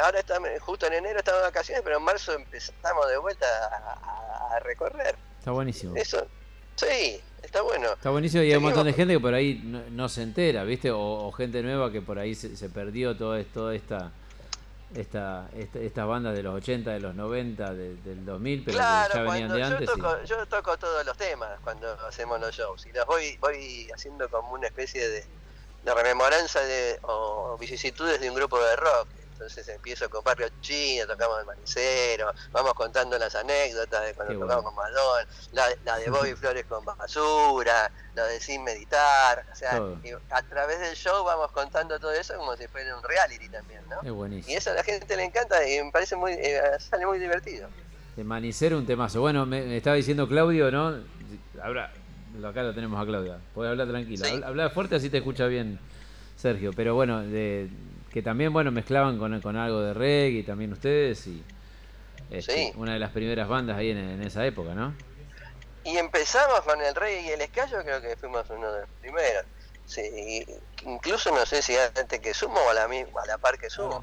Ahora 0.03 0.21
estamos, 0.21 0.49
justo 0.61 0.87
en 0.87 0.95
enero 0.95 1.19
estamos 1.19 1.41
de 1.43 1.47
vacaciones, 1.49 1.83
pero 1.85 1.99
en 1.99 2.03
marzo 2.05 2.33
empezamos 2.33 3.09
de 3.09 3.19
vuelta 3.19 3.47
a, 3.47 3.93
a- 3.93 4.57
a 4.57 4.59
recorrer. 4.61 5.17
Está 5.39 5.51
buenísimo. 5.51 5.95
Eso, 5.97 6.27
sí, 6.77 7.21
está 7.43 7.61
bueno. 7.61 7.89
Está 7.93 8.09
buenísimo 8.09 8.43
y 8.43 8.51
hay 8.53 8.57
un 8.57 8.63
montón 8.63 8.87
de 8.87 8.95
gente 8.95 9.13
que 9.15 9.21
por 9.21 9.35
ahí 9.35 9.61
no, 9.63 9.83
no 9.91 10.09
se 10.09 10.23
entera, 10.23 10.65
¿viste? 10.65 10.91
O, 10.91 10.99
o 10.99 11.33
gente 11.33 11.63
nueva 11.63 11.93
que 11.93 12.01
por 12.01 12.19
ahí 12.19 12.35
se, 12.35 12.57
se 12.57 12.71
perdió 12.71 13.15
todo 13.19 13.45
toda 13.47 13.75
esta, 13.75 14.13
esta, 14.95 15.49
esta, 15.55 15.79
estas 15.79 16.07
bandas 16.07 16.35
de 16.35 16.43
los 16.43 16.55
80, 16.55 16.91
de 16.93 17.01
los 17.01 17.15
90, 17.15 17.75
de- 17.75 17.97
del 17.97 18.25
2000, 18.25 18.65
pero 18.65 18.79
que 18.79 18.83
Claro, 18.85 19.15
ya 19.15 19.23
venían 19.23 19.53
de 19.53 19.59
yo 19.61 19.65
antes. 19.67 19.83
y- 19.83 20.01
toco, 20.01 20.23
yo 20.25 20.47
toco 20.47 20.77
todos 20.79 21.05
los 21.07 21.17
temas 21.17 21.61
cuando 21.61 21.89
hacemos 22.09 22.41
los 22.41 22.55
shows 22.55 22.87
y 22.87 22.93
los 22.93 23.07
voy, 23.07 23.37
voy 23.41 23.89
haciendo 23.95 24.29
como 24.29 24.53
una 24.53 24.67
especie 24.67 25.09
de, 25.09 25.25
de 25.83 25.95
rememoranza 25.95 26.61
de, 26.61 26.99
o 27.03 27.57
vicisitudes 27.59 28.21
de 28.21 28.29
un 28.31 28.35
grupo 28.37 28.61
de 28.63 28.77
rock. 28.77 29.09
Entonces 29.41 29.67
empiezo 29.69 30.11
con 30.11 30.23
Barrio 30.23 30.49
Chino, 30.61 31.07
tocamos 31.07 31.41
el 31.41 31.47
Manicero, 31.47 32.31
vamos 32.53 32.75
contando 32.75 33.17
las 33.17 33.35
anécdotas 33.35 34.05
de 34.05 34.13
cuando 34.13 34.35
Qué 34.35 34.39
tocamos 34.39 34.65
bueno. 34.65 34.77
con 34.77 34.85
Madonna, 34.85 35.27
la, 35.53 35.65
la 35.83 35.97
de 35.99 36.11
Bobby 36.11 36.35
Flores 36.35 36.67
con 36.67 36.85
Basura, 36.85 37.91
la 38.15 38.25
de 38.27 38.39
Sin 38.39 38.63
Meditar, 38.63 39.47
o 39.51 39.57
sea, 39.57 39.81
y 40.05 40.11
a 40.11 40.43
través 40.43 40.81
del 40.81 40.95
show 40.95 41.25
vamos 41.25 41.51
contando 41.53 41.99
todo 41.99 42.13
eso 42.13 42.37
como 42.37 42.55
si 42.55 42.69
fuera 42.69 42.95
un 42.95 43.03
reality 43.03 43.49
también, 43.49 43.81
¿no? 43.89 44.03
Es 44.03 44.13
buenísimo. 44.13 44.53
Y 44.53 44.57
eso 44.59 44.73
a 44.73 44.75
la 44.75 44.85
gente 44.85 45.17
le 45.17 45.25
encanta 45.25 45.67
y 45.67 45.83
me 45.83 45.91
parece 45.91 46.17
muy, 46.17 46.33
eh, 46.33 46.61
sale 46.79 47.07
muy 47.07 47.19
divertido. 47.19 47.71
De 48.17 48.23
Manicero 48.23 48.77
un 48.77 48.85
temazo. 48.85 49.23
Bueno, 49.23 49.47
me, 49.47 49.63
me 49.63 49.79
estaba 49.79 49.97
diciendo 49.97 50.29
Claudio, 50.29 50.71
¿no? 50.71 50.99
Habla, 51.63 51.91
acá 52.47 52.63
lo 52.63 52.75
tenemos 52.75 53.01
a 53.01 53.07
Claudia. 53.07 53.39
Podés 53.55 53.71
hablar 53.71 53.89
tranquila. 53.89 54.27
Sí. 54.27 54.35
Habla, 54.35 54.49
habla 54.49 54.71
fuerte 54.71 54.97
así 54.97 55.09
te 55.09 55.17
escucha 55.17 55.47
bien 55.47 55.81
Sergio. 56.37 56.73
Pero 56.77 56.95
bueno, 56.95 57.21
de, 57.21 57.71
que 58.13 58.23
también, 58.23 58.53
bueno, 58.53 58.71
mezclaban 58.71 59.19
con, 59.19 59.41
con 59.41 59.57
algo 59.57 59.81
de 59.81 59.95
reggae 59.95 60.43
también 60.43 60.73
ustedes 60.73 61.27
y 61.27 61.43
este, 62.31 62.53
Sí. 62.53 62.73
una 62.77 62.93
de 62.93 62.99
las 62.99 63.11
primeras 63.11 63.49
bandas 63.49 63.77
ahí 63.77 63.91
en, 63.91 63.99
en 63.99 64.23
esa 64.23 64.45
época, 64.47 64.75
¿no? 64.75 64.95
Y 65.85 65.97
empezamos 65.97 66.61
con 66.61 66.81
el 66.81 66.95
Rey 66.95 67.27
y 67.27 67.31
el 67.31 67.41
Escallo, 67.41 67.83
creo 67.83 68.01
que 68.03 68.17
fuimos 68.17 68.49
uno 68.51 68.71
de 68.73 68.81
los 68.83 68.91
primeros. 69.01 69.45
Sí, 69.87 70.03
y 70.03 70.47
incluso 70.89 71.35
no 71.35 71.45
sé 71.47 71.63
si 71.63 71.75
antes 71.77 72.21
que 72.21 72.33
Sumo 72.33 72.61
o 72.61 72.71
a 72.71 72.75
la, 72.75 72.87
misma, 72.87 73.23
a 73.23 73.27
la 73.27 73.39
par 73.39 73.59
que 73.59 73.69
Sumo. 73.69 73.97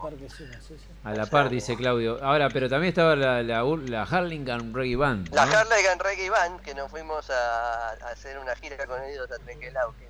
A 1.05 1.13
la 1.13 1.25
par, 1.27 1.49
dice 1.49 1.77
Claudio. 1.77 2.21
Ahora, 2.21 2.49
pero 2.49 2.67
también 2.67 2.89
estaba 2.89 3.15
la, 3.15 3.41
la, 3.41 3.63
la 3.63 4.03
Harlingham 4.03 4.73
Reggae 4.73 4.97
Band. 4.97 5.33
La. 5.33 5.43
Harley 5.43 5.83
Reggae 5.97 6.29
Band, 6.29 6.59
que 6.61 6.73
nos 6.75 6.91
fuimos 6.91 7.29
a, 7.29 7.91
a 7.91 8.09
hacer 8.11 8.37
una 8.37 8.53
gira 8.57 8.85
con 8.85 9.01
ellos 9.03 9.31
a 9.31 9.37
Trenquelauquen. 9.37 10.06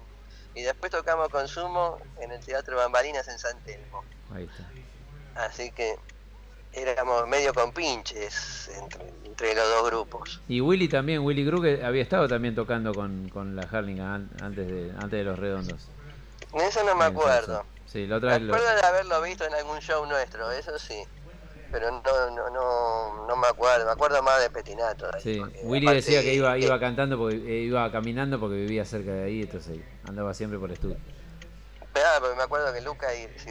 Y 0.57 0.63
después 0.63 0.91
tocamos 0.91 1.29
con 1.29 1.47
Sumo 1.47 1.99
en 2.19 2.31
el 2.31 2.43
Teatro 2.43 2.75
Bambalinas 2.77 3.27
en 3.27 3.37
San 3.37 3.59
Telmo. 3.61 4.03
Ahí 4.33 4.45
está. 4.45 4.67
Así 5.35 5.69
que 5.71 5.95
éramos 6.73 7.27
medio 7.27 7.53
compinches 7.53 8.67
entre, 8.81 9.07
entre 9.23 9.53
los 9.53 9.69
dos 9.69 9.85
grupos. 9.91 10.41
Y 10.47 10.59
Willy 10.59 10.87
también, 10.87 11.23
Willy 11.23 11.45
Krug 11.45 11.63
había 11.83 12.01
estado 12.01 12.27
también 12.27 12.55
tocando 12.55 12.95
con, 12.95 13.29
con 13.29 13.55
la 13.55 13.63
Harlingham 13.71 14.07
an- 14.15 14.29
antes 14.43 14.67
de, 14.67 14.91
antes 14.97 15.11
de 15.11 15.23
los 15.23 15.37
redondos. 15.37 15.89
Eso 16.55 16.83
no 16.83 16.95
me 16.95 17.05
acuerdo. 17.05 17.63
Sí, 17.85 18.07
la 18.07 18.17
otra 18.17 18.31
Me 18.31 18.39
lo- 18.39 18.55
acuerdo 18.55 18.75
de 18.75 18.87
haberlo 18.87 19.21
visto 19.21 19.45
en 19.45 19.53
algún 19.53 19.79
show 19.79 20.05
nuestro, 20.07 20.49
eso 20.51 20.77
sí. 20.79 21.03
Pero 21.71 21.91
no, 21.91 22.29
no, 22.31 22.49
no, 22.49 23.27
no 23.27 23.35
me 23.35 23.47
acuerdo, 23.47 23.85
me 23.85 23.91
acuerdo 23.91 24.21
más 24.23 24.41
de 24.41 24.49
Petinato. 24.49 25.09
ahí, 25.13 25.21
Sí, 25.21 25.41
Willy 25.63 25.85
aparte, 25.85 25.95
decía 25.97 26.21
que 26.21 26.33
iba, 26.33 26.57
iba 26.57 26.79
cantando 26.79 27.17
porque 27.17 27.35
eh, 27.35 27.63
iba 27.63 27.91
caminando 27.91 28.39
porque 28.39 28.55
vivía 28.55 28.85
cerca 28.85 29.11
de 29.11 29.25
ahí, 29.25 29.41
entonces 29.41 29.79
andaba 30.07 30.33
siempre 30.33 30.57
por 30.59 30.69
el 30.69 30.75
estudio. 30.75 30.97
Ah, 31.95 32.17
porque 32.19 32.35
me 32.35 32.43
acuerdo 32.43 32.71
que 32.73 32.81
Luca 32.81 33.13
y, 33.15 33.27
se, 33.39 33.49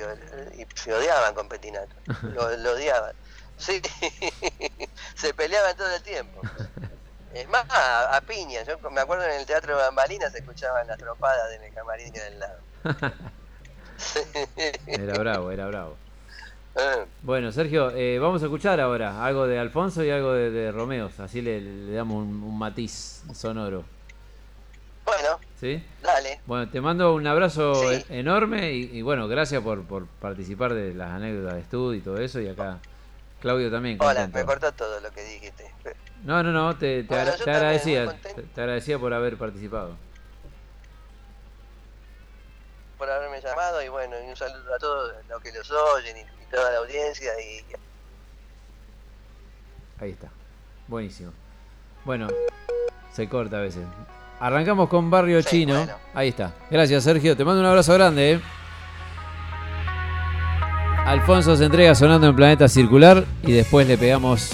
y 0.62 0.66
se 0.74 0.94
odiaban 0.94 1.34
con 1.34 1.48
Petinato. 1.48 1.94
Lo, 2.22 2.56
lo 2.56 2.72
odiaban. 2.72 3.12
Sí, 3.56 3.80
se 5.14 5.34
peleaban 5.34 5.76
todo 5.76 5.94
el 5.94 6.02
tiempo. 6.02 6.40
Es 7.34 7.48
más, 7.48 7.68
a, 7.70 8.16
a 8.16 8.20
piña. 8.20 8.62
Yo 8.62 8.78
me 8.90 9.00
acuerdo 9.00 9.24
en 9.24 9.32
el 9.32 9.46
Teatro 9.46 9.76
de 9.76 9.82
Bambalinas 9.82 10.32
se 10.32 10.38
escuchaban 10.38 10.86
las 10.86 10.96
trompadas 10.98 11.52
en 11.54 11.64
el 11.64 11.74
camarín 11.74 12.12
del 12.12 12.38
lado. 12.38 12.60
Era 14.86 15.18
bravo, 15.18 15.50
era 15.50 15.66
bravo. 15.66 15.96
Bueno, 17.22 17.50
Sergio, 17.50 17.90
eh, 17.90 18.18
vamos 18.18 18.42
a 18.42 18.46
escuchar 18.46 18.80
ahora 18.80 19.24
algo 19.24 19.46
de 19.46 19.58
Alfonso 19.58 20.04
y 20.04 20.10
algo 20.10 20.32
de, 20.32 20.50
de 20.50 20.70
Romeos, 20.70 21.18
así 21.20 21.42
le, 21.42 21.60
le 21.60 21.92
damos 21.92 22.22
un, 22.22 22.42
un 22.42 22.58
matiz 22.58 23.22
sonoro. 23.34 23.84
Bueno, 25.04 25.38
¿Sí? 25.60 25.82
dale. 26.02 26.40
Bueno, 26.46 26.68
te 26.70 26.80
mando 26.80 27.14
un 27.14 27.26
abrazo 27.26 27.74
Sí. 27.74 28.04
e- 28.10 28.18
enorme 28.18 28.72
y, 28.72 28.98
y 28.98 29.02
bueno, 29.02 29.26
gracias 29.26 29.62
por, 29.62 29.82
por 29.84 30.06
participar 30.06 30.74
de 30.74 30.94
las 30.94 31.10
anécdotas 31.10 31.54
de 31.54 31.60
estudio 31.60 31.98
y 31.98 32.02
todo 32.02 32.18
eso. 32.18 32.40
Y 32.40 32.48
acá 32.48 32.78
Claudio 33.40 33.70
también. 33.70 33.98
Hola, 34.00 34.22
contento. 34.22 34.38
me 34.38 34.44
cortó 34.44 34.72
todo 34.72 35.00
lo 35.00 35.10
que 35.10 35.22
dijiste. 35.24 35.64
No, 36.24 36.42
no, 36.42 36.52
no, 36.52 36.76
te, 36.76 37.02
Bueno, 37.02 37.32
agradecía, 37.46 38.12
te, 38.20 38.42
te 38.42 38.60
agradecía 38.60 38.98
por 38.98 39.12
haber 39.14 39.36
participado. 39.36 39.96
por 42.98 43.10
haberme 43.10 43.40
llamado 43.40 43.82
y 43.82 43.88
bueno, 43.88 44.16
y 44.24 44.28
un 44.30 44.36
saludo 44.36 44.74
a 44.74 44.78
todos 44.78 45.12
los 45.28 45.42
que 45.42 45.52
los 45.52 45.70
oyen 45.70 46.16
y 46.16 46.24
toda 46.50 46.70
la 46.70 46.78
audiencia 46.78 47.30
y 47.40 47.64
Ahí 49.98 50.10
está. 50.10 50.28
Buenísimo. 50.88 51.32
Bueno, 52.04 52.28
se 53.12 53.28
corta 53.28 53.56
a 53.58 53.60
veces. 53.62 53.82
Arrancamos 54.40 54.88
con 54.90 55.10
Barrio 55.10 55.42
Sí, 55.42 55.48
Chino. 55.48 55.74
bueno. 55.74 55.94
Ahí 56.14 56.28
está. 56.28 56.52
Gracias, 56.70 57.02
Sergio. 57.04 57.34
Te 57.36 57.44
mando 57.44 57.60
un 57.60 57.66
abrazo 57.66 57.94
grande. 57.94 58.32
¿eh? 58.32 58.40
Alfonso 61.06 61.56
se 61.56 61.64
entrega 61.64 61.94
sonando 61.94 62.26
en 62.28 62.36
Planeta 62.36 62.68
Circular 62.68 63.24
y 63.42 63.52
después 63.52 63.86
le 63.88 63.96
pegamos 63.96 64.50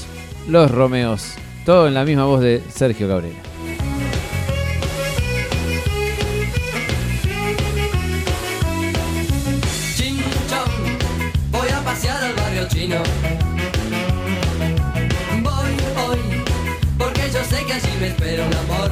los 0.49 0.71
Romeos. 0.71 1.35
Todo 1.67 1.89
en 1.89 1.95
la 1.95 2.05
misma 2.05 2.25
voz 2.27 2.41
de 2.41 2.63
Sergio 2.71 3.09
Cabrera. 3.09 3.39
Chino. 12.83 13.03
Voy 15.43 15.77
porque 16.99 17.31
yo 17.33 17.45
sé 17.45 17.65
que 17.65 17.73
allí 17.75 17.93
me 18.01 18.09
espera 18.09 18.45
un 18.45 18.55
amor. 18.55 18.91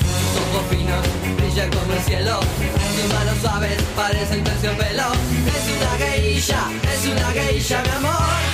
Sus 0.00 0.42
ojos 0.42 0.64
finos 0.70 1.06
brillan 1.36 1.70
como 1.70 1.92
el 1.92 2.00
cielo, 2.00 2.40
sus 2.96 3.12
manos 3.12 3.38
suaves 3.40 3.78
parecen 3.94 4.42
terciopelo. 4.42 5.04
Es 5.56 5.64
una 5.76 6.06
geisha, 6.06 6.62
es 6.92 7.06
una 7.06 7.30
geisha, 7.30 7.82
mi 7.82 7.90
amor. 7.90 8.53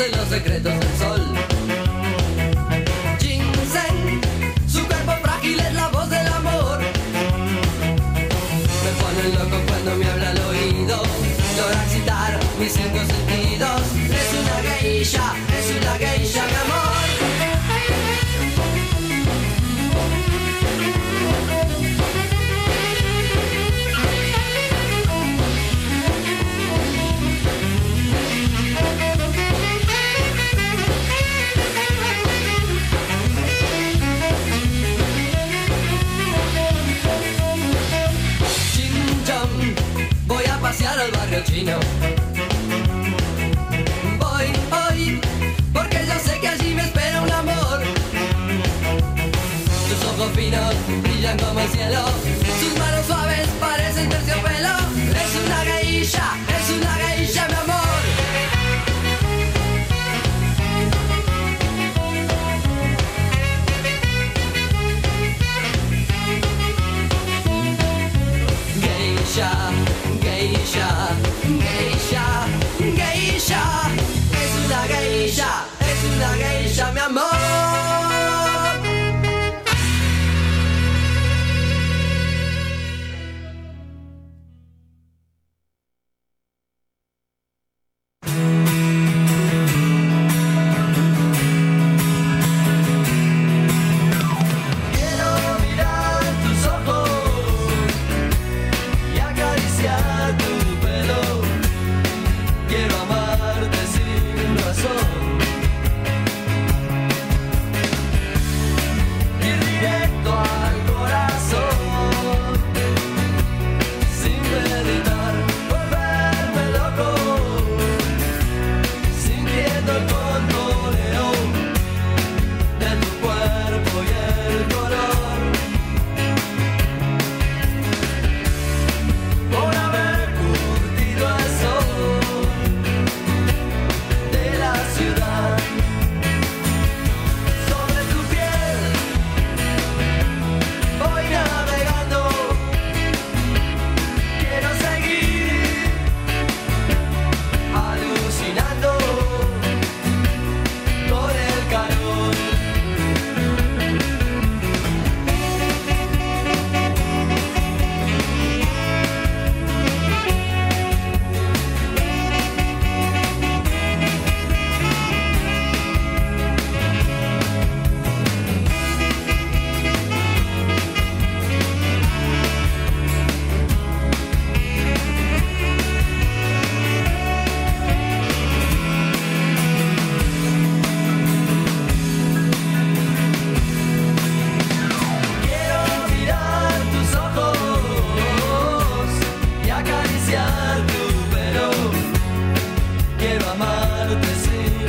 Conoce 0.00 0.16
los 0.16 0.28
secretos 0.28 0.79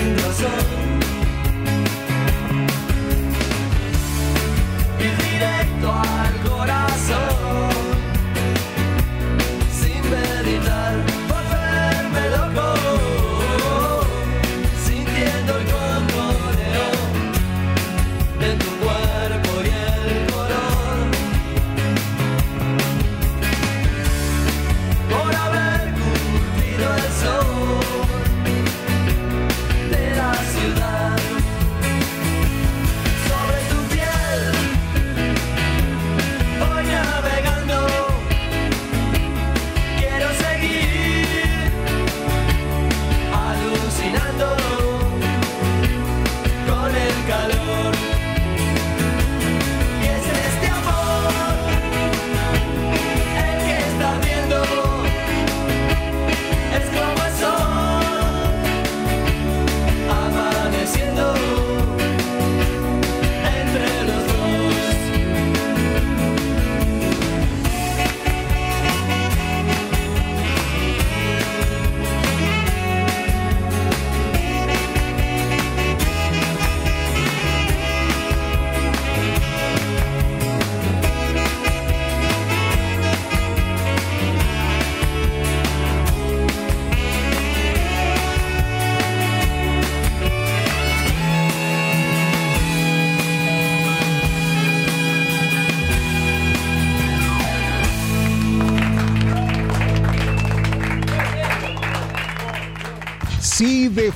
Razón 0.02 0.70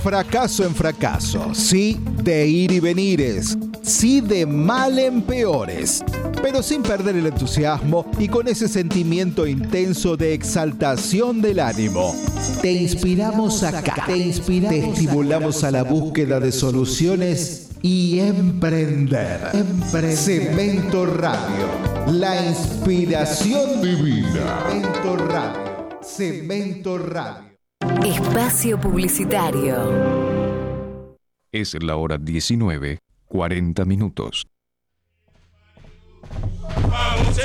fracaso 0.05 0.63
en 0.63 0.75
fracaso, 0.75 1.55
sí 1.55 1.99
de 2.21 2.47
ir 2.47 2.71
y 2.71 2.79
venires, 2.79 3.57
sí 3.81 4.21
de 4.21 4.45
mal 4.45 4.99
en 4.99 5.23
peores, 5.23 6.03
pero 6.43 6.61
sin 6.61 6.83
perder 6.83 7.15
el 7.15 7.25
entusiasmo 7.25 8.05
y 8.19 8.27
con 8.27 8.47
ese 8.47 8.67
sentimiento 8.67 9.47
intenso 9.47 10.15
de 10.15 10.35
exaltación 10.35 11.41
del 11.41 11.59
ánimo. 11.59 12.13
Te 12.61 12.71
inspiramos 12.71 13.63
acá, 13.63 14.05
te, 14.05 14.15
inspiramos 14.15 14.79
te 14.79 14.89
estimulamos 14.91 15.63
a 15.63 15.71
la 15.71 15.81
búsqueda 15.81 16.39
de 16.39 16.51
soluciones 16.51 17.69
y 17.81 18.19
emprender. 18.19 19.41
emprender. 19.53 20.15
Cemento 20.15 21.07
Radio, 21.07 21.65
la 22.11 22.45
inspiración 22.45 23.81
divina. 23.81 24.65
Cemento 24.69 25.15
Radio, 25.15 25.99
Cemento 26.03 26.99
Radio. 26.99 27.44
Espacio 28.05 28.79
Publicitario. 28.79 29.75
Es 31.51 31.75
la 31.81 31.95
hora 31.95 32.19
19, 32.19 32.99
40 33.25 33.83
minutos. 33.85 34.45
Vamos, 36.87 37.39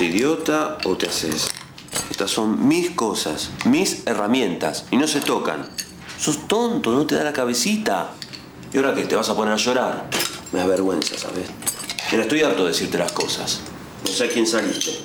¿Sos 0.00 0.08
idiota 0.08 0.78
o 0.84 0.96
te 0.96 1.08
haces? 1.08 1.50
Estas 2.10 2.30
son 2.30 2.66
mis 2.66 2.88
cosas, 2.92 3.50
mis 3.66 4.06
herramientas, 4.06 4.86
y 4.90 4.96
no 4.96 5.06
se 5.06 5.20
tocan. 5.20 5.68
Sos 6.18 6.48
tonto, 6.48 6.90
no 6.90 7.04
te 7.04 7.16
da 7.16 7.24
la 7.24 7.34
cabecita. 7.34 8.12
¿Y 8.72 8.78
ahora 8.78 8.94
qué? 8.94 9.04
¿Te 9.04 9.14
vas 9.14 9.28
a 9.28 9.36
poner 9.36 9.52
a 9.52 9.58
llorar? 9.58 10.08
Me 10.52 10.60
da 10.60 10.66
vergüenza, 10.66 11.18
¿sabes? 11.18 11.50
Mira, 12.10 12.22
estoy 12.22 12.40
harto 12.40 12.62
de 12.62 12.70
decirte 12.70 12.96
las 12.96 13.12
cosas. 13.12 13.60
No 14.02 14.10
sé 14.10 14.24
a 14.24 14.28
quién 14.28 14.46
saliste. 14.46 15.00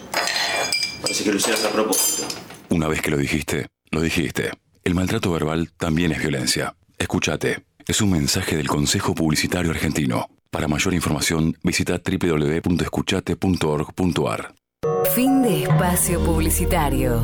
Parece 1.01 1.26
que 1.26 1.31
lo 1.31 1.38
hicieras 1.39 1.65
a 1.65 1.72
propósito. 1.72 2.30
Una 2.69 2.88
vez 2.88 3.01
que 3.01 3.11
lo 3.11 3.17
dijiste, 3.17 3.67
lo 3.91 3.99
dijiste. 3.99 4.51
El 4.85 4.95
maltrato 4.95 5.30
verbal 5.30 5.73
también 5.76 6.13
es 6.13 6.19
violencia. 6.19 6.73
Escúchate. 6.97 7.65
Es 7.85 7.99
un 7.99 8.11
mensaje 8.11 8.55
del 8.55 8.69
Consejo 8.69 9.13
Publicitario 9.13 9.72
Argentino. 9.72 10.30
Para 10.49 10.69
mayor 10.69 10.93
información, 10.93 11.57
visita 11.63 11.99
www.escuchate.org.ar. 12.01 14.55
Fin 15.16 15.42
de 15.42 15.64
espacio 15.64 16.20
publicitario. 16.20 17.24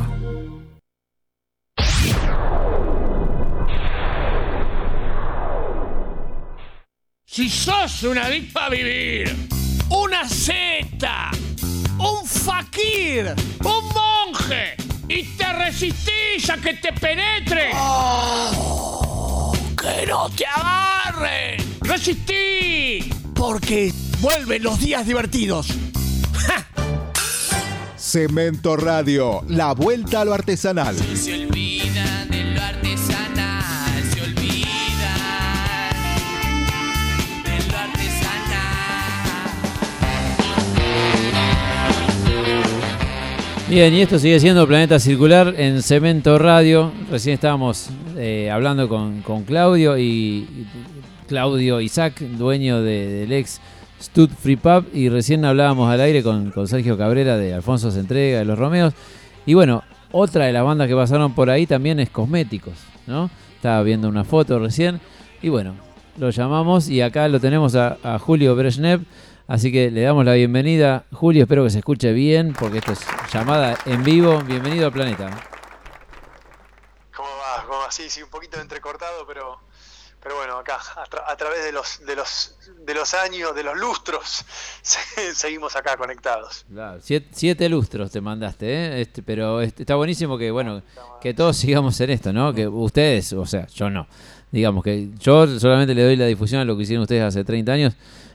Si 7.26 7.50
sos 7.50 8.02
un 8.04 8.16
adicto 8.16 8.60
a 8.60 8.70
vivir, 8.70 9.36
una 9.90 10.26
seta, 10.26 11.32
un 11.98 12.26
fakir, 12.26 13.34
un 13.62 13.84
monje 13.92 14.74
y 15.06 15.24
te 15.36 15.52
resistís 15.52 16.48
a 16.48 16.56
que 16.56 16.72
te 16.72 16.94
penetre, 16.94 17.72
que 19.76 20.06
no 20.06 20.30
te 20.30 20.46
agarren, 20.46 21.78
resistí, 21.82 23.12
porque 23.34 23.92
vuelven 24.22 24.62
los 24.62 24.80
días 24.80 25.04
divertidos. 25.06 25.91
Cemento 28.12 28.76
Radio, 28.76 29.42
la 29.48 29.72
vuelta 29.72 30.20
a 30.20 30.24
lo 30.26 30.34
artesanal. 30.34 30.94
Se 30.96 31.32
olvida 31.46 32.26
de 32.28 32.44
lo 32.54 32.60
artesanal, 32.60 34.02
se 34.12 34.20
olvida 34.20 35.14
de 37.42 37.72
lo 37.72 37.78
artesanal. 37.78 38.50
Bien, 43.70 43.94
y 43.94 44.02
esto 44.02 44.18
sigue 44.18 44.38
siendo 44.40 44.66
Planeta 44.66 44.98
Circular 45.00 45.54
en 45.56 45.82
Cemento 45.82 46.38
Radio. 46.38 46.92
Recién 47.10 47.32
estábamos 47.36 47.88
eh, 48.18 48.50
hablando 48.50 48.90
con, 48.90 49.22
con 49.22 49.44
Claudio 49.44 49.96
y, 49.96 50.02
y 50.02 50.66
Claudio 51.28 51.80
Isaac, 51.80 52.20
dueño 52.20 52.82
de- 52.82 53.06
del 53.08 53.32
ex 53.32 53.58
Stud 54.02 54.30
Free 54.30 54.56
Pub, 54.56 54.86
y 54.92 55.08
recién 55.08 55.44
hablábamos 55.44 55.88
al 55.88 56.00
aire 56.00 56.22
con, 56.22 56.52
Sergio 56.66 56.98
Cabrera 56.98 57.36
de 57.36 57.54
Alfonso 57.54 57.90
Se 57.90 58.00
Entrega, 58.00 58.40
de 58.40 58.44
Los 58.44 58.58
Romeos. 58.58 58.94
Y 59.46 59.54
bueno, 59.54 59.84
otra 60.10 60.46
de 60.46 60.52
las 60.52 60.64
bandas 60.64 60.88
que 60.88 60.96
pasaron 60.96 61.34
por 61.34 61.48
ahí 61.48 61.66
también 61.66 62.00
es 62.00 62.10
Cosméticos, 62.10 62.74
¿no? 63.06 63.30
Estaba 63.54 63.82
viendo 63.82 64.08
una 64.08 64.24
foto 64.24 64.58
recién. 64.58 65.00
Y 65.40 65.48
bueno, 65.48 65.76
lo 66.18 66.30
llamamos 66.30 66.88
y 66.88 67.00
acá 67.00 67.28
lo 67.28 67.38
tenemos 67.38 67.76
a, 67.76 67.96
a 68.02 68.18
Julio 68.18 68.56
Brezhnev. 68.56 69.02
Así 69.46 69.70
que 69.70 69.90
le 69.90 70.02
damos 70.02 70.24
la 70.24 70.34
bienvenida. 70.34 71.04
Julio, 71.12 71.42
espero 71.42 71.62
que 71.64 71.70
se 71.70 71.78
escuche 71.78 72.12
bien, 72.12 72.54
porque 72.58 72.78
esto 72.78 72.92
es 72.92 73.00
llamada 73.32 73.76
en 73.86 74.02
vivo. 74.02 74.40
Bienvenido 74.42 74.86
al 74.86 74.92
planeta. 74.92 75.30
¿Cómo 77.14 77.28
va? 77.28 77.64
¿Cómo 77.66 77.78
va? 77.80 77.90
Sí, 77.90 78.08
sí, 78.08 78.22
un 78.22 78.30
poquito 78.30 78.60
entrecortado, 78.60 79.26
pero, 79.26 79.60
pero 80.22 80.36
bueno, 80.36 80.56
acá, 80.56 80.76
a, 80.96 81.04
tra- 81.06 81.24
a 81.26 81.36
través 81.36 81.64
de 81.64 81.72
los, 81.72 82.04
de, 82.06 82.14
los, 82.16 82.54
de 82.86 82.94
los 82.94 83.14
años, 83.14 83.54
de 83.54 83.62
los 83.64 83.76
lustros, 83.78 84.44
se- 84.82 85.34
seguimos 85.34 85.74
acá 85.76 85.96
conectados. 85.96 86.64
Claro, 86.72 87.00
siete, 87.02 87.28
siete 87.32 87.68
lustros 87.68 88.10
te 88.10 88.20
mandaste, 88.20 88.66
¿eh? 88.72 89.00
Este, 89.02 89.22
pero 89.22 89.60
este, 89.60 89.82
está 89.82 89.94
buenísimo 89.96 90.38
que, 90.38 90.50
bueno, 90.50 90.82
que 91.20 91.34
todos 91.34 91.56
sigamos 91.56 92.00
en 92.00 92.10
esto, 92.10 92.32
¿no? 92.32 92.52
Que 92.52 92.66
ustedes, 92.68 93.32
o 93.32 93.46
sea, 93.46 93.66
yo 93.68 93.90
no. 93.90 94.06
Digamos 94.50 94.84
que 94.84 95.08
yo 95.18 95.46
solamente 95.58 95.94
le 95.94 96.04
doy 96.04 96.16
la 96.16 96.26
difusión 96.26 96.60
a 96.60 96.64
lo 96.64 96.76
que 96.76 96.82
hicieron 96.82 97.02
ustedes 97.02 97.22
hace 97.22 97.42
30 97.42 97.72
años 97.72 97.94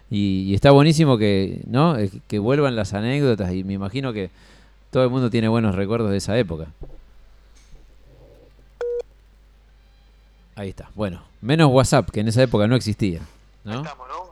y, 0.09 0.43
y 0.49 0.55
está 0.55 0.71
buenísimo 0.71 1.17
que, 1.17 1.61
¿no? 1.67 1.95
Que 2.27 2.39
vuelvan 2.39 2.75
las 2.75 2.93
anécdotas 2.95 3.51
y 3.53 3.63
me 3.63 3.73
imagino 3.73 4.13
que 4.13 4.31
todo 4.89 5.03
el 5.03 5.09
mundo 5.11 5.29
tiene 5.29 5.47
buenos 5.47 5.75
recuerdos 5.75 6.09
de 6.09 6.17
esa 6.17 6.37
época. 6.37 6.67
Ahí 10.57 10.69
está. 10.69 10.89
Bueno, 10.95 11.21
menos 11.39 11.69
WhatsApp, 11.71 12.09
que 12.09 12.19
en 12.21 12.29
esa 12.29 12.41
época 12.41 12.65
no 12.65 12.75
existía, 12.75 13.21
¿no? 13.63 13.83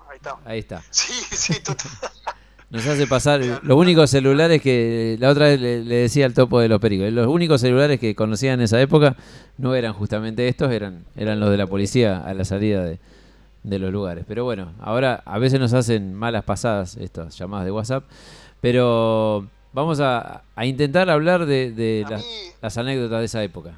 Ahí 0.10 0.18
está. 0.18 0.36
Ahí 0.44 0.60
está. 0.60 0.84
Sí, 0.90 1.14
sí, 1.30 1.62
total. 1.64 1.92
Nos 2.72 2.86
hace 2.88 3.06
pasar 3.06 3.42
los 3.62 3.78
únicos 3.78 4.10
celulares 4.10 4.60
que 4.60 5.18
la 5.20 5.30
otra 5.30 5.46
vez 5.46 5.62
le, 5.62 5.84
le 5.84 5.96
decía 5.98 6.26
al 6.26 6.34
topo 6.34 6.60
de 6.60 6.68
los 6.68 6.80
pericos, 6.82 7.14
los 7.14 7.28
únicos 7.28 7.62
celulares 7.62 8.00
que 8.00 8.16
conocía 8.16 8.54
en 8.54 8.62
esa 8.62 8.82
época 8.82 9.16
no 9.60 9.76
eran 9.76 9.94
justamente 9.94 10.48
estos, 10.48 10.72
eran, 10.72 11.06
eran 11.16 11.40
los 11.40 11.52
de 11.52 11.58
la 11.58 11.68
policía 11.68 12.18
a 12.26 12.34
la 12.34 12.44
salida 12.44 12.84
de, 12.84 12.98
de 13.62 13.80
los 13.80 13.94
lugares. 13.94 14.26
Pero 14.28 14.46
bueno, 14.46 14.74
ahora 14.82 15.22
a 15.26 15.38
veces 15.38 15.60
nos 15.60 15.74
hacen 15.74 16.16
malas 16.16 16.44
pasadas 16.44 16.98
estas 16.98 17.38
llamadas 17.38 17.66
de 17.66 17.72
WhatsApp, 17.72 18.04
pero 18.62 19.48
vamos 19.72 20.00
a, 20.00 20.42
a 20.56 20.66
intentar 20.66 21.08
hablar 21.12 21.46
de, 21.46 21.72
de 21.72 22.04
las, 22.10 22.26
las 22.64 22.78
anécdotas 22.80 23.20
de 23.20 23.26
esa 23.26 23.44
época. 23.44 23.78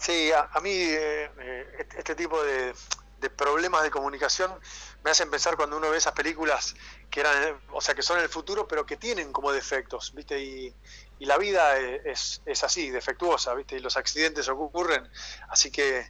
Sí, 0.00 0.32
a, 0.32 0.48
a 0.52 0.60
mí 0.60 0.70
eh, 0.72 1.30
eh, 1.38 1.66
este, 1.78 1.98
este 1.98 2.14
tipo 2.14 2.42
de, 2.42 2.74
de 3.18 3.30
problemas 3.30 3.82
de 3.82 3.90
comunicación 3.90 4.58
me 5.02 5.10
hacen 5.10 5.30
pensar 5.30 5.56
cuando 5.56 5.76
uno 5.76 5.90
ve 5.90 5.98
esas 5.98 6.14
películas 6.14 6.74
que 7.10 7.20
eran, 7.20 7.62
o 7.74 7.80
sea, 7.82 7.94
que 7.94 8.00
son 8.02 8.16
en 8.16 8.24
el 8.24 8.30
futuro, 8.30 8.66
pero 8.66 8.86
que 8.86 8.96
tienen 8.96 9.30
como 9.30 9.52
defectos, 9.52 10.10
¿viste? 10.14 10.40
Y, 10.40 10.74
y 11.18 11.26
la 11.26 11.36
vida 11.36 11.78
e- 11.78 12.00
es, 12.06 12.40
es 12.46 12.64
así, 12.64 12.88
defectuosa, 12.90 13.52
¿viste? 13.54 13.76
Y 13.76 13.80
los 13.80 13.98
accidentes 13.98 14.48
ocurren, 14.48 15.06
así 15.50 15.70
que, 15.70 16.06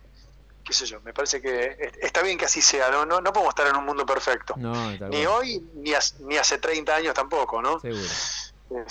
qué 0.62 0.72
sé 0.72 0.86
yo, 0.86 1.00
me 1.00 1.12
parece 1.12 1.42
que 1.42 1.76
es- 1.80 1.92
está 2.00 2.22
bien 2.22 2.38
que 2.38 2.44
así 2.44 2.62
sea, 2.62 2.90
¿no? 2.90 3.04
No, 3.04 3.20
no 3.20 3.32
podemos 3.32 3.50
estar 3.50 3.66
en 3.66 3.74
un 3.76 3.84
mundo 3.84 4.06
perfecto. 4.06 4.54
No, 4.56 4.90
Ni 5.08 5.26
hoy, 5.26 5.68
ni, 5.74 5.94
as- 5.94 6.20
ni 6.20 6.36
hace 6.36 6.58
30 6.58 6.94
años 6.94 7.14
tampoco, 7.14 7.60
¿no? 7.60 7.80
Seguro. 7.80 8.06
Eh, 8.70 8.84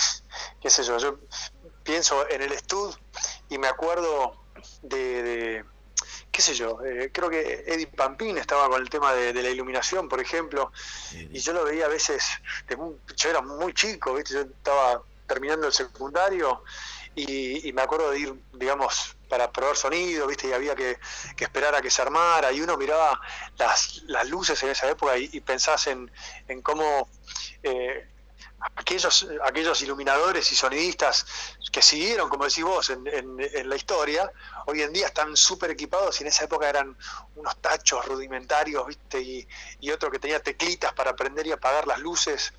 qué 0.60 0.70
sé 0.70 0.84
yo, 0.84 0.98
yo 0.98 1.20
pienso 1.84 2.28
en 2.30 2.42
el 2.42 2.52
estudio 2.52 2.98
y 3.48 3.58
me 3.58 3.68
acuerdo 3.68 4.39
de, 4.82 5.24
de- 5.24 5.66
qué 6.32 6.42
sé 6.42 6.54
yo, 6.54 6.80
eh, 6.84 7.12
creo 7.14 7.30
que 7.30 7.64
Eddie 7.68 7.88
Pampín 7.88 8.38
estaba 8.38 8.70
con 8.70 8.82
el 8.82 8.90
tema 8.90 9.14
de, 9.14 9.34
de 9.34 9.44
la 9.44 9.50
iluminación, 9.50 10.08
por 10.10 10.20
ejemplo, 10.22 10.72
y 11.12 11.40
yo 11.40 11.54
lo 11.54 11.66
veía 11.66 11.86
a 11.86 11.90
veces, 11.90 12.24
de 12.68 12.78
muy- 12.78 12.98
yo 13.16 13.30
era 13.30 13.42
muy 13.42 13.74
chico, 13.74 14.14
¿viste? 14.16 14.34
yo 14.36 14.42
estaba 14.42 15.04
terminando 15.28 15.68
el 15.68 15.74
secundario 15.74 16.64
y, 17.16 17.68
y 17.70 17.74
me 17.74 17.82
acuerdo 17.84 18.12
de 18.12 18.20
ir, 18.20 18.34
digamos, 18.54 19.16
para 19.28 19.52
probar 19.52 19.76
sonido, 19.76 20.26
¿viste? 20.28 20.48
Y 20.48 20.54
había 20.54 20.76
que, 20.76 20.98
que 21.36 21.44
esperar 21.44 21.76
a 21.76 21.82
que 21.82 21.92
se 21.92 22.02
armara 22.02 22.52
y 22.52 22.62
uno 22.62 22.78
miraba 22.78 23.20
las, 23.58 24.02
las 24.08 24.28
luces 24.30 24.62
en 24.64 24.70
esa 24.70 24.90
época 24.90 25.18
y, 25.18 25.30
y 25.34 25.42
pensás 25.42 25.88
en, 25.88 26.12
en 26.48 26.62
cómo... 26.62 27.10
eh, 27.64 28.08
aquellos, 28.76 29.28
aquellos 29.44 29.82
iluminadores 29.82 30.52
y 30.52 30.56
sonidistas 30.56 31.26
que 31.72 31.82
siguieron, 31.82 32.30
como 32.30 32.46
decís 32.46 32.64
vos, 32.64 32.90
en, 32.90 33.06
en- 33.08 33.70
la 33.70 33.76
historia, 33.76 34.32
hoy 34.68 34.82
en 34.82 34.92
día 34.94 35.08
están 35.08 35.36
súper 35.36 35.72
equipados 35.72 36.20
y 36.20 36.24
en 36.24 36.28
esa 36.30 36.46
época 36.46 36.70
eran 36.70 36.98
unos 37.36 37.62
tachos 37.62 38.06
rudimentarios, 38.06 38.86
¿viste? 38.88 39.22
Y, 39.22 39.48
y 39.80 39.92
otro 39.92 40.10
que 40.12 40.20
tenía 40.20 40.42
teclitas 40.42 40.94
para 40.94 41.16
prender 41.16 41.48
y 41.48 41.52
apagar 41.52 41.88
las 41.88 42.00
luces. 42.00 42.54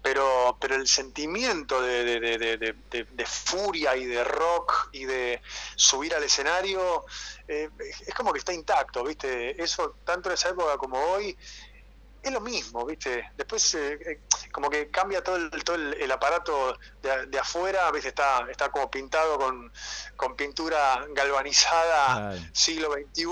Pero, 0.00 0.56
pero 0.60 0.76
el 0.76 0.86
sentimiento 0.86 1.82
de- 1.82 2.04
de- 2.04 2.38
de- 2.38 3.04
de 3.10 3.26
furia 3.26 3.96
y 3.96 4.06
de 4.06 4.22
rock 4.22 4.88
y 4.92 5.04
de 5.04 5.42
subir 5.76 6.14
al 6.14 6.22
escenario 6.22 7.04
eh, 7.48 7.68
es 8.06 8.14
como 8.14 8.32
que 8.32 8.38
está 8.38 8.52
intacto, 8.52 9.02
¿viste? 9.04 9.60
Eso, 9.60 9.98
tanto 10.04 10.28
en 10.28 10.34
esa 10.34 10.50
época 10.50 10.76
como 10.78 10.98
hoy, 10.98 11.36
es 12.28 12.34
lo 12.34 12.40
mismo, 12.40 12.86
¿viste? 12.86 13.24
Después 13.36 13.74
eh, 13.74 13.98
eh, 14.06 14.20
como 14.52 14.70
que 14.70 14.88
cambia 14.88 15.22
todo 15.22 15.36
el, 15.36 15.50
todo 15.64 15.76
el, 15.76 15.94
el 15.94 16.10
aparato 16.12 16.78
de, 17.02 17.26
de 17.26 17.38
afuera, 17.38 17.90
¿viste? 17.92 18.08
Está, 18.08 18.46
está 18.50 18.70
como 18.70 18.90
pintado 18.90 19.38
con, 19.38 19.72
con 20.16 20.36
pintura 20.36 21.04
galvanizada 21.14 22.32
siglo 22.52 22.92
XXI, 22.92 23.24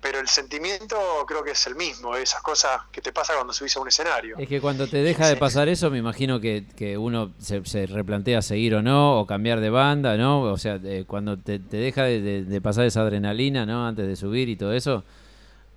pero 0.00 0.18
el 0.20 0.28
sentimiento 0.28 0.98
creo 1.26 1.42
que 1.42 1.52
es 1.52 1.66
el 1.66 1.76
mismo, 1.76 2.14
esas 2.14 2.42
cosas 2.42 2.82
que 2.92 3.00
te 3.00 3.10
pasa 3.12 3.34
cuando 3.34 3.52
subís 3.54 3.74
a 3.76 3.80
un 3.80 3.88
escenario. 3.88 4.36
Es 4.38 4.48
que 4.48 4.60
cuando 4.60 4.86
te 4.86 4.98
deja 4.98 5.26
de 5.26 5.36
pasar 5.36 5.68
eso, 5.68 5.90
me 5.90 5.96
imagino 5.98 6.40
que, 6.40 6.66
que 6.76 6.98
uno 6.98 7.32
se, 7.38 7.64
se 7.64 7.86
replantea 7.86 8.42
seguir 8.42 8.74
o 8.74 8.82
no, 8.82 9.18
o 9.18 9.26
cambiar 9.26 9.60
de 9.60 9.70
banda, 9.70 10.16
¿no? 10.18 10.42
O 10.42 10.58
sea, 10.58 10.78
eh, 10.84 11.04
cuando 11.06 11.38
te, 11.38 11.58
te 11.58 11.78
deja 11.78 12.04
de, 12.04 12.20
de- 12.20 12.44
de 12.44 12.60
pasar 12.60 12.84
esa 12.84 13.00
adrenalina, 13.00 13.64
¿no? 13.64 13.86
Antes 13.86 14.06
de 14.06 14.14
subir 14.16 14.50
y 14.50 14.56
todo 14.56 14.74
eso, 14.74 15.04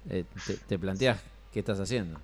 eh, 0.10 0.26
te, 0.46 0.56
te 0.56 0.78
planteas 0.78 1.20
qué 1.58 1.62
estás 1.62 1.80
haciendo. 1.80 2.22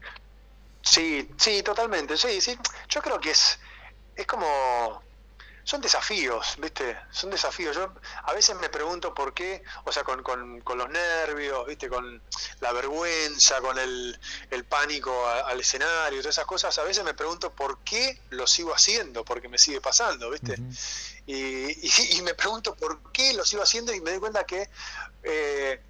Sí, 0.84 1.28
sí, 1.40 1.64
totalmente, 1.64 2.16
sí, 2.18 2.40
sí. 2.40 2.56
Yo 2.90 3.02
creo 3.02 3.20
que 3.20 3.32
es, 3.32 3.58
es 4.16 4.28
como, 4.28 5.02
son 5.64 5.82
desafíos, 5.82 6.54
¿viste? 6.60 7.00
Son 7.12 7.32
desafíos. 7.32 7.76
Yo 7.76 7.92
a 8.26 8.34
veces 8.34 8.56
me 8.58 8.70
pregunto 8.70 9.12
por 9.12 9.34
qué, 9.34 9.64
o 9.86 9.92
sea, 9.92 10.04
con, 10.04 10.22
con, 10.22 10.62
con 10.62 10.78
los 10.78 10.88
nervios, 10.90 11.66
¿viste? 11.66 11.90
Con 11.90 12.22
la 12.60 12.72
vergüenza, 12.74 13.60
con 13.60 13.80
el, 13.80 14.20
el 14.52 14.66
pánico 14.66 15.26
a- 15.26 15.40
al 15.50 15.60
escenario, 15.62 16.20
todas 16.22 16.36
esas 16.36 16.46
cosas, 16.46 16.78
a 16.78 16.84
veces 16.84 17.04
me 17.04 17.16
pregunto 17.16 17.50
por 17.56 17.82
qué 17.84 18.20
lo 18.30 18.46
sigo 18.46 18.72
haciendo, 18.72 19.26
porque 19.26 19.50
me 19.50 19.58
sigue 19.58 19.82
pasando, 19.82 20.30
¿viste? 20.30 20.54
y, 21.26 21.34
y- 21.88 22.18
y 22.18 22.22
me 22.22 22.36
pregunto 22.36 22.76
por 22.76 23.12
qué 23.12 23.34
lo 23.34 23.44
sigo 23.46 23.64
haciendo 23.64 23.94
y 23.94 24.02
me 24.02 24.12
doy 24.12 24.20
cuenta 24.20 24.44
que 24.44 24.70
eh, 25.24 25.82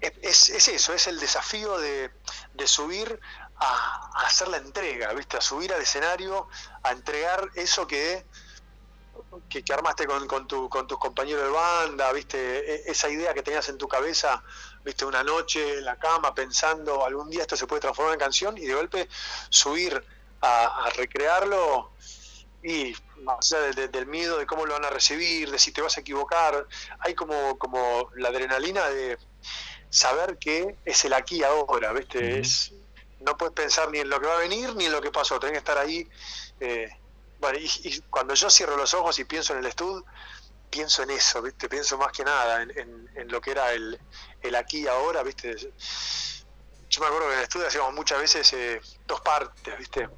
es, 0.00 0.48
es 0.48 0.68
eso, 0.68 0.94
es 0.94 1.06
el 1.06 1.20
desafío 1.20 1.78
de, 1.78 2.10
de 2.54 2.66
subir 2.66 3.20
a, 3.56 4.24
hacer 4.24 4.48
la 4.48 4.56
entrega, 4.56 5.12
¿viste? 5.12 5.36
A 5.36 5.40
subir 5.40 5.72
al 5.72 5.82
escenario, 5.82 6.48
a 6.82 6.92
entregar 6.92 7.48
eso 7.54 7.86
que, 7.86 8.26
que, 9.48 9.72
armaste 9.72 10.06
con, 10.06 10.26
con, 10.26 10.46
tu, 10.46 10.68
con 10.68 10.86
tus 10.86 10.98
compañeros 10.98 11.44
de 11.44 11.50
banda, 11.50 12.12
¿viste? 12.12 12.74
E- 12.74 12.90
esa 12.90 13.08
idea 13.08 13.34
que 13.34 13.42
tenías 13.42 13.68
en 13.68 13.78
tu 13.78 13.86
cabeza, 13.86 14.42
¿viste? 14.84 15.04
Una 15.04 15.22
noche 15.22 15.78
en 15.78 15.84
la 15.84 15.98
cama 15.98 16.34
pensando, 16.34 17.04
algún 17.04 17.28
día 17.28 17.42
esto 17.42 17.56
se 17.56 17.66
puede 17.66 17.80
transformar 17.80 18.14
en 18.14 18.20
canción 18.20 18.56
y 18.56 18.66
de 18.66 18.74
golpe 18.74 19.08
subir 19.50 20.02
a, 20.42 20.90
recrearlo 20.96 21.92
y 22.62 22.94
más 23.16 23.52
allá 23.52 23.72
de- 23.72 23.88
del 23.88 24.06
miedo 24.06 24.38
de 24.38 24.46
cómo 24.46 24.64
lo 24.64 24.72
van 24.74 24.84
a 24.86 24.90
recibir, 24.90 25.50
de 25.50 25.58
si 25.58 25.72
te 25.72 25.82
vas 25.82 25.96
a 25.98 26.00
equivocar, 26.00 26.66
hay 27.00 27.14
como, 27.14 27.58
como 27.58 28.10
la 28.16 28.28
adrenalina 28.28 28.88
de 28.88 29.18
saber 29.90 30.38
que 30.38 30.78
es 30.84 31.04
el 31.04 31.12
aquí 31.14 31.42
ahora, 31.44 31.92
¿viste? 31.92 32.40
Es, 32.40 32.72
no 33.20 33.36
puedes 33.36 33.54
pensar 33.54 33.90
ni 33.90 33.98
en 34.00 34.08
lo 34.10 34.20
que 34.20 34.26
va 34.28 34.36
a 34.36 34.40
venir 34.40 34.74
ni 34.76 34.86
en 34.86 34.92
lo 34.92 35.02
que 35.02 35.10
pasó, 35.10 35.38
tenés 35.40 35.54
que 35.54 35.58
estar 35.58 35.78
ahí. 35.78 36.08
eh, 36.60 36.88
bueno, 37.38 37.58
y, 37.58 37.70
y 37.84 38.00
cuando 38.10 38.34
yo 38.34 38.50
cierro 38.50 38.76
los 38.76 38.94
ojos 38.94 39.18
y 39.18 39.24
pienso 39.24 39.52
en 39.54 39.60
el 39.60 39.66
estudio, 39.66 40.04
pienso 40.70 41.02
en 41.02 41.10
eso, 41.10 41.42
¿viste? 41.42 41.68
Pienso 41.68 41.98
más 41.98 42.12
que 42.12 42.24
nada 42.24 42.62
en, 42.62 42.70
en- 42.78 43.08
en 43.16 43.28
lo 43.28 43.40
que 43.40 43.52
era 43.52 43.72
el, 43.72 44.00
el 44.40 44.54
aquí 44.56 44.80
y 44.82 44.86
ahora, 44.88 45.22
¿viste? 45.22 45.56
Yo 45.56 47.00
me 47.00 47.06
acuerdo 47.06 47.26
que 47.28 47.32
en 47.34 47.38
el 47.38 47.44
estudio 47.44 47.66
hacíamos 47.68 47.94
muchas 47.94 48.20
veces 48.20 48.52
eh, 48.52 48.80
dos 49.06 49.20
partes, 49.22 49.78
¿viste? 49.78 50.08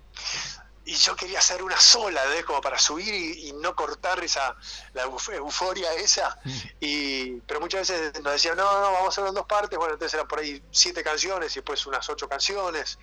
Y 0.84 0.94
yo 0.94 1.14
quería 1.16 1.38
hacer 1.38 1.62
una 1.62 1.78
sola, 1.78 2.24
¿ves? 2.26 2.44
Como 2.44 2.60
para 2.60 2.78
subir 2.78 3.14
y, 3.14 3.48
y 3.48 3.52
no 3.52 3.74
cortar 3.74 4.22
esa 4.24 4.56
la 4.92 5.06
euf- 5.06 5.32
euforia 5.32 5.92
esa. 5.94 6.36
Y, 6.80 7.40
pero 7.42 7.60
muchas 7.60 7.88
veces 7.88 8.20
nos 8.22 8.32
decían, 8.32 8.56
no, 8.56 8.64
no, 8.64 8.92
vamos 8.92 9.06
a 9.06 9.08
hacerlo 9.08 9.28
en 9.28 9.34
dos 9.34 9.46
partes. 9.46 9.78
Bueno, 9.78 9.94
entonces 9.94 10.14
eran 10.14 10.28
por 10.28 10.40
ahí 10.40 10.62
siete 10.70 11.02
canciones 11.02 11.52
y 11.52 11.60
después 11.60 11.86
unas 11.86 12.08
ocho 12.08 12.28
canciones. 12.28 12.98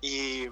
Y 0.00 0.48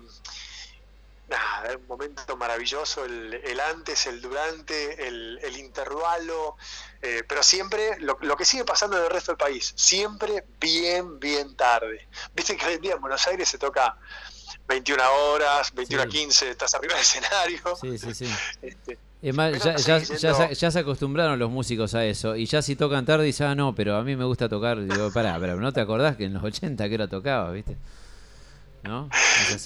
nada, 1.27 1.66
era 1.69 1.78
un 1.78 1.86
momento 1.86 2.36
maravilloso, 2.36 3.05
el, 3.05 3.35
el 3.44 3.61
antes, 3.61 4.07
el 4.07 4.20
durante, 4.20 5.07
el, 5.07 5.39
el 5.43 5.57
intervalo, 5.57 6.57
eh, 7.01 7.23
pero 7.28 7.43
siempre 7.43 7.98
lo, 8.01 8.19
lo 8.20 8.36
que 8.36 8.44
sigue 8.44 8.65
pasando 8.65 8.97
en 8.98 9.05
el 9.05 9.11
resto 9.11 9.31
del 9.32 9.39
país, 9.39 9.73
siempre 9.77 10.44
bien, 10.59 11.20
bien 11.20 11.55
tarde. 11.57 12.09
Viste 12.35 12.57
que 12.57 12.66
hoy 12.66 12.74
en 12.74 12.81
día 12.81 12.94
en 12.94 13.01
Buenos 13.01 13.24
Aires 13.28 13.48
se 13.48 13.59
toca 13.59 13.97
21 14.70 15.02
horas, 15.12 15.74
21 15.74 16.02
a 16.02 16.06
15, 16.06 16.51
estás 16.51 16.74
arriba 16.74 16.94
del 16.94 17.02
escenario. 17.02 17.60
Sí, 17.80 17.98
sí, 17.98 18.14
sí. 18.14 18.34
Este, 18.62 18.98
Es 19.22 19.34
más, 19.34 19.51
Pero 19.52 19.76
ya, 19.76 19.98
ya, 19.98 19.98
ya 20.16 20.34
se, 20.34 20.55
ya 20.55 20.70
se 20.70 20.78
acostumbraron 20.78 21.38
los 21.38 21.51
músicos 21.51 21.94
a 21.94 22.05
eso. 22.06 22.36
Y 22.36 22.47
ya 22.47 22.62
si 22.62 22.76
tocan 22.76 23.05
tarde, 23.05 23.24
dicen, 23.24 23.48
ah, 23.48 23.55
no, 23.55 23.74
pero 23.74 23.97
a 23.97 24.02
mí 24.02 24.16
me 24.16 24.24
gusta 24.24 24.48
tocar. 24.48 24.78
Digo, 24.80 25.12
pará, 25.12 25.36
pero 25.38 25.56
¿no 25.56 25.72
te 25.72 25.80
acordás 25.80 26.16
que 26.16 26.24
en 26.24 26.34
los 26.34 26.42
80 26.44 26.88
que 26.88 26.94
era 26.94 27.09
tocaba, 27.09 27.51
viste? 27.51 27.76
¿No? 28.82 29.10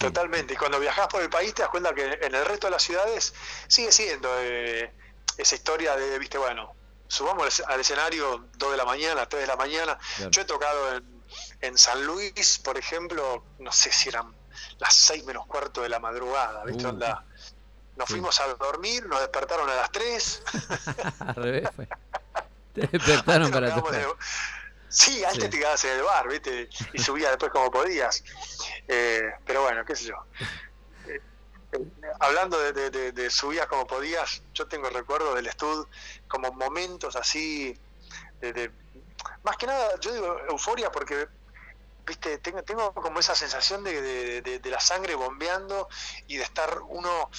Totalmente. 0.00 0.54
Y 0.54 0.56
cuando 0.56 0.80
viajas 0.80 1.06
por 1.06 1.22
el 1.22 1.30
país 1.30 1.54
te 1.54 1.62
das 1.62 1.70
cuenta 1.70 1.94
que 1.94 2.18
en 2.20 2.34
el 2.34 2.44
resto 2.46 2.66
de 2.66 2.72
las 2.72 2.82
ciudades 2.82 3.32
sigue 3.68 3.92
siendo 3.92 4.28
eh, 4.40 4.92
esa 5.38 5.54
historia 5.54 5.94
de, 5.96 6.18
viste, 6.18 6.36
bueno, 6.38 6.74
subamos 7.06 7.60
al- 7.60 7.74
al 7.74 7.80
escenario 7.80 8.48
2 8.58 8.70
de 8.72 8.76
la 8.76 8.84
mañana, 8.84 9.26
3 9.28 9.42
de 9.42 9.46
la 9.46 9.56
mañana. 9.56 9.98
Claro. 10.16 10.30
Yo 10.32 10.42
he 10.42 10.44
tocado 10.44 10.96
en, 10.96 11.04
en 11.60 11.78
San 11.78 12.04
Luis, 12.04 12.58
por 12.64 12.76
ejemplo, 12.76 13.44
no 13.60 13.70
sé 13.70 13.92
si 13.92 14.08
eran 14.08 14.34
las 14.78 14.94
6 14.94 15.24
menos 15.24 15.46
cuarto 15.46 15.82
de 15.82 15.88
la 15.88 15.98
madrugada, 15.98 16.64
¿viste? 16.64 16.84
Uh. 16.86 16.90
Onda, 16.90 17.24
nos 17.96 18.06
Sí. 18.08 18.14
fuimos 18.14 18.40
a 18.40 18.46
dormir, 18.54 19.06
nos 19.06 19.20
despertaron 19.20 19.68
a 19.70 19.74
las 19.74 19.90
3. 19.92 20.42
Al 21.20 21.34
revés 21.36 21.68
fue. 21.74 21.88
Te 22.74 22.86
despertaron 22.88 23.50
para 23.50 23.70
de- 23.70 24.06
Sí, 24.88 25.24
antes 25.24 25.44
Sí. 25.44 25.50
te 25.50 25.58
quedabas 25.58 25.84
en 25.84 25.90
el 25.98 26.02
bar, 26.04 26.28
¿viste? 26.28 26.68
Y 26.92 26.98
subías 27.02 27.30
después 27.30 27.50
como 27.50 27.68
podías. 27.70 28.22
Eh, 28.86 29.22
pero 29.44 29.62
bueno, 29.62 29.84
qué 29.84 29.96
sé 29.96 30.04
yo. 30.04 30.14
Eh, 31.08 31.20
eh, 31.72 31.78
hablando 32.20 32.58
de, 32.60 32.90
de- 33.12 33.30
subidas 33.30 33.66
como 33.66 33.86
podías, 33.88 34.42
yo 34.54 34.66
tengo 34.68 34.88
recuerdos 34.90 35.34
del 35.34 35.46
estudio 35.48 35.88
como 36.28 36.52
momentos 36.52 37.16
así, 37.16 37.76
de- 38.40 38.70
más 39.42 39.56
que 39.56 39.66
nada, 39.66 39.98
yo 40.00 40.12
digo 40.12 40.38
euforia 40.48 40.92
porque, 40.92 41.26
viste, 42.06 42.38
tengo, 42.38 42.62
tengo 42.62 42.92
como 42.94 43.20
esa 43.20 43.34
sensación 43.34 43.82
de, 43.84 44.00
de- 44.02 44.42
de- 44.42 44.58
de 44.58 44.70
la 44.70 44.80
sangre 44.80 45.14
bombeando 45.14 45.88
y 46.26 46.36
de 46.36 46.44
estar 46.44 46.80
uno 46.82 47.30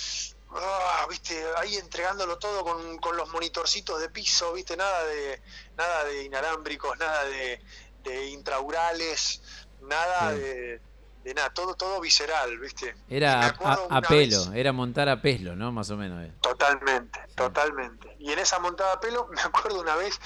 ah, 0.49 1.05
viste, 1.09 1.43
ahí 1.57 1.75
entregándolo 1.75 2.37
todo 2.37 2.63
con, 2.63 2.97
con 2.99 3.17
los 3.17 3.29
monitorcitos 3.29 3.99
de 3.99 4.09
piso, 4.09 4.53
viste, 4.53 4.77
nada 4.77 5.03
de, 5.05 5.41
nada 5.77 6.03
de 6.05 6.23
inalámbricos, 6.23 6.97
nada 6.97 7.25
de, 7.25 7.61
de 8.03 8.25
intraurales, 8.27 9.41
nada 9.79 10.33
Sí. 10.33 10.39
de, 10.39 10.81
de 11.25 11.33
nada, 11.33 11.49
todo, 11.49 11.73
todo 11.73 11.99
visceral, 11.99 12.59
viste. 12.59 12.95
Era 13.09 13.47
a, 13.47 14.01
pelo, 14.01 14.45
vez- 14.45 14.51
era 14.53 14.71
montar 14.71 15.09
a 15.09 15.19
pelo, 15.21 15.55
¿no? 15.55 15.71
Más 15.71 15.89
o 15.89 15.97
menos. 15.97 16.23
eh. 16.23 16.31
Totalmente, 16.39 17.19
totalmente. 17.33 18.15
Y 18.19 18.31
en 18.31 18.37
esa 18.37 18.59
montada 18.59 18.93
a 18.93 18.99
pelo, 18.99 19.27
me 19.31 19.41
acuerdo 19.41 19.81
una 19.81 19.95
vez 19.95 20.19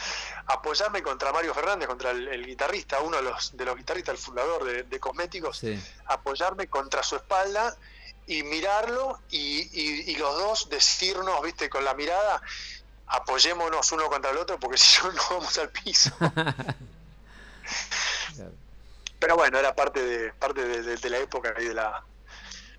apoyarme 0.47 1.01
contra 1.01 1.31
Mario 1.31 1.53
Fernández, 1.53 1.87
contra 1.87 2.11
el, 2.11 2.27
el 2.27 2.45
guitarrista, 2.45 2.99
uno 2.99 3.15
de 3.15 3.23
los, 3.23 3.55
de 3.55 3.63
los 3.63 3.77
guitarristas, 3.77 4.13
el 4.15 4.19
fundador 4.19 4.65
de, 4.65 4.83
de 4.83 4.99
Cosméticos, 4.99 5.57
Sí. 5.57 5.81
apoyarme 6.07 6.67
contra 6.67 7.01
su 7.01 7.15
espalda 7.15 7.73
y 8.27 8.43
mirarlo 8.43 9.19
y, 9.29 9.61
y- 9.71 10.11
y 10.11 10.15
los 10.17 10.35
dos 10.37 10.69
decirnos, 10.69 11.41
viste, 11.41 11.69
con 11.69 11.85
la 11.85 11.93
mirada, 11.93 12.41
apoyémonos 13.07 13.89
uno 13.93 14.09
contra 14.09 14.31
el 14.31 14.37
otro 14.37 14.59
porque 14.59 14.77
si 14.83 15.01
no, 15.01 15.13
no 15.13 15.21
vamos 15.31 15.57
al 15.57 15.69
piso. 15.69 16.11
Pero 19.19 19.35
bueno, 19.35 19.57
era 19.59 19.75
parte 19.75 20.01
de 20.03 20.33
parte 20.33 20.63
de, 20.65 20.81
de- 20.81 20.95
de 20.97 21.09
la 21.09 21.17
época 21.19 21.53
y 21.59 21.65
de 21.65 21.73
la 21.73 22.03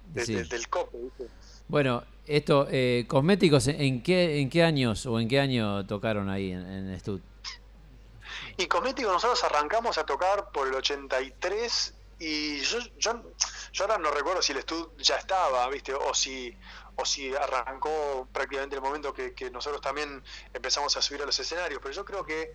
de- 0.06 0.26
Sí. 0.26 0.34
de- 0.34 0.44
del 0.44 0.68
copo, 0.68 0.98
¿viste? 0.98 1.26
Bueno, 1.68 2.02
esto, 2.26 2.66
eh, 2.70 3.04
cosméticos, 3.06 3.68
¿en 3.68 4.02
qué, 4.02 4.40
¿en 4.40 4.50
qué 4.50 4.62
años 4.64 5.06
o 5.06 5.20
en 5.20 5.28
qué 5.28 5.38
año 5.40 5.86
tocaron 5.86 6.28
ahí 6.28 6.50
en, 6.52 6.66
en 6.66 6.98
Stud? 7.00 7.20
Y 8.56 8.66
Cosmético 8.66 9.10
nosotros 9.12 9.42
arrancamos 9.44 9.96
a 9.98 10.04
tocar 10.04 10.50
por 10.52 10.66
el 10.68 10.74
83 10.74 11.94
y 12.18 12.60
yo, 12.60 12.78
yo, 12.98 13.22
yo 13.72 13.84
ahora 13.84 13.98
no 13.98 14.10
recuerdo 14.10 14.42
si 14.42 14.52
el 14.52 14.58
estudio 14.58 14.92
ya 14.98 15.16
estaba, 15.16 15.68
¿viste? 15.68 15.94
O 15.94 16.12
si, 16.14 16.54
o 16.96 17.04
si 17.04 17.34
arrancó 17.34 18.28
prácticamente 18.32 18.76
el 18.76 18.82
momento 18.82 19.12
que, 19.12 19.34
que 19.34 19.50
nosotros 19.50 19.80
también 19.80 20.22
empezamos 20.52 20.96
a 20.96 21.02
subir 21.02 21.22
a 21.22 21.26
los 21.26 21.36
escenarios, 21.38 21.80
pero 21.82 21.94
yo 21.94 22.04
creo 22.04 22.24
que 22.24 22.52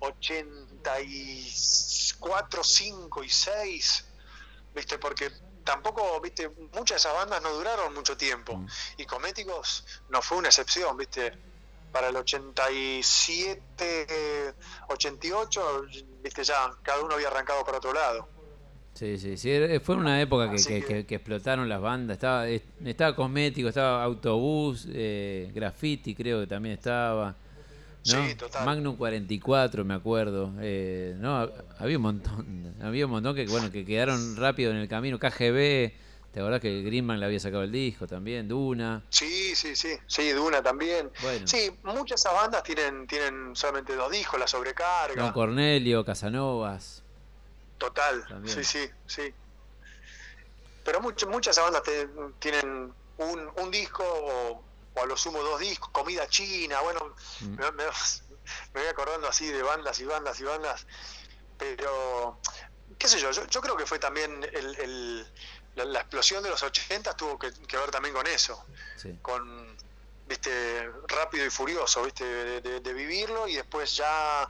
84, 0.00 2.64
5 2.64 3.24
y 3.24 3.28
6, 3.28 4.04
¿viste? 4.74 4.98
Porque 4.98 5.30
tampoco, 5.64 6.20
viste, 6.20 6.48
muchas 6.72 6.96
de 6.96 6.96
esas 6.96 7.14
bandas 7.14 7.40
no 7.42 7.52
duraron 7.52 7.94
mucho 7.94 8.16
tiempo. 8.16 8.56
Mm. 8.56 8.66
Y 8.98 9.06
Cométicos 9.06 9.84
no 10.08 10.22
fue 10.22 10.38
una 10.38 10.48
excepción, 10.48 10.96
viste. 10.96 11.38
Para 11.92 12.08
el 12.08 12.16
87, 12.16 14.54
88, 14.88 15.82
viste, 16.22 16.42
ya 16.42 16.74
cada 16.82 17.02
uno 17.02 17.14
había 17.14 17.28
arrancado 17.28 17.62
para 17.66 17.78
otro 17.78 17.92
lado. 17.92 18.26
Sí, 18.94 19.18
sí, 19.18 19.36
sí. 19.36 19.50
Fue 19.82 19.96
una 19.96 20.20
época 20.20 20.48
que, 20.50 20.56
Así 20.56 20.68
que- 20.68 20.80
que- 20.80 20.86
que- 20.86 21.06
que 21.06 21.14
explotaron 21.16 21.68
las 21.68 21.80
bandas. 21.80 22.16
Estaba, 22.16 22.46
es- 22.48 22.62
estaba 22.84 23.16
Cosmético, 23.16 23.68
estaba 23.68 24.04
Autobús, 24.04 24.86
eh, 24.92 25.50
Graffiti 25.54 26.14
creo 26.14 26.40
que 26.40 26.46
también 26.46 26.74
estaba. 26.74 27.34
¿no? 28.04 28.26
Sí, 28.28 28.34
total. 28.34 28.66
Magnum 28.66 28.96
44, 28.96 29.84
me 29.84 29.94
acuerdo. 29.94 30.52
eh, 30.60 31.14
no, 31.18 31.48
había 31.78 31.96
un 31.96 32.02
montón. 32.02 32.74
Había 32.82 33.06
un 33.06 33.12
montón 33.12 33.34
que 33.36 33.46
bueno 33.46 33.70
que 33.70 33.84
quedaron 33.84 34.34
rápido 34.36 34.72
en 34.72 34.78
el 34.78 34.88
camino. 34.88 35.18
KGB, 35.20 35.92
¿te 36.32 36.40
acordás 36.40 36.60
que 36.60 36.82
Greenman 36.82 37.20
le 37.20 37.26
había 37.26 37.38
sacado 37.38 37.62
el 37.62 37.70
disco 37.70 38.08
también? 38.08 38.48
Duna. 38.48 39.04
Sí, 39.08 39.54
sí, 39.54 39.76
sí, 39.76 39.90
sí, 40.08 40.30
Duna 40.30 40.60
también. 40.62 41.10
Bueno. 41.22 41.46
Sí, 41.46 41.70
muchas 41.84 42.06
de 42.08 42.14
esas 42.16 42.34
bandas 42.34 42.62
tienen, 42.64 43.06
tienen 43.06 43.54
solamente 43.54 43.94
dos 43.94 44.10
discos, 44.10 44.38
La 44.40 44.48
Sobrecarga. 44.48 45.22
Don 45.22 45.32
Cornelio, 45.32 46.04
Casanovas. 46.04 47.01
Total, 47.82 48.24
También. 48.28 48.54
sí, 48.54 48.64
sí, 48.64 48.90
sí. 49.06 49.34
Pero 50.84 51.00
muchas 51.00 51.28
muchas 51.28 51.58
bandas 51.58 51.82
te- 51.82 52.08
tienen 52.38 52.94
un, 53.16 53.52
un 53.56 53.70
disco 53.70 54.04
o, 54.04 54.64
o 54.94 55.02
a 55.02 55.06
lo 55.06 55.16
sumo 55.16 55.42
dos 55.42 55.58
discos, 55.60 55.90
comida 55.90 56.26
china, 56.28 56.80
bueno, 56.80 57.00
Mm. 57.40 57.56
me, 57.58 57.72
me- 57.72 57.84
me 58.74 58.80
voy 58.80 58.88
acordando 58.88 59.26
así 59.28 59.46
de 59.50 59.62
bandas 59.62 59.98
y 60.00 60.04
bandas 60.04 60.38
y 60.40 60.44
bandas, 60.44 60.86
pero 61.56 62.40
qué 62.98 63.08
sé 63.08 63.18
yo, 63.18 63.30
yo, 63.32 63.46
yo 63.46 63.60
creo 63.60 63.76
que 63.76 63.86
fue 63.86 63.98
también 63.98 64.42
el, 64.52 64.76
el- 64.76 65.32
la, 65.74 65.84
la 65.86 66.00
explosión 66.00 66.42
de 66.42 66.50
los 66.50 66.62
80 66.62 67.14
tuvo 67.16 67.38
que, 67.38 67.50
que 67.66 67.76
ver 67.76 67.90
también 67.90 68.14
con 68.14 68.26
eso, 68.26 68.64
Sí. 68.96 69.18
con, 69.22 69.76
viste, 70.26 70.88
rápido 71.08 71.44
y 71.46 71.50
furioso, 71.50 72.02
viste, 72.04 72.24
de, 72.24 72.60
de- 72.60 72.80
de 72.80 72.92
vivirlo 72.94 73.48
y 73.48 73.54
después 73.56 73.96
ya 73.96 74.48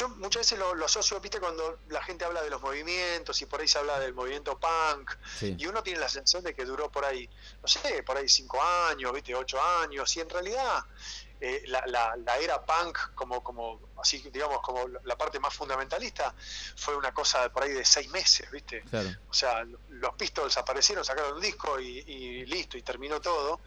yo 0.00 0.08
muchas 0.16 0.40
veces 0.40 0.58
lo, 0.58 0.74
lo 0.74 0.84
asocio, 0.86 1.20
viste, 1.20 1.38
cuando 1.40 1.80
la 1.88 2.02
gente 2.02 2.24
habla 2.24 2.42
de 2.42 2.50
los 2.50 2.60
movimientos 2.62 3.40
y 3.42 3.46
por 3.46 3.60
ahí 3.60 3.68
se 3.68 3.78
habla 3.78 3.98
del 4.00 4.14
movimiento 4.14 4.58
punk, 4.58 5.10
Sí. 5.38 5.54
y 5.58 5.66
uno 5.66 5.82
tiene 5.82 6.00
la 6.00 6.08
sensación 6.08 6.42
de 6.44 6.54
que 6.54 6.64
duró 6.64 6.90
por 6.90 7.04
ahí, 7.04 7.28
no 7.62 7.68
sé, 7.68 8.02
por 8.02 8.16
ahí 8.16 8.28
cinco 8.28 8.60
años, 8.62 9.12
viste, 9.12 9.34
ocho 9.34 9.60
años, 9.62 10.16
y 10.16 10.20
en 10.20 10.28
realidad 10.30 10.82
eh, 11.42 11.62
la, 11.68 11.82
la- 11.86 12.14
la 12.16 12.36
era 12.38 12.62
punk, 12.64 12.98
como, 13.14 13.42
como 13.42 13.80
así 14.02 14.18
digamos, 14.30 14.60
como 14.60 14.86
la 15.04 15.16
parte 15.16 15.40
más 15.40 15.54
fundamentalista, 15.54 16.34
fue 16.76 16.94
una 16.96 17.12
cosa 17.14 17.48
por 17.50 17.62
ahí 17.62 17.72
de 17.72 17.84
seis 17.84 18.08
meses, 18.10 18.50
viste. 18.50 18.82
Claro. 18.90 19.08
O 19.28 19.32
sea, 19.32 19.64
los 19.88 20.14
Pistols 20.16 20.56
aparecieron, 20.58 21.02
sacaron 21.04 21.34
un 21.36 21.40
disco 21.40 21.80
y, 21.80 21.98
y 22.06 22.44
listo, 22.46 22.76
y 22.76 22.82
terminó 22.82 23.20
todo. 23.22 23.60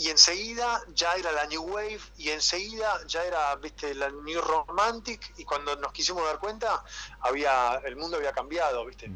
Y 0.00 0.08
enseguida 0.08 0.82
ya 0.94 1.12
era 1.14 1.30
la 1.30 1.44
New 1.44 1.62
Wave, 1.62 2.00
y 2.16 2.30
enseguida 2.30 3.00
ya 3.06 3.22
era, 3.22 3.54
viste, 3.56 3.94
la 3.94 4.08
New 4.08 4.40
Romantic, 4.40 5.34
y 5.36 5.44
cuando 5.44 5.76
nos 5.76 5.92
quisimos 5.92 6.24
dar 6.24 6.38
cuenta, 6.38 6.82
había 7.20 7.74
el 7.84 7.96
mundo 7.96 8.16
había 8.16 8.32
cambiado, 8.32 8.86
viste. 8.86 9.08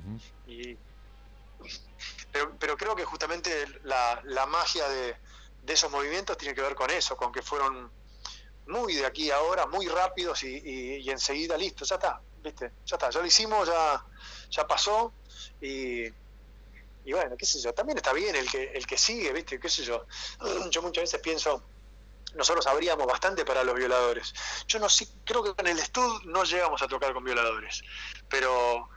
Y, 0.44 0.78
pero, 2.30 2.58
pero 2.58 2.76
creo 2.76 2.94
que 2.94 3.04
justamente 3.06 3.66
la, 3.84 4.20
la 4.24 4.44
magia 4.44 4.86
de, 4.88 5.16
de 5.62 5.72
esos 5.72 5.90
movimientos 5.90 6.36
tiene 6.36 6.54
que 6.54 6.60
ver 6.60 6.74
con 6.74 6.90
eso, 6.90 7.16
con 7.16 7.32
que 7.32 7.40
fueron 7.40 7.90
muy 8.66 8.94
de 8.94 9.06
aquí 9.06 9.30
a 9.30 9.36
ahora, 9.36 9.66
muy 9.66 9.88
rápidos 9.88 10.42
y, 10.42 10.48
y- 10.54 10.96
y 10.98 11.10
enseguida 11.10 11.56
listo, 11.56 11.86
ya 11.86 11.94
está, 11.94 12.20
viste, 12.36 12.74
ya 12.84 12.96
está, 12.96 13.08
ya 13.08 13.20
lo 13.20 13.26
hicimos, 13.26 13.66
ya, 13.66 14.04
ya 14.50 14.66
pasó 14.66 15.14
y, 15.60 16.04
y 17.04 17.12
bueno, 17.12 17.36
qué 17.36 17.46
sé 17.46 17.60
yo, 17.60 17.72
también 17.74 17.98
está 17.98 18.12
bien 18.12 18.34
el 18.34 18.50
que, 18.50 18.72
el 18.72 18.86
que 18.86 18.96
sigue, 18.96 19.32
viste, 19.32 19.60
qué 19.60 19.68
sé 19.68 19.84
yo. 19.84 20.06
Yo 20.70 20.82
muchas 20.82 21.02
veces 21.02 21.20
pienso, 21.20 21.62
nosotros 22.34 22.64
sabríamos 22.64 23.06
bastante 23.06 23.44
para 23.44 23.62
los 23.62 23.74
violadores. 23.74 24.34
Yo 24.66 24.78
no 24.78 24.88
sé, 24.88 25.06
creo 25.24 25.42
que 25.42 25.60
en 25.60 25.68
el 25.68 25.78
estudio 25.78 26.20
no 26.24 26.44
llegamos 26.44 26.80
a 26.82 26.88
tocar 26.88 27.12
con 27.12 27.24
violadores, 27.24 27.82
pero 28.28 28.88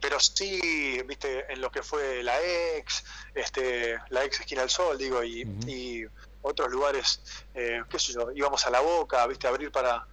pero 0.00 0.20
sí, 0.20 1.00
viste, 1.06 1.50
en 1.50 1.62
lo 1.62 1.70
que 1.70 1.82
fue 1.82 2.22
la 2.22 2.38
ex, 2.76 3.04
este, 3.34 3.98
la 4.10 4.22
ex 4.22 4.38
esquina 4.40 4.60
del 4.60 4.68
sol, 4.68 4.98
digo, 4.98 5.24
y, 5.24 5.42
y 5.66 6.04
otros 6.42 6.70
lugares, 6.70 7.22
eh, 7.54 7.82
qué 7.88 7.98
sé 7.98 8.12
yo, 8.12 8.30
íbamos 8.32 8.66
a 8.66 8.70
la 8.70 8.80
boca, 8.80 9.26
viste, 9.26 9.46
a 9.46 9.50
abrir 9.50 9.72
para, 9.72 10.06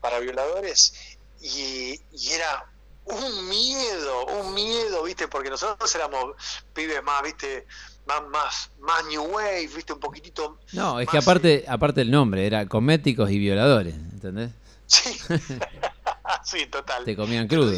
para 0.00 0.20
violadores, 0.20 1.18
y, 1.42 2.00
y 2.12 2.30
era 2.30 2.69
un 3.04 3.48
miedo, 3.48 4.26
un 4.26 4.54
miedo, 4.54 5.02
viste, 5.04 5.28
porque 5.28 5.50
nosotros 5.50 5.92
éramos 5.94 6.34
pibes 6.72 7.02
más, 7.02 7.22
viste, 7.22 7.66
más, 8.06 8.22
más, 8.28 8.70
más 8.80 9.04
new 9.06 9.22
wave, 9.24 9.66
viste, 9.68 9.92
un 9.92 10.00
poquitito 10.00 10.58
No, 10.72 11.00
es 11.00 11.08
que 11.08 11.18
aparte, 11.18 11.64
aparte 11.68 12.00
el 12.02 12.10
nombre, 12.10 12.46
era 12.46 12.66
Cométicos 12.66 13.30
y 13.30 13.38
Violadores, 13.38 13.94
¿entendés? 13.94 14.50
Sí, 14.86 15.18
sí, 16.44 16.66
total. 16.66 17.04
Te 17.04 17.16
comían 17.16 17.46
crudo. 17.48 17.72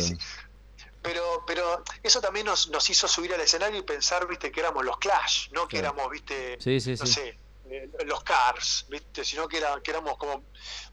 Pero, 1.02 1.44
pero 1.46 1.82
eso 2.02 2.20
también 2.20 2.46
nos, 2.46 2.68
nos 2.68 2.88
hizo 2.88 3.08
subir 3.08 3.34
al 3.34 3.40
escenario 3.40 3.80
y 3.80 3.82
pensar, 3.82 4.26
viste, 4.28 4.52
que 4.52 4.60
éramos 4.60 4.84
los 4.84 4.98
Clash, 4.98 5.50
no 5.50 5.66
que 5.66 5.78
Claro. 5.80 5.94
éramos, 5.94 6.12
viste, 6.12 6.58
Sí, 6.60 6.80
sí, 6.80 6.92
no 6.92 7.06
sí. 7.06 7.12
sé, 7.12 7.38
eh, 7.72 8.04
los 8.04 8.22
Cars, 8.22 8.86
viste, 8.88 9.24
sino 9.24 9.48
que, 9.48 9.58
era, 9.58 9.80
que 9.82 9.90
éramos 9.90 10.16
como 10.18 10.44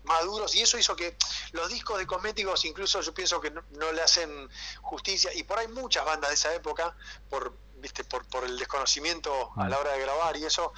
maduros. 0.03 0.56
Y 0.56 0.61
eso 0.61 0.77
hizo 0.77 0.95
que 0.95 1.18
los 1.51 1.69
discos 1.69 1.97
de 1.99 2.07
cosméticos 2.07 2.65
incluso 2.65 3.01
yo 3.01 3.14
pienso 3.14 3.41
que 3.41 3.51
no, 3.51 3.64
no 3.72 3.91
le 3.91 4.01
hacen 4.01 4.49
justicia. 4.81 5.31
Y 5.34 5.43
por 5.43 5.60
ahí 5.60 5.68
muchas 5.68 6.06
bandas 6.06 6.30
de 6.30 6.35
esa 6.35 6.53
época, 6.53 6.95
por 7.30 7.53
viste 7.80 8.03
por, 8.03 8.26
por 8.27 8.43
el 8.43 8.57
desconocimiento 8.57 9.51
a 9.56 9.68
la 9.68 9.80
hora 9.80 9.93
de 9.93 10.01
grabar 10.01 10.35
y 10.38 10.45
eso, 10.45 10.73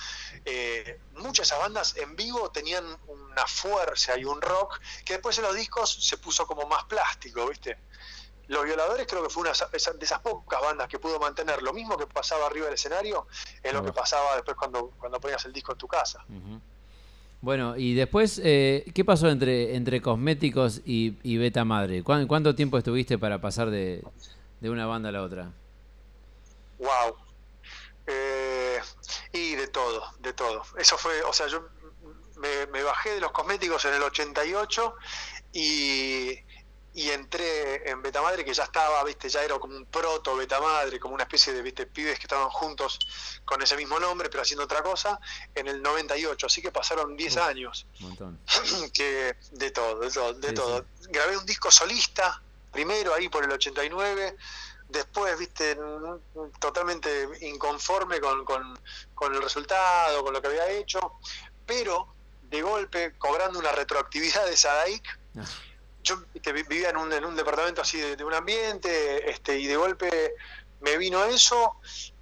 eh, 0.45 0.99
muchas 1.14 1.38
de 1.38 1.44
esas 1.44 1.60
bandas 1.60 1.98
en 1.98 2.15
vivo 2.15 2.52
tenían 2.52 2.86
una 3.07 3.48
fuerza 3.48 4.18
y 4.18 4.26
un 4.26 4.41
rock 4.41 4.80
que 5.06 5.14
después 5.14 5.38
en 5.38 5.45
los 5.45 5.56
discos 5.56 5.91
se 5.91 6.18
puso 6.18 6.45
como 6.45 6.65
más 6.68 6.84
plástico, 6.86 7.48
viste. 7.48 7.78
Los 8.52 8.65
Violadores 8.65 9.07
creo 9.07 9.23
que 9.23 9.30
fue 9.30 9.41
una 9.41 9.52
de 9.52 9.78
esas 10.06 10.19
pocas 10.19 10.60
bandas 10.61 10.90
que 10.90 10.99
pudo 10.99 11.19
mantener 11.19 11.61
lo 11.61 11.72
mismo 11.72 11.98
que 11.98 12.06
pasaba 12.06 12.48
arriba 12.48 12.65
del 12.65 12.73
escenario, 12.76 13.26
es 13.64 13.72
lo 13.72 13.82
que 13.84 13.94
pasaba 13.94 14.36
después 14.36 14.57
cuando, 14.57 14.91
cuando 14.99 15.19
ponías 15.22 15.44
el 15.45 15.53
disco 15.53 15.72
en 15.72 15.78
tu 15.78 15.88
casa. 15.88 16.23
Bueno, 17.40 17.76
y 17.78 17.94
después, 17.95 18.41
eh, 18.44 18.84
¿qué 18.94 19.06
pasó 19.06 19.30
entre, 19.30 19.76
entre 19.76 20.02
Cosméticos 20.02 20.82
y, 20.86 21.18
y 21.23 21.38
Beta 21.38 21.64
Madre? 21.65 22.03
¿Cuán- 22.03 22.28
¿Cuánto 22.28 22.53
tiempo 22.53 22.78
estuviste 22.78 23.18
para 23.18 23.40
pasar 23.40 23.69
de, 23.72 24.03
de 24.60 24.69
una 24.69 24.86
banda 24.86 25.10
a 25.10 25.11
la 25.14 25.23
otra? 25.23 25.49
Wow. 26.78 27.15
Eh, 28.07 28.80
y 29.34 29.56
de 29.56 29.68
todo, 29.69 30.03
de 30.19 30.34
todo. 30.34 30.61
Eso 30.78 30.98
fue, 30.98 31.23
o 31.23 31.32
sea, 31.34 31.48
yo 31.48 31.68
me, 32.36 32.68
me 32.68 32.84
bajé 32.84 33.11
de 33.11 33.22
los 33.22 33.32
cosméticos 33.32 33.86
en 33.86 33.94
el 33.94 34.03
88 34.03 34.94
y, 35.53 36.34
y 36.93 37.09
entré 37.09 37.89
en 37.89 38.01
Betamadre, 38.01 38.43
que 38.43 38.53
ya 38.53 38.63
estaba, 38.63 39.01
viste, 39.05 39.30
ya 39.30 39.41
era 39.43 39.57
como 39.59 39.76
un 39.77 39.85
proto 39.85 40.35
Betamadre, 40.35 40.99
como 40.99 41.13
una 41.15 41.23
especie 41.23 41.53
de, 41.53 41.61
viste, 41.61 41.85
pibes 41.85 42.18
que 42.19 42.23
estaban 42.23 42.49
juntos 42.49 42.99
con 43.45 43.61
ese 43.61 43.77
mismo 43.77 43.97
nombre, 43.99 44.30
pero 44.30 44.41
haciendo 44.43 44.65
otra 44.65 44.84
cosa, 44.84 45.19
en 45.55 45.68
el 45.69 45.81
98. 45.81 46.45
Así 46.47 46.61
que 46.61 46.72
pasaron 46.72 47.15
10 47.15 47.38
años 47.38 47.85
montón. 47.99 48.39
que 48.93 49.38
de 49.51 49.72
todo, 49.72 49.99
de 49.99 50.11
todo, 50.11 50.34
de 50.34 50.47
Sí, 50.49 50.53
todo. 50.53 50.85
Grabé 51.09 51.38
un 51.38 51.45
disco 51.45 51.72
solista, 51.72 52.41
primero 52.72 53.13
ahí 53.13 53.30
por 53.30 53.43
el 53.45 53.51
89, 53.51 54.35
después, 54.89 55.39
viste, 55.39 55.77
totalmente 56.59 57.30
inconforme 57.41 58.19
con, 58.19 58.43
con- 58.45 58.80
con 59.15 59.34
el 59.34 59.41
resultado, 59.41 60.23
con 60.23 60.34
lo 60.34 60.41
que 60.41 60.47
había 60.47 60.69
hecho, 60.72 61.13
pero 61.65 62.13
de 62.43 62.61
golpe, 62.61 63.13
cobrando 63.18 63.59
una 63.59 63.72
retroactividad 63.72 64.45
de 64.45 64.57
Sadaic, 64.57 65.19
Ah. 65.38 65.45
Yo 66.03 66.18
vivía 66.53 66.90
en 66.90 66.98
un, 66.98 67.11
en 67.14 67.26
un 67.26 67.36
departamento 67.36 67.82
así 67.82 67.99
de, 67.99 68.15
de 68.15 68.23
un 68.23 68.34
ambiente, 68.34 69.30
este, 69.30 69.57
y 69.60 69.68
de 69.68 69.76
golpe 69.76 70.34
me 70.80 70.98
vino 70.98 71.23
eso, 71.26 71.76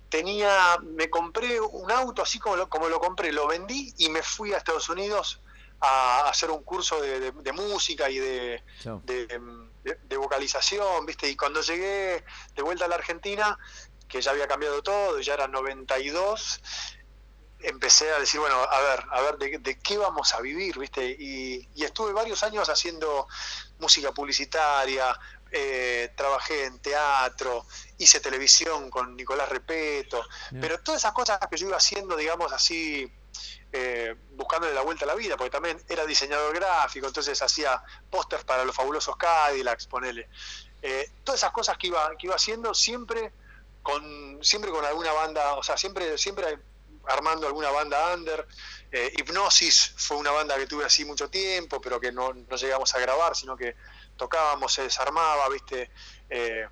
tenía, 0.10 0.78
me 0.84 1.10
compré 1.10 1.60
un 1.62 1.92
auto 1.92 2.22
así 2.22 2.40
como 2.40 2.56
lo, 2.58 2.68
como 2.70 2.90
lo 2.90 3.00
compré, 3.00 3.32
lo 3.32 3.48
vendí 3.48 3.94
y 3.98 4.10
me 4.10 4.22
fui 4.24 4.54
a 4.54 4.58
Estados 4.58 4.90
Unidos 4.90 5.42
a 5.82 6.28
hacer 6.28 6.52
un 6.52 6.64
curso 6.64 7.00
de, 7.02 7.20
de- 7.22 7.32
de 7.32 7.52
música 7.54 8.10
y 8.10 8.18
de, 8.18 8.64
de, 9.04 10.18
vocalización, 10.18 11.06
¿viste? 11.06 11.30
Y 11.30 11.38
cuando 11.38 11.62
llegué 11.62 12.26
de 12.54 12.62
vuelta 12.62 12.84
a 12.86 12.88
la 12.90 12.96
Argentina, 12.96 13.58
que 14.08 14.22
ya 14.22 14.32
había 14.32 14.48
cambiado 14.48 14.82
todo, 14.84 15.20
ya 15.22 15.36
era 15.36 15.48
92, 15.48 16.62
empecé 17.62 18.10
a 18.12 18.20
decir, 18.20 18.40
bueno, 18.40 18.56
a 18.56 18.82
ver, 18.82 19.06
a 19.12 19.22
ver, 19.22 19.38
¿de, 19.38 19.58
de 19.58 19.80
qué 19.80 19.98
vamos 19.98 20.34
a 20.34 20.42
vivir, 20.42 20.78
viste? 20.78 21.06
Y, 21.20 21.68
y 21.76 21.84
estuve 21.84 22.14
varios 22.14 22.44
años 22.44 22.70
haciendo 22.70 23.28
música 23.80 24.12
publicitaria, 24.12 25.18
eh, 25.52 26.14
trabajé 26.16 26.66
en 26.66 26.80
teatro, 26.80 27.66
hice 27.98 28.20
televisión 28.20 28.90
con 28.90 29.16
Nicolás 29.16 29.50
Repeto, 29.50 30.24
Bien. 30.52 30.62
pero 30.62 30.80
todas 30.80 31.02
esas 31.02 31.14
cosas 31.14 31.40
que 31.50 31.58
yo 31.58 31.68
iba 31.68 31.78
haciendo, 31.78 32.16
digamos 32.16 32.54
así, 32.54 33.12
eh, 33.72 34.16
buscándole 34.32 34.74
la 34.74 34.82
vuelta 34.82 35.06
a 35.06 35.08
la 35.08 35.16
vida, 35.16 35.38
porque 35.38 35.52
también 35.52 35.82
era 35.90 36.06
diseñador 36.06 36.54
gráfico, 36.54 37.08
entonces 37.08 37.42
hacía 37.42 37.82
pósters 38.10 38.44
para 38.44 38.64
los 38.64 38.76
fabulosos 38.76 39.16
Cadillacs, 39.18 39.88
ponele. 39.88 40.30
Eh, 40.82 41.12
todas 41.24 41.42
esas 41.42 41.52
cosas 41.52 41.78
que 41.78 41.88
iba, 41.88 42.16
que 42.18 42.28
iba 42.28 42.36
haciendo 42.36 42.74
siempre 42.74 43.32
con 43.82 44.40
siempre 44.44 44.72
con 44.72 44.86
alguna 44.86 45.14
banda, 45.14 45.56
o 45.56 45.64
sea, 45.64 45.78
siempre, 45.78 46.18
siempre 46.18 46.60
armando 47.10 47.48
alguna 47.48 47.72
banda 47.72 48.14
under. 48.14 48.48
Eh, 48.92 49.14
Hipnosis 49.18 49.94
fue 49.98 50.18
una 50.18 50.32
banda 50.32 50.56
que 50.58 50.66
tuve 50.66 50.86
así 50.86 51.06
mucho 51.06 51.30
tiempo, 51.30 51.80
pero 51.80 52.00
que 52.00 52.12
no, 52.12 52.34
no 52.34 52.56
llegamos 52.56 52.94
a 52.96 53.00
grabar, 53.00 53.36
sino 53.36 53.56
que 53.56 53.76
tocábamos, 54.18 54.74
se 54.74 54.84
desarmaba, 54.84 55.48
¿viste? 55.50 55.92
Eh, 56.30 56.68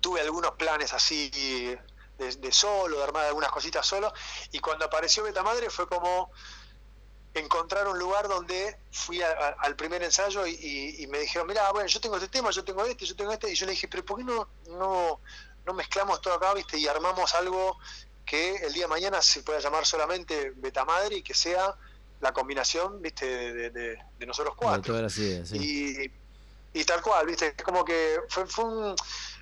tuve 0.00 0.20
algunos 0.20 0.52
planes 0.52 0.92
así 0.92 1.30
de, 2.18 2.36
de 2.36 2.52
solo, 2.52 2.98
de 2.98 3.04
armar 3.04 3.26
algunas 3.26 3.50
cositas 3.50 3.86
solo, 3.86 4.12
y 4.52 4.60
cuando 4.60 4.84
apareció 4.84 5.24
Beta 5.24 5.42
Madre 5.42 5.70
fue 5.70 5.88
como 5.88 6.30
encontrar 7.34 7.88
un 7.88 7.98
lugar 7.98 8.28
donde 8.28 8.76
fui 8.90 9.22
al 9.22 9.74
primer 9.74 10.02
ensayo 10.02 10.46
y 10.46 11.06
me 11.08 11.18
dijeron, 11.20 11.46
mira, 11.48 11.70
bueno, 11.72 11.88
yo 11.88 12.00
tengo 12.00 12.16
este 12.16 12.28
tema, 12.28 12.50
yo 12.50 12.62
tengo 12.62 12.84
este, 12.84 13.06
yo 13.06 13.16
tengo 13.16 13.32
este, 13.32 13.50
y 13.50 13.54
yo 13.54 13.66
le 13.66 13.72
dije, 13.72 13.88
pero 13.88 14.04
¿por 14.04 14.18
qué 14.18 14.24
no, 14.24 14.48
no, 14.68 15.20
no 15.64 15.72
mezclamos 15.72 16.20
todo 16.20 16.34
acá, 16.34 16.52
viste, 16.54 16.76
y 16.78 16.86
armamos 16.86 17.34
algo 17.34 17.78
que 18.24 18.56
el 18.56 18.72
día 18.72 18.84
de 18.84 18.88
mañana 18.88 19.20
se 19.20 19.42
pueda 19.42 19.58
llamar 19.60 19.84
solamente 19.86 20.52
Beta 20.56 20.84
Madre 20.84 21.16
y 21.16 21.22
que 21.22 21.34
sea 21.34 21.74
la 22.20 22.32
combinación, 22.32 23.02
viste, 23.02 23.26
de, 23.26 23.70
de- 23.70 23.98
de 24.18 24.26
nosotros 24.26 24.54
cuatro. 24.56 24.94
ideas, 24.96 25.48
sí. 25.48 26.10
Y, 26.74 26.80
y 26.80 26.84
tal 26.84 27.02
cual, 27.02 27.26
viste, 27.26 27.54
es 27.56 27.64
como 27.64 27.84
que 27.84 28.20
fue, 28.28 28.46
fue 28.46 28.64
un, 28.64 28.94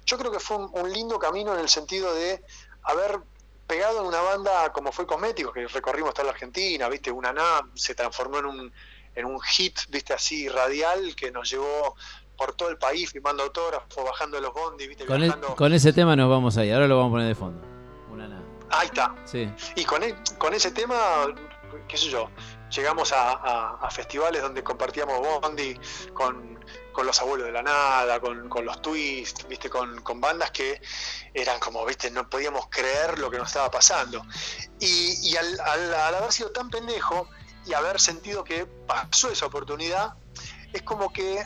yo 0.07 0.19
creo 0.19 0.33
que 0.33 0.41
fue 0.41 0.57
un, 0.57 0.71
un 0.73 0.91
lindo 0.93 1.19
camino 1.19 1.53
en 1.55 1.61
el 1.61 1.69
sentido 1.69 2.15
de 2.15 2.43
haber 2.85 3.21
pegado 3.67 4.01
en 4.01 4.07
una 4.07 4.21
banda 4.23 4.73
como 4.73 4.91
fue 4.91 5.07
Cosméticos, 5.07 5.53
que 5.53 5.69
recorrimos 5.69 6.13
toda 6.15 6.25
la 6.25 6.31
Argentina, 6.33 6.89
viste, 6.89 7.13
una 7.13 7.33
NAM 7.33 7.71
se 7.77 7.95
transformó 7.95 8.39
en 8.39 8.47
un, 8.47 8.73
en 9.15 9.25
un 9.27 9.41
hit, 9.43 9.79
viste, 9.91 10.13
así 10.15 10.49
radial 10.49 11.15
que 11.15 11.31
nos 11.31 11.49
llevó 11.51 11.95
por 12.37 12.55
todo 12.55 12.71
el 12.71 12.79
país 12.79 13.11
firmando 13.11 13.43
autógrafos, 13.43 14.03
bajando 14.05 14.41
los 14.41 14.53
bondis, 14.55 14.89
viste, 14.89 15.05
Con, 15.05 15.23
e- 15.23 15.33
con 15.57 15.73
ese 15.75 15.93
tema 15.93 16.17
nos 16.17 16.31
vamos 16.31 16.57
a 16.57 16.65
ir. 16.65 16.73
Ahora 16.73 16.89
lo 16.89 16.97
vamos 16.97 17.11
a 17.11 17.13
poner 17.13 17.29
de 17.29 17.35
fondo. 17.35 17.63
Una 18.11 18.27
nada. 18.27 18.43
Ahí 18.71 18.87
está. 18.87 19.15
Sí. 19.25 19.51
Y 19.77 19.85
con, 19.85 20.03
e- 20.03 20.17
con 20.39 20.55
ese 20.55 20.71
tema, 20.71 21.27
qué 21.89 21.97
sé 21.97 22.09
yo, 22.09 22.31
llegamos 22.71 23.13
a, 23.13 23.33
a- 23.33 23.79
a 23.81 23.91
festivales 23.91 24.43
donde 24.43 24.63
compartíamos 24.63 25.19
Bondi 25.19 25.79
con, 26.15 26.59
con 26.93 27.07
los 27.07 27.21
abuelos 27.21 27.47
de 27.47 27.53
la 27.53 27.63
nada, 27.63 28.21
con, 28.21 28.49
con 28.49 28.65
los 28.65 28.81
twists, 28.81 29.47
viste, 29.49 29.69
con, 29.69 30.01
con 30.03 30.21
bandas 30.21 30.51
que 30.53 30.81
eran 31.35 31.59
como, 31.61 31.85
viste, 31.85 32.11
no 32.11 32.29
podíamos 32.29 32.69
creer 32.71 33.19
lo 33.19 33.31
que 33.31 33.39
nos 33.39 33.49
estaba 33.49 33.71
pasando. 33.71 34.25
Y, 34.79 35.31
y 35.31 35.37
al, 35.37 35.61
al- 35.61 35.95
al 35.95 36.15
haber 36.15 36.33
sido 36.33 36.51
tan 36.53 36.71
pendejo 36.71 37.29
y 37.67 37.75
haber 37.75 38.01
sentido 38.01 38.45
que 38.45 38.67
pasó 38.67 39.31
esa 39.31 39.47
oportunidad, 39.47 40.15
es 40.73 40.83
como 40.83 41.13
que 41.13 41.45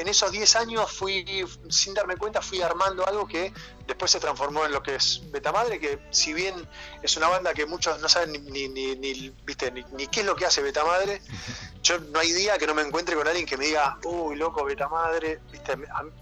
en 0.00 0.08
esos 0.08 0.30
10 0.32 0.56
años 0.56 0.90
fui, 0.90 1.44
sin 1.68 1.94
darme 1.94 2.16
cuenta, 2.16 2.40
fui 2.40 2.62
armando 2.62 3.06
algo 3.06 3.26
que 3.26 3.52
después 3.86 4.10
se 4.10 4.20
transformó 4.20 4.64
en 4.64 4.72
lo 4.72 4.82
que 4.82 4.94
es 4.94 5.20
Betamadre, 5.30 5.78
que 5.80 5.98
si 6.10 6.32
bien 6.32 6.54
es 7.02 7.16
una 7.16 7.28
banda 7.28 7.52
que 7.54 7.66
muchos 7.66 8.00
no 8.00 8.08
saben 8.08 8.32
ni, 8.32 8.68
ni, 8.68 8.96
ni- 8.96 9.30
¿viste? 9.44 9.70
ni, 9.72 9.84
ni 9.92 10.06
qué 10.06 10.20
es 10.20 10.26
lo 10.26 10.36
que 10.36 10.46
hace 10.46 10.62
Betamadre, 10.62 11.20
yo 11.82 11.98
no 11.98 12.18
hay 12.20 12.32
día 12.32 12.56
que 12.58 12.66
no 12.66 12.74
me 12.74 12.82
encuentre 12.82 13.14
con 13.16 13.26
alguien 13.26 13.46
que 13.46 13.56
me 13.56 13.66
diga, 13.66 13.98
uy, 14.04 14.36
loco, 14.36 14.64
Betamadre, 14.64 15.40
¿viste? 15.50 15.74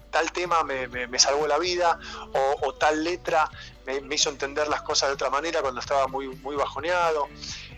tal 0.09 0.31
tema 0.31 0.63
me, 0.63 0.87
me- 0.87 1.07
me 1.07 1.19
salvó 1.19 1.47
la 1.47 1.57
vida, 1.59 1.97
o, 2.33 2.67
o 2.67 2.73
tal 2.75 3.03
letra 3.03 3.49
me, 3.85 4.01
me 4.01 4.15
hizo 4.15 4.29
entender 4.29 4.67
las 4.67 4.81
cosas 4.81 5.09
de 5.09 5.13
otra 5.13 5.29
manera 5.29 5.61
cuando 5.61 5.79
estaba 5.79 6.07
muy, 6.07 6.27
muy 6.27 6.55
bajoneado. 6.55 7.27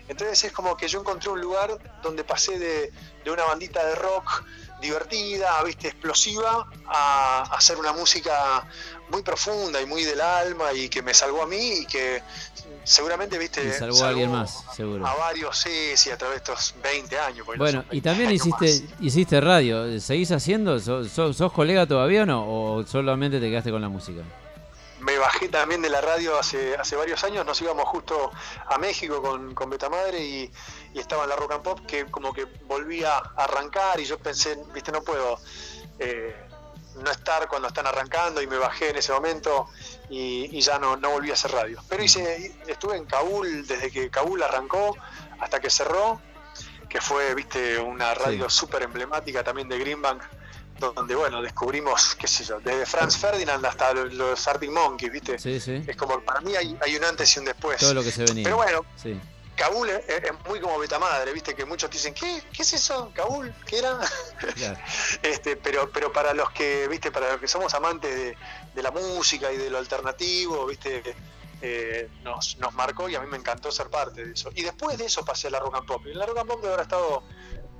Entonces 0.08 0.42
es 0.44 0.52
como 0.52 0.76
que 0.76 0.88
yo 0.88 1.00
encontré 1.00 1.30
un 1.30 1.40
lugar 1.40 1.78
donde 2.02 2.24
pasé 2.24 2.58
de, 2.58 2.92
de 3.24 3.30
una 3.30 3.44
bandita 3.44 3.84
de 3.86 3.94
rock 3.94 4.42
divertida, 4.82 5.62
viste, 5.64 5.88
explosiva, 5.88 6.68
a, 6.86 7.38
a 7.50 7.56
hacer 7.56 7.78
una 7.78 7.92
música 7.94 8.66
muy 9.10 9.22
profunda 9.22 9.80
y 9.80 9.86
muy 9.86 10.04
del 10.04 10.20
alma 10.20 10.72
y 10.74 10.88
que 10.90 11.00
me 11.02 11.14
salvó 11.14 11.42
a 11.42 11.46
mí 11.46 11.78
y 11.80 11.86
que 11.86 12.22
seguramente, 12.84 13.38
viste, 13.38 13.66
Y 13.66 13.72
salvó 13.72 14.04
a 14.04 14.08
alguien 14.08 14.30
más, 14.30 14.64
seguro. 14.76 15.06
a 15.06 15.14
varios, 15.14 15.56
sí, 15.56 15.70
sí, 15.96 16.10
a 16.10 16.18
través 16.18 16.36
de 16.42 16.52
estos 16.52 16.74
20 16.82 17.18
años. 17.18 17.46
Bueno, 17.56 17.84
y 17.90 18.00
también 18.00 18.28
20 18.28 18.42
años 18.44 18.60
hiciste 18.70 18.94
hiciste 19.00 19.40
radio. 19.40 20.00
¿Seguís 20.00 20.30
haciendo? 20.32 20.78
¿Sos, 20.80 21.08
sos- 21.10 21.36
sos 21.36 21.52
colega 21.52 21.86
todavía 21.86 22.24
o 22.24 22.26
no? 22.26 22.44
¿O 22.46 22.86
solamente 22.86 23.38
te 23.40 23.48
quedaste 23.48 23.70
con 23.70 23.80
la 23.80 23.88
música? 23.88 24.22
Me 25.02 25.18
bajé 25.18 25.48
también 25.48 25.82
de 25.82 25.90
la 25.90 26.00
radio 26.00 26.38
hace, 26.38 26.76
hace 26.76 26.96
varios 26.96 27.22
años, 27.24 27.44
nos 27.44 27.60
íbamos 27.60 27.84
justo 27.88 28.30
a 28.66 28.78
México 28.78 29.20
con, 29.20 29.54
con 29.54 29.68
Betamadre 29.68 30.20
y, 30.20 30.52
y 30.94 30.98
estaba 30.98 31.24
en 31.24 31.30
la 31.30 31.36
Rock 31.36 31.52
and 31.52 31.62
Pop 31.62 31.80
que 31.86 32.06
como 32.06 32.32
que 32.32 32.44
volvía 32.66 33.16
a 33.16 33.44
arrancar 33.44 33.98
y 34.00 34.04
yo 34.04 34.18
pensé, 34.18 34.56
viste, 34.72 34.92
no 34.92 35.02
puedo 35.02 35.38
eh, 35.98 36.36
no 37.02 37.10
estar 37.10 37.48
cuando 37.48 37.68
están 37.68 37.86
arrancando 37.86 38.40
y 38.42 38.46
me 38.46 38.58
bajé 38.58 38.90
en 38.90 38.96
ese 38.96 39.12
momento 39.12 39.68
y, 40.08 40.56
y 40.56 40.60
ya 40.60 40.78
no, 40.78 40.96
no 40.96 41.10
volví 41.10 41.30
a 41.30 41.34
hacer 41.34 41.50
radio. 41.50 41.82
Pero 41.88 42.02
hice, 42.02 42.54
estuve 42.66 42.96
en 42.96 43.04
Kabul 43.06 43.66
desde 43.66 43.90
que 43.90 44.08
Kabul 44.08 44.42
arrancó 44.42 44.96
hasta 45.40 45.58
que 45.58 45.70
cerró, 45.70 46.20
que 46.88 47.00
fue, 47.00 47.34
viste, 47.34 47.78
una 47.78 48.14
radio 48.14 48.48
súper 48.48 48.82
emblemática 48.82 49.42
también 49.42 49.68
de 49.68 49.78
Greenbank, 49.78 50.22
donde, 50.90 51.14
bueno, 51.14 51.40
descubrimos, 51.40 52.14
qué 52.16 52.26
sé 52.26 52.44
yo, 52.44 52.58
desde 52.60 52.84
Franz 52.86 53.16
Ferdinand 53.16 53.64
hasta 53.64 53.92
los- 53.94 54.46
Arctic 54.48 54.70
Monkeys, 54.70 55.12
¿viste? 55.12 55.38
Sí, 55.38 55.60
sí. 55.60 55.82
Es 55.86 55.96
como, 55.96 56.20
para 56.20 56.40
mí 56.40 56.54
hay, 56.56 56.76
hay 56.80 56.96
un 56.96 57.04
antes 57.04 57.34
y 57.36 57.38
un 57.38 57.44
después. 57.46 57.78
Todo 57.78 57.94
lo 57.94 58.02
que 58.02 58.10
se 58.10 58.24
venía. 58.24 58.44
Pero 58.44 58.56
bueno, 58.56 58.84
Sí. 58.96 59.18
Kabul 59.54 59.90
es, 59.90 60.08
es 60.08 60.32
muy 60.48 60.60
como 60.60 60.78
Betamadre, 60.78 61.30
¿viste? 61.32 61.54
Que 61.54 61.64
muchos 61.66 61.90
dicen, 61.90 62.14
¿qué? 62.14 62.42
¿Qué 62.52 62.62
es 62.62 62.72
eso? 62.72 63.12
¿Kabul? 63.14 63.54
¿Qué 63.66 63.78
era? 63.78 63.98
Claro. 64.56 64.78
este, 65.22 65.56
pero, 65.56 65.90
pero 65.92 66.10
para 66.10 66.32
los 66.32 66.50
que, 66.50 66.88
¿viste? 66.88 67.10
Para 67.12 67.32
los 67.32 67.40
que 67.40 67.46
somos 67.46 67.72
amantes 67.74 68.14
de, 68.14 68.36
de 68.74 68.82
la 68.82 68.90
música 68.90 69.52
y 69.52 69.58
de 69.58 69.68
lo 69.70 69.76
alternativo, 69.78 70.66
¿viste? 70.66 71.02
Eh, 71.60 72.08
nos, 72.24 72.56
nos 72.58 72.72
marcó 72.74 73.08
y 73.08 73.14
a 73.14 73.20
mí 73.20 73.26
me 73.28 73.36
encantó 73.36 73.70
ser 73.70 73.88
parte 73.88 74.24
de 74.24 74.32
eso. 74.32 74.50
Y 74.54 74.62
después 74.62 74.96
de 74.98 75.04
eso 75.04 75.24
pasé 75.24 75.46
a 75.46 75.50
la 75.50 75.60
Rock 75.60 75.76
and 75.76 75.86
Pop. 75.86 76.02
Y 76.06 76.10
en 76.12 76.18
la 76.18 76.26
Rock 76.26 76.38
and 76.38 76.48
Pop 76.48 76.60
debe 76.60 76.72
haber 76.74 76.82
estado 76.84 77.22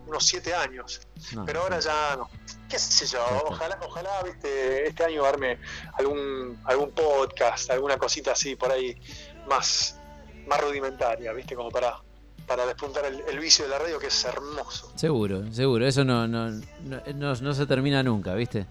unos 0.06 0.24
siete 0.26 0.54
años. 0.54 1.00
No, 1.34 1.44
pero 1.44 1.62
ahora 1.62 1.80
ya 1.80 2.16
no. 2.16 2.28
¿Qué 2.68 2.78
sé 2.78 3.06
yo? 3.06 3.24
Ojalá, 3.46 3.78
ojalá 3.86 4.22
viste, 4.22 4.88
este 4.88 5.04
año 5.04 5.22
darme 5.22 5.58
algún, 5.98 6.58
algún 6.64 6.90
podcast, 6.92 7.70
alguna 7.70 7.96
cosita 7.98 8.32
así 8.32 8.56
por 8.56 8.70
ahí 8.72 8.96
más, 9.48 9.96
más 10.46 10.60
rudimentaria, 10.60 11.32
¿viste? 11.32 11.54
Como 11.54 11.70
para, 11.70 12.00
para 12.46 12.64
despuntar 12.66 13.04
el, 13.04 13.20
el 13.28 13.38
vicio 13.38 13.64
de 13.66 13.70
la 13.70 13.78
radio 13.78 13.98
que 13.98 14.06
es 14.06 14.24
hermoso. 14.24 14.90
Seguro, 14.96 15.52
seguro. 15.52 15.86
Eso 15.86 16.02
no, 16.04 16.26
no, 16.26 16.50
no, 16.50 17.02
no- 17.14 17.34
no 17.34 17.54
se 17.54 17.66
termina 17.66 18.02
nunca, 18.02 18.32
¿viste? 18.34 18.66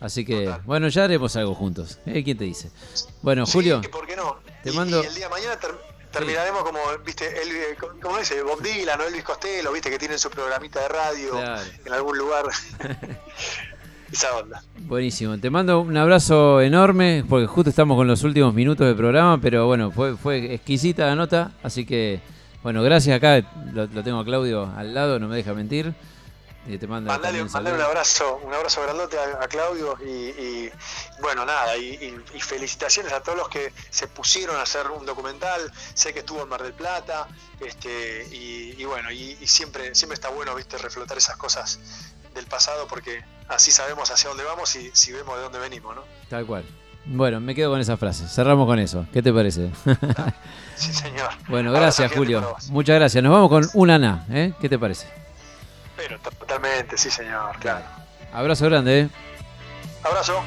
Así 0.00 0.24
que, 0.24 0.52
bueno, 0.64 0.88
ya 0.88 1.04
haremos 1.04 1.34
algo 1.36 1.54
juntos. 1.54 1.98
¿Eh? 2.04 2.22
¿Quién 2.24 2.36
te 2.36 2.44
dice? 2.44 2.70
Bueno, 3.22 3.46
Julio, 3.46 3.80
¿por 3.90 4.06
qué 4.06 4.16
no? 4.16 4.38
te 4.62 4.70
Y- 4.70 4.72
mando... 4.74 5.02
Y 5.02 5.06
el 5.06 5.14
día 5.14 5.26
de 5.26 5.30
mañana 5.30 5.58
terminaremos 6.14 6.62
como, 6.62 6.78
viste, 7.04 7.26
el, 7.42 7.76
¿cómo 8.00 8.18
dice? 8.18 8.42
Bob 8.42 8.62
Dylan 8.62 9.00
o 9.00 9.04
Elvis 9.04 9.22
Costello, 9.24 9.72
viste, 9.72 9.90
que 9.90 9.98
tienen 9.98 10.18
su 10.18 10.30
programita 10.30 10.80
de 10.80 10.88
radio 10.88 11.30
Claro. 11.32 11.62
en 11.84 11.92
algún 11.92 12.16
lugar. 12.18 12.44
Esa 14.12 14.36
onda. 14.36 14.62
Buenísimo, 14.78 15.38
te 15.38 15.50
mando 15.50 15.80
un 15.80 15.96
abrazo 15.96 16.60
enorme 16.60 17.24
porque 17.28 17.46
justo 17.48 17.70
estamos 17.70 17.96
con 17.96 18.06
los 18.06 18.22
últimos 18.22 18.54
minutos 18.54 18.86
del 18.86 18.94
programa, 18.96 19.40
pero 19.40 19.66
bueno, 19.66 19.90
fue, 19.90 20.16
fue 20.16 20.54
exquisita 20.54 21.06
la 21.06 21.16
nota, 21.16 21.50
así 21.64 21.84
que 21.84 22.20
bueno, 22.62 22.82
gracias 22.82 23.16
acá, 23.16 23.42
lo, 23.72 23.86
lo 23.86 24.02
tengo 24.04 24.20
a 24.20 24.24
Claudio 24.24 24.72
al 24.76 24.94
lado, 24.94 25.18
no 25.18 25.26
me 25.28 25.36
deja 25.36 25.52
mentir. 25.52 25.92
Y 26.66 26.78
te 26.78 26.86
manda 26.86 27.12
Mandale, 27.12 27.42
un 27.42 27.80
abrazo, 27.80 28.40
un 28.42 28.54
abrazo 28.54 28.82
grandote 28.82 29.18
a, 29.18 29.44
a 29.44 29.48
Claudio 29.48 29.98
y, 30.02 30.08
y, 30.08 30.72
bueno, 31.20 31.44
nada, 31.44 31.76
y, 31.76 32.22
felicitaciones 32.40 33.12
a 33.12 33.22
todos 33.22 33.36
los 33.36 33.48
que 33.48 33.72
se 33.90 34.08
pusieron 34.08 34.56
a 34.56 34.62
hacer 34.62 34.90
un 34.90 35.04
documental, 35.04 35.60
sé 35.92 36.12
que 36.14 36.20
estuvo 36.20 36.42
en 36.42 36.48
Mar 36.48 36.62
del 36.62 36.72
Plata, 36.72 37.28
este, 37.60 38.26
y, 38.30 38.80
y 38.80 38.84
bueno, 38.84 39.10
y, 39.10 39.36
siempre, 39.46 39.94
siempre 39.94 40.14
está 40.14 40.30
bueno, 40.30 40.54
viste, 40.54 40.78
reflotar 40.78 41.18
esas 41.18 41.36
cosas 41.36 41.78
del 42.34 42.46
pasado 42.46 42.86
porque 42.88 43.22
así 43.48 43.70
sabemos 43.70 44.10
hacia 44.10 44.28
dónde 44.28 44.44
vamos 44.44 44.74
y 44.76 44.90
si 44.94 45.12
vemos 45.12 45.36
de 45.36 45.42
dónde 45.42 45.58
venimos, 45.58 45.94
¿no? 45.94 46.02
Tal 46.28 46.46
cual. 46.46 46.64
Bueno, 47.06 47.38
me 47.38 47.54
quedo 47.54 47.70
con 47.70 47.80
esa 47.80 47.98
frase. 47.98 48.26
Cerramos 48.26 48.66
con 48.66 48.78
eso. 48.78 49.06
¿Qué 49.12 49.22
te 49.22 49.32
parece? 49.32 49.70
Sí, 50.76 50.92
señor. 50.92 51.28
bueno, 51.48 51.70
gracias 51.70 52.10
Julio. 52.10 52.56
Muchas 52.70 52.96
gracias. 52.96 53.22
Nos 53.22 53.32
vamos 53.32 53.48
con 53.48 53.70
una 53.74 53.96
na, 53.96 54.26
¿eh? 54.28 54.54
¿Qué 54.60 54.68
te 54.68 54.76
parece? 54.76 55.06
Pero 55.96 56.18
totalmente, 56.18 56.96
sí, 56.98 57.10
señor, 57.10 57.56
claro. 57.58 57.84
Abrazo 58.32 58.64
grande, 58.66 59.00
¿eh? 59.00 59.08
Abrazo. 60.02 60.42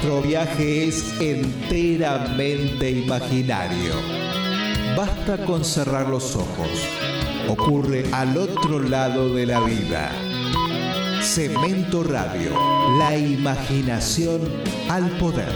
Nuestro 0.00 0.22
viaje 0.22 0.86
es 0.86 1.20
enteramente 1.20 2.88
imaginario. 2.88 3.94
Basta 4.96 5.44
con 5.44 5.64
cerrar 5.64 6.08
los 6.08 6.36
ojos. 6.36 6.68
Ocurre 7.48 8.04
al 8.12 8.36
otro 8.36 8.78
lado 8.78 9.34
de 9.34 9.46
la 9.46 9.58
vida. 9.58 10.12
Cemento 11.20 12.04
Radio, 12.04 12.52
la 12.96 13.18
imaginación 13.18 14.40
al 14.88 15.10
poder. 15.18 15.52